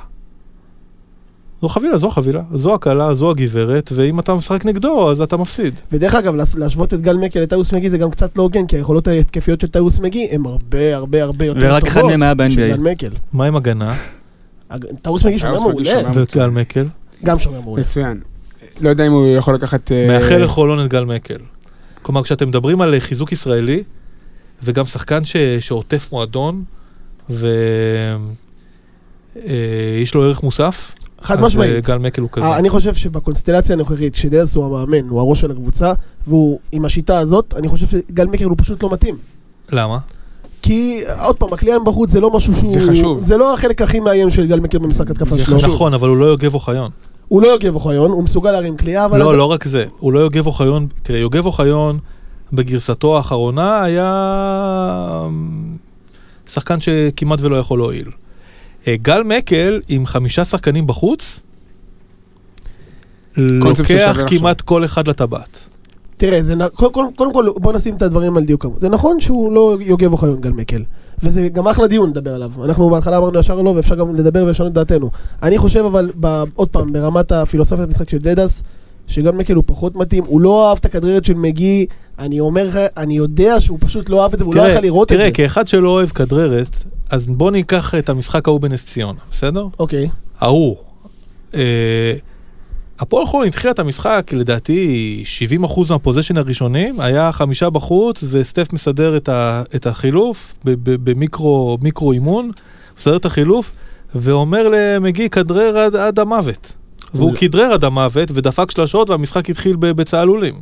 זו 1.63 1.69
חבילה, 1.69 1.99
זו 1.99 2.11
חבילה, 2.11 2.41
זו 2.55 2.75
הכלה, 2.75 3.15
זו 3.15 3.31
הגברת, 3.31 3.91
ואם 3.95 4.21
אתה 4.21 4.35
משחק 4.35 4.65
נגדו, 4.65 5.11
אז 5.11 5.21
אתה 5.21 5.37
מפסיד. 5.37 5.81
ודרך 5.93 6.15
אגב, 6.15 6.35
להשוות 6.57 6.95
את 6.95 7.01
גל 7.01 7.17
מקל 7.17 7.41
לטיירוס 7.41 7.73
מגי 7.73 7.91
זה 7.91 7.99
גם 7.99 8.11
קצת 8.11 8.37
לא 8.37 8.43
הוגן, 8.43 8.67
כי 8.67 8.77
היכולות 8.77 9.09
ההתקפיות 9.09 9.61
של 9.61 9.69
טיירוס 9.69 9.99
מגי 9.99 10.29
הן 10.31 10.47
הרבה 10.47 10.97
הרבה 10.97 11.23
הרבה 11.23 11.47
יותר 11.47 11.61
טובות. 11.61 11.73
ורק 11.75 11.87
אחד 11.87 12.03
מהם 12.03 12.23
היה 12.23 12.35
ב-NBA. 12.35 12.51
של 12.51 12.69
גל 12.77 12.83
מקל. 12.91 13.11
מה 13.33 13.47
עם 13.47 13.57
הגנה? 13.57 13.95
הג- 14.71 14.87
טיירוס 15.03 15.25
מגי 15.25 15.39
שומר 15.39 15.63
מעולה. 15.63 15.91
וגל 16.15 16.47
מקל? 16.49 16.87
גם 17.25 17.39
שומר 17.39 17.61
מעולה. 17.61 17.83
מצוין. 17.83 18.21
לא 18.81 18.89
יודע 18.89 19.07
אם 19.07 19.13
הוא 19.13 19.37
יכול 19.37 19.55
לקחת... 19.55 19.93
אה, 19.93 20.07
מאחל 20.09 20.37
לחולון 20.39 20.85
את 20.85 20.91
גל 20.91 21.05
מקל. 21.05 21.39
כלומר, 22.03 22.23
כשאתם 22.23 22.49
מדברים 22.49 22.81
על 22.81 22.95
אה, 22.95 23.01
חיזוק 23.01 23.33
ישראלי, 23.33 23.83
וגם 24.65 24.85
שחקן 24.85 25.25
ש... 25.25 25.37
שעוטף 25.61 26.09
מועדון, 26.13 26.63
ויש 27.31 27.45
לו 30.15 30.23
ערך 30.25 30.43
מוסף, 30.43 30.95
חד 31.27 31.35
אז 31.35 31.41
אה, 31.41 31.47
משמעית. 31.47 31.87
גל 31.87 31.99
מקל 31.99 32.23
הוא 32.23 32.29
כזה. 32.33 32.47
אה, 32.47 32.59
אני 32.59 32.71
חושב 32.71 32.95
שבקונסטלציה 32.95 33.75
הנוכחית, 33.75 34.13
כשדרס 34.13 34.55
הוא 34.55 34.65
המאמן, 34.65 35.09
הוא 35.09 35.21
הראש 35.21 35.41
של 35.41 35.51
הקבוצה, 35.51 35.93
והוא 36.27 36.61
עם 36.73 36.85
השיטה 36.85 37.19
הזאת, 37.19 37.55
אני 37.57 37.69
חושב 37.69 37.87
שגל 37.87 38.27
מקל 38.27 38.45
הוא 38.45 38.57
פשוט 38.59 38.83
לא 38.83 38.91
מתאים. 38.93 39.17
למה? 39.73 39.99
כי, 40.63 41.01
עוד 41.23 41.37
פעם, 41.37 41.53
הכלייה 41.53 41.79
מבחוץ 41.79 42.11
זה 42.11 42.21
לא 42.21 42.31
משהו 42.31 42.55
שהוא... 42.55 42.71
זה 42.71 42.81
חשוב. 42.81 43.21
זה 43.21 43.37
לא 43.37 43.55
החלק 43.55 43.83
הכי 43.83 44.01
מאיים 44.01 44.31
של 44.31 44.47
גל 44.47 44.61
מקל 44.61 44.79
במשחק 44.79 45.11
התקפה 45.11 45.37
זה 45.37 45.45
שלו. 45.45 45.59
חשוב. 45.59 45.75
נכון, 45.75 45.95
אבל 45.95 46.09
הוא 46.09 46.17
לא 46.17 46.25
יוגב 46.25 46.55
אוחיון. 46.55 46.91
הוא 47.29 47.43
לא 47.43 47.49
יוגב 47.49 47.75
אוחיון, 47.75 48.11
הוא 48.11 48.23
מסוגל 48.25 48.53
להרים 48.53 48.77
קליעה, 48.77 49.05
אבל... 49.05 49.19
לא, 49.19 49.39
לא 49.39 49.45
רק 49.45 49.65
זה. 49.65 49.85
הוא 49.99 50.13
לא 50.13 50.19
יוגב 50.19 50.47
אוחיון. 50.47 50.87
תראה, 51.03 51.19
יוגב 51.19 51.47
אוחיון 51.47 51.99
בגרסתו 52.53 53.17
האחרונה 53.17 53.83
היה 53.83 54.11
אמ, 55.27 55.77
שחקן 56.51 56.81
שכמעט 56.81 57.41
ולא 57.41 57.57
יכול 57.57 57.79
להועיל. 57.79 58.11
אה, 58.89 58.97
גל 59.03 59.23
מקל 59.23 59.81
עם 59.89 60.07
חמישה 60.07 60.45
שחקנים 60.45 60.87
בחוץ, 60.87 61.43
לוקח. 63.37 64.17
כמעט 64.27 64.61
כל 64.61 64.85
אחד 64.85 65.09
לטבעת. 65.09 65.59
תראה, 66.17 66.43
זה, 66.43 66.55
נ- 66.55 66.69
קודם, 66.69 66.93
קודם, 66.93 67.09
קודם 67.17 67.33
כל 67.33 67.49
בוא 67.57 67.73
נשים 67.73 67.97
את 67.97 68.03
הדברים 68.03 68.37
על 68.37 68.45
דיוקם. 68.45 68.69
זה 68.79 68.89
נכון 68.89 69.21
שהוא 69.21 69.53
לא 69.53 69.77
יוגב 69.81 70.13
אוחיון 70.13 70.41
גל 70.41 70.51
מקל, 70.51 70.83
וזה 71.23 71.49
גם 71.49 71.69
אחלה 71.69 71.87
דיון 71.87 72.11
לדבר 72.11 72.35
עליו. 72.35 72.51
אנחנו 72.65 72.91
בהתחלה 72.91 73.17
אמרנו 73.19 73.39
ישר 73.39 73.63
לא, 73.63 73.71
ואפשר 73.71 73.95
גם 73.95 74.17
לדבר 74.17 74.45
ולשנות 74.47 74.69
את 74.69 74.75
דעתנו. 74.75 75.11
אני 75.43 75.59
חושב 75.59 75.85
אבל, 75.85 76.11
ב, 76.21 76.43
עוד 76.55 76.69
פעם, 76.69 76.93
ברמת 76.93 77.33
הפילוסופיית 77.33 77.87
המשחק 77.89 78.09
של 78.11 78.19
דדס, 78.19 78.63
שגל 79.07 79.31
מקל 79.31 79.55
הוא 79.55 79.65
פחות 79.67 79.97
מתאים, 79.97 80.25
הוא 80.27 80.41
לא 80.41 80.69
אהב 80.69 80.79
את 80.81 80.85
הכדררת 80.85 81.25
של 81.25 81.35
מגי, 81.35 81.87
אני 82.19 82.41
אומר 82.41 82.67
לך, 82.67 82.79
אני 82.97 83.17
יודע 83.17 83.61
שהוא 83.61 83.79
פשוט 83.81 84.09
לא 84.09 84.23
אהב 84.23 84.33
את 84.33 84.39
זה, 84.39 84.45
והוא 84.45 84.55
לא 84.55 84.61
תראה, 84.61 84.73
יכול 84.73 84.83
לראות 84.83 85.09
תראה, 85.09 85.29
את 85.29 85.35
זה. 85.37 85.43
כאחד 85.43 85.67
שלא 85.69 85.89
אוהב 85.89 86.09
כדררת, 86.09 86.77
אז 87.11 87.27
בוא 87.29 87.51
ניקח 87.51 87.95
את 87.95 88.09
המשחק 88.09 88.49
ההוא 88.49 88.61
בנס 88.61 88.87
ציונה, 88.87 89.21
בסדר? 89.33 89.67
אוקיי. 89.79 90.09
ההוא. 90.41 90.77
אה, 91.55 92.13
הפועל 92.99 93.27
חולון 93.27 93.47
התחילה 93.47 93.71
את 93.71 93.79
המשחק, 93.79 94.31
לדעתי 94.33 95.25
70% 95.65 95.91
מהפוזיישן 95.91 96.37
הראשונים, 96.37 97.01
היה 97.01 97.33
חמישה 97.33 97.71
בחוץ, 97.71 98.25
וסטף 98.31 98.73
מסדר 98.73 99.17
את, 99.17 99.29
ה, 99.29 99.63
את 99.75 99.87
החילוף 99.87 100.55
במיקרו 100.85 101.79
מיקרו 101.81 102.13
אימון, 102.13 102.51
מסדר 102.99 103.17
את 103.17 103.25
החילוף, 103.25 103.73
ואומר 104.15 104.69
למגי, 104.73 105.31
כדרר 105.31 105.79
עד, 105.79 105.97
עד 105.97 106.19
המוות. 106.19 106.73
והוא. 107.15 107.37
כדרר 107.37 107.73
עד 107.73 107.85
המוות, 107.85 108.31
ודפק 108.35 108.71
שלשות, 108.71 109.11
והמשחק 109.11 109.51
התחיל 109.51 109.77
בצהלולים. 109.77 110.55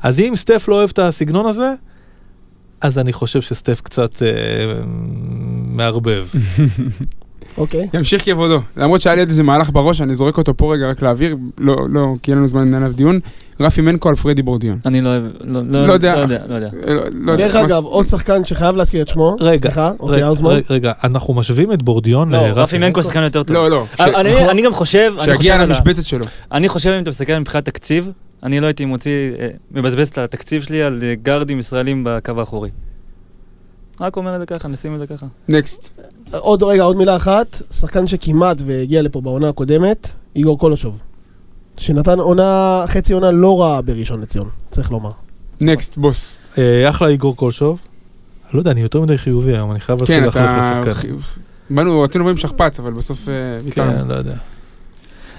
אז 0.00 0.20
אם 0.20 0.32
סטף 0.36 0.68
לא 0.68 0.74
אוהב 0.74 0.90
את 0.92 0.98
הסגנון 0.98 1.46
הזה, 1.46 1.74
אז 2.80 2.98
אני 2.98 3.12
חושב 3.12 3.40
שסטף 3.40 3.80
קצת 3.80 4.22
אה, 4.22 4.28
מערבב. 5.78 6.26
אוקיי. 7.58 7.88
ימשיך 7.94 8.24
כבודו. 8.24 8.60
למרות 8.76 9.00
שהיה 9.00 9.14
לי 9.16 9.22
עוד 9.22 9.28
איזה 9.28 9.42
מהלך 9.42 9.70
בראש, 9.72 10.00
אני 10.00 10.14
זורק 10.14 10.38
אותו 10.38 10.56
פה 10.56 10.74
רגע 10.74 10.86
רק 10.90 11.02
להעביר, 11.02 11.36
לא, 11.58 11.76
לא, 11.90 12.14
כי 12.22 12.30
אין 12.30 12.38
לנו 12.38 12.48
זמן 12.48 12.62
לנהל 12.68 12.82
עליו 12.82 12.96
דיון. 12.96 13.20
רפי 13.60 13.80
מנקו 13.80 14.08
על 14.08 14.14
פרדי 14.14 14.42
בורדיון. 14.42 14.78
אני 14.86 15.00
לא 15.00 15.08
אוהב, 15.08 15.22
לא 15.44 15.60
לא- 15.70 15.86
לא 15.86 15.92
יודע. 15.92 16.14
לא 16.16 16.20
יודע, 16.20 16.38
לא 16.48 16.54
יודע. 16.54 16.68
אה, 16.88 16.94
לא- 16.94 17.02
לא 17.14 17.36
דרך 17.36 17.54
אגב, 17.54 17.84
עוד 17.84 18.06
שחקן 18.06 18.44
שחייב 18.44 18.76
להזכיר 18.76 19.02
את 19.02 19.08
שמו, 19.08 19.36
רגע, 19.40 19.58
סליחה, 19.68 19.90
אוקיי, 20.00 20.16
רגע, 20.16 20.26
האוזמן. 20.26 20.50
רגע, 20.50 20.62
רגע, 20.70 20.92
אנחנו 21.04 21.34
משווים 21.34 21.72
את 21.72 21.82
בורדיון 21.82 22.30
לא, 22.32 22.38
לרפי 22.48 22.60
רפי 22.60 22.78
מנקו 22.78 23.02
שחקן 23.02 23.22
יותר 23.22 23.42
טוב. 23.42 23.56
לא, 23.56 23.70
לא. 23.70 23.84
אני- 24.00 24.50
אני 24.50 24.62
גם 24.62 24.72
חושב, 24.74 25.12
שיגיע 25.24 25.58
למשבצת 25.64 26.06
שלו. 26.06 26.24
אני 26.52 26.68
חושב 26.68 26.90
אם 26.90 27.02
אתה 27.02 27.10
מסתכל 27.10 27.38
מבחינת 27.38 27.64
תקציב, 27.64 28.10
אני 28.42 28.60
לא 28.60 28.66
הייתי 28.66 28.84
מוציא, 28.84 29.30
אה, 29.40 29.48
מבזבז 29.72 30.08
את 30.08 30.18
התקציב 30.18 30.62
שלי 30.62 30.82
על 30.82 30.98
אה, 31.02 31.14
גארדים 31.22 31.58
ישראלים 31.58 32.02
בקו 32.06 32.32
האחורי. 32.40 32.70
רק 34.00 34.16
אומר 34.16 34.34
את 34.34 34.40
זה 34.40 34.46
ככה, 34.46 34.68
נשים 34.68 34.94
את 34.94 34.98
זה 34.98 35.06
ככה. 35.06 35.26
נקסט. 35.48 36.00
עוד 36.32 36.62
רגע, 36.62 36.82
עוד 36.82 36.96
מילה 36.96 37.16
אחת, 37.16 37.62
שחקן 37.70 38.06
שכמעט 38.06 38.56
והגיע 38.64 39.02
לפה 39.02 39.20
בעונה 39.20 39.48
הקודמת, 39.48 40.10
איגור 40.36 40.58
קולושוב. 40.58 41.00
שנתן 41.76 42.18
עונה, 42.18 42.84
חצי 42.86 43.12
עונה 43.12 43.30
לא 43.30 43.60
רעה 43.60 43.82
בראשון 43.82 44.20
לציון, 44.20 44.48
צריך 44.70 44.90
לומר. 44.90 45.10
נקסט, 45.60 45.96
בוס. 45.96 46.36
אה, 46.58 46.90
אחלה 46.90 47.08
איגור 47.08 47.36
קולשוב. 47.36 47.80
לא 48.52 48.58
יודע, 48.58 48.70
אני 48.70 48.80
יותר 48.80 49.00
מדי 49.00 49.18
חיובי 49.18 49.56
היום, 49.56 49.70
אני 49.70 49.80
חייב 49.80 49.98
להתחיל 49.98 50.20
כן, 50.20 50.26
לחלוק 50.26 50.46
אתה... 50.46 50.90
לשחקן. 50.90 51.16
באנו, 51.70 52.00
רצינו 52.00 52.24
לבוא 52.24 52.30
עם 52.30 52.36
שכפ"ץ, 52.36 52.80
אבל 52.80 52.92
בסוף 52.92 53.28
אה, 53.28 53.34
ויתרנו. 53.64 53.92
כן, 53.92 54.08
לא 54.08 54.14
יודע. 54.14 54.34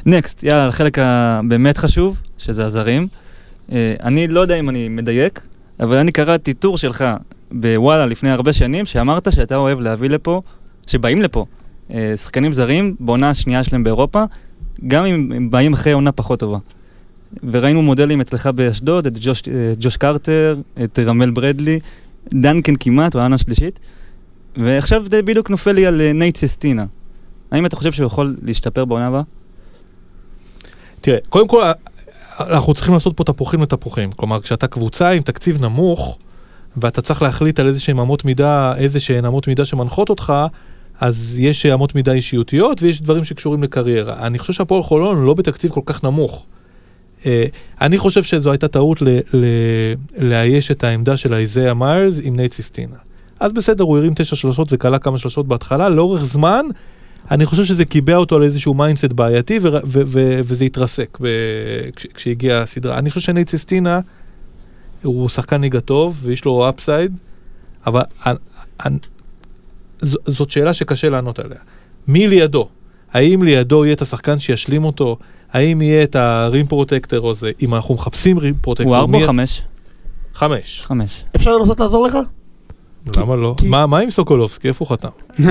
נקסט, 0.06 0.44
יאללה, 0.44 0.68
לחלק 0.68 1.00
הבאמת 1.00 1.78
חשוב, 1.78 2.22
שזה 2.38 2.66
הזרים. 2.66 3.08
אה, 3.72 3.96
אני 4.04 4.28
לא 4.28 4.40
יודע 4.40 4.56
אם 4.56 4.70
אני 4.70 4.90
מדייק, 4.90 5.42
אבל 5.80 5.96
אני 5.96 6.12
קראתי 6.12 6.54
טור 6.54 6.78
שלך 6.78 7.06
בוואלה 7.52 8.06
לפני 8.06 8.32
הרבה 8.32 8.54
שנים, 8.54 8.86
שאמרת 8.86 9.32
שאתה 9.32 9.56
אוהב 9.56 9.80
להביא 9.80 10.10
לפה, 10.10 10.42
שבאים 10.88 11.22
לפה, 11.22 11.46
אה, 11.94 12.18
שחקנים 12.18 12.54
זרים 12.54 12.96
בעונה 13.00 13.30
השנייה 13.30 13.64
שלהם 13.64 13.84
באירופה, 13.84 14.24
גם 14.88 15.06
אם 15.06 15.32
הם 15.36 15.52
באים 15.52 15.74
אחרי 15.74 15.92
עונה 15.92 16.12
פחות 16.12 16.40
טובה. 16.40 16.58
וראינו 17.44 17.82
מודלים 17.82 18.22
אצלך 18.22 18.48
באשדוד, 18.48 19.08
את 19.08 19.14
ג'וש, 19.22 19.42
אה, 19.48 19.74
ג'וש 19.80 19.98
קרטר, 19.98 20.56
את 20.84 21.00
רמל 21.00 21.30
ברדלי, 21.30 21.80
דנקן 22.34 22.74
כמעט, 22.80 23.16
בעונה 23.16 23.36
השלישית, 23.36 23.80
ועכשיו 24.58 25.04
זה 25.10 25.22
בדיוק 25.22 25.50
נופל 25.50 25.72
לי 25.72 25.86
על 25.86 26.02
אה, 26.02 26.14
נייט 26.14 26.38
ססטינה. 26.38 26.86
האם 27.52 27.66
אתה 27.66 27.76
חושב 27.76 27.92
שהוא 27.92 28.08
יכול 28.08 28.36
להשתפר 28.42 28.86
בעונה 28.86 29.08
הבאה? 29.08 29.22
תראה, 31.02 31.18
קודם 31.30 31.48
כל, 31.48 31.64
אנחנו 32.40 32.74
צריכים 32.74 32.94
לעשות 32.94 33.18
פה 33.18 33.24
תפוחים 33.24 33.62
לתפוחים. 33.62 34.12
כלומר, 34.12 34.42
כשאתה 34.42 34.68
קבוצה 34.68 35.10
עם 35.10 35.22
תקציב 35.22 35.62
נמוך, 35.62 36.18
ואתה 36.78 37.02
צריך 37.02 37.22
להחליט 37.22 37.60
על 37.60 37.68
איזה 37.68 37.80
שהן 37.80 38.00
אמות 38.00 38.26
מידה, 38.26 38.74
איזה 38.78 39.00
שהן 39.00 39.26
אמות 39.26 39.48
מידה 39.48 39.66
שמנחות 39.66 40.10
אותך, 40.10 40.34
אז 41.00 41.34
יש 41.38 41.66
אמות 41.66 41.96
מידה 41.96 42.14
אישיותיות 42.14 42.84
ויש 42.84 43.02
דברים 43.02 43.24
שקשורים 43.24 43.64
לקריירה. 43.64 44.28
אני 44.28 44.40
חושב 44.40 44.54
שהפועל 44.54 44.84
חולון 44.84 45.26
לא 45.26 45.34
בתקציב 45.34 45.72
כל 45.72 45.82
כך 45.86 46.04
נמוך. 46.04 46.46
אה, 47.26 47.46
אני 47.82 47.98
חושב 47.98 48.24
שזו 48.24 48.52
הייתה 48.52 48.68
טעות 48.68 49.04
לאייש 50.18 50.72
את 50.72 50.84
העמדה 50.84 51.18
של 51.18 51.34
איזיה 51.34 51.74
מיילס 51.74 52.20
עם 52.24 52.36
נייט 52.36 52.54
סיסטינה. 52.54 52.96
אז 53.40 53.54
בסדר, 53.54 53.84
הוא 53.84 53.98
הרים 53.98 54.14
תשע 54.16 54.36
שלושות 54.36 54.68
וקלע 54.72 55.00
כמה 55.00 55.18
שלושות 55.18 55.48
בהתחלה, 55.48 55.90
לאורך 55.90 56.26
זמן, 56.26 56.66
אני 57.32 57.46
חושב 57.46 57.66
שזה 57.66 57.86
קיבע 57.86 58.16
אותו 58.16 58.36
על 58.36 58.44
איזשהו 58.44 58.74
mindset 58.74 59.14
בעייתי, 59.14 59.60
וזה 60.44 60.66
התרסק 60.66 61.18
כשהגיעה 62.14 62.62
הסדרה. 62.62 62.98
אני 62.98 63.10
חושב 63.12 63.26
שנייט 63.26 63.50
סיסטינה 63.50 64.00
הוא 65.04 65.30
שחקן 65.30 65.62
ליגה 65.62 65.80
טוב 65.82 66.18
ויש 66.22 66.46
לו 66.46 66.70
upside, 66.70 67.18
אבל 67.88 68.02
ז- 70.02 70.18
זאת 70.26 70.52
שאלה 70.52 70.74
שקשה 70.74 71.10
לענות 71.10 71.40
עליה. 71.40 71.58
מי 72.08 72.28
לידו? 72.28 72.68
האם 73.14 73.44
לידו 73.44 73.86
יהיה 73.86 73.94
את 73.94 74.02
השחקן 74.02 74.40
שישלים 74.40 74.84
אותו? 74.86 75.18
האם 75.54 75.82
יהיה 75.82 76.04
את 76.04 76.16
הרים 76.16 76.68
פרוטקטור 76.68 77.30
הזה? 77.30 77.52
אם 77.62 77.76
אנחנו 77.76 77.96
מחפשים 77.96 78.40
רים 78.40 78.54
פרוטקטור, 78.62 78.96
הוא 78.96 79.02
ארבע 79.02 79.18
או 79.22 79.28
חמש? 79.28 79.62
חמש. 80.34 80.82
חמש. 80.82 81.24
אפשר 81.36 81.58
לנסות 81.58 81.80
לעזור 81.80 82.06
לך? 82.08 82.18
למה 83.18 83.36
לא? 83.36 83.56
מה 83.70 84.00
עם 84.00 84.10
סוקולובסקי? 84.10 84.68
איפה 84.68 84.86
הוא 84.86 84.98
חתם? 84.98 85.10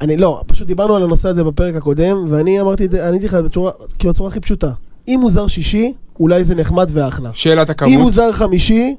אני 0.00 0.16
לא, 0.16 0.42
פשוט 0.46 0.66
דיברנו 0.66 0.96
על 0.96 1.02
הנושא 1.02 1.28
הזה 1.28 1.44
בפרק 1.44 1.74
הקודם, 1.74 2.24
ואני 2.28 2.60
אמרתי 2.60 2.84
את 2.84 2.90
זה, 2.90 3.08
עניתי 3.08 3.26
לך 3.26 3.34
בצורה, 3.34 3.72
כאילו 3.98 4.12
בצורה 4.12 4.30
הכי 4.30 4.40
פשוטה. 4.40 4.70
אם 5.08 5.20
הוא 5.20 5.30
זר 5.30 5.46
שישי, 5.46 5.92
אולי 6.20 6.44
זה 6.44 6.54
נחמד 6.54 6.90
ואחלה. 6.92 7.30
שאלת 7.32 7.70
אם 7.70 7.86
הוא 7.86 7.92
הכמות, 7.94 8.12
זר 8.12 8.32
חמישי, 8.32 8.96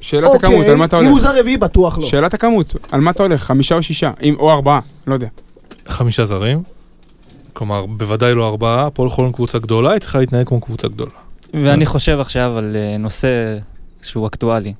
שאלת 0.00 0.34
הכמות, 0.34 0.54
אוקיי, 0.54 0.70
על 0.70 0.76
מה 0.76 0.84
אתה 0.84 0.98
אם 1.00 1.04
הוא 1.04 1.10
הולך? 1.12 1.22
זר 1.22 1.40
רביעי, 1.40 1.56
בטוח 1.56 1.98
לא. 1.98 2.06
שאלת 2.06 2.34
הכמות, 2.34 2.74
על 2.92 3.00
מה 3.00 3.10
אתה 3.10 3.22
הולך? 3.22 3.42
חמישה 3.42 3.74
או 3.74 3.82
שישה? 3.82 4.10
אם- 4.22 4.36
או 4.38 4.50
ארבעה, 4.52 4.80
לא 5.06 5.14
יודע. 5.14 5.26
חמישה 5.88 6.26
זרים. 6.26 6.62
כלומר, 7.52 7.86
בוודאי 7.86 8.34
לא 8.34 8.48
ארבעה, 8.48 8.86
הפועל 8.86 9.08
חולון 9.10 9.32
קבוצה 9.32 9.58
גדולה, 9.58 9.90
היא 9.90 9.98
צריכה 10.00 10.18
להתנהג 10.18 10.46
כמו 10.48 10.60
קבוצה 10.60 10.88
גדולה. 10.88 11.10
ואני 11.54 11.86
חושב 11.86 12.18
עכשיו 12.20 12.58
על 12.58 12.76
אה, 12.76 12.96
נושא 12.98 13.58
שהוא 14.02 14.26
אקטואלי. 14.26 14.72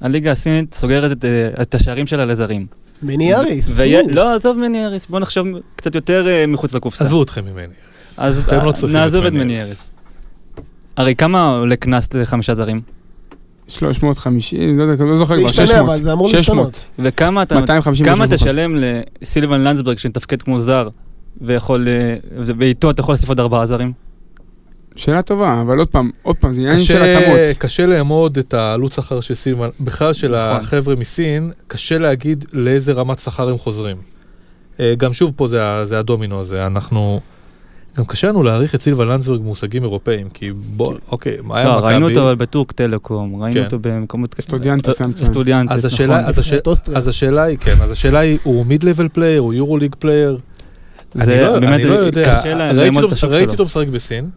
הליגה 0.00 0.32
הסינית 0.32 0.74
סוגרת 0.74 1.12
את, 1.12 1.24
אה, 1.24 1.62
את 1.62 1.74
השערים 1.74 2.06
שלה 2.06 2.24
לזרים. 2.24 2.66
מני 3.02 3.34
אריס. 3.34 3.78
ויה- 3.80 4.00
שוב. 4.02 4.10
לא, 4.12 4.34
עזוב 4.34 4.58
מני 4.58 4.86
אריס, 4.86 5.06
בוא 5.06 5.20
נחשוב 5.20 5.46
קצת 5.76 5.94
יותר 5.94 6.28
אה, 6.28 6.46
מחוץ 6.46 6.74
לקופסה. 6.74 7.04
עזבו 7.04 7.22
אתכם 7.22 7.44
ממני. 7.44 7.72
אז 8.16 8.48
לא 8.48 8.72
נעזוב 8.88 9.24
את 9.24 9.28
את 9.28 9.32
מני 9.36 9.44
מני 9.44 9.56
אריס. 9.56 9.66
אריס. 9.68 9.90
הרי 10.98 11.14
כמה 11.14 11.58
עולה 11.58 11.76
קנס 11.76 12.14
לחמישה 12.14 12.54
זרים? 12.54 12.80
350, 13.68 14.78
לא 14.78 14.82
יודע, 14.82 15.04
לא 15.04 15.16
זוכר 15.16 15.34
זה 15.34 15.40
כבר, 15.40 15.50
ישתנה, 15.50 15.66
600. 15.66 15.80
אבל 15.80 15.96
זה 15.96 16.12
אמור 16.12 16.28
600. 16.28 16.38
להשתנות. 16.38 16.84
וכמה 16.98 17.42
אתה... 17.42 17.54
250 17.54 18.06
כמה 18.06 18.16
300. 18.16 18.34
תשלם 18.34 18.76
לסילבן 18.76 19.60
לנדסברג 19.60 19.98
שמתפקד 19.98 20.42
כמו 20.42 20.58
זר, 20.58 20.88
ויכול... 21.40 21.88
אה, 21.88 22.16
ואיתו 22.36 22.90
אתה 22.90 23.00
יכול 23.00 23.12
להוסיף 23.12 23.28
עוד 23.28 23.40
ארבעה 23.40 23.66
זרים? 23.66 23.92
שאלה 24.96 25.22
טובה, 25.22 25.60
אבל 25.60 25.78
עוד 25.78 25.88
פעם, 25.88 26.10
עוד 26.22 26.36
פעם, 26.36 26.52
זה 26.52 26.60
עניין 26.60 26.80
של 26.80 27.02
התאמות. 27.02 27.38
קשה 27.58 27.86
לאמוד 27.86 28.38
את 28.38 28.54
העלות 28.54 28.92
שכר 28.92 29.20
של 29.20 29.34
סילבן, 29.34 29.68
בכלל 29.80 30.12
של 30.12 30.28
נכון. 30.28 30.60
החבר'ה 30.60 30.96
מסין, 30.96 31.52
קשה 31.66 31.98
להגיד 31.98 32.44
לאיזה 32.52 32.92
רמת 32.92 33.18
שכר 33.18 33.48
הם 33.48 33.58
חוזרים. 33.58 33.96
אה, 34.80 34.94
גם 34.98 35.12
שוב 35.12 35.32
פה 35.36 35.48
זה, 35.48 35.86
זה 35.86 35.98
הדומינו 35.98 36.40
הזה, 36.40 36.66
אנחנו... 36.66 37.20
גם 37.96 38.04
קשה 38.04 38.28
לנו 38.28 38.42
להעריך 38.42 38.74
את 38.74 38.82
סילבן 38.82 39.08
לנדסברג 39.08 39.40
במושגים 39.40 39.82
אירופאיים, 39.82 40.28
כי 40.34 40.50
בוא, 40.52 40.94
אוקיי, 41.10 41.36
מה 41.42 41.56
היה 41.58 41.66
לא, 41.68 41.76
מכבי? 41.76 41.86
ראינו 41.86 42.08
אותו 42.08 42.22
אבל 42.22 42.34
בטורק 42.34 42.72
טלקום, 42.72 43.42
ראינו 43.42 43.54
כן. 43.54 43.64
אותו 43.64 43.78
במקומות... 43.80 44.34
סטודיאנטס 44.40 45.00
מצוין. 45.00 45.28
סטודיאנטס, 45.30 45.72
אז 45.76 45.84
נכון. 45.84 45.86
השאלה, 45.94 46.26
אז, 46.98 47.08
השאלה 47.08 47.42
היא, 47.42 47.58
כן, 47.58 47.74
אז 47.82 47.90
השאלה 47.90 48.18
היא, 48.18 48.38
הוא 48.42 48.66
mid 48.66 48.82
level 48.82 49.08
player, 49.08 49.40
הוא 49.40 49.54
Euroleague 49.54 49.94
player? 49.98 50.38
זה 51.14 51.22
אני 51.22 51.84
לא, 51.84 51.90
לא 51.90 51.94
יודע, 51.94 52.40
ראיתי 52.72 52.96
אותו- 52.96 53.06
את 53.08 53.12
השוק 53.12 53.30
ראיתי 53.30 53.44
שלו. 53.44 53.52
אותו 53.52 53.64
משחק 53.64 53.86
בסין. 53.88 54.30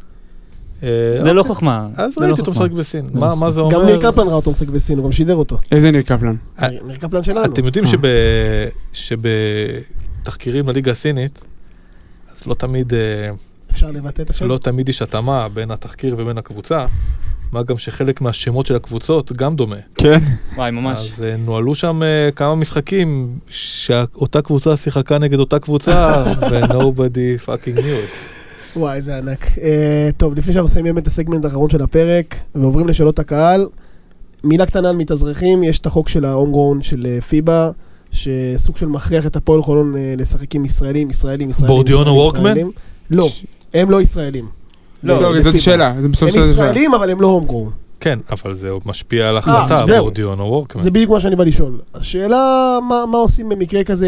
אה, 0.84 0.90
זה 1.24 1.34
לא 1.34 1.44
חוכמה. 1.44 1.88
אז 1.98 2.12
לא 2.18 2.26
ראיתי 2.26 2.42
אותו. 2.42 2.52
משחק 2.52 2.72
בסין, 2.72 3.06
מה 3.14 3.36
מה 3.36 3.52
זה 3.52 3.62
אומר? 3.62 3.74
גם 3.80 3.86
ניר 3.86 3.98
קפלן 4.02 4.28
ראה 4.28 4.34
אותו 4.36 4.52
משחק 4.52 4.68
בסין, 4.68 4.98
הוא 4.98 5.06
גם 5.06 5.12
שידר 5.12 5.36
אותו. 5.36 5.58
איזה 5.72 5.92
ניר 5.92 6.02
קפלן? 6.02 6.36
אה, 6.62 6.68
ניר 6.70 6.96
קפלן 7.00 7.24
שלנו. 7.24 7.46
אתם 7.46 7.66
יודעים 7.66 7.86
אה. 7.86 7.90
שב- 8.94 9.18
שבתחקירים 10.24 10.68
לליגה 10.70 10.92
הסינית, 10.92 11.44
לא 12.48 12.54
תמיד, 12.54 12.94
אה, 12.94 13.30
אפשר 13.72 13.92
לבטא 13.92 14.22
את 14.22 14.30
השם? 14.30 14.48
לא 14.48 14.58
תמיד 14.58 14.90
יש 14.90 15.02
התאמה 15.02 15.50
בין 15.50 15.72
התחקיר 15.72 16.16
ובין 16.18 16.38
הקבוצה, 16.38 16.86
מה 17.52 17.64
גם 17.64 17.78
שחלק 17.78 18.22
מהשמות 18.22 18.66
של 18.66 18.76
הקבוצות 18.76 19.32
גם 19.32 19.56
דומה. 19.56 19.76
כן. 19.96 20.20
וואי, 20.56 20.72
ממש. 20.72 21.12
אז 21.18 21.24
אה, 21.24 21.38
נוהלו 21.38 21.76
שם 21.76 22.04
אה, 22.04 22.30
כמה 22.36 22.56
משחקים 22.56 23.38
שאותה 23.48 24.42
קבוצה 24.42 24.78
שיחקה 24.78 25.18
נגד 25.18 25.40
אותה 25.40 25.60
קבוצה, 25.60 26.24
ו-nobody 26.52 27.46
fucking 27.46 27.78
knew 27.78 28.10
it. 28.10 28.76
וואי, 28.76 29.02
זה 29.02 29.18
ענק. 29.18 29.46
אה, 29.62 30.10
טוב, 30.18 30.38
לפני 30.38 30.54
שאנחנו 30.54 30.66
מסיימים 30.66 30.98
את 30.98 31.08
הסגמנט 31.08 31.46
האחרון 31.46 31.70
של 31.70 31.82
הפרק, 31.82 32.36
ועוברים 32.56 32.88
לשאלות 32.88 33.20
הקהל, 33.20 33.68
מילה 34.44 34.66
קטנה 34.66 34.90
על 34.90 34.96
מתאזרחים, 34.96 35.64
יש 35.64 35.80
את 35.80 35.86
החוק 35.86 36.10
של 36.10 36.22
גרון 36.22 36.82
של 36.82 37.20
פיבה, 37.30 37.72
שסוג 38.12 38.78
של 38.78 38.86
מכריח 38.86 39.26
את 39.26 39.36
הפועל 39.36 39.62
חולון 39.62 39.96
אה, 39.98 40.14
לשחק 40.18 40.56
עם 40.56 40.66
ישראלים, 40.66 41.10
ישראלים, 41.10 41.50
ישראלים. 41.50 41.76
בורדיונו 41.76 42.12
וורקמן? 42.12 42.56
לא, 43.12 43.30
הם 43.74 43.92
לא 43.92 44.02
ישראלים. 44.02 44.46
לא, 45.04 45.22
לא, 45.36 45.42
זאת. 45.42 45.60
שאלה, 45.62 45.94
זה 46.02 46.08
בסוף 46.08 46.30
הם. 46.36 46.42
ישראלים, 46.52 46.94
אבל 46.94 47.10
הם 47.10 47.22
לא 47.22 47.28
הום 47.28 47.46
גרון. 47.46 47.70
כן, 48.00 48.20
אבל 48.32 48.54
זה 48.54 48.70
משפיע 48.86 49.30
על 49.30 49.38
אה. 49.38 49.98
בורדיון 50.00 50.40
או 50.40 50.46
וורקמן. 50.46 50.82
זה 50.82 50.92
בדיוק 50.92 51.12
מה 51.12 51.20
שאני 51.20 51.36
בא 51.36 51.44
לשאול. 51.44 51.80
השאלה, 51.96 52.78
מה, 52.90 53.06
מה 53.12 53.18
עושים 53.18 53.50
במקרה 53.50 53.84
כזה 53.84 54.08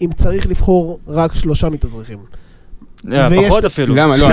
אם, 0.00 0.12
צריך 0.12 0.46
לבחור 0.46 0.98
רק 1.08 1.34
שלושה 1.34 1.68
מתאזרחים? 1.68 2.18
אה, 3.12 3.28
ויש- 3.30 3.46
פחות 3.48 3.64
אפילו. 3.64 3.94
למה? 3.94 4.16
לא, 4.16 4.28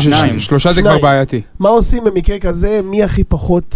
שניים. 0.00 0.38
ששלושה 0.38 0.72
זה 0.72 0.82
כבר. 0.82 0.98
בעייתי. 0.98 1.40
מה 1.58 1.68
עושים 1.68 2.04
במקרה 2.04 2.38
כזה, 2.38 2.80
מי 2.84 3.02
הכי 3.02 3.24
פחות 3.24 3.74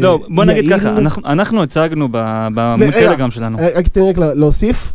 לא, 0.00 0.18
בוא 0.28 0.44
נגיד? 0.44 0.72
ככה, 0.72 0.88
אנחנו- 0.90 1.62
הצגנו 1.62 2.08
בטלגרם 2.12 3.30
שלנו. 3.30 3.58
אה, 3.58 3.68
רק 3.74 3.88
תן 3.88 4.00
לי 4.00 4.10
רק 4.10 4.18
לה- 4.18 4.34
להוסיף, 4.34 4.92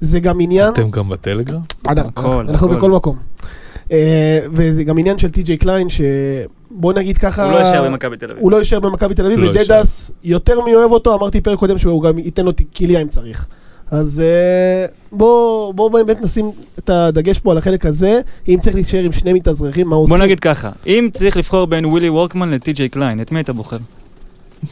זה 0.00 0.20
גם 0.20 0.40
עניין, 0.40 0.72
אתם 0.72 0.90
גם 0.90 1.08
בטלגרם? 1.08 1.60
אנחנו. 1.88 2.68
בכל 2.68 2.90
מקום. 2.90 3.16
אה, 3.92 4.38
וזה 4.52 4.84
גם 4.84 4.98
עניין 4.98 5.18
של 5.18 5.30
טי.ג'יי 5.30 5.56
קליין, 5.56 5.86
שבוא 5.88 6.92
נגיד 6.92 7.18
ככה, 7.18 7.44
הוא 7.44 7.52
לא 7.52 7.58
יישאר 7.58 7.84
במכבי 7.90 8.16
תל 8.16 8.30
אביב. 8.30 8.42
הוא 8.42 8.50
לא 8.52 8.56
יישאר 8.56 8.80
במכבי 8.80 9.14
תל 9.14 9.26
אביב, 9.26 9.38
לא 9.38 9.50
ודדס 9.50 10.10
יותר 10.24 10.60
מי 10.64 10.74
אוהב 10.74 10.90
אותו, 10.92 11.14
אמרתי 11.14 11.40
פרק 11.40 11.58
קודם 11.58 11.78
שהוא 11.78 12.02
גם 12.02 12.18
ייתן 12.18 12.44
לו 12.44 12.52
כליה 12.76 13.00
אם 13.02 13.08
צריך. 13.08 13.46
אז 13.90 14.22
אה, 14.24 14.86
בוא 15.12 15.74
בוא 15.74 15.90
באמת 15.90 16.20
נשים 16.20 16.50
את 16.78 16.90
הדגש 16.90 17.38
פה 17.38 17.52
על 17.52 17.58
החלק 17.58 17.86
הזה, 17.86 18.20
אם 18.48 18.58
צריך 18.60 18.74
להישאר 18.74 19.04
עם 19.04 19.12
שני 19.12 19.32
מתאזרחים, 19.32 19.88
מה 19.88 19.96
עושים? 19.96 20.16
בוא 20.16 20.24
נגיד 20.24 20.40
ככה, 20.40 20.70
אם 20.86 21.08
צריך 21.12 21.36
לבחור 21.36 21.66
בין 21.66 21.86
ווילי 21.86 22.08
וורקמן 22.08 22.50
לטי.ג'יי 22.50 22.88
קליין, 22.88 23.20
את 23.20 23.32
מי 23.32 23.40
אתה 23.40 23.52
בוחר? 23.52 23.78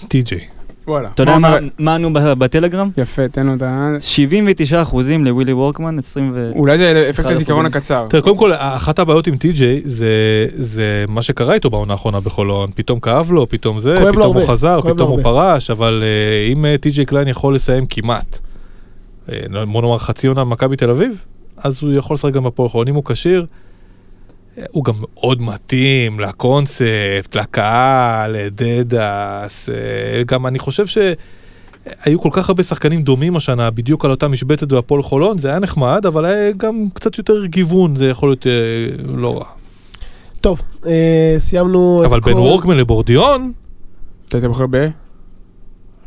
טי.ג'יי. 0.09 0.41
וואלה. 0.89 1.09
אתה 1.15 1.23
יודע 1.23 1.37
מה 1.79 1.95
ענו 1.95 2.13
ב- 2.13 2.33
בטלגרם? 2.33 2.91
יפה, 2.99 3.29
תן 3.29 3.47
לו 3.47 3.55
את 3.55 3.63
ה... 3.63 3.97
79 4.01 4.83
אחוזים 4.83 5.25
לווילי 5.25 5.53
וורקמן, 5.53 5.99
20 5.99 6.33
ו... 6.35 6.53
אולי 6.57 6.79
זה 6.79 7.07
אפקט 7.11 7.21
אחד 7.21 7.31
הזיכרון. 7.31 7.67
הקצר. 7.67 8.07
תראה, 8.09 8.23
קודם 8.23 8.37
כל, 8.37 8.53
אחת 8.55 8.99
הבעיות 8.99 9.27
עם 9.27 9.37
טי.ג'יי 9.37 9.81
זה, 9.85 10.09
זה 10.55 11.05
מה 11.09 11.23
שקרה 11.23 11.55
איתו 11.55 11.71
בעונה 11.71 11.93
האחרונה 11.93 12.21
בחולון. 12.21 12.71
פתאום 12.75 13.01
כאב 13.01 13.33
לו, 13.33 13.49
פתאום 13.49 13.79
זה, 13.81 14.13
פתאום 14.13 14.37
הוא 14.37 14.47
חזר, 14.47 14.81
פתאום 14.81 15.11
הוא. 15.11 15.23
פרש, 15.23 15.71
אבל 15.71 16.03
אה, 16.07 16.53
אם 16.53 16.65
אה, 16.67 16.79
טי.ג'יי 16.79 17.05
קליין 17.05 17.29
יכול 17.29 17.55
לסיים 17.55 17.87
כמעט, 17.87 18.39
בוא 19.73 19.83
נאמר 19.83 19.99
חצי 19.99 20.27
עונה 20.27 20.45
במכבי 20.45 20.77
תל 20.77 20.91
אביב, 20.91 21.25
אז 21.57 21.83
הוא 21.83 21.93
יכול 21.93 22.15
לשחק 22.15 22.33
גם 22.33 22.45
בפועל 22.45 22.69
חולון. 22.69 22.89
אם 22.89 22.95
הוא 22.95 23.05
כשיר, 23.05 23.47
אה, 24.59 24.65
הוא 24.71 24.85
גם 24.85 24.95
מאוד 25.01 25.43
מתאים 25.43 26.21
לקונספט, 26.21 27.35
לקהל, 27.35 28.33
לדדס, 28.33 29.69
אה, 29.69 30.23
גם 30.27 30.47
אני 30.47 30.59
חושב 30.59 30.87
ש... 30.87 30.99
היו 32.05 32.21
כל 32.21 32.29
כך 32.33 32.49
הרבה 32.49 32.63
שחקנים 32.63 33.03
דומים 33.03 33.37
השנה 33.37 33.71
בדיוק 33.71 34.05
על 34.05 34.11
אותה 34.11 34.29
משבצת 34.29 34.73
בהפועל 34.73 35.03
חולון, 35.03 35.39
זה 35.39 35.49
היה 35.49 35.59
נחמד, 35.59 36.07
אבל 36.07 36.25
היה 36.25 36.53
גם 36.53 36.85
קצת 36.95 37.19
יותר 37.19 37.47
גיוון, 37.47 37.97
זה 37.97 38.09
יכול 38.09 38.29
להיות 38.29 38.47
אה, 38.47 38.53
לא 39.15 39.39
רע. 39.39 39.45
טוב, 40.41 40.63
אה, 40.87 41.35
סיימנו 41.39 42.01
את 42.01 42.07
אבל 42.07 42.21
כל... 42.21 42.31
בין 42.31 42.39
וורקמן 42.39 42.77
לבורדיון, 42.77 43.53
אתה 44.29 44.37
היית 44.37 44.47
בוחר 44.47 44.67
ב? 44.71 44.77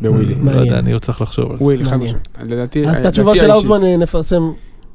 בווילי. 0.02 0.36
לא. 0.36 0.52
יודע, 0.52 0.80
אני 0.80 0.92
עוד 0.92 1.02
צריך 1.02 1.22
לחשוב 1.22 1.52
על 1.52 1.58
זה. 1.58 1.64
ווילי, 1.64 1.86
חד. 1.86 1.98
משמעית. 1.98 2.28
לדעתי... 2.44 2.88
אז 2.88 2.98
את 2.98 3.06
התשובה 3.06 3.36
של. 3.36 3.52
האוזמן 3.52 3.84
אה, 3.84 3.98
נפרסם 3.98 4.52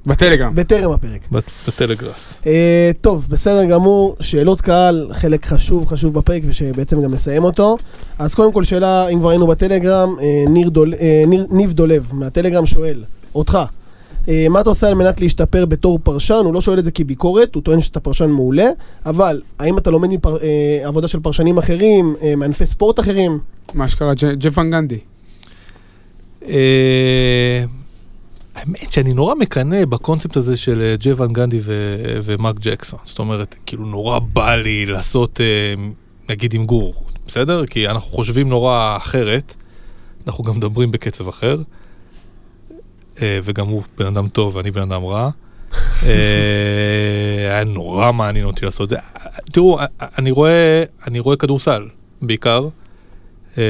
בטלגרם. 0.06 0.54
בטרם 0.54 0.90
הפרק. 0.90 1.28
בטלגראס. 1.68 2.40
אה, 2.46 2.90
טוב, 3.00 3.26
בסדר 3.30 3.64
גמור, 3.64 4.16
שאלות 4.20 4.60
קהל, 4.60 5.08
חלק 5.12 5.46
חשוב 5.46 5.86
חשוב 5.86 6.14
בפרק 6.14 6.42
ושבעצם 6.46 7.02
גם 7.02 7.12
נסיים 7.12 7.44
אותו. 7.44 7.76
אז 8.18 8.34
קודם 8.34 8.52
כל 8.52 8.64
שאלה, 8.64 9.08
אם 9.08 9.18
כבר 9.18 9.30
היינו 9.30 9.46
בטלגרם, 9.46 10.16
אה, 10.20 10.44
ניר 10.48 10.68
דול, 10.68 10.94
ניר, 11.26 11.46
ניב 11.50 11.72
דולב 11.72 12.10
מהטלגרם 12.12 12.66
שואל, 12.66 13.04
אותך, 13.34 13.58
מה 14.50 14.60
אתה 14.60 14.68
עושה 14.68 14.88
על 14.88 14.94
מנת 14.94 15.20
להשתפר 15.20 15.66
בתור 15.66 15.98
פרשן? 16.02 16.42
הוא 16.44 16.54
לא 16.54 16.60
שואל 16.60 16.78
את 16.78 16.84
זה 16.84 16.90
כביקורת, 16.90 17.54
הוא 17.54 17.62
טוען 17.62 17.80
שאתה 17.80 18.00
פרשן 18.00 18.30
מעולה, 18.30 18.68
אבל 19.06 19.42
האם 19.58 19.78
אתה 19.78 19.90
לומד 19.90 20.08
מפר, 20.08 20.36
אה, 20.42 20.88
עבודה 20.88 21.08
של 21.08 21.20
פרשנים 21.20 21.58
אחרים, 21.58 22.16
אה, 22.22 22.36
מענפי 22.36 22.66
ספורט 22.66 23.00
אחרים? 23.00 23.38
מה 23.74 23.88
שקרה, 23.88 24.12
ג'ף 24.14 24.58
ון 24.58 24.70
גנדי. 24.70 24.98
אה, 26.48 27.64
האמת 28.54 28.90
שאני 28.90 29.14
נורא 29.14 29.34
מקנא 29.34 29.84
בקונספט 29.84 30.36
הזה 30.36 30.56
של 30.56 30.82
אה, 30.82 30.94
ג'וון 31.00 31.32
גנדי 31.32 31.58
ו- 31.62 32.18
ומרק 32.24 32.56
ג'קסון. 32.60 32.98
זאת 33.04 33.18
אומרת, 33.18 33.54
כאילו 33.66 33.86
נורא 33.86 34.18
בא 34.18 34.54
לי 34.54 34.86
לעשות, 34.86 35.40
אה, 35.40 35.84
נגיד 36.28 36.54
עם 36.54 36.66
גור, 36.66 37.04
בסדר? 37.26 37.66
כי 37.66 37.88
אנחנו 37.88 38.10
חושבים 38.10 38.48
נורא 38.48 38.96
אחרת, 38.96 39.54
אנחנו 40.26 40.44
גם 40.44 40.56
מדברים 40.56 40.90
בקצב 40.90 41.28
אחר, 41.28 41.56
אה, 41.58 41.83
וגם 43.20 43.66
הוא 43.66 43.82
בן 43.98 44.06
אדם 44.06 44.28
טוב 44.28 44.56
ואני 44.56 44.70
בן 44.70 44.92
אדם 44.92 45.04
רע. 45.04 45.30
אה, 46.02 46.08
היה 47.38 47.64
נורא 47.64 48.12
מעניין 48.12 48.44
אותי 48.44 48.64
לעשות 48.64 48.82
את 48.84 48.88
זה. 48.88 48.96
תראו, 49.52 49.78
אני 50.18 50.30
רואה, 50.30 50.84
אני 51.06 51.20
רואה 51.20 51.36
כדורסל 51.36 51.88
בעיקר. 52.22 52.68
אה, 53.58 53.62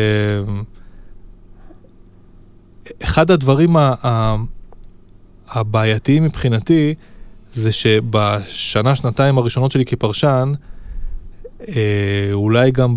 אחד 3.03 3.31
הדברים 3.31 3.77
הבעייתיים 5.49 6.25
מבחינתי, 6.25 6.95
זה 7.55 7.73
שבשנה, 7.73 8.97
שנתיים 8.97 9.39
הראשונות 9.39 9.71
שלי 9.71 9.85
כפרשן, 9.85 10.53
אה, 11.69 12.29
אולי 12.33 12.71
גם 12.71 12.97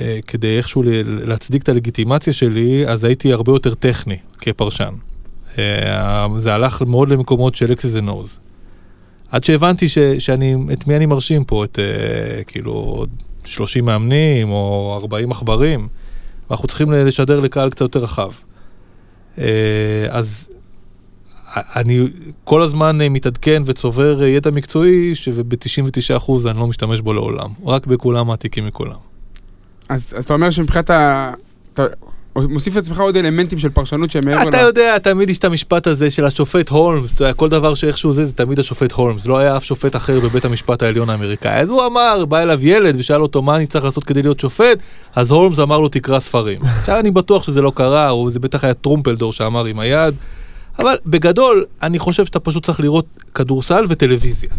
אה, 0.00 0.18
כדי 0.26 0.58
איכשהו 0.58 0.82
להצדיק 1.04 1.62
את 1.62 1.68
הלגיטימציה 1.68 2.32
שלי, 2.32 2.86
אז 2.88 3.04
הייתי 3.04 3.32
הרבה 3.32 3.52
יותר 3.52 3.74
טכני 3.74 4.16
כפרשן. 4.38 4.94
אה, 5.58 6.26
זה 6.36 6.54
הלך 6.54 6.82
מאוד 6.82 7.08
למקומות 7.08 7.54
של 7.54 7.72
אקסיס 7.72 7.94
ונוז. 7.94 8.38
עד 9.30 9.44
שהבנתי 9.44 9.88
ש, 9.88 9.98
שאני, 9.98 10.56
את 10.72 10.86
מי 10.86 10.96
אני 10.96 11.06
מרשים 11.06 11.44
פה, 11.44 11.64
את 11.64 11.78
אה, 11.78 12.44
כאילו 12.44 12.72
עוד 12.72 13.10
30 13.44 13.84
מאמנים 13.84 14.50
או 14.50 14.98
40 15.02 15.30
עכברים, 15.30 15.88
ואנחנו 16.50 16.68
צריכים 16.68 16.92
לשדר 16.92 17.40
לקהל 17.40 17.70
קצת 17.70 17.80
יותר 17.80 18.00
רחב. 18.00 18.30
אה, 19.38 20.06
אז 20.10 20.48
אני 21.56 22.08
כל 22.44 22.62
הזמן 22.62 22.98
מתעדכן 22.98 23.62
וצובר 23.66 24.24
ידע 24.24 24.50
מקצועי, 24.50 25.14
שב-99% 25.14 26.32
אני 26.50 26.58
לא 26.58 26.66
משתמש 26.66 27.00
בו 27.00 27.12
לעולם, 27.12 27.50
רק 27.64 27.86
בכולם 27.86 28.26
מעתיקים 28.26 28.66
מכולם. 28.66 28.96
אז 29.88 30.14
אז 30.16 30.24
אתה 30.24 30.34
אומר 30.34 30.50
שמבחינת 30.50 30.90
ה... 30.90 31.32
אתה 31.72 31.86
מוסיף 32.36 32.76
לעצמך 32.76 33.00
עוד 33.00 33.16
אלמנטים 33.16 33.58
של 33.58 33.68
פרשנות 33.68 34.10
שהם 34.10 34.22
מעבר 34.24 34.48
אתה 34.48 34.60
יודע, 34.60 34.98
תמיד 34.98 35.30
יש 35.30 35.38
את 35.38 35.44
המשפט 35.44 35.86
הזה 35.86 36.10
של 36.10 36.24
השופט 36.24 36.68
הולמס, 36.68 37.14
אתה 37.14 37.22
יודע, 37.22 37.32
כל 37.32 37.48
דבר 37.48 37.74
שאיכשהו 37.74 38.12
זה, 38.12 38.24
זה 38.24 38.32
תמיד 38.32 38.58
השופט 38.58 38.92
הולמס, 38.92 39.26
לא 39.26 39.38
היה 39.38 39.56
אף 39.56 39.64
שופט 39.64 39.96
אחר 39.96 40.20
בבית 40.20 40.44
המשפט 40.44 40.82
העליון 40.82 41.10
האמריקאי. 41.10 41.60
אז 41.60 41.70
הוא 41.70 41.86
אמר, 41.86 42.24
בא 42.24 42.38
אליו 42.38 42.66
ילד 42.66 42.96
ושאל 42.98 43.22
אותו 43.22 43.42
מה 43.42 43.56
אני 43.56 43.66
צריך 43.66 43.84
לעשות 43.84 44.04
כדי 44.04 44.22
להיות 44.22 44.40
שופט, 44.40 44.78
אז 45.14 45.30
הולמס 45.30 45.58
אמר 45.58 45.78
לו 45.78 45.88
תקרא 45.88 46.20
ספרים. 46.20 46.60
עכשיו 46.80 46.98
אני 47.00 47.10
בטוח 47.10 47.42
שזה 47.42 47.62
לא 47.62 47.72
קרה, 47.74 48.10
או 48.10 48.30
זה 48.30 48.38
בטח 48.38 48.64
היה 48.64 48.74
טרומפלדור 48.74 49.32
שאמר 49.32 49.64
עם 49.64 49.78
היד, 49.78 50.14
אבל 50.78 50.96
בגדול, 51.06 51.64
אני 51.82 51.98
חושב 51.98 52.24
שאתה 52.24 52.40
פשוט 52.40 52.64
צריך 52.64 52.80
לראות 52.80 53.06
כדורסל 53.34 53.84
וטלוויזיה. 53.88 54.50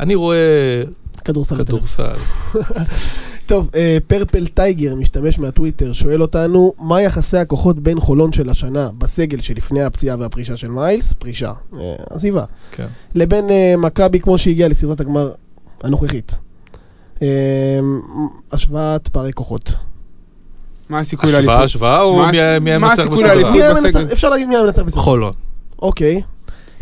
אני 0.00 0.14
רואה 0.14 0.82
כדורסל. 1.24 1.56
כדורסל. 1.56 2.16
טוב, 3.48 3.68
אה, 3.74 3.98
פרפל 4.06 4.46
טייגר, 4.46 4.94
משתמש 4.94 5.38
מהטוויטר, 5.38 5.92
שואל 5.92 6.22
אותנו, 6.22 6.72
מה 6.78 7.02
יחסי 7.02 7.38
הכוחות 7.38 7.78
בין 7.78 8.00
חולון 8.00 8.32
של 8.32 8.50
השנה, 8.50 8.90
בסגל 8.98 9.40
שלפני 9.40 9.82
הפציעה 9.82 10.16
והפרישה 10.18 10.56
של 10.56 10.68
מיילס, 10.68 11.12
פרישה, 11.12 11.52
אה, 11.74 11.94
עזיבה, 12.10 12.44
כן. 12.72 12.86
לבין 13.14 13.50
אה, 13.50 13.74
מכבי 13.78 14.20
כמו 14.20 14.38
שהגיעה 14.38 14.68
לסדרת 14.68 15.00
הגמר 15.00 15.30
הנוכחית. 15.82 16.34
אה, 17.22 17.28
השוואת 18.52 19.08
פערי 19.08 19.32
כוחות. 19.32 19.72
מה 20.88 20.98
הסיכוי 20.98 21.30
השוואה, 21.30 21.46
לאליפות? 21.46 21.64
השוואה, 21.64 22.02
או 22.02 22.16
מה 22.16 22.30
מי 22.60 22.72
המנצח. 22.72 23.06
המנצח? 23.06 24.00
אפשר 24.12 24.30
להגיד 24.30 24.48
מי 24.48 24.56
המנצח 24.56 24.82
בסדרה. 24.82 25.02
חולון. 25.02 25.32
אוקיי. 25.82 26.22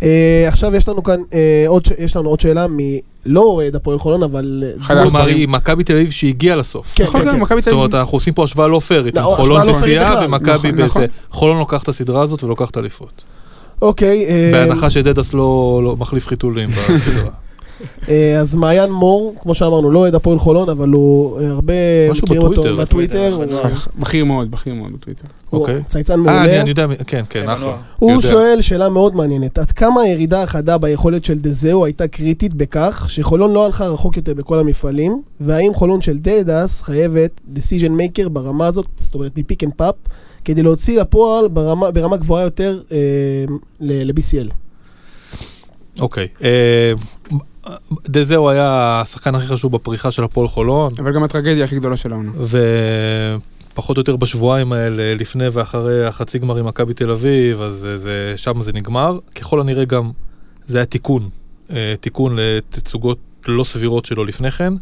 אה, 0.02 0.44
עכשיו 0.48 0.74
יש 0.74 0.89
לנו 0.89 1.02
כאן, 1.02 1.20
אה, 1.35 1.64
עוד 1.68 1.86
ש- 1.86 1.93
יש 1.98 2.16
לנו 2.16 2.28
עוד 2.28 2.40
שאלה 2.40 2.66
מלא 2.70 3.40
אוהד 3.40 3.77
הפועל 3.77 3.98
חולון, 3.98 4.23
אבל... 4.23 4.64
אה, 4.81 4.86
כלומר, 4.86 5.27
היא 5.27 5.48
מכבי 5.48 5.85
תל 5.85 5.93
אביב 5.93 6.10
שהגיעה 6.10 6.56
לסוף. 6.56 6.93
כן, 6.94 7.05
נכון, 7.05 7.23
כן, 7.24 7.31
כן. 7.32 7.40
מכבי 7.40 7.62
תל 7.62 7.70
זאת 7.70 7.73
אומרת. 7.77 7.94
אנחנו 7.94 8.16
עושים 8.16 8.35
פה 8.35 8.44
השוואה 8.44 8.68
לא 8.68 8.81
פיירית. 8.81 9.16
לא, 9.16 9.23
חולון 9.36 9.66
לא 9.66 9.73
בשיאה 9.73 10.10
בכלל. 10.10 10.24
ומכבי 10.27 10.52
נכון, 10.73 10.85
נכון. 10.85 11.02
בזה. 11.02 11.06
חולון 11.31 11.59
לוקח 11.59 11.82
את 11.82 11.89
הסדרה 11.89 12.23
הזאת 12.23 12.44
ולוקח 12.44 12.70
את 12.70 12.77
האליפות. 12.77 13.24
אוקיי. 13.82 14.27
אה, 14.27 14.51
בהנחה 14.52 14.90
שדדס 14.90 15.32
לא 15.32 15.81
לא 15.85 15.97
מחליף 15.97 16.27
חיתולים 16.27 16.70
בסדרה. 16.70 17.31
אה, 18.09 18.40
אז 18.40 18.55
מעיין 18.55 18.93
מור, 18.93 19.35
כמו 19.43 19.55
שאמרנו, 19.55 19.90
לא 19.90 19.98
אוהד 19.98 20.15
הפועל 20.15 20.39
חולון, 20.39 20.69
אבל 20.69 20.89
הוא 20.89 21.40
אה, 21.40 21.51
הרבה 21.51 21.74
מכירים 22.11 22.43
אותו 22.43 22.77
בטוויטר. 22.77 23.39
בכיר 23.98 24.24
מאוד, 24.24 24.51
בכיר 24.51 24.74
מאוד 24.74 24.93
בטוויטר. 24.93 25.24
הוא 25.51 25.61
אוקיי. 25.61 25.82
צייצן 25.89 26.12
אה, 26.12 26.16
אני 26.19 26.24
מעולה. 26.24 26.61
אני 26.61 26.69
יודע, 26.69 26.86
כן, 26.86 27.05
כן, 27.07 27.23
כן, 27.31 27.48
אחלה. 27.48 27.77
הוא. 27.98 28.20
שואל 28.20 28.59
שאלה 28.61 28.89
מאוד 28.89 29.16
מעניינת, 29.16 29.59
עד 29.59 29.70
כמה 29.70 30.01
הירידה 30.01 30.43
החדה 30.43 30.78
ביכולת 30.78 31.24
של 31.24 31.39
דזהו 31.39 31.85
הייתה 31.85 32.09
קריטית 32.09 32.55
בכך 32.55 33.07
שחולון 33.09 33.53
לא 33.53 33.66
הלכה 33.66 33.86
רחוק 33.86 34.16
יותר 34.16 34.35
בכל 34.35 34.59
המפעלים, 34.59 35.23
והאם 35.40 35.74
חולון 35.74 36.01
של 36.01 36.19
דדס 36.19 36.82
חייבת 36.82 37.40
decision 37.57 37.90
maker 37.90 38.28
ברמה 38.28 38.66
הזאת, 38.66 38.86
זאת 39.01 39.15
אומרת 39.15 39.32
מ 39.36 39.42
pick 39.42 39.64
and 39.64 39.72
pop, 39.76 39.94
כדי 40.44 40.62
להוציא 40.62 41.01
לפועל 41.01 41.48
ברמה, 41.48 41.90
ברמה 41.90 42.16
גבוהה 42.16 42.44
יותר 42.44 42.81
אה, 42.93 42.97
ל-BCL. 43.81 44.51
אוקיי. 46.01 46.28
אה, 46.43 46.93
דזהו 48.09 48.48
היה 48.51 49.01
השחקן 49.01 49.34
הכי 49.34 49.47
חשוב 49.47 49.72
בפריחה 49.72 50.10
של 50.10 50.24
הפועל 50.24 50.48
חולון, 50.48 50.93
אבל 50.98 51.14
גם 51.14 51.22
הטרגדיה 51.24 51.64
הכי 51.64 51.76
גדולה 51.76 51.97
של 51.97 52.12
העונה. 52.12 52.30
ופחות 53.72 53.97
או 53.97 54.01
יותר 54.01 54.16
בשבועיים 54.16 54.72
האלה, 54.72 55.14
לפני 55.14 55.48
ואחרי 55.48 56.06
החצי 56.06 56.38
גמר 56.38 56.56
עם 56.56 56.66
מכבי 56.66 56.94
תל 56.94 57.10
אביב, 57.10 57.60
אז 57.60 57.74
זה- 57.74 57.98
זה, 57.98 58.32
שם 58.36 58.62
זה 58.62 58.72
נגמר. 58.72 59.18
ככל 59.34 59.60
הנראה 59.60 59.84
גם 59.84 60.10
זה 60.66 60.78
היה 60.78 60.84
תיקון, 60.84 61.28
אה, 61.70 61.94
תיקון 62.01 62.36
לתצוגות 62.38 63.18
לא 63.48 63.64
סבירות 63.64 64.05
שלו 64.05 64.24
לפני 64.24 64.51
כן. 64.51 64.72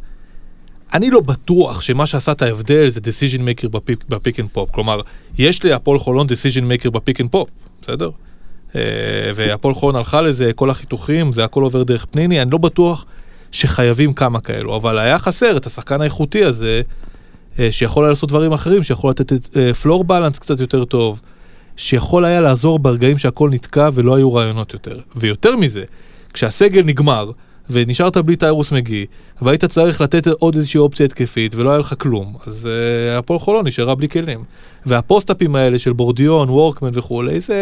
אני 0.94 1.10
לא 1.10 1.20
בטוח 1.20 1.80
שמה 1.80 2.06
שעשה 2.06 2.32
את 2.32 2.42
ההבדל 2.42 2.88
זה 2.88 3.00
decision 3.00 3.38
maker 3.40 3.68
ב 3.68 3.74
pick, 3.74 4.04
ב 4.08 4.15
pick 4.15 4.40
and 4.40 4.48
pop. 4.52 4.70
כלומר, 4.70 5.00
יש 5.38 5.64
להפועל 5.64 5.98
חולון 5.98 6.26
decision 6.26 6.62
maker 6.86 6.90
ב 6.90 6.96
pick 6.96 7.20
and 7.20 7.30
pop, 7.30 7.48
בסדר? 7.82 8.10
אה, 8.76 8.80
והפועל 9.34 9.74
חולון 9.74 9.96
הלכה 9.96 10.22
לזה, 10.22 10.52
כל 10.52 10.70
החיתוכים, 10.70 11.32
זה 11.32 11.44
הכל 11.44 11.62
עובר 11.62 11.82
דרך 11.82 12.06
פניני, 12.10 12.42
אני 12.42 12.50
לא 12.50 12.58
בטוח 12.58 13.04
שחייבים 13.52 14.12
כמה 14.12 14.40
כאלו, 14.40 14.76
אבל 14.76 14.98
היה 14.98 15.18
חסר 15.18 15.56
את 15.56 15.66
השחקן 15.66 16.00
האיכותי 16.00 16.44
הזה, 16.44 16.82
אה, 17.58 17.72
שיכול 17.72 18.04
היה 18.04 18.10
לעשות 18.10 18.28
דברים 18.28 18.52
אחרים, 18.52 18.82
שיכול 18.82 19.10
לתת 19.10 19.56
floor 19.82 20.04
balance 20.04 20.38
קצת 20.38 20.60
יותר 20.60 20.84
טוב, 20.84 21.20
שיכול 21.76 22.24
היה 22.24 22.40
לעזור 22.40 22.78
ברגעים 22.78 23.18
שהכל 23.18 23.50
נתקע 23.50 23.88
ולא 23.94 24.16
היו 24.16 24.34
רעיונות 24.34 24.72
יותר. 24.72 24.98
ויותר 25.16 25.56
מזה, 25.56 25.84
כשהסגל 26.32 26.82
נגמר, 26.82 27.30
ונשארת 27.70 28.16
בלי 28.16 28.36
טיירוס 28.36 28.72
מגי, 28.72 29.06
והיית 29.42 29.64
צריך 29.64 30.00
לתת 30.00 30.26
עוד 30.26 30.56
איזושהי 30.56 30.78
אופציה 30.78 31.06
התקפית, 31.06 31.54
ולא 31.54 31.70
היה 31.70 31.78
לך 31.78 31.94
כלום, 31.98 32.34
אז 32.46 32.68
אה, 32.68 33.18
הפועל 33.18 33.38
חולון 33.38 33.66
נשארה 33.66 33.94
בלי 33.94 34.08
כלים. 34.08 34.44
והפוסט-אפים 34.86 35.56
האלה 35.56 35.78
של 35.78 35.92
בורדיון, 35.92 36.50
וורקמן 36.50 36.90
וכולי, 36.92 37.40
זה, 37.40 37.54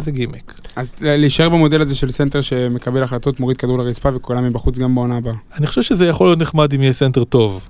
זה 0.00 0.10
גימיק. 0.10 0.54
אז 0.76 0.92
להישאר 1.00 1.48
במודל 1.48 1.80
הזה 1.80 1.94
של 1.94 2.10
סנטר 2.10 2.40
שמקבל 2.40 3.02
החלטות, 3.02 3.40
מוריד 3.40 3.56
כדור 3.56 3.78
לרצפה 3.78 4.08
וכולם 4.14 4.44
מבחוץ 4.44 4.78
גם 4.78 4.94
בעונה 4.94 5.16
הבאה. 5.16 5.34
אני 5.58 5.66
חושב 5.66 5.82
שזה 5.82 6.06
יכול 6.06 6.26
להיות 6.26 6.38
נחמד 6.38 6.72
אם 6.74 6.82
יהיה 6.82 6.92
סנטר 6.92 7.24
טוב. 7.24 7.68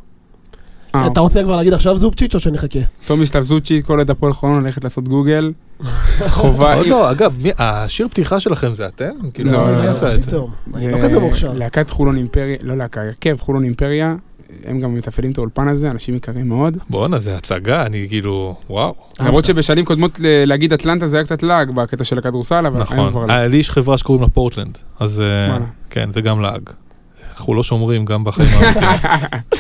אה, 0.95 1.07
אתה 1.07 1.21
רוצה 1.21 1.43
כבר 1.43 1.57
להגיד 1.57 1.73
עכשיו 1.73 1.99
זופצ'יץ' 1.99 2.35
או 2.35 2.41
שנחכה? 2.41 2.79
טומי 3.07 3.27
סטבזוצ'י, 3.27 3.83
כל 3.85 3.99
עוד 3.99 4.11
הפועל 4.11 4.33
חולון 4.33 4.61
הולכת 4.61 4.85
לעשות 4.85 5.09
גוגל. 5.09 5.53
חובה. 6.29 6.75
עוד 6.75 6.87
לא, 6.87 7.11
אגב, 7.11 7.35
מי- 7.43 7.51
השיר 7.59 8.09
פתיחה 8.09 8.41
שלכם 8.41 8.73
זה 8.73 8.87
אתם? 8.87 9.11
כאילו, 9.35 9.53
לא, 9.53 9.67
מי 9.67 9.87
לא, 9.87 9.91
עשה 9.91 10.15
את 10.15 10.23
זה? 10.23 10.31
פתאום. 10.31 10.51
אה, 10.77 10.91
לא 10.91 11.03
כזה 11.03 11.19
מוכשר. 11.19 11.53
להקת 11.53 11.91
חולון 11.91 12.17
אימפריה, 12.17 12.57
לא 12.62 12.77
להקה, 12.77 13.01
הרכב 13.03 13.37
חולון 13.41 13.65
אימפריה, 13.65 14.15
הם 14.65 14.81
גם 14.81 14.95
מתפעלים 14.95 15.31
את 15.33 15.39
האולפן 15.39 15.69
הזה, 15.69 15.91
אנשים 15.91 16.15
יקרים 16.17 16.49
מאוד. 16.49 16.77
בואנה, 16.91 17.19
זה 17.19 17.37
הצגה, 17.37 17.87
אני 17.87 18.07
כאילו, 18.09 18.55
וואו. 18.71 18.95
למרות 19.21 19.45
שבשנים 19.45 19.85
קודמות 19.85 20.21
ל- 20.21 20.45
להגיד 20.45 20.73
אטלנטה 20.73 21.07
זה 21.07 21.17
היה 21.17 21.25
קצת 21.25 21.43
לעג 21.43 21.71
בקטע 21.71 22.05
של 22.05 22.19
הכדורסל, 22.19 22.67
אבל 22.67 22.81
נכון. 22.81 22.99
לא. 22.99 23.27
אה, 23.31 23.47
לי 23.47 23.57
יש 23.57 23.71
חברה 23.71 23.99
שקוראים 23.99 24.23
לה 24.23 24.29
פורטלנד, 24.29 24.79
אז. 25.01 25.23
כן, 25.91 26.11
זה 26.12 26.21
גם 26.21 26.41
לעג. 26.43 26.62
אנחנו 27.41 27.55
לא 27.55 27.62
שומרים 27.62 28.05
גם 28.05 28.25
בחיים 28.25 28.49
האמיתיים. 28.53 28.99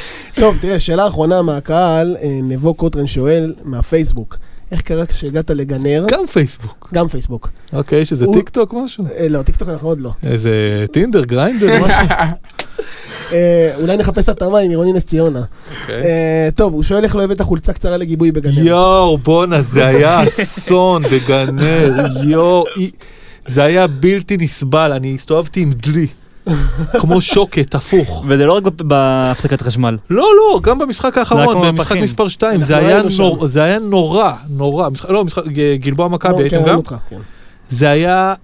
טוב, 0.40 0.56
תראה, 0.60 0.80
שאלה 0.80 1.06
אחרונה 1.08 1.42
מהקהל, 1.42 2.16
אה, 2.22 2.38
נבו 2.42 2.74
קוטרן 2.74 3.06
שואל 3.06 3.54
מהפייסבוק, 3.64 4.36
איך 4.72 4.80
קרה 4.80 5.06
כשהגעת 5.06 5.50
לגנר? 5.50 6.04
גם 6.10 6.26
פייסבוק. 6.26 6.88
גם 6.94 7.08
פייסבוק. 7.08 7.50
אוקיי, 7.72 8.02
הוא- 8.24 8.34
טיק 8.34 8.48
טוק 8.48 8.74
משהו? 8.84 9.04
אה, 9.16 9.28
לא, 9.28 9.42
טיקטוק 9.42 9.68
אנחנו 9.68 9.88
עוד 9.88 10.00
לא. 10.00 10.10
איזה 10.26 10.50
טינדר, 10.92 11.24
גריינדר, 11.24 11.66
משהו? 11.84 12.06
אה, 13.32 13.72
אולי 13.80 13.96
נחפש 13.96 14.28
התאמה 14.28 14.58
עם 14.58 14.70
עירוני 14.70 14.92
נס 14.92 15.04
ציונה. 15.04 15.42
אוקיי. 15.80 16.02
טוב, 16.54 16.72
הוא 16.72 16.82
שואל 16.82 17.04
איך 17.04 17.16
לא 17.16 17.22
הבאת 17.24 17.42
חולצה 17.42 17.72
קצרה 17.72 17.96
לגיבוי 17.96 18.30
בגנר. 18.30 18.58
יואו, 18.66 19.18
בואנה, 19.18 19.62
זה 19.62 19.86
היה 19.86 20.22
אסון 20.28 21.02
בגנר, 21.02 21.94
יואו, 22.24 22.64
זה 23.46 23.62
היה 23.62 23.86
בלתי 23.86 24.36
נסבל, 24.36 24.92
אני 24.92 25.14
הסתובבתי 25.14 25.60
עם 25.60 25.70
דלי, 25.72 26.06
כמו 27.00 27.20
שוקת, 27.20 27.74
הפוך. 27.74 28.24
וזה 28.28 28.46
לא 28.46 28.52
רק 28.52 28.62
בהפסקת 28.62 29.62
חשמל. 29.62 29.96
לא, 30.10 30.28
לא, 30.36 30.60
גם 30.62 30.78
במשחק 30.78 31.18
האחרון, 31.18 31.52
כמו 31.54 31.64
במשחק. 31.64 31.96
מספר 31.96 32.28
2, 32.28 32.52
אנחנו 32.52 32.64
זה 32.66 32.76
היה 32.76 32.96
היינו 32.96 33.10
שם. 33.10 33.22
נור- 33.22 33.46
זה 33.46 33.62
היה 33.62 33.78
נורא, 33.78 34.32
נורא. 34.50 34.88
משחק- 34.88 35.10
לא, 35.10 35.24
משחק, 35.24 35.42
גלבוע 35.74 36.08
מכבי, 36.08 36.50
כן, 36.50 36.56
הייתם 36.56 36.70
גם? 36.70 36.82
כן. 36.82 37.16
זה 37.70 37.88
היה... 37.90 38.34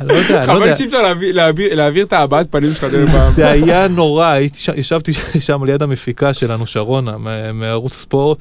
אני 0.00 0.08
לא 0.08 0.14
יודע, 0.14 0.38
אני 0.38 0.48
לא 0.48 0.54
חבל 0.54 0.62
יודע. 0.64 0.76
שאי 0.76 0.86
אפשר 0.86 1.02
להעביר- 1.74 2.04
את 2.04 2.12
הבעת 2.12 2.46
פנים 2.52 2.70
שלך. 2.74 2.94
זה 3.34 3.48
היה 3.50 3.88
נורא, 3.88 4.36
ישבתי 4.76 5.12
שם 5.46 5.64
ליד 5.64 5.82
המפיקה 5.82 6.34
שלנו, 6.34 6.66
שרונה, 6.66 7.18
מה- 7.18 7.52
מערוץ 7.52 7.94
הספורט, 7.94 8.38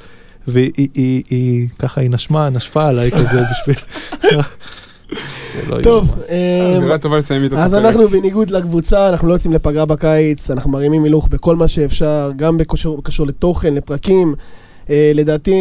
והיא 0.48 0.72
היא- 0.78 0.90
היא- 0.94 1.24
היא- 1.30 1.68
ככה, 1.80 2.02
היא 2.02 2.10
נשמה, 2.10 2.50
נשפה 2.50 2.88
עליי 2.88 3.12
כזה 3.12 3.42
בשביל... 3.52 3.76
יהיה. 5.72 5.84
טוב, 5.84 6.16
אה. 6.30 6.96
את 6.96 7.06
אז. 7.54 7.74
אנחנו 7.76 8.08
בניגוד 8.08 8.50
לקבוצה, 8.50 9.10
אנחנו 9.10 9.28
לא 9.28 9.34
יוצאים 9.34 9.54
לפגרה 9.54 9.86
בקיץ, 9.86 10.52
אנחנו 10.52 10.72
מרימים 10.72 11.04
הילוך 11.04 11.28
בכל 11.28 11.56
מה 11.56 11.68
שאפשר, 11.68 12.32
גם 12.36 12.58
בקשור 12.58 13.04
קשור 13.04 13.28
לתוכן, 13.28 13.74
לפרקים. 13.74 14.36
אה, 14.90 15.12
לדעתי, 15.16 15.52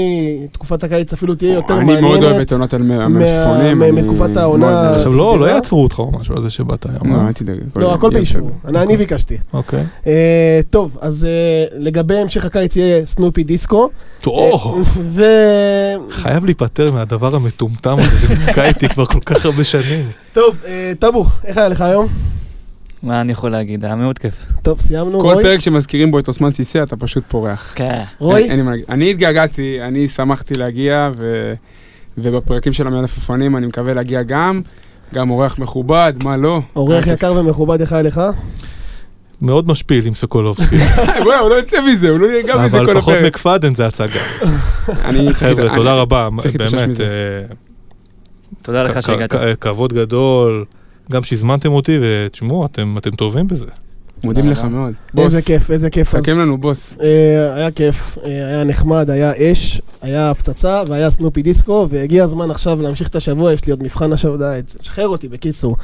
תקופת 0.53 0.85
הקיץ 0.85 1.13
אפילו 1.13 1.35
תהיה 1.35 1.55
יותר 1.55 1.75
אני 1.75 1.85
מעניינת. 1.85 2.03
מאוד 2.03 2.23
אוהב 2.25 2.41
את 2.41 2.53
מה- 2.53 3.05
המלפפונים. 3.05 3.83
אני 3.83 3.91
מתקופת 3.91 4.37
העונה. 4.37 4.91
עכשיו, 4.91 5.13
לא 5.13 5.39
לא? 5.41 5.47
יעצרו 5.47 5.83
אותך 5.83 5.99
או 5.99 6.11
משהו 6.21 6.37
על 6.37 6.43
זה 6.43 6.51
שבאת 6.51 6.87
היום. 6.87 7.13
לא, 7.17 7.21
אה? 7.21 7.27
אל 7.29 7.33
תדאג. 7.33 7.57
לא, 7.77 7.95
הכל 7.95 8.11
באישור. 8.11 8.51
אני 8.69 8.79
אני 8.83 8.97
ביקשתי. 8.97 9.37
אוקיי. 9.53 9.85
אה, 10.07 10.61
טוב, 10.71 10.99
אז 11.01 11.25
אה, 11.25 11.31
לגבי 11.79 12.17
המשך 12.17 12.45
הקיץ 12.45 12.77
יהיה 12.77 13.07
סנופי 13.07 13.45
דיסקו. 13.45 13.89
ו... 15.09 15.23
חייב 16.11 16.45
להיפטר 16.45 16.93
מהדבר 16.93 17.35
המטומטם 17.37 17.97
הזה 17.99 18.27
שנתקע 18.29 18.65
איתי 18.65 18.89
כבר 18.89 19.05
כל 19.07 19.21
כך 19.27 19.45
הרבה 19.45 19.65
שנים. 19.65 20.05
טוב, 20.33 20.57
אה, 20.67 20.93
טאבוך, 20.99 21.41
איך 21.45 21.59
היה 21.59 21.69
לך 21.69 21.81
היום? 21.81 22.07
מה 23.03 23.21
אני 23.21 23.33
יכול 23.33 23.51
להגיד? 23.51 23.85
היה 23.85 23.97
מאוד 23.97 24.19
כיף. 24.19 24.45
טוב, 24.63 24.81
סיימנו. 24.81 25.21
כל 25.21 25.33
רועי? 25.33 25.45
פרק 25.45 25.59
שמזכירים 25.61 26.11
בו 26.11 26.19
את 26.19 26.29
אוסמן 26.29 26.51
סיסא, 26.53 26.83
אתה 26.83 26.97
פשוט 26.97 27.25
פורח. 27.29 27.73
כן. 27.77 28.03
רועי? 28.19 28.51
אין- 28.51 28.69
אין. 28.69 28.83
אני 28.89 29.11
התגעגעתי, 29.11 29.79
אני 29.83 30.09
שמחתי 30.09 30.55
להגיע, 30.55 31.11
ו- 31.17 31.55
ובפרקים 32.19 32.73
של 32.73 32.87
המלפפונים 32.87 33.57
אני 33.57 33.67
מקווה 33.67 33.95
להגיע 33.95 34.23
גם. 34.23 34.61
גם 35.15 35.31
אורח 35.31 35.59
מכובד, 35.59 36.13
מה 36.25 36.37
לא? 36.37 36.61
אורח 36.77 37.05
היה 37.05 37.15
יקר 37.15 37.33
ומכובד, 37.37 37.81
איך 37.81 37.93
היה 37.93 38.03
לך? 38.03 38.21
מאוד 39.43 39.69
משפיל 39.69 40.07
עם 40.07 40.15
סוקולובסקי. 40.15 40.77
בוא'נה, 41.25 41.39
הוא 41.39 41.51
לא 41.51 41.55
יוצא 41.55 41.77
מזה, 41.93 42.09
הוא 42.11 42.19
לא 42.19 42.27
גם 42.49 42.65
מזה 42.65 42.77
אבל 42.79 42.87
כל 42.87 42.93
לפחות 42.93 43.15
הפרק. 43.15 43.27
מקפדן 43.27 43.75
זה 43.75 43.87
הצגה. 43.87 44.21
אני 45.09 45.35
צריך... 45.35 45.59
חבר'ה, 45.59 45.75
תודה 45.75 45.95
רבה, 45.95 46.29
באמת. 46.31 47.01
אה, 47.01 47.43
תודה 48.63 48.83
לך 48.83 49.03
שהגעת. 49.03 49.35
כבוד 49.61 49.93
גדול, 49.93 50.65
גם 51.11 51.23
שהזמנתם 51.23 51.73
אותי, 51.73 51.99
ותשמעו, 52.03 52.67
אתם 52.67 52.95
אתם 52.99 53.11
טובים 53.11 53.47
בזה. 53.47 53.67
מודים 54.25 54.49
לך 54.49 54.59
תודה. 54.59 54.69
מאוד. 54.69 54.93
איזה 55.19 55.37
בוס, 55.37 55.47
כיף, 55.47 55.71
איזה 55.71 55.91
כיף. 55.91 56.15
אז 56.15 56.23
סכם 56.23 56.39
לנו 56.39 56.59
בוס. 56.59 56.97
אה, 57.03 57.55
היה 57.55 57.71
כיף, 57.71 58.19
אה, 58.25 58.47
היה 58.47 58.65
נחמד, 58.65 59.11
היה 59.11 59.33
אש, 59.39 59.81
היה 60.03 60.35
פצצה 60.35 60.83
והיה 60.87 61.11
סנופי 61.11 61.43
דיסקו, 61.43 61.87
והגיע 61.91 62.25
הזמן 62.25 62.51
עכשיו 62.51 62.83
להמשיך 62.83 63.09
את 63.09 63.17
השבוע, 63.17 63.53
יש 63.53 63.67
לי 63.67 63.71
עוד 63.71 63.83
מבחן 63.83 64.13
עכשיו, 64.13 64.37
די, 64.37 64.61
שחרר 64.83 65.09
אותי 65.09 65.29
בקיצור. 65.29 65.77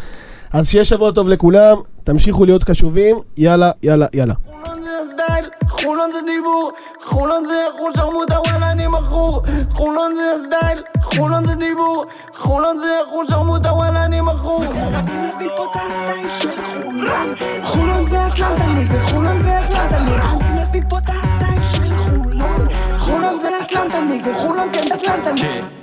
אז 0.52 0.68
שיהיה 0.68 0.84
שבוע 0.84 1.10
טוב 1.10 1.28
לכולם, 1.28 1.76
תמשיכו 2.08 2.44
להיות 2.44 2.64
קשובים, 2.64 3.16
יאללה, 3.36 3.70
יאללה, 3.82 4.06
יאללה. 4.14 4.34
חולון 4.46 4.82
זה 4.82 4.88
חולון 5.68 6.10
זה 6.12 6.18
דיבור, 6.26 6.72
חולון 7.02 7.44
זה 7.44 7.54
חול 7.76 7.92
שרמוטה 7.96 8.40
וואלה 8.40 8.70
אני 8.70 8.86
מכור 8.86 9.42
חולון 9.70 10.14
זה 10.14 10.22
הסטייל, 10.34 10.82
חולון 11.02 11.44
זה 11.44 11.54
דיבור, 11.54 12.04
חולון 12.34 12.78
זה 12.78 12.86
חול 13.10 13.26
שרמוטה 13.28 13.72
וואלה 13.72 14.04
אני 14.04 14.20
מכור 14.20 14.64
אני 14.64 15.28
מביא 15.34 15.48
פה 15.56 15.64
את 15.64 15.76
הסטייל 15.76 16.62
חולון 16.62 17.34
חולון 17.62 18.04
זה 18.04 18.26
אטלנטה 18.26 19.00
חולון 19.00 19.42
זה 19.42 19.58
אטלנטה 19.64 19.96
אני 19.98 20.62
מביא 20.62 20.82
פה 20.88 20.98
את 20.98 21.08
הסטייל 21.08 21.96
חולון 21.96 22.68
חולון 22.98 23.38
זה 23.40 23.48
אטלנטה 23.62 24.34
חולון 24.34 24.68
כן 24.72 25.77